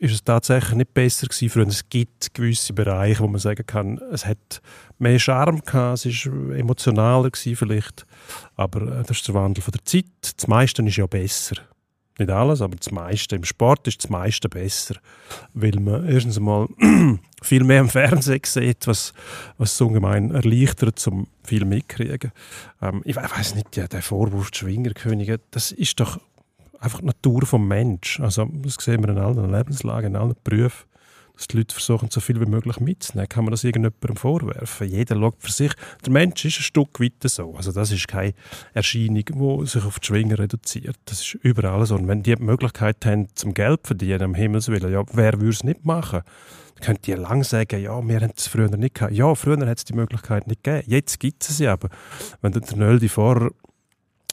ist 0.00 0.12
es 0.14 0.24
tatsächlich 0.24 0.74
nicht 0.76 0.94
besser 0.94 1.26
gewesen 1.26 1.50
früher. 1.50 1.66
Es 1.66 1.88
gibt 1.88 2.32
gewisse 2.32 2.72
Bereiche, 2.72 3.20
wo 3.22 3.28
man 3.28 3.38
sagen 3.38 3.66
kann, 3.66 3.98
es 4.10 4.24
hat 4.24 4.62
mehr 4.98 5.18
Charme 5.18 5.60
gehabt, 5.60 5.98
es 5.98 6.06
ist 6.06 6.26
emotionaler 6.26 7.30
gewesen 7.30 7.54
vielleicht, 7.54 8.06
aber 8.56 8.80
äh, 8.82 9.02
das 9.04 9.18
ist 9.18 9.28
der 9.28 9.34
Wandel 9.34 9.62
von 9.62 9.72
der 9.72 9.84
Zeit. 9.84 10.06
Das 10.36 10.48
meiste 10.48 10.82
ist 10.82 10.96
ja 10.96 11.06
besser. 11.06 11.56
Nicht 12.18 12.30
alles, 12.30 12.60
aber 12.60 12.76
das 12.76 12.90
meiste. 12.90 13.36
Im 13.36 13.44
Sport 13.44 13.86
ist 13.88 14.02
das 14.04 14.10
meiste 14.10 14.48
besser, 14.50 14.96
weil 15.54 15.78
man 15.80 16.06
erstens 16.06 16.36
einmal 16.36 16.66
viel 17.42 17.64
mehr 17.64 17.80
im 17.80 17.88
Fernsehen 17.88 18.40
sieht, 18.44 18.86
was, 18.86 19.14
was 19.56 19.76
so 19.76 19.86
ungemein 19.86 20.30
erleichtert, 20.30 21.06
um 21.06 21.28
viel 21.44 21.64
mitkriegen. 21.64 22.32
Ähm, 22.82 23.00
ich 23.04 23.16
we- 23.16 23.22
weiß 23.22 23.54
nicht, 23.54 23.74
ja, 23.76 23.86
der 23.86 24.02
Vorwurf 24.02 24.50
Schwingerkönige, 24.54 25.40
das 25.50 25.72
ist 25.72 25.98
doch 26.00 26.20
einfach 26.80 27.00
die 27.00 27.06
Natur 27.06 27.46
vom 27.46 27.68
Mensch. 27.68 28.20
Also 28.20 28.48
das 28.52 28.76
sehen 28.80 29.02
wir 29.02 29.10
in 29.10 29.18
allen 29.18 29.50
Lebenslagen, 29.50 30.14
in 30.14 30.16
allen 30.16 30.34
Berufen, 30.42 30.86
dass 31.36 31.48
die 31.48 31.58
Leute 31.58 31.74
versuchen, 31.74 32.10
so 32.10 32.20
viel 32.20 32.40
wie 32.40 32.46
möglich 32.46 32.80
mitzunehmen. 32.80 33.28
Kann 33.28 33.44
man 33.44 33.52
das 33.52 33.64
irgendjemandem 33.64 34.16
vorwerfen? 34.16 34.88
Jeder 34.88 35.16
schaut 35.16 35.36
für 35.38 35.52
sich. 35.52 35.72
Der 36.04 36.12
Mensch 36.12 36.44
ist 36.44 36.58
ein 36.58 36.62
Stück 36.62 37.00
weit 37.00 37.12
so. 37.24 37.54
Also 37.54 37.72
das 37.72 37.92
ist 37.92 38.08
keine 38.08 38.34
Erscheinung, 38.74 39.24
die 39.24 39.66
sich 39.66 39.84
auf 39.84 40.00
die 40.00 40.06
Schwinger 40.06 40.38
reduziert. 40.38 40.96
Das 41.04 41.20
ist 41.20 41.34
überall 41.42 41.84
so. 41.86 41.94
Und 41.94 42.08
wenn 42.08 42.22
die 42.22 42.34
die 42.34 42.42
Möglichkeit 42.42 43.04
haben, 43.06 43.28
zum 43.34 43.54
Geld 43.54 43.86
verdienen, 43.86 44.22
am 44.22 44.34
Himmels 44.34 44.68
Willen, 44.68 44.92
ja, 44.92 45.02
wer 45.12 45.34
würde 45.34 45.50
es 45.50 45.64
nicht 45.64 45.84
machen? 45.84 46.22
Könnt 46.80 47.06
ihr 47.08 47.18
lang 47.18 47.44
sagen, 47.44 47.82
ja, 47.82 48.06
wir 48.06 48.20
haben 48.20 48.32
es 48.34 48.46
früher 48.46 48.68
nicht 48.68 48.94
gehabt. 48.94 49.12
Ja, 49.12 49.34
früher 49.34 49.66
hat 49.66 49.78
es 49.78 49.84
die 49.84 49.92
Möglichkeit 49.92 50.46
nicht 50.46 50.64
gegeben. 50.64 50.84
Jetzt 50.90 51.20
gibt 51.20 51.42
es 51.42 51.58
sie 51.58 51.68
aber. 51.68 51.90
Wenn 52.40 52.52
der 52.52 52.62
Nöldi 52.76 53.08
vorher 53.08 53.50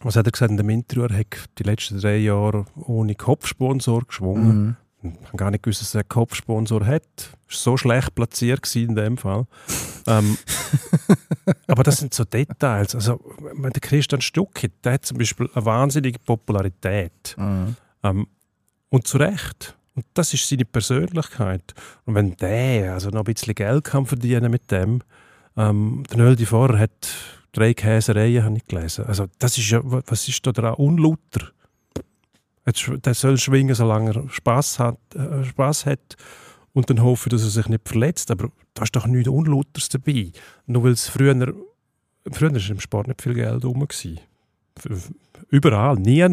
was 0.03 0.15
hat 0.15 0.25
er 0.25 0.31
gesagt 0.31 0.51
in 0.51 0.57
dem 0.57 0.69
Interview? 0.69 1.03
Er 1.03 1.19
hat 1.19 1.49
die 1.57 1.63
letzten 1.63 1.99
drei 1.99 2.17
Jahre 2.17 2.65
ohne 2.75 3.15
Kopfsponsor 3.15 4.03
geschwungen. 4.05 4.57
Mhm. 4.57 4.75
Ich 5.03 5.27
habe 5.27 5.37
gar 5.37 5.51
nicht 5.51 5.63
gewusst, 5.63 5.81
dass 5.81 5.93
er 5.95 6.01
einen 6.01 6.09
Kopfsponsor 6.09 6.85
hat. 6.85 7.03
War 7.03 7.29
so 7.47 7.77
schlecht 7.77 8.15
platziert 8.15 8.75
in 8.75 8.95
dem 8.95 9.17
Fall. 9.17 9.45
ähm, 10.07 10.37
aber 11.67 11.83
das 11.83 11.97
sind 11.97 12.13
so 12.13 12.23
Details. 12.25 12.95
Also, 12.95 13.19
wenn 13.53 13.71
der 13.71 13.81
Christian 13.81 14.21
Stucki, 14.21 14.69
der 14.83 14.93
hat 14.93 15.05
zum 15.05 15.17
Beispiel 15.17 15.49
eine 15.53 15.65
wahnsinnige 15.65 16.19
Popularität. 16.19 17.35
Mhm. 17.37 17.75
Ähm, 18.03 18.27
und 18.89 19.07
zu 19.07 19.17
Recht. 19.17 19.75
Und 19.95 20.05
das 20.13 20.33
ist 20.33 20.47
seine 20.47 20.65
Persönlichkeit. 20.65 21.73
Und 22.05 22.15
wenn 22.15 22.35
der 22.37 22.93
also 22.93 23.09
noch 23.09 23.21
ein 23.21 23.33
bisschen 23.33 23.55
Geld 23.55 23.83
kann 23.83 24.05
verdienen 24.05 24.51
mit 24.51 24.69
dem, 24.71 25.01
ähm, 25.55 26.03
der 26.09 26.17
Nöldi 26.17 26.45
vorher 26.45 26.79
hat 26.79 27.09
drei 27.57 27.73
Käsereien, 27.73 28.43
habe 28.43 28.57
ich 28.57 28.65
gelesen. 28.65 29.05
Also 29.05 29.27
das 29.39 29.57
ist 29.57 29.69
ja, 29.69 29.79
wa- 29.83 30.01
was 30.07 30.27
ist 30.27 30.45
da 30.45 30.51
dran 30.51 30.75
unlauter? 30.75 31.51
Der 32.65 33.13
soll 33.13 33.37
schwingen, 33.37 33.73
solange 33.75 34.13
er 34.13 34.29
Spaß 34.29 34.79
hat, 34.79 34.97
äh, 35.15 35.43
Spaß 35.45 35.85
hat 35.85 36.15
und 36.73 36.89
dann 36.89 37.01
hoffe, 37.01 37.29
dass 37.29 37.43
er 37.43 37.49
sich 37.49 37.67
nicht 37.69 37.87
verletzt. 37.87 38.29
Aber 38.29 38.49
da 38.73 38.83
ist 38.83 38.95
doch 38.95 39.07
nichts 39.07 39.29
Unlauters 39.29 39.87
dabei. 39.89 40.31
Nur 40.65 40.83
weil 40.83 40.91
es 40.91 41.07
früher, 41.07 41.53
früher 42.29 42.55
ist 42.55 42.69
im 42.69 42.79
Sport 42.81 43.07
nicht 43.07 43.21
viel 43.21 43.33
Geld 43.33 43.63
rum. 43.63 43.87
gewesen. 43.87 44.19
Überall, 45.49 45.95
nie. 45.95 46.27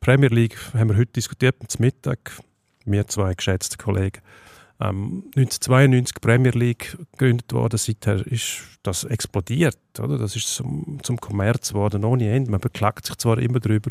Premier 0.00 0.28
League 0.28 0.56
haben 0.74 0.90
wir 0.90 0.96
heute 0.96 1.12
diskutiert 1.12 1.56
zum 1.68 1.80
Mittag, 1.84 2.38
wir 2.84 3.06
zwei 3.08 3.34
geschätzte 3.34 3.76
Kollegen. 3.78 4.20
Ähm, 4.80 5.24
1992 5.34 6.20
Premier 6.20 6.52
League 6.52 6.96
gegründet 7.12 7.52
worden, 7.52 7.78
seither 7.78 8.24
ist 8.26 8.62
das 8.82 9.04
explodiert. 9.04 9.78
Oder? 9.98 10.18
Das 10.18 10.36
ist 10.36 10.54
zum, 10.54 10.98
zum 11.02 11.18
Kommerz 11.20 11.70
geworden, 11.70 12.04
ohne 12.04 12.30
Ende. 12.30 12.50
Man 12.50 12.60
beklagt 12.60 13.06
sich 13.06 13.16
zwar 13.16 13.38
immer 13.38 13.58
drüber, 13.58 13.90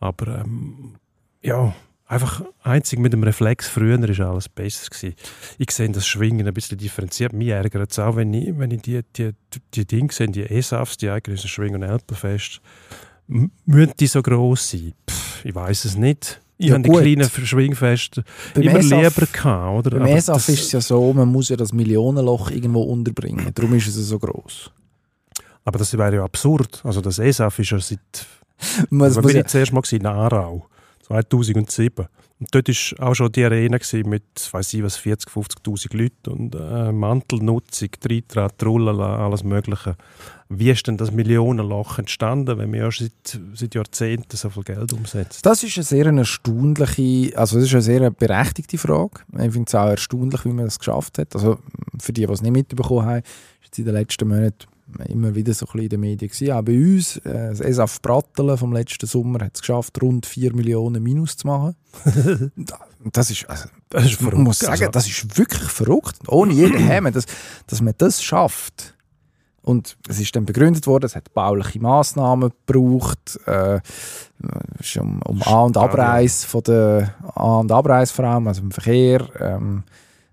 aber 0.00 0.40
ähm, 0.40 0.96
ja, 1.40 1.72
einfach 2.08 2.42
einzig 2.62 2.98
mit 2.98 3.12
dem 3.12 3.22
Reflex 3.22 3.68
früher 3.68 4.02
ist 4.08 4.20
alles 4.20 4.48
besser 4.48 4.88
gewesen. 4.90 5.14
Ich 5.58 5.70
sehe 5.70 5.90
das 5.90 6.06
Schwingen 6.06 6.46
ein 6.48 6.54
bisschen 6.54 6.78
differenziert. 6.78 7.32
Mich 7.32 7.48
ärgert 7.48 7.92
es 7.92 7.98
auch, 7.98 8.16
wenn 8.16 8.32
ich, 8.34 8.58
wenn 8.58 8.70
ich 8.70 8.82
die, 8.82 9.02
die, 9.14 9.32
die 9.74 9.86
Dinge 9.86 10.12
sehe, 10.12 10.28
die 10.28 10.42
ESAFs, 10.42 10.96
die 10.96 11.10
eigenen 11.10 11.38
Schwingen- 11.38 11.82
und 11.82 11.88
Elpenfest, 11.88 12.60
müssen 13.26 13.92
die 14.00 14.06
so 14.06 14.22
gross 14.22 14.70
sein? 14.70 14.94
Pff, 15.08 15.44
ich 15.44 15.54
weiß 15.54 15.84
es 15.84 15.96
nicht. 15.96 16.40
Ich 16.58 16.66
Ja, 16.66 16.74
habe 16.74 16.82
die 16.82 16.90
kleinen 16.90 17.28
Schwingfeste 17.30 18.24
Beim 18.54 18.62
immer 18.64 18.78
ESAF 18.80 19.16
lieber 19.16 19.26
gehabt, 19.32 19.86
oder? 19.86 19.90
Beim 19.90 20.02
Aber 20.02 20.10
ESAF 20.10 20.48
ist 20.48 20.64
es 20.64 20.72
ja 20.72 20.80
so, 20.80 21.12
man 21.12 21.28
muss 21.28 21.48
ja 21.48 21.56
das 21.56 21.72
Millionenloch 21.72 22.50
irgendwo 22.50 22.82
unterbringen. 22.82 23.50
Darum 23.54 23.74
ist 23.74 23.86
es 23.86 23.96
ja 23.96 24.02
so 24.02 24.18
groß. 24.18 24.70
Aber 25.64 25.78
das 25.78 25.96
wäre 25.96 26.16
ja 26.16 26.24
absurd. 26.24 26.80
Also 26.84 27.00
das 27.00 27.18
ESAF 27.18 27.58
ist 27.60 27.70
ja 27.70 27.78
seit... 27.78 28.00
Man, 28.90 29.12
muss 29.12 29.22
bin 29.22 29.36
ja, 29.36 29.42
ich 29.42 29.46
zuerst 29.46 29.72
mal 29.72 29.82
in 29.92 30.04
Aarau, 30.04 30.66
2007. 31.06 32.06
Und 32.40 32.54
dort 32.54 32.68
war 32.68 33.08
auch 33.08 33.14
schon 33.14 33.32
die 33.32 33.44
Arena 33.44 33.78
mit, 34.04 34.22
weiß 34.52 34.74
ich 34.74 34.82
was, 34.82 34.96
40, 34.96 35.28
50'000 35.28 35.96
Leuten 35.96 36.30
und 36.30 36.54
äh, 36.54 36.92
Mantelnutzung, 36.92 37.88
Trittrat, 38.00 38.56
Trullala, 38.58 39.26
alles 39.26 39.42
Mögliche. 39.42 39.96
Wie 40.48 40.70
ist 40.70 40.86
denn 40.86 40.96
das 40.96 41.10
Millionenloch 41.10 41.98
entstanden, 41.98 42.56
wenn 42.58 42.70
man 42.70 42.80
ja 42.80 42.90
seit, 42.90 43.40
seit 43.54 43.74
Jahrzehnten 43.74 44.36
so 44.36 44.50
viel 44.50 44.62
Geld 44.62 44.92
umsetzt? 44.92 45.44
das 45.44 45.64
ist 45.64 45.76
eine 45.76 45.84
sehr 45.84 46.06
erstaunliche, 46.06 47.36
also 47.36 47.56
das 47.56 47.66
ist 47.66 47.74
eine 47.74 47.82
sehr 47.82 48.10
berechtigte 48.10 48.78
Frage. 48.78 49.20
Ich 49.32 49.52
finde 49.52 49.64
es 49.66 49.74
auch 49.74 49.88
erstaunlich, 49.88 50.44
wie 50.44 50.52
man 50.52 50.66
das 50.66 50.78
geschafft 50.78 51.18
hat. 51.18 51.34
Also 51.34 51.58
für 51.98 52.12
die, 52.12 52.24
die 52.24 52.32
es 52.32 52.40
nicht 52.40 52.52
mitbekommen 52.52 53.04
haben, 53.04 53.22
ist 53.62 53.72
es 53.72 53.78
in 53.78 53.84
den 53.84 53.94
letzten 53.94 54.28
Monaten 54.28 54.77
immer 55.06 55.34
wieder 55.34 55.54
so 55.54 55.66
ein 55.66 55.72
bisschen 55.72 55.84
in 55.84 55.88
den 55.90 56.00
Medien 56.00 56.30
gewesen. 56.30 56.52
Auch 56.52 56.62
bei 56.62 56.72
uns, 56.72 57.16
äh, 57.18 57.50
das 57.50 57.60
ESAF 57.60 58.00
Brattelen 58.00 58.56
vom 58.56 58.72
letzten 58.72 59.06
Sommer 59.06 59.44
hat 59.44 59.54
es 59.54 59.60
geschafft, 59.60 60.00
rund 60.02 60.26
4 60.26 60.54
Millionen 60.54 61.02
Minus 61.02 61.36
zu 61.36 61.46
machen. 61.46 61.76
das 63.12 63.30
ist, 63.30 63.48
also, 63.48 63.68
Das 63.88 64.04
ist 64.04 64.20
Man 64.20 64.42
muss 64.42 64.58
sagen, 64.58 64.72
Also, 64.72 64.88
das 64.90 65.06
ist 65.06 65.38
wirklich 65.38 65.68
verrückt. 65.70 66.16
Ohne 66.28 66.52
jeden 66.52 66.78
Häme, 66.86 67.12
dass, 67.12 67.26
dass 67.66 67.80
man 67.80 67.94
das 67.98 68.22
schafft. 68.22 68.94
Und 69.62 69.98
es 70.08 70.18
ist 70.18 70.34
dann 70.34 70.46
begründet 70.46 70.86
worden, 70.86 71.04
es 71.04 71.14
hat 71.14 71.34
bauliche 71.34 71.78
Massnahmen 71.78 72.52
gebraucht, 72.66 73.38
äh, 73.44 73.80
um, 74.98 75.20
um 75.20 75.42
An- 75.42 75.64
und 75.66 75.76
Abreise 75.76 76.46
von 76.46 76.62
der 76.62 77.14
An- 77.34 77.60
und 77.60 77.72
Abreise 77.72 78.14
vor 78.14 78.24
allem, 78.24 78.48
also 78.48 78.62
im 78.62 78.70
Verkehr, 78.70 79.28
ähm, 79.38 79.82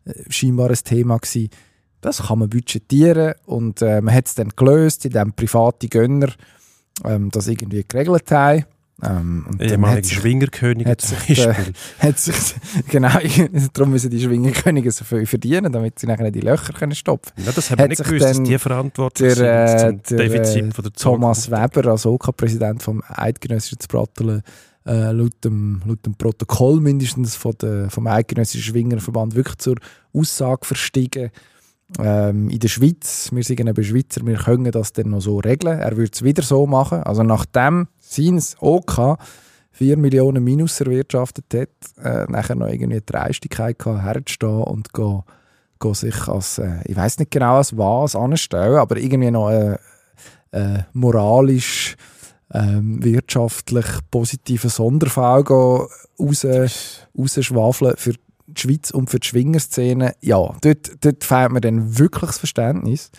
äh, 0.05 0.13
scheinbar 0.29 0.69
ein 0.69 0.79
Thema 0.81 1.17
gewesen. 1.17 1.49
Das 2.05 2.21
kann 2.27 2.37
man 2.37 2.49
budgetieren 2.49 3.33
und 3.47 3.81
äh, 3.81 3.99
man 3.99 4.13
hat 4.13 4.27
es 4.27 4.35
dann 4.35 4.49
gelöst, 4.55 5.05
indem 5.05 5.33
private 5.33 5.87
Gönner 5.87 6.31
ähm, 7.03 7.31
das 7.31 7.47
irgendwie 7.47 7.83
geregelt 7.83 8.29
haben. 8.29 8.63
Ähm, 9.01 9.47
und 9.49 9.59
Ehemalige 9.59 10.07
sich- 10.07 10.17
Schwingerkönige 10.19 10.87
hat 10.91 11.01
sich, 11.01 11.17
Beispiel. 11.17 11.73
hat 11.99 12.19
sich, 12.19 12.35
genau, 12.89 13.09
darum 13.73 13.89
müssen 13.89 14.11
die 14.11 14.21
Schwingerkönige 14.21 14.91
so 14.91 15.03
viel 15.03 15.25
verdienen, 15.25 15.73
damit 15.73 15.97
sie 15.97 16.05
nachher 16.05 16.29
die 16.29 16.41
Löcher 16.41 16.73
können 16.73 16.93
stopfen 16.93 17.33
Ja, 17.43 17.51
das 17.51 17.71
haben 17.71 17.79
hat 17.79 17.85
wir 17.85 17.89
nicht 17.89 18.03
gewusst, 18.03 18.23
dass 18.23 18.43
die 18.43 18.57
verantwortlich 18.59 19.33
der, 19.33 19.79
sind 19.79 19.99
äh, 19.99 20.03
zum 20.03 20.17
der, 20.17 20.27
Defizit 20.29 20.63
äh, 20.65 20.71
von 20.71 20.83
der 20.83 20.93
Thomas. 20.93 21.49
Weber 21.49 21.87
als 21.89 22.05
OK-Präsident 22.05 22.83
vom 22.83 23.01
Eidgenössischen 23.07 23.81
Spratteln 23.81 24.43
äh, 24.85 25.11
laut, 25.11 25.33
dem, 25.43 25.81
laut 25.87 26.05
dem 26.05 26.13
Protokoll 26.13 26.79
mindestens 26.81 27.35
von 27.35 27.55
der, 27.59 27.89
vom 27.89 28.05
Eidgenössischen 28.05 28.61
Schwingerverband 28.61 29.33
wirklich 29.33 29.57
zur 29.57 29.77
Aussage 30.13 30.65
verstiegen, 30.65 31.31
ähm, 31.99 32.49
in 32.49 32.59
der 32.59 32.67
Schweiz, 32.67 33.29
wir 33.31 33.43
sind 33.43 33.59
eben 33.67 33.83
Schweizer, 33.83 34.25
wir 34.25 34.37
können 34.37 34.71
das 34.71 34.93
dann 34.93 35.09
noch 35.09 35.21
so 35.21 35.37
regeln. 35.37 35.79
Er 35.79 35.95
würde 35.97 36.11
es 36.13 36.23
wieder 36.23 36.43
so 36.43 36.65
machen. 36.65 37.03
Also 37.03 37.23
nachdem 37.23 37.87
sein 37.99 38.41
OK 38.59 39.17
4 39.71 39.97
Millionen 39.97 40.43
Minus 40.43 40.79
erwirtschaftet 40.79 41.45
hat, 41.53 42.03
äh, 42.03 42.31
nachher 42.31 42.55
noch 42.55 42.67
irgendwie 42.67 42.99
die 42.99 43.05
Dreistigkeit 43.05 43.77
gehabt, 43.77 44.03
herzustehen 44.03 44.63
und 44.63 44.93
go, 44.93 45.25
go 45.79 45.93
sich 45.93 46.27
als, 46.27 46.59
äh, 46.59 46.79
ich 46.85 46.95
weiß 46.95 47.19
nicht 47.19 47.31
genau 47.31 47.57
als 47.57 47.77
was 47.77 48.15
anstellen, 48.15 48.77
aber 48.77 48.97
irgendwie 48.97 49.31
noch 49.31 49.49
äh, 49.49 49.77
äh, 50.51 50.83
moralisch, 50.93 51.97
ähm, 52.53 53.03
wirtschaftlich 53.03 53.85
positiven 54.09 54.69
Sonderfall 54.69 55.41
raus, 55.41 56.45
rausschwafeln 57.17 57.95
für 57.97 58.13
die 58.47 58.61
Schweiz 58.61 58.91
und 58.91 59.09
für 59.09 59.19
die 59.19 59.27
Schwingerszene. 59.27 60.15
Ja, 60.21 60.55
dort, 60.61 61.03
dort 61.03 61.23
fehlt 61.23 61.51
mir 61.51 61.61
dann 61.61 61.97
wirklich 61.97 62.29
das 62.31 62.37
Verständnis. 62.37 63.11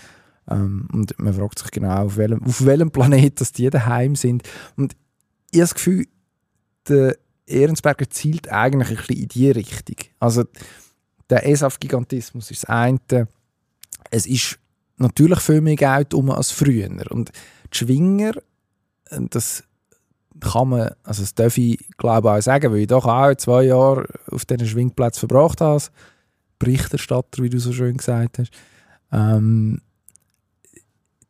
Ähm, 0.49 0.89
und 0.93 1.19
man 1.19 1.35
fragt 1.35 1.59
sich 1.59 1.71
genau, 1.71 2.05
auf 2.05 2.17
welchem, 2.17 2.43
auf 2.45 2.65
welchem 2.65 2.91
Planet 2.91 3.41
dass 3.41 3.53
die 3.53 3.69
daheim 3.69 4.15
sind. 4.15 4.43
Und 4.77 4.95
ich 5.51 5.61
habe 5.61 5.69
das 5.69 5.75
Gefühl, 5.75 6.07
der 6.89 7.17
Ehrensberger 7.47 8.09
zielt 8.11 8.49
eigentlich 8.51 8.91
ein 8.91 8.97
bisschen 8.97 9.23
in 9.23 9.29
die 9.29 9.51
Richtung. 9.51 9.97
Also 10.19 10.45
der 11.31 11.47
ESAF-Gigantismus 11.47 12.51
ist 12.51 12.65
das 12.65 12.71
eine. 12.71 13.29
Es 14.11 14.27
ist 14.27 14.59
natürlich 14.97 15.41
viel 15.41 15.61
mehr 15.61 15.77
Geld 15.77 16.15
um 16.15 16.31
als 16.31 16.53
früher. 16.53 16.91
Und 17.11 17.33
die 17.73 17.79
Schwinger, 17.79 18.37
äh, 19.11 19.21
das 19.31 19.65
kann 20.41 20.69
man, 20.69 20.91
also 21.03 21.23
das 21.23 21.35
darf 21.35 21.59
ich 21.59 21.79
glaube 21.97 22.31
auch 22.31 22.41
sagen, 22.41 22.73
weil 22.73 22.81
ich 22.81 22.87
doch 22.87 23.07
auch 23.07 23.35
zwei 23.37 23.65
Jahre 23.65 24.07
auf 24.31 24.45
diesen 24.45 24.67
Schwingplätzen 24.67 25.21
verbracht 25.29 25.61
habe, 25.61 25.83
Berichterstatter, 26.59 27.43
wie 27.43 27.51
du 27.51 27.59
so 27.59 27.73
schön 27.73 27.97
gesagt 27.97 28.39
hast. 28.39 28.51
Ähm, 29.13 29.81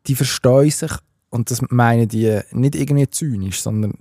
die 0.06 0.14
verstehen 0.14 0.70
sich, 0.70 0.92
und 1.30 1.50
das 1.50 1.62
meinen 1.70 2.08
die 2.08 2.40
nicht 2.52 2.74
irgendwie 2.74 3.10
zynisch, 3.10 3.60
sondern 3.60 3.94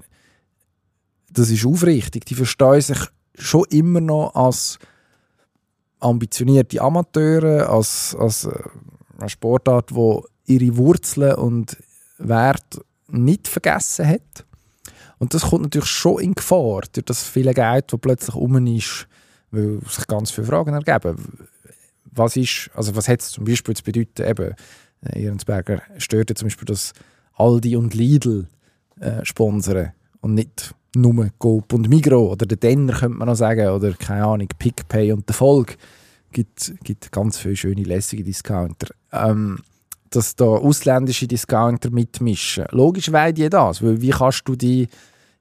das 1.31 1.49
ist 1.49 1.65
aufrichtig, 1.65 2.25
die 2.25 2.35
verstehen 2.35 2.81
sich 2.81 2.99
schon 3.37 3.65
immer 3.69 4.01
noch 4.01 4.33
als 4.35 4.79
ambitionierte 5.99 6.81
Amateure, 6.81 7.69
als, 7.69 8.15
als 8.19 8.45
äh, 8.45 8.63
eine 9.17 9.29
Sportart, 9.29 9.91
die 9.91 10.19
ihre 10.45 10.77
Wurzeln 10.77 11.35
und 11.35 11.77
Werte 12.17 12.85
nicht 13.07 13.47
vergessen 13.47 14.07
hat. 14.07 14.45
Und 15.17 15.33
das 15.33 15.43
kommt 15.43 15.63
natürlich 15.63 15.89
schon 15.89 16.21
in 16.21 16.35
Gefahr, 16.35 16.81
durch 16.91 17.05
das 17.05 17.23
viele 17.23 17.53
Geld, 17.53 17.91
das 17.91 17.99
plötzlich 17.99 18.35
um 18.35 18.67
ist, 18.67 19.07
weil 19.51 19.79
sich 19.87 20.07
ganz 20.07 20.31
viele 20.31 20.47
Fragen 20.47 20.73
ergeben. 20.73 21.47
Was 22.11 22.35
ist, 22.35 22.69
also 22.73 22.95
was 22.95 23.07
hat 23.07 23.21
es 23.21 23.31
zum 23.31 23.45
Beispiel 23.45 23.75
zu 23.75 23.83
bedeuten, 23.83 24.23
eben, 24.23 24.55
äh, 25.01 25.23
Ehrensberger 25.23 25.81
stört 25.97 26.29
ja 26.29 26.35
zum 26.35 26.47
Beispiel, 26.47 26.65
dass 26.65 26.93
Aldi 27.33 27.75
und 27.75 27.93
Lidl 27.93 28.47
äh, 28.99 29.23
sponsern 29.23 29.91
und 30.21 30.33
nicht 30.33 30.73
nur 30.95 31.29
Coop 31.37 31.73
und 31.73 31.89
Migro 31.89 32.31
oder 32.31 32.45
der 32.45 32.57
Denner 32.57 32.93
könnte 32.93 33.17
man 33.17 33.27
noch 33.27 33.35
sagen 33.35 33.67
oder 33.67 33.93
keine 33.93 34.25
Ahnung, 34.25 34.47
PickPay 34.57 35.11
und 35.11 35.27
der 35.27 35.35
Volk 35.35 35.77
gibt, 36.31 36.73
gibt 36.83 37.11
ganz 37.11 37.37
viele 37.37 37.55
schöne, 37.55 37.83
lässige 37.83 38.23
Discounter. 38.23 38.87
Ähm, 39.11 39.59
dass 40.15 40.35
da 40.35 40.45
ausländische 40.45 41.27
Discounter 41.27 41.89
mitmischen. 41.89 42.65
Logisch 42.71 43.11
wollen 43.11 43.35
die 43.35 43.49
das, 43.49 43.83
weil 43.83 44.01
wie 44.01 44.11
kannst 44.11 44.47
du 44.47 44.55
die 44.55 44.87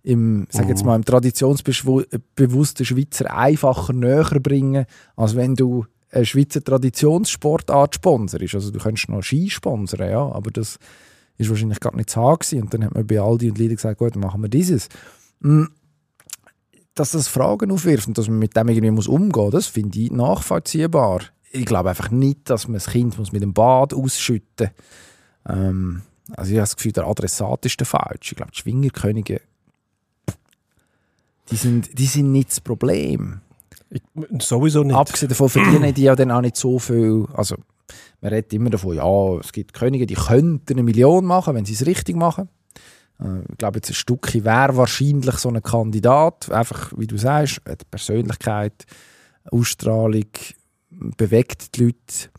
im, 0.03 0.47
sag 0.51 0.68
jetzt 0.68 0.85
mal, 0.85 0.97
im 0.97 1.05
traditionsbewussten 1.05 2.85
Schweizer 2.85 3.35
einfacher 3.35 3.95
näher 3.95 4.39
bringen, 4.41 4.85
als 5.16 5.35
wenn 5.35 5.57
du 5.57 5.87
eine 6.11 6.27
Schweizer 6.27 6.62
Traditionssportart 6.62 7.95
sponsorst. 7.95 8.55
Also 8.55 8.70
du 8.70 8.79
könntest 8.79 9.09
noch 9.09 9.22
Ski 9.22 9.49
sponsern, 9.49 10.11
ja, 10.11 10.20
aber 10.20 10.51
das 10.51 10.79
ist 11.39 11.51
wahrscheinlich 11.51 11.81
gar 11.81 11.97
nicht 11.97 12.11
zu 12.11 12.20
haben. 12.20 12.61
Und 12.61 12.75
dann 12.75 12.85
hat 12.85 12.95
man 12.95 13.07
bei 13.07 13.20
Aldi 13.20 13.51
und 13.51 13.59
Lidl 13.59 13.77
gesagt, 13.77 13.99
gut, 13.99 14.14
machen 14.16 14.43
wir 14.43 14.49
dieses. 14.49 14.89
Mm, 15.41 15.64
Dass 16.95 17.12
das 17.12 17.27
Fragen 17.27 17.72
aufwirft 17.72 18.07
und 18.07 18.18
dass 18.18 18.29
man 18.29 18.39
mit 18.39 18.57
dem 18.57 18.68
irgendwie 18.68 18.91
muss 18.91 19.09
umgehen 19.09 19.45
muss, 19.45 19.53
das 19.53 19.66
finde 19.66 19.99
ich 19.99 20.12
nachvollziehbar. 20.12 21.22
Ich 21.57 21.67
glaube 21.67 21.91
einfach 21.91 22.11
nicht, 22.11 22.51
dass 22.51 22.67
man 22.67 22.75
das 22.75 22.89
Kind 22.89 23.17
muss 23.17 23.31
mit 23.31 23.43
dem 23.43 23.55
Bad 23.55 23.95
ausschütten 23.95 24.71
muss. 25.47 25.57
Ähm, 25.57 26.03
also 26.37 26.51
ich 26.51 26.57
habe 26.57 26.63
das 26.63 26.77
Gefühl, 26.77 26.93
der 26.93 27.07
Adressat 27.07 27.65
ist 27.65 27.79
der 27.79 27.87
falsche. 27.87 28.33
Ich 28.33 28.37
glaube, 28.37 28.51
die 28.53 28.59
Schwingerkönige, 28.59 29.41
die 31.51 31.57
sind, 31.57 31.97
die 31.97 32.07
sind 32.07 32.33
nicht 32.33 32.51
das 32.51 32.61
Problem. 32.61 33.41
Ich, 33.91 34.03
sowieso 34.41 34.83
nicht. 34.83 34.97
Abgesehen 34.97 35.29
davon 35.29 35.49
verdienen 35.49 35.95
die 35.95 36.03
ja 36.03 36.17
dann 36.17 36.33
auch 36.33 36.41
nicht 36.41 36.57
so 36.57 36.79
viel. 36.79 37.27
Also, 37.35 37.57
man 38.21 38.33
redet 38.33 38.53
immer 38.53 38.71
davon, 38.71 38.97
ja, 38.97 39.39
es 39.39 39.53
gibt 39.53 39.75
Könige, 39.75 40.07
die 40.07 40.15
könnten 40.15 40.73
eine 40.73 40.83
Million 40.83 41.25
machen, 41.25 41.55
wenn 41.55 41.67
sie 41.67 41.75
es 41.75 41.87
richtig 41.87 42.17
machen. 42.17 42.49
Äh, 43.21 43.43
Ich 43.53 43.59
glaube, 43.59 43.79
jetzt 43.79 43.91
ein 43.91 43.95
Stückchen 43.95 44.45
wäre 44.45 44.77
wahrscheinlich 44.77 45.37
so 45.37 45.51
ein 45.51 45.63
Kandidat. 45.63 46.51
Einfach, 46.51 46.93
wie 46.97 47.07
du 47.07 47.17
sagst, 47.19 47.61
Persönlichkeit, 47.91 48.87
Ausstrahlung, 49.53 50.25
bewegt 51.16 51.76
die 51.76 51.84
Leute. 51.84 52.30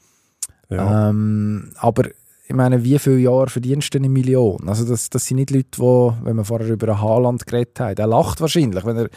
ja. 0.70 1.10
Ähm, 1.10 1.72
aber 1.78 2.10
ich 2.48 2.56
meine, 2.56 2.84
wie 2.84 3.00
viele 3.00 3.18
Jahre 3.18 3.50
verdienst 3.50 3.94
du 3.94 3.98
eine 3.98 4.10
Million? 4.10 4.70
Also 4.70 4.86
das, 4.86 5.10
das 5.10 5.26
sind 5.26 5.38
nicht 5.38 5.52
Leute, 5.52 5.70
die, 5.78 6.26
wenn 6.26 6.36
wir 6.36 6.46
vorher 6.46 6.70
über 6.70 6.90
einen 6.90 7.02
Haaland 7.02 7.46
geredet 7.46 7.80
haben, 7.80 7.96
der 7.96 8.08
lacht 8.08 8.40
wahrscheinlich, 8.40 8.86
wenn 8.86 8.98
er 8.98 9.10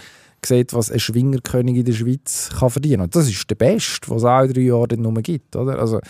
sieht, 0.45 0.73
was 0.73 0.91
ein 0.91 1.01
Schwingerkönig 1.01 1.77
in 1.77 1.85
der 1.85 1.93
Schweiz 1.93 2.51
kann 2.59 2.71
verdienen 2.71 3.03
Und 3.03 3.15
das 3.15 3.29
ist 3.29 3.51
der 3.51 3.57
Beste, 3.57 4.09
was 4.09 4.19
es 4.19 4.25
auch 4.25 4.43
in 4.43 4.53
drei 4.53 4.61
Jahren 4.63 5.03
nur 5.03 5.15
gibt. 5.15 5.57
Oder? 5.57 5.79
Also 5.79 6.01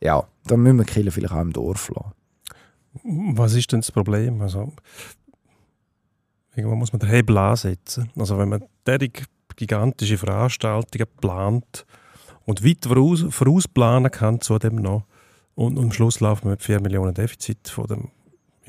ja, 0.00 0.22
da 0.46 0.56
müssen 0.56 0.78
wir 0.78 0.84
Kirche 0.84 1.10
vielleicht 1.10 1.34
auch 1.34 1.40
im 1.40 1.52
Dorf 1.52 1.90
lassen. 1.90 2.12
Was 3.36 3.54
ist 3.54 3.72
denn 3.72 3.80
das 3.80 3.92
Problem? 3.92 4.40
Also, 4.40 4.72
irgendwo 6.56 6.76
muss 6.76 6.92
man 6.92 7.00
den 7.00 7.08
Hebel 7.08 7.38
ansetzen. 7.38 8.10
Also 8.16 8.38
wenn 8.38 8.48
man 8.48 8.64
derartig 8.86 9.24
gigantische 9.56 10.18
Veranstaltungen 10.18 11.06
plant 11.20 11.84
und 12.46 12.64
weit 12.64 12.86
voraus, 12.86 13.24
vorausplanen 13.30 14.10
kann 14.10 14.40
zu 14.40 14.58
dem 14.58 14.76
noch 14.76 15.04
und, 15.54 15.78
und 15.78 15.84
am 15.84 15.92
Schluss 15.92 16.20
laufen 16.20 16.44
wir 16.44 16.50
mit 16.52 16.62
4 16.62 16.80
Millionen 16.80 17.14
Defizit 17.14 17.68
von 17.68 17.86
dem 17.86 18.08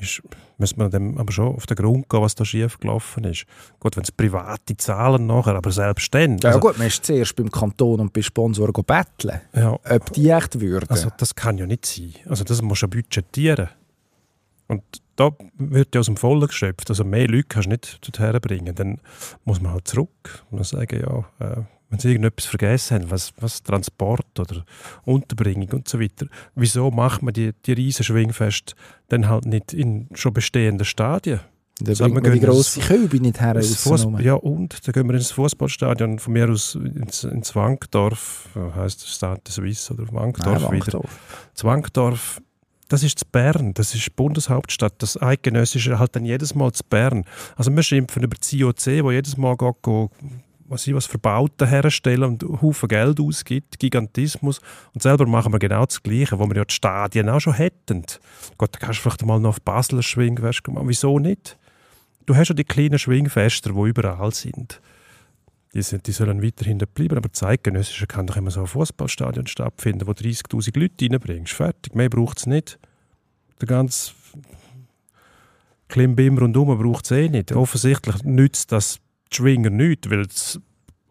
ist, 0.02 0.22
müssen 0.58 0.78
wir 0.78 0.88
dem 0.88 1.16
aber 1.16 1.32
schon 1.32 1.54
auf 1.54 1.66
den 1.66 1.76
Grund 1.76 2.08
gehen, 2.08 2.20
was 2.20 2.34
da 2.34 2.44
schief 2.44 2.78
gelaufen 2.78 3.24
ist. 3.24 3.44
Gut, 3.80 3.96
wenn 3.96 4.02
es 4.02 4.12
private 4.12 4.76
Zahlen 4.76 5.26
nachher, 5.26 5.54
aber 5.54 5.70
selbst 5.70 6.12
dann. 6.14 6.38
Ja 6.38 6.50
also, 6.50 6.60
gut, 6.60 6.78
man 6.78 6.88
ist 6.88 7.04
zuerst 7.06 7.36
beim 7.36 7.50
Kanton 7.50 8.00
und 8.00 8.12
bei 8.12 8.22
Sponsoren 8.22 8.72
betteln, 8.84 9.40
ja, 9.54 9.72
ob 9.72 10.12
die 10.12 10.28
echt 10.28 10.60
würden. 10.60 10.90
Also 10.90 11.08
das 11.16 11.34
kann 11.34 11.58
ja 11.58 11.66
nicht 11.66 11.86
sein. 11.86 12.14
Also 12.28 12.44
das 12.44 12.60
musst 12.62 12.82
du 12.82 12.86
ja 12.86 12.90
budgetieren. 12.90 13.68
Und 14.68 14.82
da 15.16 15.30
wird 15.58 15.94
ja 15.94 16.00
aus 16.00 16.06
dem 16.06 16.16
Vollen 16.16 16.46
geschöpft. 16.46 16.88
Also 16.88 17.04
mehr 17.04 17.28
Leute 17.28 17.44
kannst 17.44 17.66
du 17.66 17.70
nicht 17.70 18.00
dorthin 18.02 18.40
bringen. 18.40 18.74
Dann 18.74 19.00
muss 19.44 19.60
man 19.60 19.72
halt 19.72 19.86
zurück 19.86 20.44
und 20.50 20.64
sagen, 20.64 21.00
ja, 21.00 21.46
äh, 21.46 21.62
wenn 21.92 21.98
sie 21.98 22.08
irgendetwas 22.08 22.46
vergessen 22.46 22.94
haben, 22.94 23.10
was, 23.10 23.34
was 23.38 23.62
Transport 23.62 24.38
oder 24.40 24.64
Unterbringung 25.04 25.68
und 25.72 25.88
so 25.88 26.00
weiter, 26.00 26.26
wieso 26.54 26.90
macht 26.90 27.22
man 27.22 27.34
die, 27.34 27.52
die 27.66 27.72
riesen 27.72 28.02
Schwingfest 28.02 28.74
dann 29.08 29.28
halt 29.28 29.44
nicht 29.44 29.74
in 29.74 30.08
schon 30.14 30.32
bestehenden 30.32 30.86
Stadien? 30.86 31.40
da 31.80 31.94
Sagen 31.94 32.14
bringt 32.14 32.26
wir, 32.26 32.30
man 32.30 32.40
die 32.40 32.46
grosse 32.46 32.80
Kübe 32.80 33.20
nicht 33.20 33.40
her. 33.40 33.60
Ja, 34.20 34.34
und 34.34 34.86
dann 34.86 34.92
gehen 34.92 35.08
wir 35.08 35.14
ins 35.14 35.32
Fußballstadion, 35.32 36.18
von 36.18 36.32
mir 36.32 36.48
aus 36.48 36.76
ins, 36.76 37.24
ins 37.24 37.54
Wankdorf, 37.54 38.48
heisst 38.74 39.02
das 39.02 39.14
Stade 39.14 39.42
de 39.46 39.52
Suisse 39.52 39.92
oder 39.92 40.10
Wankdorf 40.12 40.62
Nein, 40.62 40.72
wieder. 40.72 40.92
Wankdorf. 40.94 41.18
Zwankdorf, 41.54 42.40
das 42.88 43.02
ist 43.02 43.18
zu 43.18 43.26
Bern, 43.30 43.74
das 43.74 43.94
ist 43.94 44.06
die 44.06 44.10
Bundeshauptstadt. 44.10 44.94
Das 44.98 45.20
Eidgenössische 45.20 45.98
halt 45.98 46.16
dann 46.16 46.24
jedes 46.24 46.54
Mal 46.54 46.72
zu 46.72 46.84
Bern. 46.88 47.24
Also 47.56 47.74
wir 47.74 47.82
schimpfen 47.82 48.22
über 48.22 48.36
das 48.38 48.52
IOC, 48.52 49.04
wo 49.04 49.10
jedes 49.10 49.36
Mal 49.36 49.56
geht, 49.56 49.82
go, 49.82 50.10
was 50.72 50.86
ich 50.86 50.94
was 50.94 51.06
Verbauten 51.06 51.68
herstellen 51.68 52.24
und 52.24 52.42
Haufen 52.62 52.88
Geld 52.88 53.20
ausgibt, 53.20 53.78
Gigantismus. 53.78 54.60
Und 54.94 55.02
selber 55.02 55.26
machen 55.26 55.52
wir 55.52 55.58
genau 55.58 55.84
das 55.84 56.02
Gleiche, 56.02 56.38
wo 56.38 56.48
wir 56.48 56.56
ja 56.56 56.64
die 56.64 56.74
Stadien 56.74 57.28
auch 57.28 57.40
schon 57.40 57.54
hätten. 57.54 58.04
Gott, 58.56 58.74
da 58.74 58.78
kannst 58.78 58.98
du 58.98 59.02
vielleicht 59.02 59.24
mal 59.24 59.38
noch 59.38 59.50
auf 59.50 59.60
Basel 59.60 59.98
ein 59.98 60.02
Schwingfest 60.02 60.66
machen. 60.68 60.88
Wieso 60.88 61.18
nicht? 61.18 61.58
Du 62.24 62.34
hast 62.34 62.48
ja 62.48 62.54
die 62.54 62.64
kleinen 62.64 62.98
Schwingfester, 62.98 63.72
die 63.72 63.88
überall 63.88 64.32
sind. 64.32 64.80
die, 65.74 65.82
sind, 65.82 66.06
die 66.06 66.12
sollen 66.12 66.42
weiterhin 66.42 66.78
bleiben, 66.78 67.18
aber 67.18 67.32
zeitgenössische 67.32 68.06
kann 68.06 68.26
doch 68.26 68.36
immer 68.36 68.50
so 68.50 68.60
ein 68.60 68.66
Fußballstadion 68.66 69.46
stattfinden, 69.46 70.06
wo 70.06 70.12
30'000 70.12 70.78
Leute 70.78 71.04
reinbringst. 71.04 71.52
Fertig, 71.52 71.94
mehr 71.94 72.08
braucht 72.08 72.38
es 72.38 72.46
nicht. 72.46 72.78
Der 73.60 73.68
ganze 73.68 74.12
Klimbim 75.88 76.38
rundherum 76.38 76.78
braucht 76.78 77.04
es 77.04 77.10
eh 77.10 77.28
nicht. 77.28 77.52
Offensichtlich 77.52 78.22
nützt 78.24 78.72
das 78.72 78.98
Schwinger 79.32 79.70
nichts, 79.70 80.10
weil 80.10 80.28
sie 80.30 80.60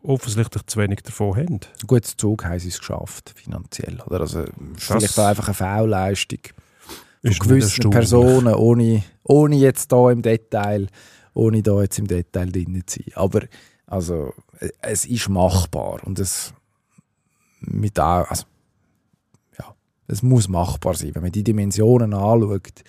offensichtlich 0.03 0.65
zu 0.65 0.79
wenig 0.79 1.01
davon 1.03 1.35
haben. 1.35 1.59
Gut, 1.85 2.05
Zug 2.05 2.45
haben 2.45 2.59
sie 2.59 2.69
es 2.69 2.79
geschafft, 2.79 3.33
finanziell. 3.35 4.01
Oder? 4.05 4.21
Also, 4.21 4.45
vielleicht 4.75 5.17
auch 5.19 5.27
einfach 5.27 5.47
eine 5.47 5.53
Fehlleistung 5.53 6.39
von 7.23 7.33
gewissen. 7.33 7.89
Personen, 7.89 8.53
ohne, 8.55 9.03
ohne 9.23 9.55
jetzt 9.55 9.91
da 9.91 10.11
im 10.11 10.21
Detail, 10.21 10.87
ohne 11.33 11.61
da 11.61 11.81
jetzt 11.81 11.99
im 11.99 12.07
Detail 12.07 12.51
drin 12.51 12.81
zu 12.85 12.99
sein. 12.99 13.13
Aber 13.15 13.41
also, 13.85 14.33
es 14.81 15.05
ist 15.05 15.29
machbar 15.29 15.99
und 16.05 16.19
es 16.19 16.53
mit 17.59 17.99
auch, 17.99 18.27
also, 18.29 18.45
ja, 19.59 19.75
es 20.07 20.23
muss 20.23 20.47
machbar 20.47 20.95
sein, 20.95 21.13
wenn 21.13 21.23
man 21.23 21.31
die 21.31 21.43
Dimensionen 21.43 22.13
anschaut, 22.13 22.83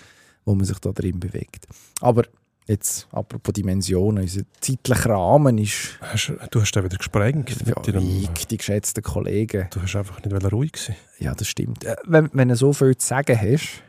wo 0.45 0.55
man 0.55 0.65
sich 0.65 0.79
da 0.79 0.93
drin 0.93 1.21
bewegt. 1.21 1.67
Aber 2.01 2.25
jetzt, 2.67 3.09
apropos 3.13 3.53
Dimensionen, 3.53 4.23
unser 4.23 4.43
zeitlicher 4.61 5.11
Rahmen 5.11 5.59
ist 5.59 5.99
Hast, 6.01 6.33
du 6.51 6.61
hast 6.61 6.73
den 6.73 6.85
wieder 6.85 6.97
gesprengt. 6.97 7.51
ja, 7.51 7.75
mit 7.77 7.95
deinem, 7.95 8.09
ich, 8.35 8.47
die 8.47 8.57
geschätzten 8.57 9.03
Kollegen. 9.03 9.69
du 9.71 9.83
hast 9.83 9.97
einfach 9.97 10.23
nicht 10.25 10.53
ruhig 10.53 10.77
sein. 10.77 10.97
Ja, 11.19 11.35
das 11.35 11.49
stimmt. 11.49 11.85
Äh, 11.85 11.97
Wenn, 12.05 12.31
wenn 12.33 12.49
du 12.49 12.57
so 12.57 12.73
viel 12.73 12.97
zu 12.97 13.07
sagen 13.07 13.39
hast, 13.39 13.83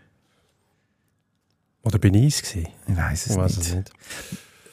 Oder 1.83 1.99
bin 1.99 2.13
ich 2.13 2.35
es 2.35 2.41
gewesen? 2.41 2.67
ich 2.87 2.97
weiß 2.97 3.27
es 3.27 3.57
es 3.57 3.73
nicht. 3.75 3.91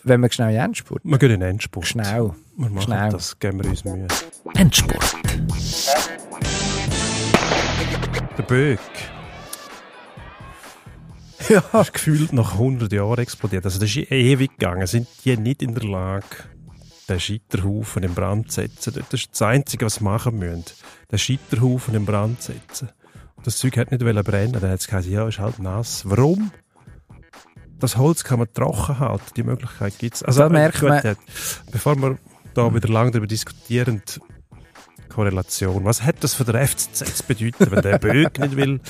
Wenn 0.02 0.20
wir 0.22 0.32
schnell 0.32 0.48
in 0.48 0.54
den 0.54 0.64
Endspurt. 0.64 1.02
Wir 1.04 1.18
gehen 1.18 1.30
in 1.32 1.40
den 1.40 1.50
Endspurt. 1.50 1.86
Schnell. 1.86 2.32
Wir 2.56 2.70
machen 2.70 2.82
Schnell. 2.84 3.10
das, 3.10 3.38
geben 3.38 3.62
wir 3.62 3.68
uns 3.70 3.84
Mühe. 3.84 4.06
Endspurt. 4.54 5.14
Der 8.38 8.42
Böck. 8.44 8.78
Ja. 11.48 11.80
ist 11.80 11.92
gefühlt 11.94 12.32
nach 12.32 12.52
100 12.52 12.92
Jahren 12.92 13.18
explodiert. 13.18 13.64
Also 13.64 13.78
das 13.80 13.88
ist 13.88 14.10
ewig 14.10 14.50
gegangen. 14.58 14.86
Sind 14.86 15.08
die 15.24 15.36
nicht 15.36 15.62
in 15.62 15.74
der 15.74 15.84
Lage, 15.84 16.26
den 17.08 17.18
Scheiterhaufen 17.20 18.02
in 18.02 18.14
Brand 18.14 18.50
zu 18.52 18.60
setzen? 18.60 18.94
Das 19.10 19.20
ist 19.20 19.30
das 19.32 19.42
Einzige, 19.42 19.86
was 19.86 19.96
sie 19.96 20.04
machen 20.04 20.38
müssen. 20.38 20.64
Den 21.10 21.18
Scheiterhaufen 21.18 21.94
in 21.94 22.04
Brand 22.06 22.42
setzen. 22.42 22.90
Und 23.36 23.46
das 23.46 23.56
Zeug 23.56 23.76
hat 23.78 23.90
nicht 23.90 24.04
wollen 24.04 24.22
brennen. 24.22 24.52
Dann 24.52 24.70
hat 24.70 24.80
es 24.80 24.86
gesagt, 24.86 25.06
ja, 25.06 25.26
ist 25.26 25.38
halt 25.38 25.58
nass. 25.58 26.02
Warum? 26.04 26.50
Das 27.78 27.96
Holz 27.96 28.22
kann 28.24 28.38
man 28.40 28.52
trocken 28.52 28.98
halten. 28.98 29.24
Die 29.36 29.42
Möglichkeit 29.42 29.98
gibt 29.98 30.16
es. 30.16 30.22
Also, 30.22 30.40
Da 30.42 30.48
merkt 30.50 30.82
man- 30.82 31.16
Bevor 31.72 31.96
wir 31.96 32.18
da 32.52 32.72
wieder 32.74 32.88
lange 32.90 33.10
darüber 33.12 33.26
diskutieren, 33.26 34.02
Korrelation. 35.20 35.84
Was 35.84 36.02
hat 36.02 36.24
das 36.24 36.32
für 36.32 36.44
den 36.44 36.66
FCZ 36.66 37.18
zu 37.18 37.24
bedeuten, 37.24 37.70
wenn 37.70 37.82
der 37.82 37.98
Böck 37.98 38.38
nicht 38.38 38.56
will 38.56 38.80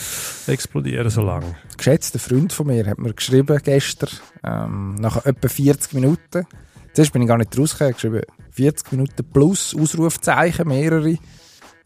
explodieren 0.47 1.11
so 1.11 1.23
lange? 1.23 1.57
Geschätzter 1.77 2.21
Freund 2.21 2.53
von 2.53 2.69
mir 2.69 2.87
hat 2.87 2.99
mir 2.99 3.13
geschrieben 3.13 3.59
gestern, 3.65 4.11
ähm, 4.45 4.95
nach 4.95 5.27
etwa 5.27 5.49
40 5.49 5.95
Minuten. 5.95 6.47
Zuerst 6.93 7.13
bin 7.13 7.23
ich 7.23 7.29
gar 7.29 7.37
nicht 7.37 7.59
rausgekommen, 7.59 7.95
geschrieben 7.95 8.23
40 8.53 8.93
Minuten 8.93 9.25
plus 9.33 9.75
Ausrufzeichen, 9.75 10.69
mehrere. 10.69 11.17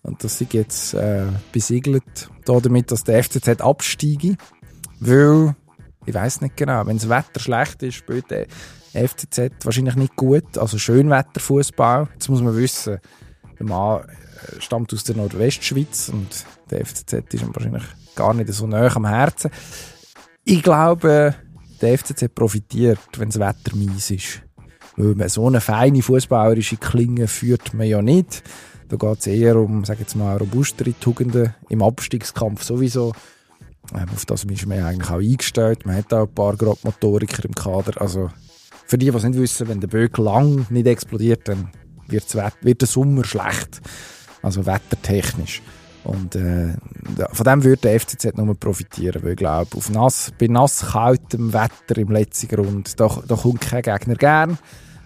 Und 0.03 0.23
das 0.23 0.39
ist 0.39 0.53
jetzt 0.53 0.93
äh, 0.93 1.25
besiegelt 1.51 2.29
da 2.45 2.61
damit, 2.61 2.91
dass 2.91 3.03
der 3.03 3.25
FCZ 3.25 3.63
absteige. 3.63 4.37
Weil, 5.01 5.57
ich 6.05 6.13
weiß 6.13 6.43
nicht 6.43 6.59
genau, 6.59 6.87
wenn 6.87 6.99
das 6.99 7.09
Wetter 7.09 7.41
schlecht 7.41 7.83
ist, 7.83 7.95
spielt 7.95 8.31
der 8.31 8.47
FCZ 8.93 9.65
wahrscheinlich 9.65 9.97
nicht 9.97 10.17
gut. 10.17 10.59
Also 10.59 10.77
Schönwetterfußball. 10.77 12.09
Jetzt 12.13 12.29
muss 12.29 12.43
man 12.43 12.55
wissen, 12.55 12.99
der 13.59 13.67
Mann 13.67 14.05
stammt 14.59 14.93
aus 14.93 15.05
der 15.05 15.17
Nordwestschweiz 15.17 16.09
und 16.09 16.29
der 16.71 16.85
FCZ 16.85 17.13
ist 17.35 17.43
ihm 17.43 17.55
wahrscheinlich 17.55 17.85
gar 18.15 18.35
nicht 18.35 18.53
so 18.53 18.67
nah 18.67 18.95
am 18.95 19.07
Herzen. 19.07 19.51
Ich 20.45 20.63
glaube, 20.63 21.35
der 21.81 21.99
FCZ 21.99 22.35
profitiert, 22.35 22.99
wenn 23.17 23.31
das 23.31 23.41
Wetter 23.41 23.77
mies 23.77 24.11
ist. 24.11 24.43
Weil 24.97 25.15
man 25.15 25.29
so 25.29 25.47
eine 25.47 25.61
feine 25.61 26.03
fußballerische 26.03 26.77
Klinge 26.77 27.27
führt 27.27 27.75
man 27.75 27.87
ja 27.87 28.01
nicht. 28.01 28.43
Da 28.89 28.97
geht 28.97 29.19
es 29.19 29.27
eher 29.27 29.57
um, 29.57 29.85
sag 29.85 29.99
jetzt 29.99 30.15
mal, 30.15 30.37
robustere 30.37 30.99
Tugenden 30.99 31.55
im 31.69 31.83
Abstiegskampf 31.83 32.63
sowieso. 32.63 33.13
Ähm, 33.93 34.09
auf 34.15 34.25
das 34.25 34.45
ist 34.45 34.67
man 34.67 34.83
eigentlich 34.83 35.11
auch 35.11 35.19
eingestellt. 35.19 35.85
Man 35.85 35.97
hat 35.97 36.13
auch 36.13 36.29
ein 36.29 36.35
paar 36.35 36.57
Grobmotoriker 36.57 37.45
im 37.45 37.55
Kader. 37.55 38.01
Also 38.01 38.31
für 38.87 38.99
die, 38.99 39.11
die 39.11 39.17
es 39.17 39.25
nicht 39.25 39.39
wissen, 39.39 39.69
wenn 39.69 39.81
der 39.81 39.89
Böck 39.89 40.19
lang 40.19 40.67
nicht 40.71 40.87
explodiert, 40.87 41.49
dann 41.49 41.71
wird 42.09 42.81
der 42.81 42.89
Sommer 42.89 43.25
schlecht. 43.25 43.81
Also 44.45 44.67
wettertechnisch. 44.67 45.63
Und 46.05 46.37
äh, 46.37 46.75
von 47.33 47.45
dem 47.45 47.65
würde 47.65 47.81
der 47.81 47.99
FCZ 47.99 48.37
nur 48.37 48.55
profitieren, 48.55 49.23
weil 49.23 49.33
ich 49.33 49.39
glaube, 49.39 49.75
auf 49.75 49.89
nass, 49.91 50.33
bei 50.39 50.49
nass 50.49 50.85
kaltem 50.93 51.53
Wetter 51.55 51.97
im 51.97 52.11
letzten 52.11 52.49
Grund, 52.49 53.01
da, 53.01 53.09
da 53.27 53.35
kommt 53.35 53.63
kein 53.63 53.83
Gegner 53.83 54.15
gern. 54.15 54.59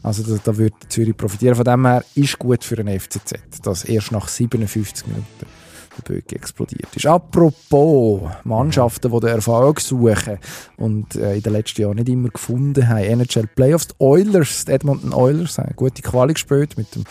Also 0.03 0.25
da, 0.25 0.41
da 0.43 0.57
würde 0.57 0.75
Zürich 0.89 1.17
profitieren. 1.17 1.55
Von 1.55 1.65
dem 1.65 1.87
her 1.87 2.05
ist 2.17 2.39
gut 2.39 2.65
für 2.65 2.77
den 2.77 2.89
FCZ, 2.89 3.35
dass 3.63 3.85
erst 3.85 4.11
nach 4.11 4.27
57 4.27 5.07
Minuten 5.07 5.27
der 5.41 6.03
Böck 6.03 6.33
explodiert 6.33 6.89
ist. 6.97 7.07
Apropos 7.07 8.29
Mannschaften, 8.45 9.13
die 9.13 9.21
den 9.21 9.29
Erfolg 9.29 9.81
suchen 9.81 10.39
und 10.77 11.15
äh, 11.15 11.37
in 11.37 11.43
den 11.43 11.53
letzten 11.53 11.83
Jahren 11.83 11.97
nicht 11.97 12.09
immer 12.09 12.29
gefunden 12.29 12.89
haben. 12.89 12.99
NHL 12.99 13.47
Playoffs, 13.55 13.89
die 13.89 13.95
Oilers, 13.99 14.65
die 14.65 14.73
Edmonton 14.73 15.13
Oilers, 15.13 15.59
haben 15.59 15.75
gute 15.77 16.03
Quali 16.03 16.33
gespielt 16.33 16.77
mit 16.77 16.95
dem 16.95 17.05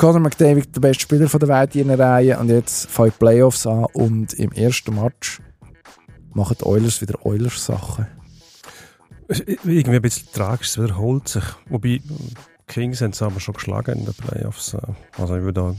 Conor 0.00 0.20
McDavid, 0.20 0.74
der 0.74 0.80
beste 0.80 1.02
Spieler 1.02 1.28
von 1.28 1.40
der 1.40 1.50
Welt 1.50 1.76
in 1.76 1.90
einer 1.90 2.02
Reihe. 2.02 2.38
Und 2.38 2.48
jetzt 2.48 2.88
fangen 2.88 3.10
die 3.10 3.18
Playoffs 3.18 3.66
an 3.66 3.84
und 3.92 4.32
im 4.32 4.50
ersten 4.50 4.94
Match 4.94 5.42
machen 6.32 6.56
die 6.58 6.64
Oilers 6.64 7.02
wieder 7.02 7.26
Oilers-Sachen. 7.26 8.06
Es 9.28 9.40
ist 9.40 9.62
Irgendwie 9.66 9.96
ein 9.96 10.00
bisschen 10.00 10.28
tragisch, 10.32 10.68
es 10.68 10.82
wiederholt 10.82 11.28
sich. 11.28 11.44
Wobei, 11.68 12.00
Kings 12.66 13.02
haben 13.02 13.10
es 13.10 13.20
aber 13.20 13.40
schon 13.40 13.52
geschlagen 13.52 13.98
in 13.98 14.04
den 14.06 14.14
Playoffs. 14.14 14.74
Also 15.18 15.36
ich 15.36 15.42
würde 15.42 15.60
da 15.60 15.74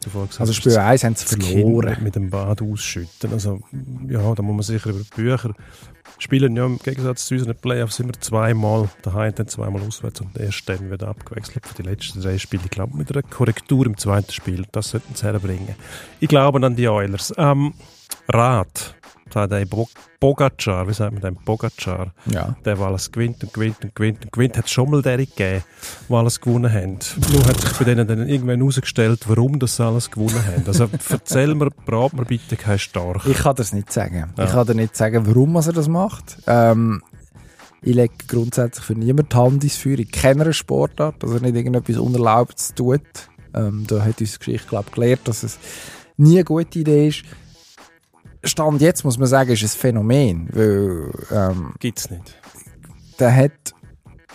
davor 0.00 0.28
gesagt, 0.28 0.40
Also 0.42 0.52
Spiel 0.52 0.78
1 0.78 1.02
haben 1.02 1.16
sie 1.16 1.26
Kind 1.34 1.44
verloren. 1.44 1.96
mit 2.04 2.14
dem 2.14 2.30
Bad 2.30 2.62
ausschütten. 2.62 3.32
Also 3.32 3.58
ja, 4.08 4.32
da 4.32 4.42
muss 4.44 4.54
man 4.54 4.62
sicher 4.62 4.90
über 4.90 5.00
die 5.00 5.22
Bücher 5.22 5.54
spielen. 6.22 6.56
Ja, 6.56 6.66
im 6.66 6.78
Gegensatz 6.78 7.26
zu 7.26 7.34
unseren 7.34 7.56
Playoffs 7.56 7.98
wir 7.98 8.12
zweimal 8.14 8.88
daheim, 9.02 9.34
dann 9.34 9.48
zweimal 9.48 9.82
auswärts 9.82 10.20
und 10.20 10.38
erst 10.38 10.68
dann 10.68 10.90
wird 10.90 11.02
abgewechselt 11.02 11.66
für 11.66 11.82
die 11.82 11.88
letzten 11.88 12.20
drei 12.20 12.38
Spiele. 12.38 12.62
Ich 12.64 12.70
glaube, 12.70 12.96
mit 12.96 13.10
einer 13.10 13.22
Korrektur 13.22 13.86
im 13.86 13.96
zweiten 13.96 14.32
Spiel. 14.32 14.64
Das 14.72 14.90
sollten 14.90 15.14
sie 15.14 15.24
herbringen. 15.24 15.74
Ich 16.20 16.28
glaube 16.28 16.64
an 16.64 16.76
die 16.76 16.88
Oilers. 16.88 17.32
Ähm, 17.36 17.74
Rat. 18.28 18.94
Da 19.32 19.46
der 19.46 19.64
Bo 19.64 19.88
Bogacar, 20.18 20.86
wie 20.88 20.92
sagt 20.92 21.12
man 21.12 21.22
den? 21.22 21.36
Bogacar 21.44 22.12
Ja. 22.30 22.56
der, 22.64 22.76
der 22.76 22.84
alles 22.84 23.10
gewinnt 23.10 23.42
und 23.42 23.54
gewinnt 23.54 23.82
und 23.84 23.94
gewinnt 23.94 24.24
und 24.24 24.32
gewinnt, 24.32 24.58
hat 24.58 24.66
es 24.66 24.70
schon 24.72 24.90
mal 24.90 25.00
der 25.02 25.18
gegeben, 25.18 25.62
die 26.08 26.12
alles 26.14 26.40
gewonnen 26.40 26.70
haben. 26.72 26.98
Nur 27.32 27.46
hat 27.46 27.60
sich 27.60 27.72
bei 27.78 27.84
denen 27.84 28.06
dann 28.06 28.28
irgendwann 28.28 28.58
herausgestellt, 28.58 29.20
warum 29.28 29.58
das 29.58 29.80
alles 29.80 30.10
gewonnen 30.10 30.44
haben. 30.46 30.64
Also 30.66 30.88
erzähl 31.08 31.54
mir, 31.54 31.70
brat 31.70 32.12
mir 32.12 32.24
bitte 32.24 32.56
keinen 32.56 32.78
Storch. 32.78 33.24
Ich 33.26 33.38
kann 33.38 33.56
das 33.56 33.72
nicht 33.72 33.92
sagen. 33.92 34.26
Ja. 34.36 34.44
Ich 34.44 34.50
kann 34.50 34.66
dir 34.66 34.74
nicht 34.74 34.96
sagen, 34.96 35.26
warum 35.26 35.54
er 35.56 35.72
das 35.72 35.88
macht. 35.88 36.36
Ähm, 36.46 37.02
ich 37.82 37.94
lege 37.94 38.12
grundsätzlich 38.28 38.84
für 38.84 38.94
niemanden 38.94 39.28
die 39.32 39.36
Hand 39.36 39.64
ins 39.64 39.76
Feuer. 39.76 39.98
Ich 39.98 40.10
kenne 40.10 40.42
eine 40.42 40.52
Sportart, 40.52 41.22
dass 41.22 41.30
er 41.30 41.40
nicht 41.40 41.54
irgendetwas 41.54 41.96
Unerlaubtes 41.96 42.74
tut. 42.74 43.00
Ähm, 43.54 43.84
da 43.86 44.04
hat 44.04 44.20
uns 44.20 44.32
die 44.32 44.38
Geschichte, 44.38 44.68
glaube 44.68 44.86
ich, 44.88 44.94
gelehrt, 44.94 45.20
dass 45.24 45.42
es 45.42 45.58
nie 46.18 46.36
eine 46.36 46.44
gute 46.44 46.78
Idee 46.80 47.08
ist. 47.08 47.22
Stand 48.42 48.80
jetzt, 48.80 49.04
muss 49.04 49.18
man 49.18 49.28
sagen, 49.28 49.50
ist 49.50 49.62
ein 49.62 49.68
Phänomen, 49.68 50.48
weil 50.52 51.10
ähm, 51.30 51.74
Gibt's 51.78 52.10
nicht. 52.10 52.36
der 53.18 53.34
hat 53.34 53.74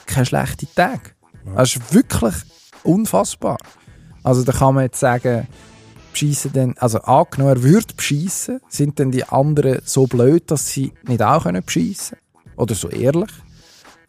keine 0.05 0.25
schlechten 0.25 0.67
Tage. 0.75 1.11
Das 1.55 1.75
ist 1.75 1.93
wirklich 1.93 2.35
unfassbar. 2.83 3.57
Also 4.23 4.43
da 4.43 4.51
kann 4.51 4.75
man 4.75 4.85
jetzt 4.85 4.99
sagen, 4.99 5.47
beschissen 6.11 6.53
dann, 6.53 6.75
also 6.79 6.99
angenommen, 7.01 7.57
er 7.57 7.63
würde 7.63 7.93
beschissen, 7.95 8.59
sind 8.69 8.99
dann 8.99 9.11
die 9.11 9.23
anderen 9.23 9.81
so 9.83 10.07
blöd, 10.07 10.49
dass 10.49 10.69
sie 10.69 10.93
nicht 11.03 11.21
auch 11.21 11.43
können 11.43 11.63
beschissen 11.63 12.17
Oder 12.55 12.73
so 12.75 12.89
ehrlich? 12.89 13.31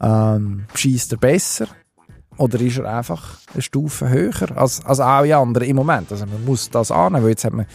Ähm, 0.00 0.66
beschisst 0.72 1.12
er 1.12 1.18
besser? 1.18 1.68
Oder 2.36 2.60
ist 2.60 2.78
er 2.78 2.98
einfach 2.98 3.38
eine 3.52 3.62
Stufe 3.62 4.08
höher 4.08 4.56
als, 4.56 4.84
als 4.84 5.00
alle 5.00 5.36
anderen 5.36 5.68
im 5.68 5.76
Moment? 5.76 6.12
Also 6.12 6.26
man 6.26 6.44
muss 6.44 6.70
das 6.70 6.90
annehmen, 6.90 7.24
weil 7.24 7.30
jetzt 7.30 7.44
hat 7.44 7.54
man 7.54 7.66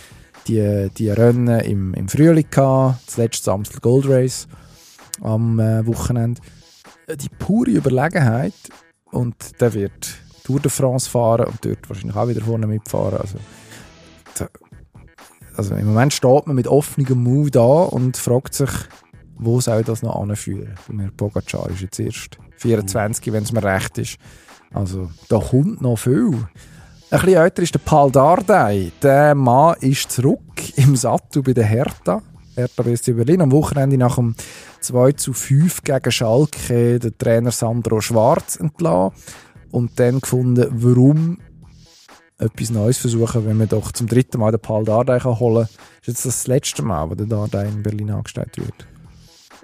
die, 0.51 0.89
die 0.97 1.09
Rennen 1.09 1.59
im, 1.61 1.93
im 1.93 2.07
Frühling 2.09 2.45
gehabt, 2.49 3.07
das 3.07 3.17
letzte 3.17 3.51
Amstel 3.51 3.79
Gold 3.79 4.07
Race 4.07 4.47
am 5.21 5.59
äh, 5.59 5.85
Wochenende. 5.87 6.41
Äh, 7.07 7.17
Die 7.17 7.29
pure 7.29 7.71
Überlegenheit 7.71 8.53
und 9.11 9.35
der 9.61 9.73
wird 9.73 10.09
Tour 10.43 10.59
de 10.59 10.69
France 10.69 11.09
fahren 11.09 11.45
und 11.45 11.63
dort 11.63 11.87
wahrscheinlich 11.89 12.15
auch 12.15 12.27
wieder 12.27 12.41
vorne 12.41 12.67
mitfahren. 12.67 13.19
Also, 13.19 13.37
also 15.55 15.75
im 15.75 15.87
Moment 15.87 16.13
steht 16.13 16.47
man 16.47 16.55
mit 16.55 16.67
offenem 16.67 17.23
Mund 17.23 17.55
da 17.55 17.83
und 17.83 18.17
fragt 18.17 18.53
sich, 18.53 18.69
wo 19.37 19.61
soll 19.61 19.83
das 19.83 20.01
noch 20.01 20.15
anführen? 20.15 20.75
Mir 20.89 21.11
Pogacar 21.11 21.69
ist 21.69 21.81
jetzt 21.81 21.99
erst 21.99 22.37
24, 22.57 23.31
wenn 23.31 23.43
es 23.43 23.51
mir 23.51 23.63
recht 23.63 23.97
ist. 23.97 24.17
Also 24.73 25.09
da 25.29 25.39
kommt 25.39 25.81
noch 25.81 25.97
viel. 25.97 26.37
Ein 27.11 27.19
bisschen 27.19 27.41
älter 27.41 27.61
ist 27.61 27.73
der 27.73 27.79
Paul 27.79 28.09
Dardai. 28.09 28.89
Der 29.03 29.35
Mann 29.35 29.75
ist 29.81 30.09
zurück 30.13 30.39
im 30.77 30.95
Sattel 30.95 31.43
bei 31.43 31.51
der 31.51 31.65
Hertha. 31.65 32.21
Hertha 32.55 32.83
BSC 32.83 33.11
Berlin. 33.11 33.41
Am 33.41 33.51
Wochenende 33.51 33.97
nach 33.97 34.15
dem 34.15 34.33
2 34.79 35.11
zu 35.11 35.33
5 35.33 35.83
gegen 35.83 36.09
Schalke 36.09 36.99
der 36.99 37.17
Trainer 37.17 37.51
Sandro 37.51 37.99
Schwarz 37.99 38.55
entlassen. 38.55 39.13
Und 39.71 39.99
dann 39.99 40.21
gefunden, 40.21 40.67
warum 40.71 41.39
etwas 42.37 42.69
Neues 42.69 42.97
versuchen, 42.97 43.45
wenn 43.45 43.57
man 43.57 43.67
doch 43.67 43.91
zum 43.91 44.07
dritten 44.07 44.39
Mal 44.39 44.51
den 44.51 44.61
Paul 44.61 44.85
Dardai 44.85 45.19
holen 45.19 45.67
kann. 45.67 45.75
Ist 45.99 46.07
jetzt 46.07 46.25
das 46.25 46.47
letzte 46.47 46.81
Mal, 46.81 47.09
wo 47.09 47.15
der 47.15 47.27
Dardai 47.27 47.67
in 47.67 47.83
Berlin 47.83 48.11
angestellt 48.11 48.57
wird? 48.57 48.87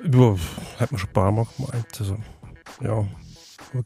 Ja, 0.03 0.35
hat 0.81 0.91
man 0.91 0.99
schon 0.99 1.09
ein 1.09 1.13
paar 1.13 1.31
Mal 1.31 1.47
gemeint. 1.55 1.97
Also, 1.97 2.17
ja, 2.81 3.05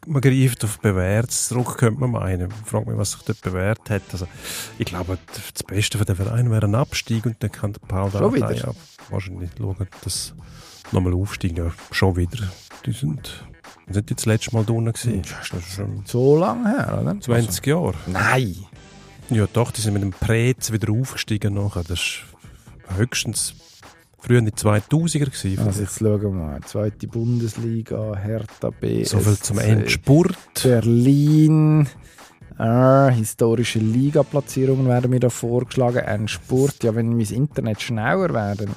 man, 0.05 0.21
greift 0.21 0.63
auf 0.63 0.79
Bewährtes 0.79 1.47
zurück, 1.47 1.77
könnte 1.77 1.99
man 1.99 2.11
meinen. 2.11 2.49
Ich 2.63 2.69
frage 2.69 2.89
mich, 2.89 2.97
was 2.97 3.11
sich 3.11 3.21
dort 3.23 3.41
bewährt 3.41 3.89
hat. 3.89 4.01
Also, 4.11 4.27
ich 4.77 4.85
glaube, 4.85 5.17
das 5.53 5.63
Beste 5.63 5.97
für 5.97 6.05
den 6.05 6.15
Verein 6.15 6.51
wäre 6.51 6.65
ein 6.65 6.75
Abstieg 6.75 7.25
und 7.25 7.37
dann 7.39 7.51
kann 7.51 7.73
der 7.73 7.81
Paul 7.81 8.11
wieder? 8.33 8.51
ja, 8.53 8.71
wahrscheinlich 9.09 9.49
schauen, 9.57 9.87
dass 10.03 10.33
nochmal 10.91 11.13
aufsteigen. 11.13 11.57
Ja, 11.57 11.71
schon 11.91 12.15
wieder. 12.15 12.51
Die 12.85 12.91
sind, 12.91 13.45
die 13.87 13.93
sind 13.93 14.09
jetzt 14.09 14.21
das 14.21 14.25
letzte 14.25 14.55
Mal 14.55 14.65
da 14.65 14.73
unten 14.73 14.93
gewesen. 14.93 15.21
Das 15.21 15.65
ist 15.67 15.73
schon 15.75 16.03
So 16.05 16.37
lange 16.37 16.69
her, 16.69 16.99
oder? 17.01 17.19
20 17.19 17.65
Jahre. 17.65 17.95
Also, 18.05 18.11
nein! 18.11 18.55
Ja, 19.29 19.47
doch, 19.51 19.71
die 19.71 19.81
sind 19.81 19.93
mit 19.93 20.03
dem 20.03 20.11
Prez 20.11 20.71
wieder 20.71 20.91
aufgestiegen 20.91 21.53
nachher. 21.53 21.83
Das 21.83 22.19
war 22.87 22.97
höchstens 22.97 23.55
früher 24.21 24.39
in 24.39 24.45
den 24.45 24.53
2000er 24.53 25.25
gewesen. 25.25 25.59
Also 25.65 25.81
jetzt 25.81 25.99
schauen 25.99 26.21
wir 26.21 26.29
mal. 26.29 26.59
Zweite 26.61 27.07
Bundesliga, 27.07 28.15
Hertha 28.15 28.69
B. 28.69 29.03
so 29.03 29.19
viel 29.19 29.37
zum 29.37 29.59
Endspurt. 29.59 30.37
Berlin. 30.63 31.87
Äh, 32.59 33.11
historische 33.11 33.79
Liga-Platzierungen 33.79 34.87
werden 34.87 35.09
mir 35.09 35.19
da 35.19 35.29
vorgeschlagen. 35.29 35.97
Endspurt. 35.99 36.83
Ja, 36.83 36.93
wenn 36.95 37.09
mein 37.17 37.25
Internet 37.25 37.81
schneller 37.81 38.31
wäre, 38.33 38.55
dann 38.55 38.69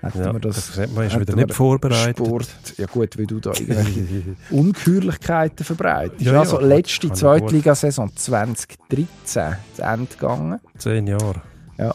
hätten 0.00 0.18
Ja, 0.22 0.32
wir 0.32 0.38
das 0.40 0.54
das. 0.56 0.74
sieht 0.76 0.94
man, 0.94 1.06
ist 1.06 1.18
wieder 1.18 1.34
nicht 1.34 1.52
vorbereitet. 1.52 2.24
Sport. 2.24 2.48
Ja 2.76 2.86
gut, 2.86 3.18
weil 3.18 3.26
du 3.26 3.40
da 3.40 3.50
irgendwelche 3.58 4.36
Ungeheuerlichkeiten 4.50 5.64
verbreitest. 5.66 6.20
Ja, 6.20 6.34
ja, 6.34 6.40
also 6.40 6.58
kann- 6.58 6.68
letzte 6.68 7.12
Zweitligasaison 7.12 8.12
2013 8.14 9.56
zu 9.74 9.82
Ende 9.82 10.06
gegangen. 10.06 10.60
Zehn 10.78 11.06
Jahre. 11.08 11.42
Ja. 11.78 11.94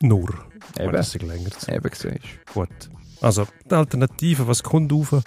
Nur. 0.00 0.28
Eben. 0.78 0.92
Wenn 0.92 1.00
es 1.00 1.14
länger 1.14 1.50
zu 1.50 1.72
Eben 1.72 1.90
gesehen. 1.90 2.20
Gut. 2.52 2.68
Also, 3.20 3.46
die 3.70 3.74
Alternative, 3.74 4.46
was 4.46 4.62
kommt 4.62 4.92
rauf? 4.92 5.22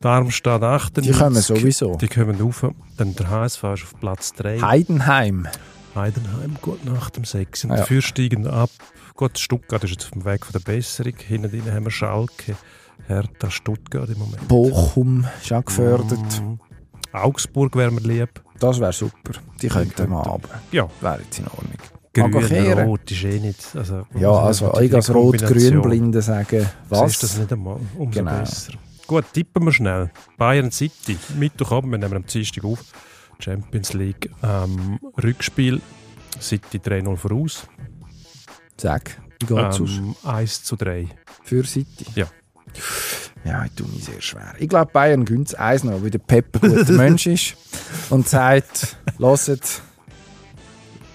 Darmstadt 0.00 0.62
98. 0.62 1.12
Die 1.12 1.18
kommen 1.18 1.42
sowieso. 1.42 1.96
Die 1.96 2.08
kommen 2.08 2.40
rauf. 2.40 2.66
Dann 2.96 3.14
der 3.14 3.28
HSV 3.28 3.62
ist 3.64 3.82
auf 3.82 3.94
Platz 4.00 4.32
3. 4.34 4.60
Heidenheim. 4.60 5.46
Heidenheim 5.94 6.56
geht 6.62 6.84
nach 6.84 7.10
dem 7.10 7.24
6. 7.24 7.64
Und 7.64 7.70
Ja. 7.70 7.76
dafür 7.78 8.00
steigen 8.00 8.46
ab. 8.46 8.70
Gut, 9.14 9.38
Stuttgart 9.38 9.84
ist 9.84 9.90
jetzt 9.90 10.04
auf 10.04 10.10
dem 10.12 10.24
Weg 10.24 10.46
von 10.46 10.52
der 10.52 10.60
Besserung. 10.60 11.12
Hinten 11.18 11.50
drin 11.50 11.70
haben 11.74 11.84
wir 11.84 11.90
Schalke, 11.90 12.56
Hertha, 13.06 13.50
Stuttgart 13.50 14.08
im 14.08 14.18
Moment. 14.18 14.48
Bochum 14.48 15.26
ist 15.42 15.52
auch 15.52 15.64
gefördert. 15.64 16.40
Mm. 16.42 16.54
Augsburg 17.14 17.76
wäre 17.76 17.90
mir 17.90 18.00
lieb. 18.00 18.42
Das 18.58 18.80
wäre 18.80 18.92
super. 18.94 19.32
Die 19.60 19.68
könnten 19.68 19.94
könnten. 19.94 20.12
wir 20.12 20.22
haben. 20.22 20.42
Ja. 20.70 20.88
Wäre 21.02 21.20
jetzt 21.22 21.38
in 21.38 21.46
Ordnung. 21.48 21.76
Grün. 22.12 22.78
Rot 22.78 23.10
ist 23.10 23.24
eh 23.24 23.38
nicht. 23.40 23.58
Also, 23.74 24.06
Ja, 24.18 24.30
also 24.32 24.78
ich 24.80 24.94
als 24.94 25.12
Rot-Grün-Blinde 25.14 26.20
sagen, 26.22 26.66
Was? 26.88 27.12
Ist 27.12 27.22
das 27.22 27.38
nicht 27.38 27.52
einmal 27.52 27.78
umso 27.96 28.18
Genau. 28.20 28.38
besser. 28.38 28.72
Gut, 29.06 29.24
tippen 29.32 29.64
wir 29.64 29.72
schnell. 29.72 30.10
Bayern 30.36 30.70
City, 30.70 31.18
Mittwochabend, 31.38 31.92
wir 31.92 31.98
nehmen 31.98 32.16
am 32.16 32.26
Dienstag 32.26 32.64
auf. 32.64 32.80
Champions 33.38 33.92
League 33.94 34.30
ähm, 34.42 34.98
Rückspiel. 35.22 35.80
City 36.40 36.78
3-0 36.78 37.16
voraus. 37.16 37.66
Wie 39.40 39.46
geht's? 39.46 39.78
Ähm, 39.80 40.14
1 40.24 40.64
zu 40.64 40.76
3. 40.76 41.08
Für 41.44 41.64
City? 41.64 42.06
ja. 42.14 42.26
Ja, 43.44 43.64
ich 43.64 43.72
tue 43.72 43.88
mich 43.88 44.04
sehr 44.04 44.20
schwer. 44.20 44.54
Ich 44.58 44.68
glaube, 44.68 44.90
Bayern 44.92 45.24
gönnt 45.24 45.48
es 45.48 45.54
eins 45.56 45.82
noch, 45.82 46.00
weil 46.02 46.10
der 46.10 46.20
Pep 46.20 46.62
ein 46.62 46.74
guter 46.76 46.92
Mensch 46.92 47.26
ist 47.26 47.56
und 48.08 48.28
sagt, 48.28 48.96
hört, 49.18 49.82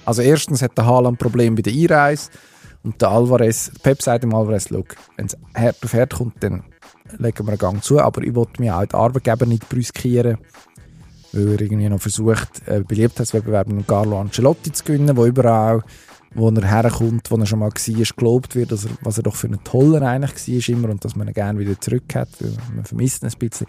also 0.08 0.22
erstens 0.22 0.62
hat 0.62 0.78
der 0.78 0.86
Haaland 0.86 1.20
Problem 1.20 1.56
bei 1.56 1.62
der 1.62 1.74
Einreise 1.74 2.30
und 2.82 3.02
der 3.02 3.10
Alvarez, 3.10 3.70
Pep 3.84 4.02
sagt 4.02 4.24
dem 4.24 4.34
Alvarez, 4.34 4.72
wenn 4.72 5.26
es 5.26 5.38
hart 5.54 5.84
auf 5.84 5.94
hart 5.94 6.14
kommt, 6.14 6.42
dann 6.42 6.64
legen 7.18 7.46
wir 7.46 7.50
einen 7.50 7.58
Gang 7.58 7.84
zu, 7.84 8.00
aber 8.00 8.24
ich 8.24 8.34
wollte 8.34 8.62
mir 8.62 8.78
auch 8.78 8.86
die 8.86 8.96
Arbeitgeber 8.96 9.46
nicht 9.46 9.68
brüskieren, 9.68 10.38
weil 11.34 11.50
er 11.50 11.62
irgendwie 11.62 11.90
noch 11.90 12.00
versucht, 12.00 12.70
einen 12.70 12.86
Beliebtheitswettbewerb 12.86 13.68
mit 13.68 13.86
Carlo 13.86 14.22
Ancelotti 14.22 14.72
zu 14.72 14.86
gewinnen, 14.86 15.18
wo 15.18 15.26
überall, 15.26 15.84
wo 16.34 16.50
er 16.52 16.66
herkommt, 16.66 17.30
wo 17.30 17.36
er 17.36 17.46
schon 17.46 17.60
mal 17.60 17.70
war, 17.70 18.06
gelobt 18.16 18.56
wird, 18.56 18.72
dass 18.72 18.86
er, 18.86 18.92
was 19.02 19.18
er 19.18 19.24
doch 19.24 19.36
für 19.36 19.48
einen 19.48 19.62
tollen 19.66 20.04
eigentlich 20.04 20.66
war 20.70 20.74
immer 20.74 20.90
und 20.90 21.04
dass 21.04 21.18
man 21.18 21.28
ihn 21.28 21.34
gerne 21.34 21.60
wieder 21.60 21.78
zurück 21.82 22.16
hat, 22.16 22.30
weil 22.40 22.54
man 22.74 22.86
vermisst 22.86 23.24
ihn 23.24 23.28
ein 23.28 23.38
bisschen. 23.38 23.68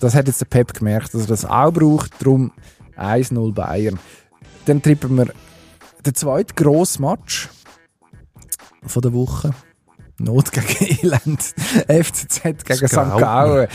Das 0.00 0.14
hat 0.14 0.26
jetzt 0.26 0.42
der 0.42 0.46
Pep 0.46 0.74
gemerkt, 0.74 1.14
dass 1.14 1.22
er 1.22 1.28
das 1.28 1.46
auch 1.46 1.72
braucht, 1.72 2.12
darum 2.20 2.52
1-0 2.98 3.54
Bayern. 3.54 3.98
Dann 4.66 4.82
trippen 4.82 5.16
wir 5.16 5.28
den 6.06 6.14
zweiten 6.14 6.54
grossen 6.54 7.02
Match 7.04 7.48
von 8.86 9.02
der 9.02 9.12
Woche. 9.12 9.52
Not 10.20 10.50
gegen 10.50 10.66
Elend. 11.04 11.40
FCZ 11.86 12.42
gegen 12.64 12.88
St. 12.88 12.94
Gallen. 12.96 13.68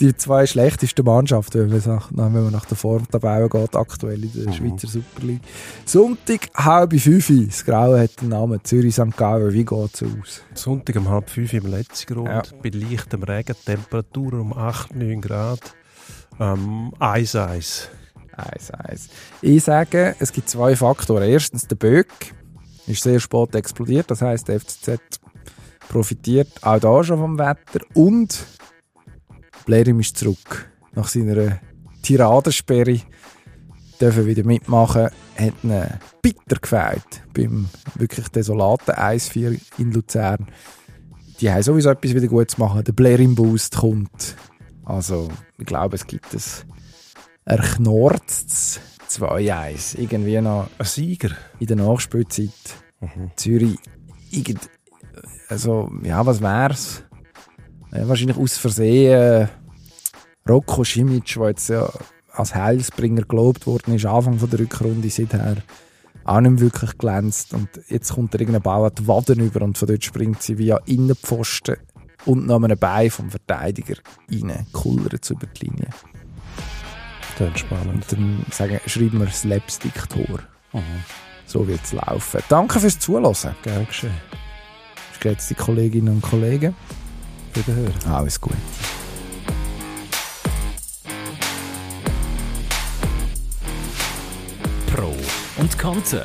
Die 0.00 0.16
zwei 0.16 0.44
schlechtesten 0.44 1.04
Mannschaften, 1.04 1.70
wenn 1.70 1.78
man 1.78 1.96
nach, 1.96 2.10
wenn 2.10 2.42
man 2.42 2.50
nach 2.52 2.64
der 2.64 2.76
Formtabelle 2.76 3.48
geht, 3.48 3.76
aktuell 3.76 4.24
in 4.24 4.32
der 4.32 4.46
Mhm. 4.48 4.52
Schweizer 4.52 4.88
Super 4.88 5.22
League. 5.22 5.42
Sonntag, 5.84 6.48
halb 6.56 6.98
fünf. 7.00 7.30
Das 7.46 7.64
Graue 7.64 8.00
hat 8.00 8.20
den 8.20 8.30
Namen 8.30 8.58
Zürich 8.64 8.94
St. 8.96 9.16
Gallen. 9.16 9.52
Wie 9.52 9.64
geht 9.64 9.94
es 9.94 10.02
aus? 10.02 10.42
Sonntag 10.54 10.96
um 10.96 11.08
halb 11.08 11.30
fünf 11.30 11.52
im 11.52 11.66
letzten 11.66 12.12
Grund. 12.14 12.28
Ja. 12.30 12.42
Bei 12.60 12.70
leichtem 12.70 13.22
Regen, 13.22 13.54
Temperatur 13.64 14.32
um 14.34 14.52
8, 14.58 14.92
9 14.92 15.20
Grad. 15.20 15.60
Ähm, 16.40 16.92
Eis, 16.98 17.36
Eis. 17.36 17.88
Eins, 18.36 18.70
eins. 18.70 19.08
Ich 19.40 19.64
sage, 19.64 20.14
es 20.18 20.32
gibt 20.32 20.50
zwei 20.50 20.76
Faktoren. 20.76 21.22
Erstens, 21.22 21.66
der 21.66 21.76
Böck 21.76 22.34
ist 22.86 23.02
sehr 23.02 23.18
spät 23.18 23.54
explodiert. 23.54 24.10
Das 24.10 24.20
heisst, 24.20 24.48
der 24.48 24.60
FCZ 24.60 25.00
profitiert 25.88 26.48
auch 26.62 26.78
da 26.78 27.02
schon 27.02 27.18
vom 27.18 27.38
Wetter. 27.38 27.80
Und 27.94 28.44
Blerim 29.64 30.00
ist 30.00 30.18
zurück. 30.18 30.70
Nach 30.94 31.08
seiner 31.08 31.60
Tiradensperre 32.02 33.00
dürfen 34.00 34.26
wieder 34.26 34.44
mitmachen. 34.44 35.08
Hat 35.36 35.54
ihn 35.62 35.84
bitter 36.22 36.56
gefällt 36.60 37.22
beim 37.34 37.68
wirklich 37.94 38.28
desolaten 38.28 38.94
1-4 38.94 39.60
in 39.78 39.92
Luzern. 39.92 40.46
Die 41.40 41.50
haben 41.50 41.62
sowieso 41.62 41.90
etwas 41.90 42.14
wieder 42.14 42.28
gut 42.28 42.50
zu 42.50 42.60
machen. 42.60 42.84
Der 42.84 42.92
Blerim 42.92 43.34
Boost 43.34 43.76
kommt. 43.76 44.36
Also, 44.84 45.28
ich 45.58 45.66
glaube, 45.66 45.96
es 45.96 46.06
gibt 46.06 46.32
es 46.32 46.64
er 47.46 47.58
knorzt 47.58 48.80
2-1. 49.08 49.98
Irgendwie 49.98 50.40
noch 50.40 50.68
Ein 50.78 50.84
Sieger. 50.84 51.30
in 51.58 51.66
der 51.68 51.76
Nachspielzeit. 51.76 52.50
Mhm. 53.00 53.30
Zürich, 53.36 53.78
irgend, 54.30 54.68
also, 55.48 55.90
ja, 56.02 56.24
was 56.26 56.42
wär's? 56.42 57.04
Äh, 57.92 58.06
wahrscheinlich 58.08 58.36
aus 58.36 58.58
Versehen 58.58 59.12
äh, 59.12 59.48
Rocco 60.48 60.84
Simic, 60.84 61.34
der 61.34 61.48
jetzt 61.48 61.68
ja 61.68 61.88
als 62.32 62.54
Heilsbringer 62.54 63.22
gelobt 63.22 63.66
worden 63.66 63.94
ist, 63.94 64.04
Anfang 64.06 64.38
von 64.38 64.50
der 64.50 64.58
Rückrunde 64.60 65.08
seither 65.08 65.56
auch 66.24 66.40
nicht 66.40 66.60
wirklich 66.60 66.98
glänzt. 66.98 67.54
Und 67.54 67.68
jetzt 67.88 68.12
kommt 68.12 68.34
er 68.34 68.40
irgendein 68.40 68.62
Ball 68.62 68.84
an 68.84 68.94
die 68.98 69.06
Waden 69.06 69.40
über 69.40 69.62
und 69.62 69.78
von 69.78 69.88
dort 69.88 70.04
springt 70.04 70.42
sie 70.42 70.58
via 70.58 70.78
Innenpfosten 70.86 71.76
und 72.24 72.46
noch 72.46 72.62
einem 72.62 72.78
Bein 72.78 73.10
vom 73.10 73.30
Verteidiger 73.30 73.96
rein, 74.30 74.66
kullert 74.72 75.24
zu 75.24 75.34
über 75.34 75.46
die 75.46 75.66
Linie. 75.66 75.88
Das 77.38 77.48
ist 77.50 77.58
spannend. 77.60 77.88
Und 77.88 78.12
dann 78.12 78.46
sagen, 78.50 78.80
schreiben 78.86 79.20
wir 79.20 79.28
Slapstick-Tor. 79.28 80.40
So 81.46 81.68
wird 81.68 81.80
es 81.84 81.92
laufen. 81.92 82.40
Danke 82.48 82.80
fürs 82.80 82.98
Zuhören. 82.98 83.54
Gern 83.62 83.86
geschehen. 83.86 84.14
Geschätzte 85.18 85.54
Kolleginnen 85.54 86.14
und 86.14 86.22
Kollegen. 86.22 86.74
Wiederhören. 87.54 87.94
Alles 88.10 88.40
gut. 88.40 88.56
Pro 94.94 95.14
und 95.58 95.78
Konter. 95.78 96.24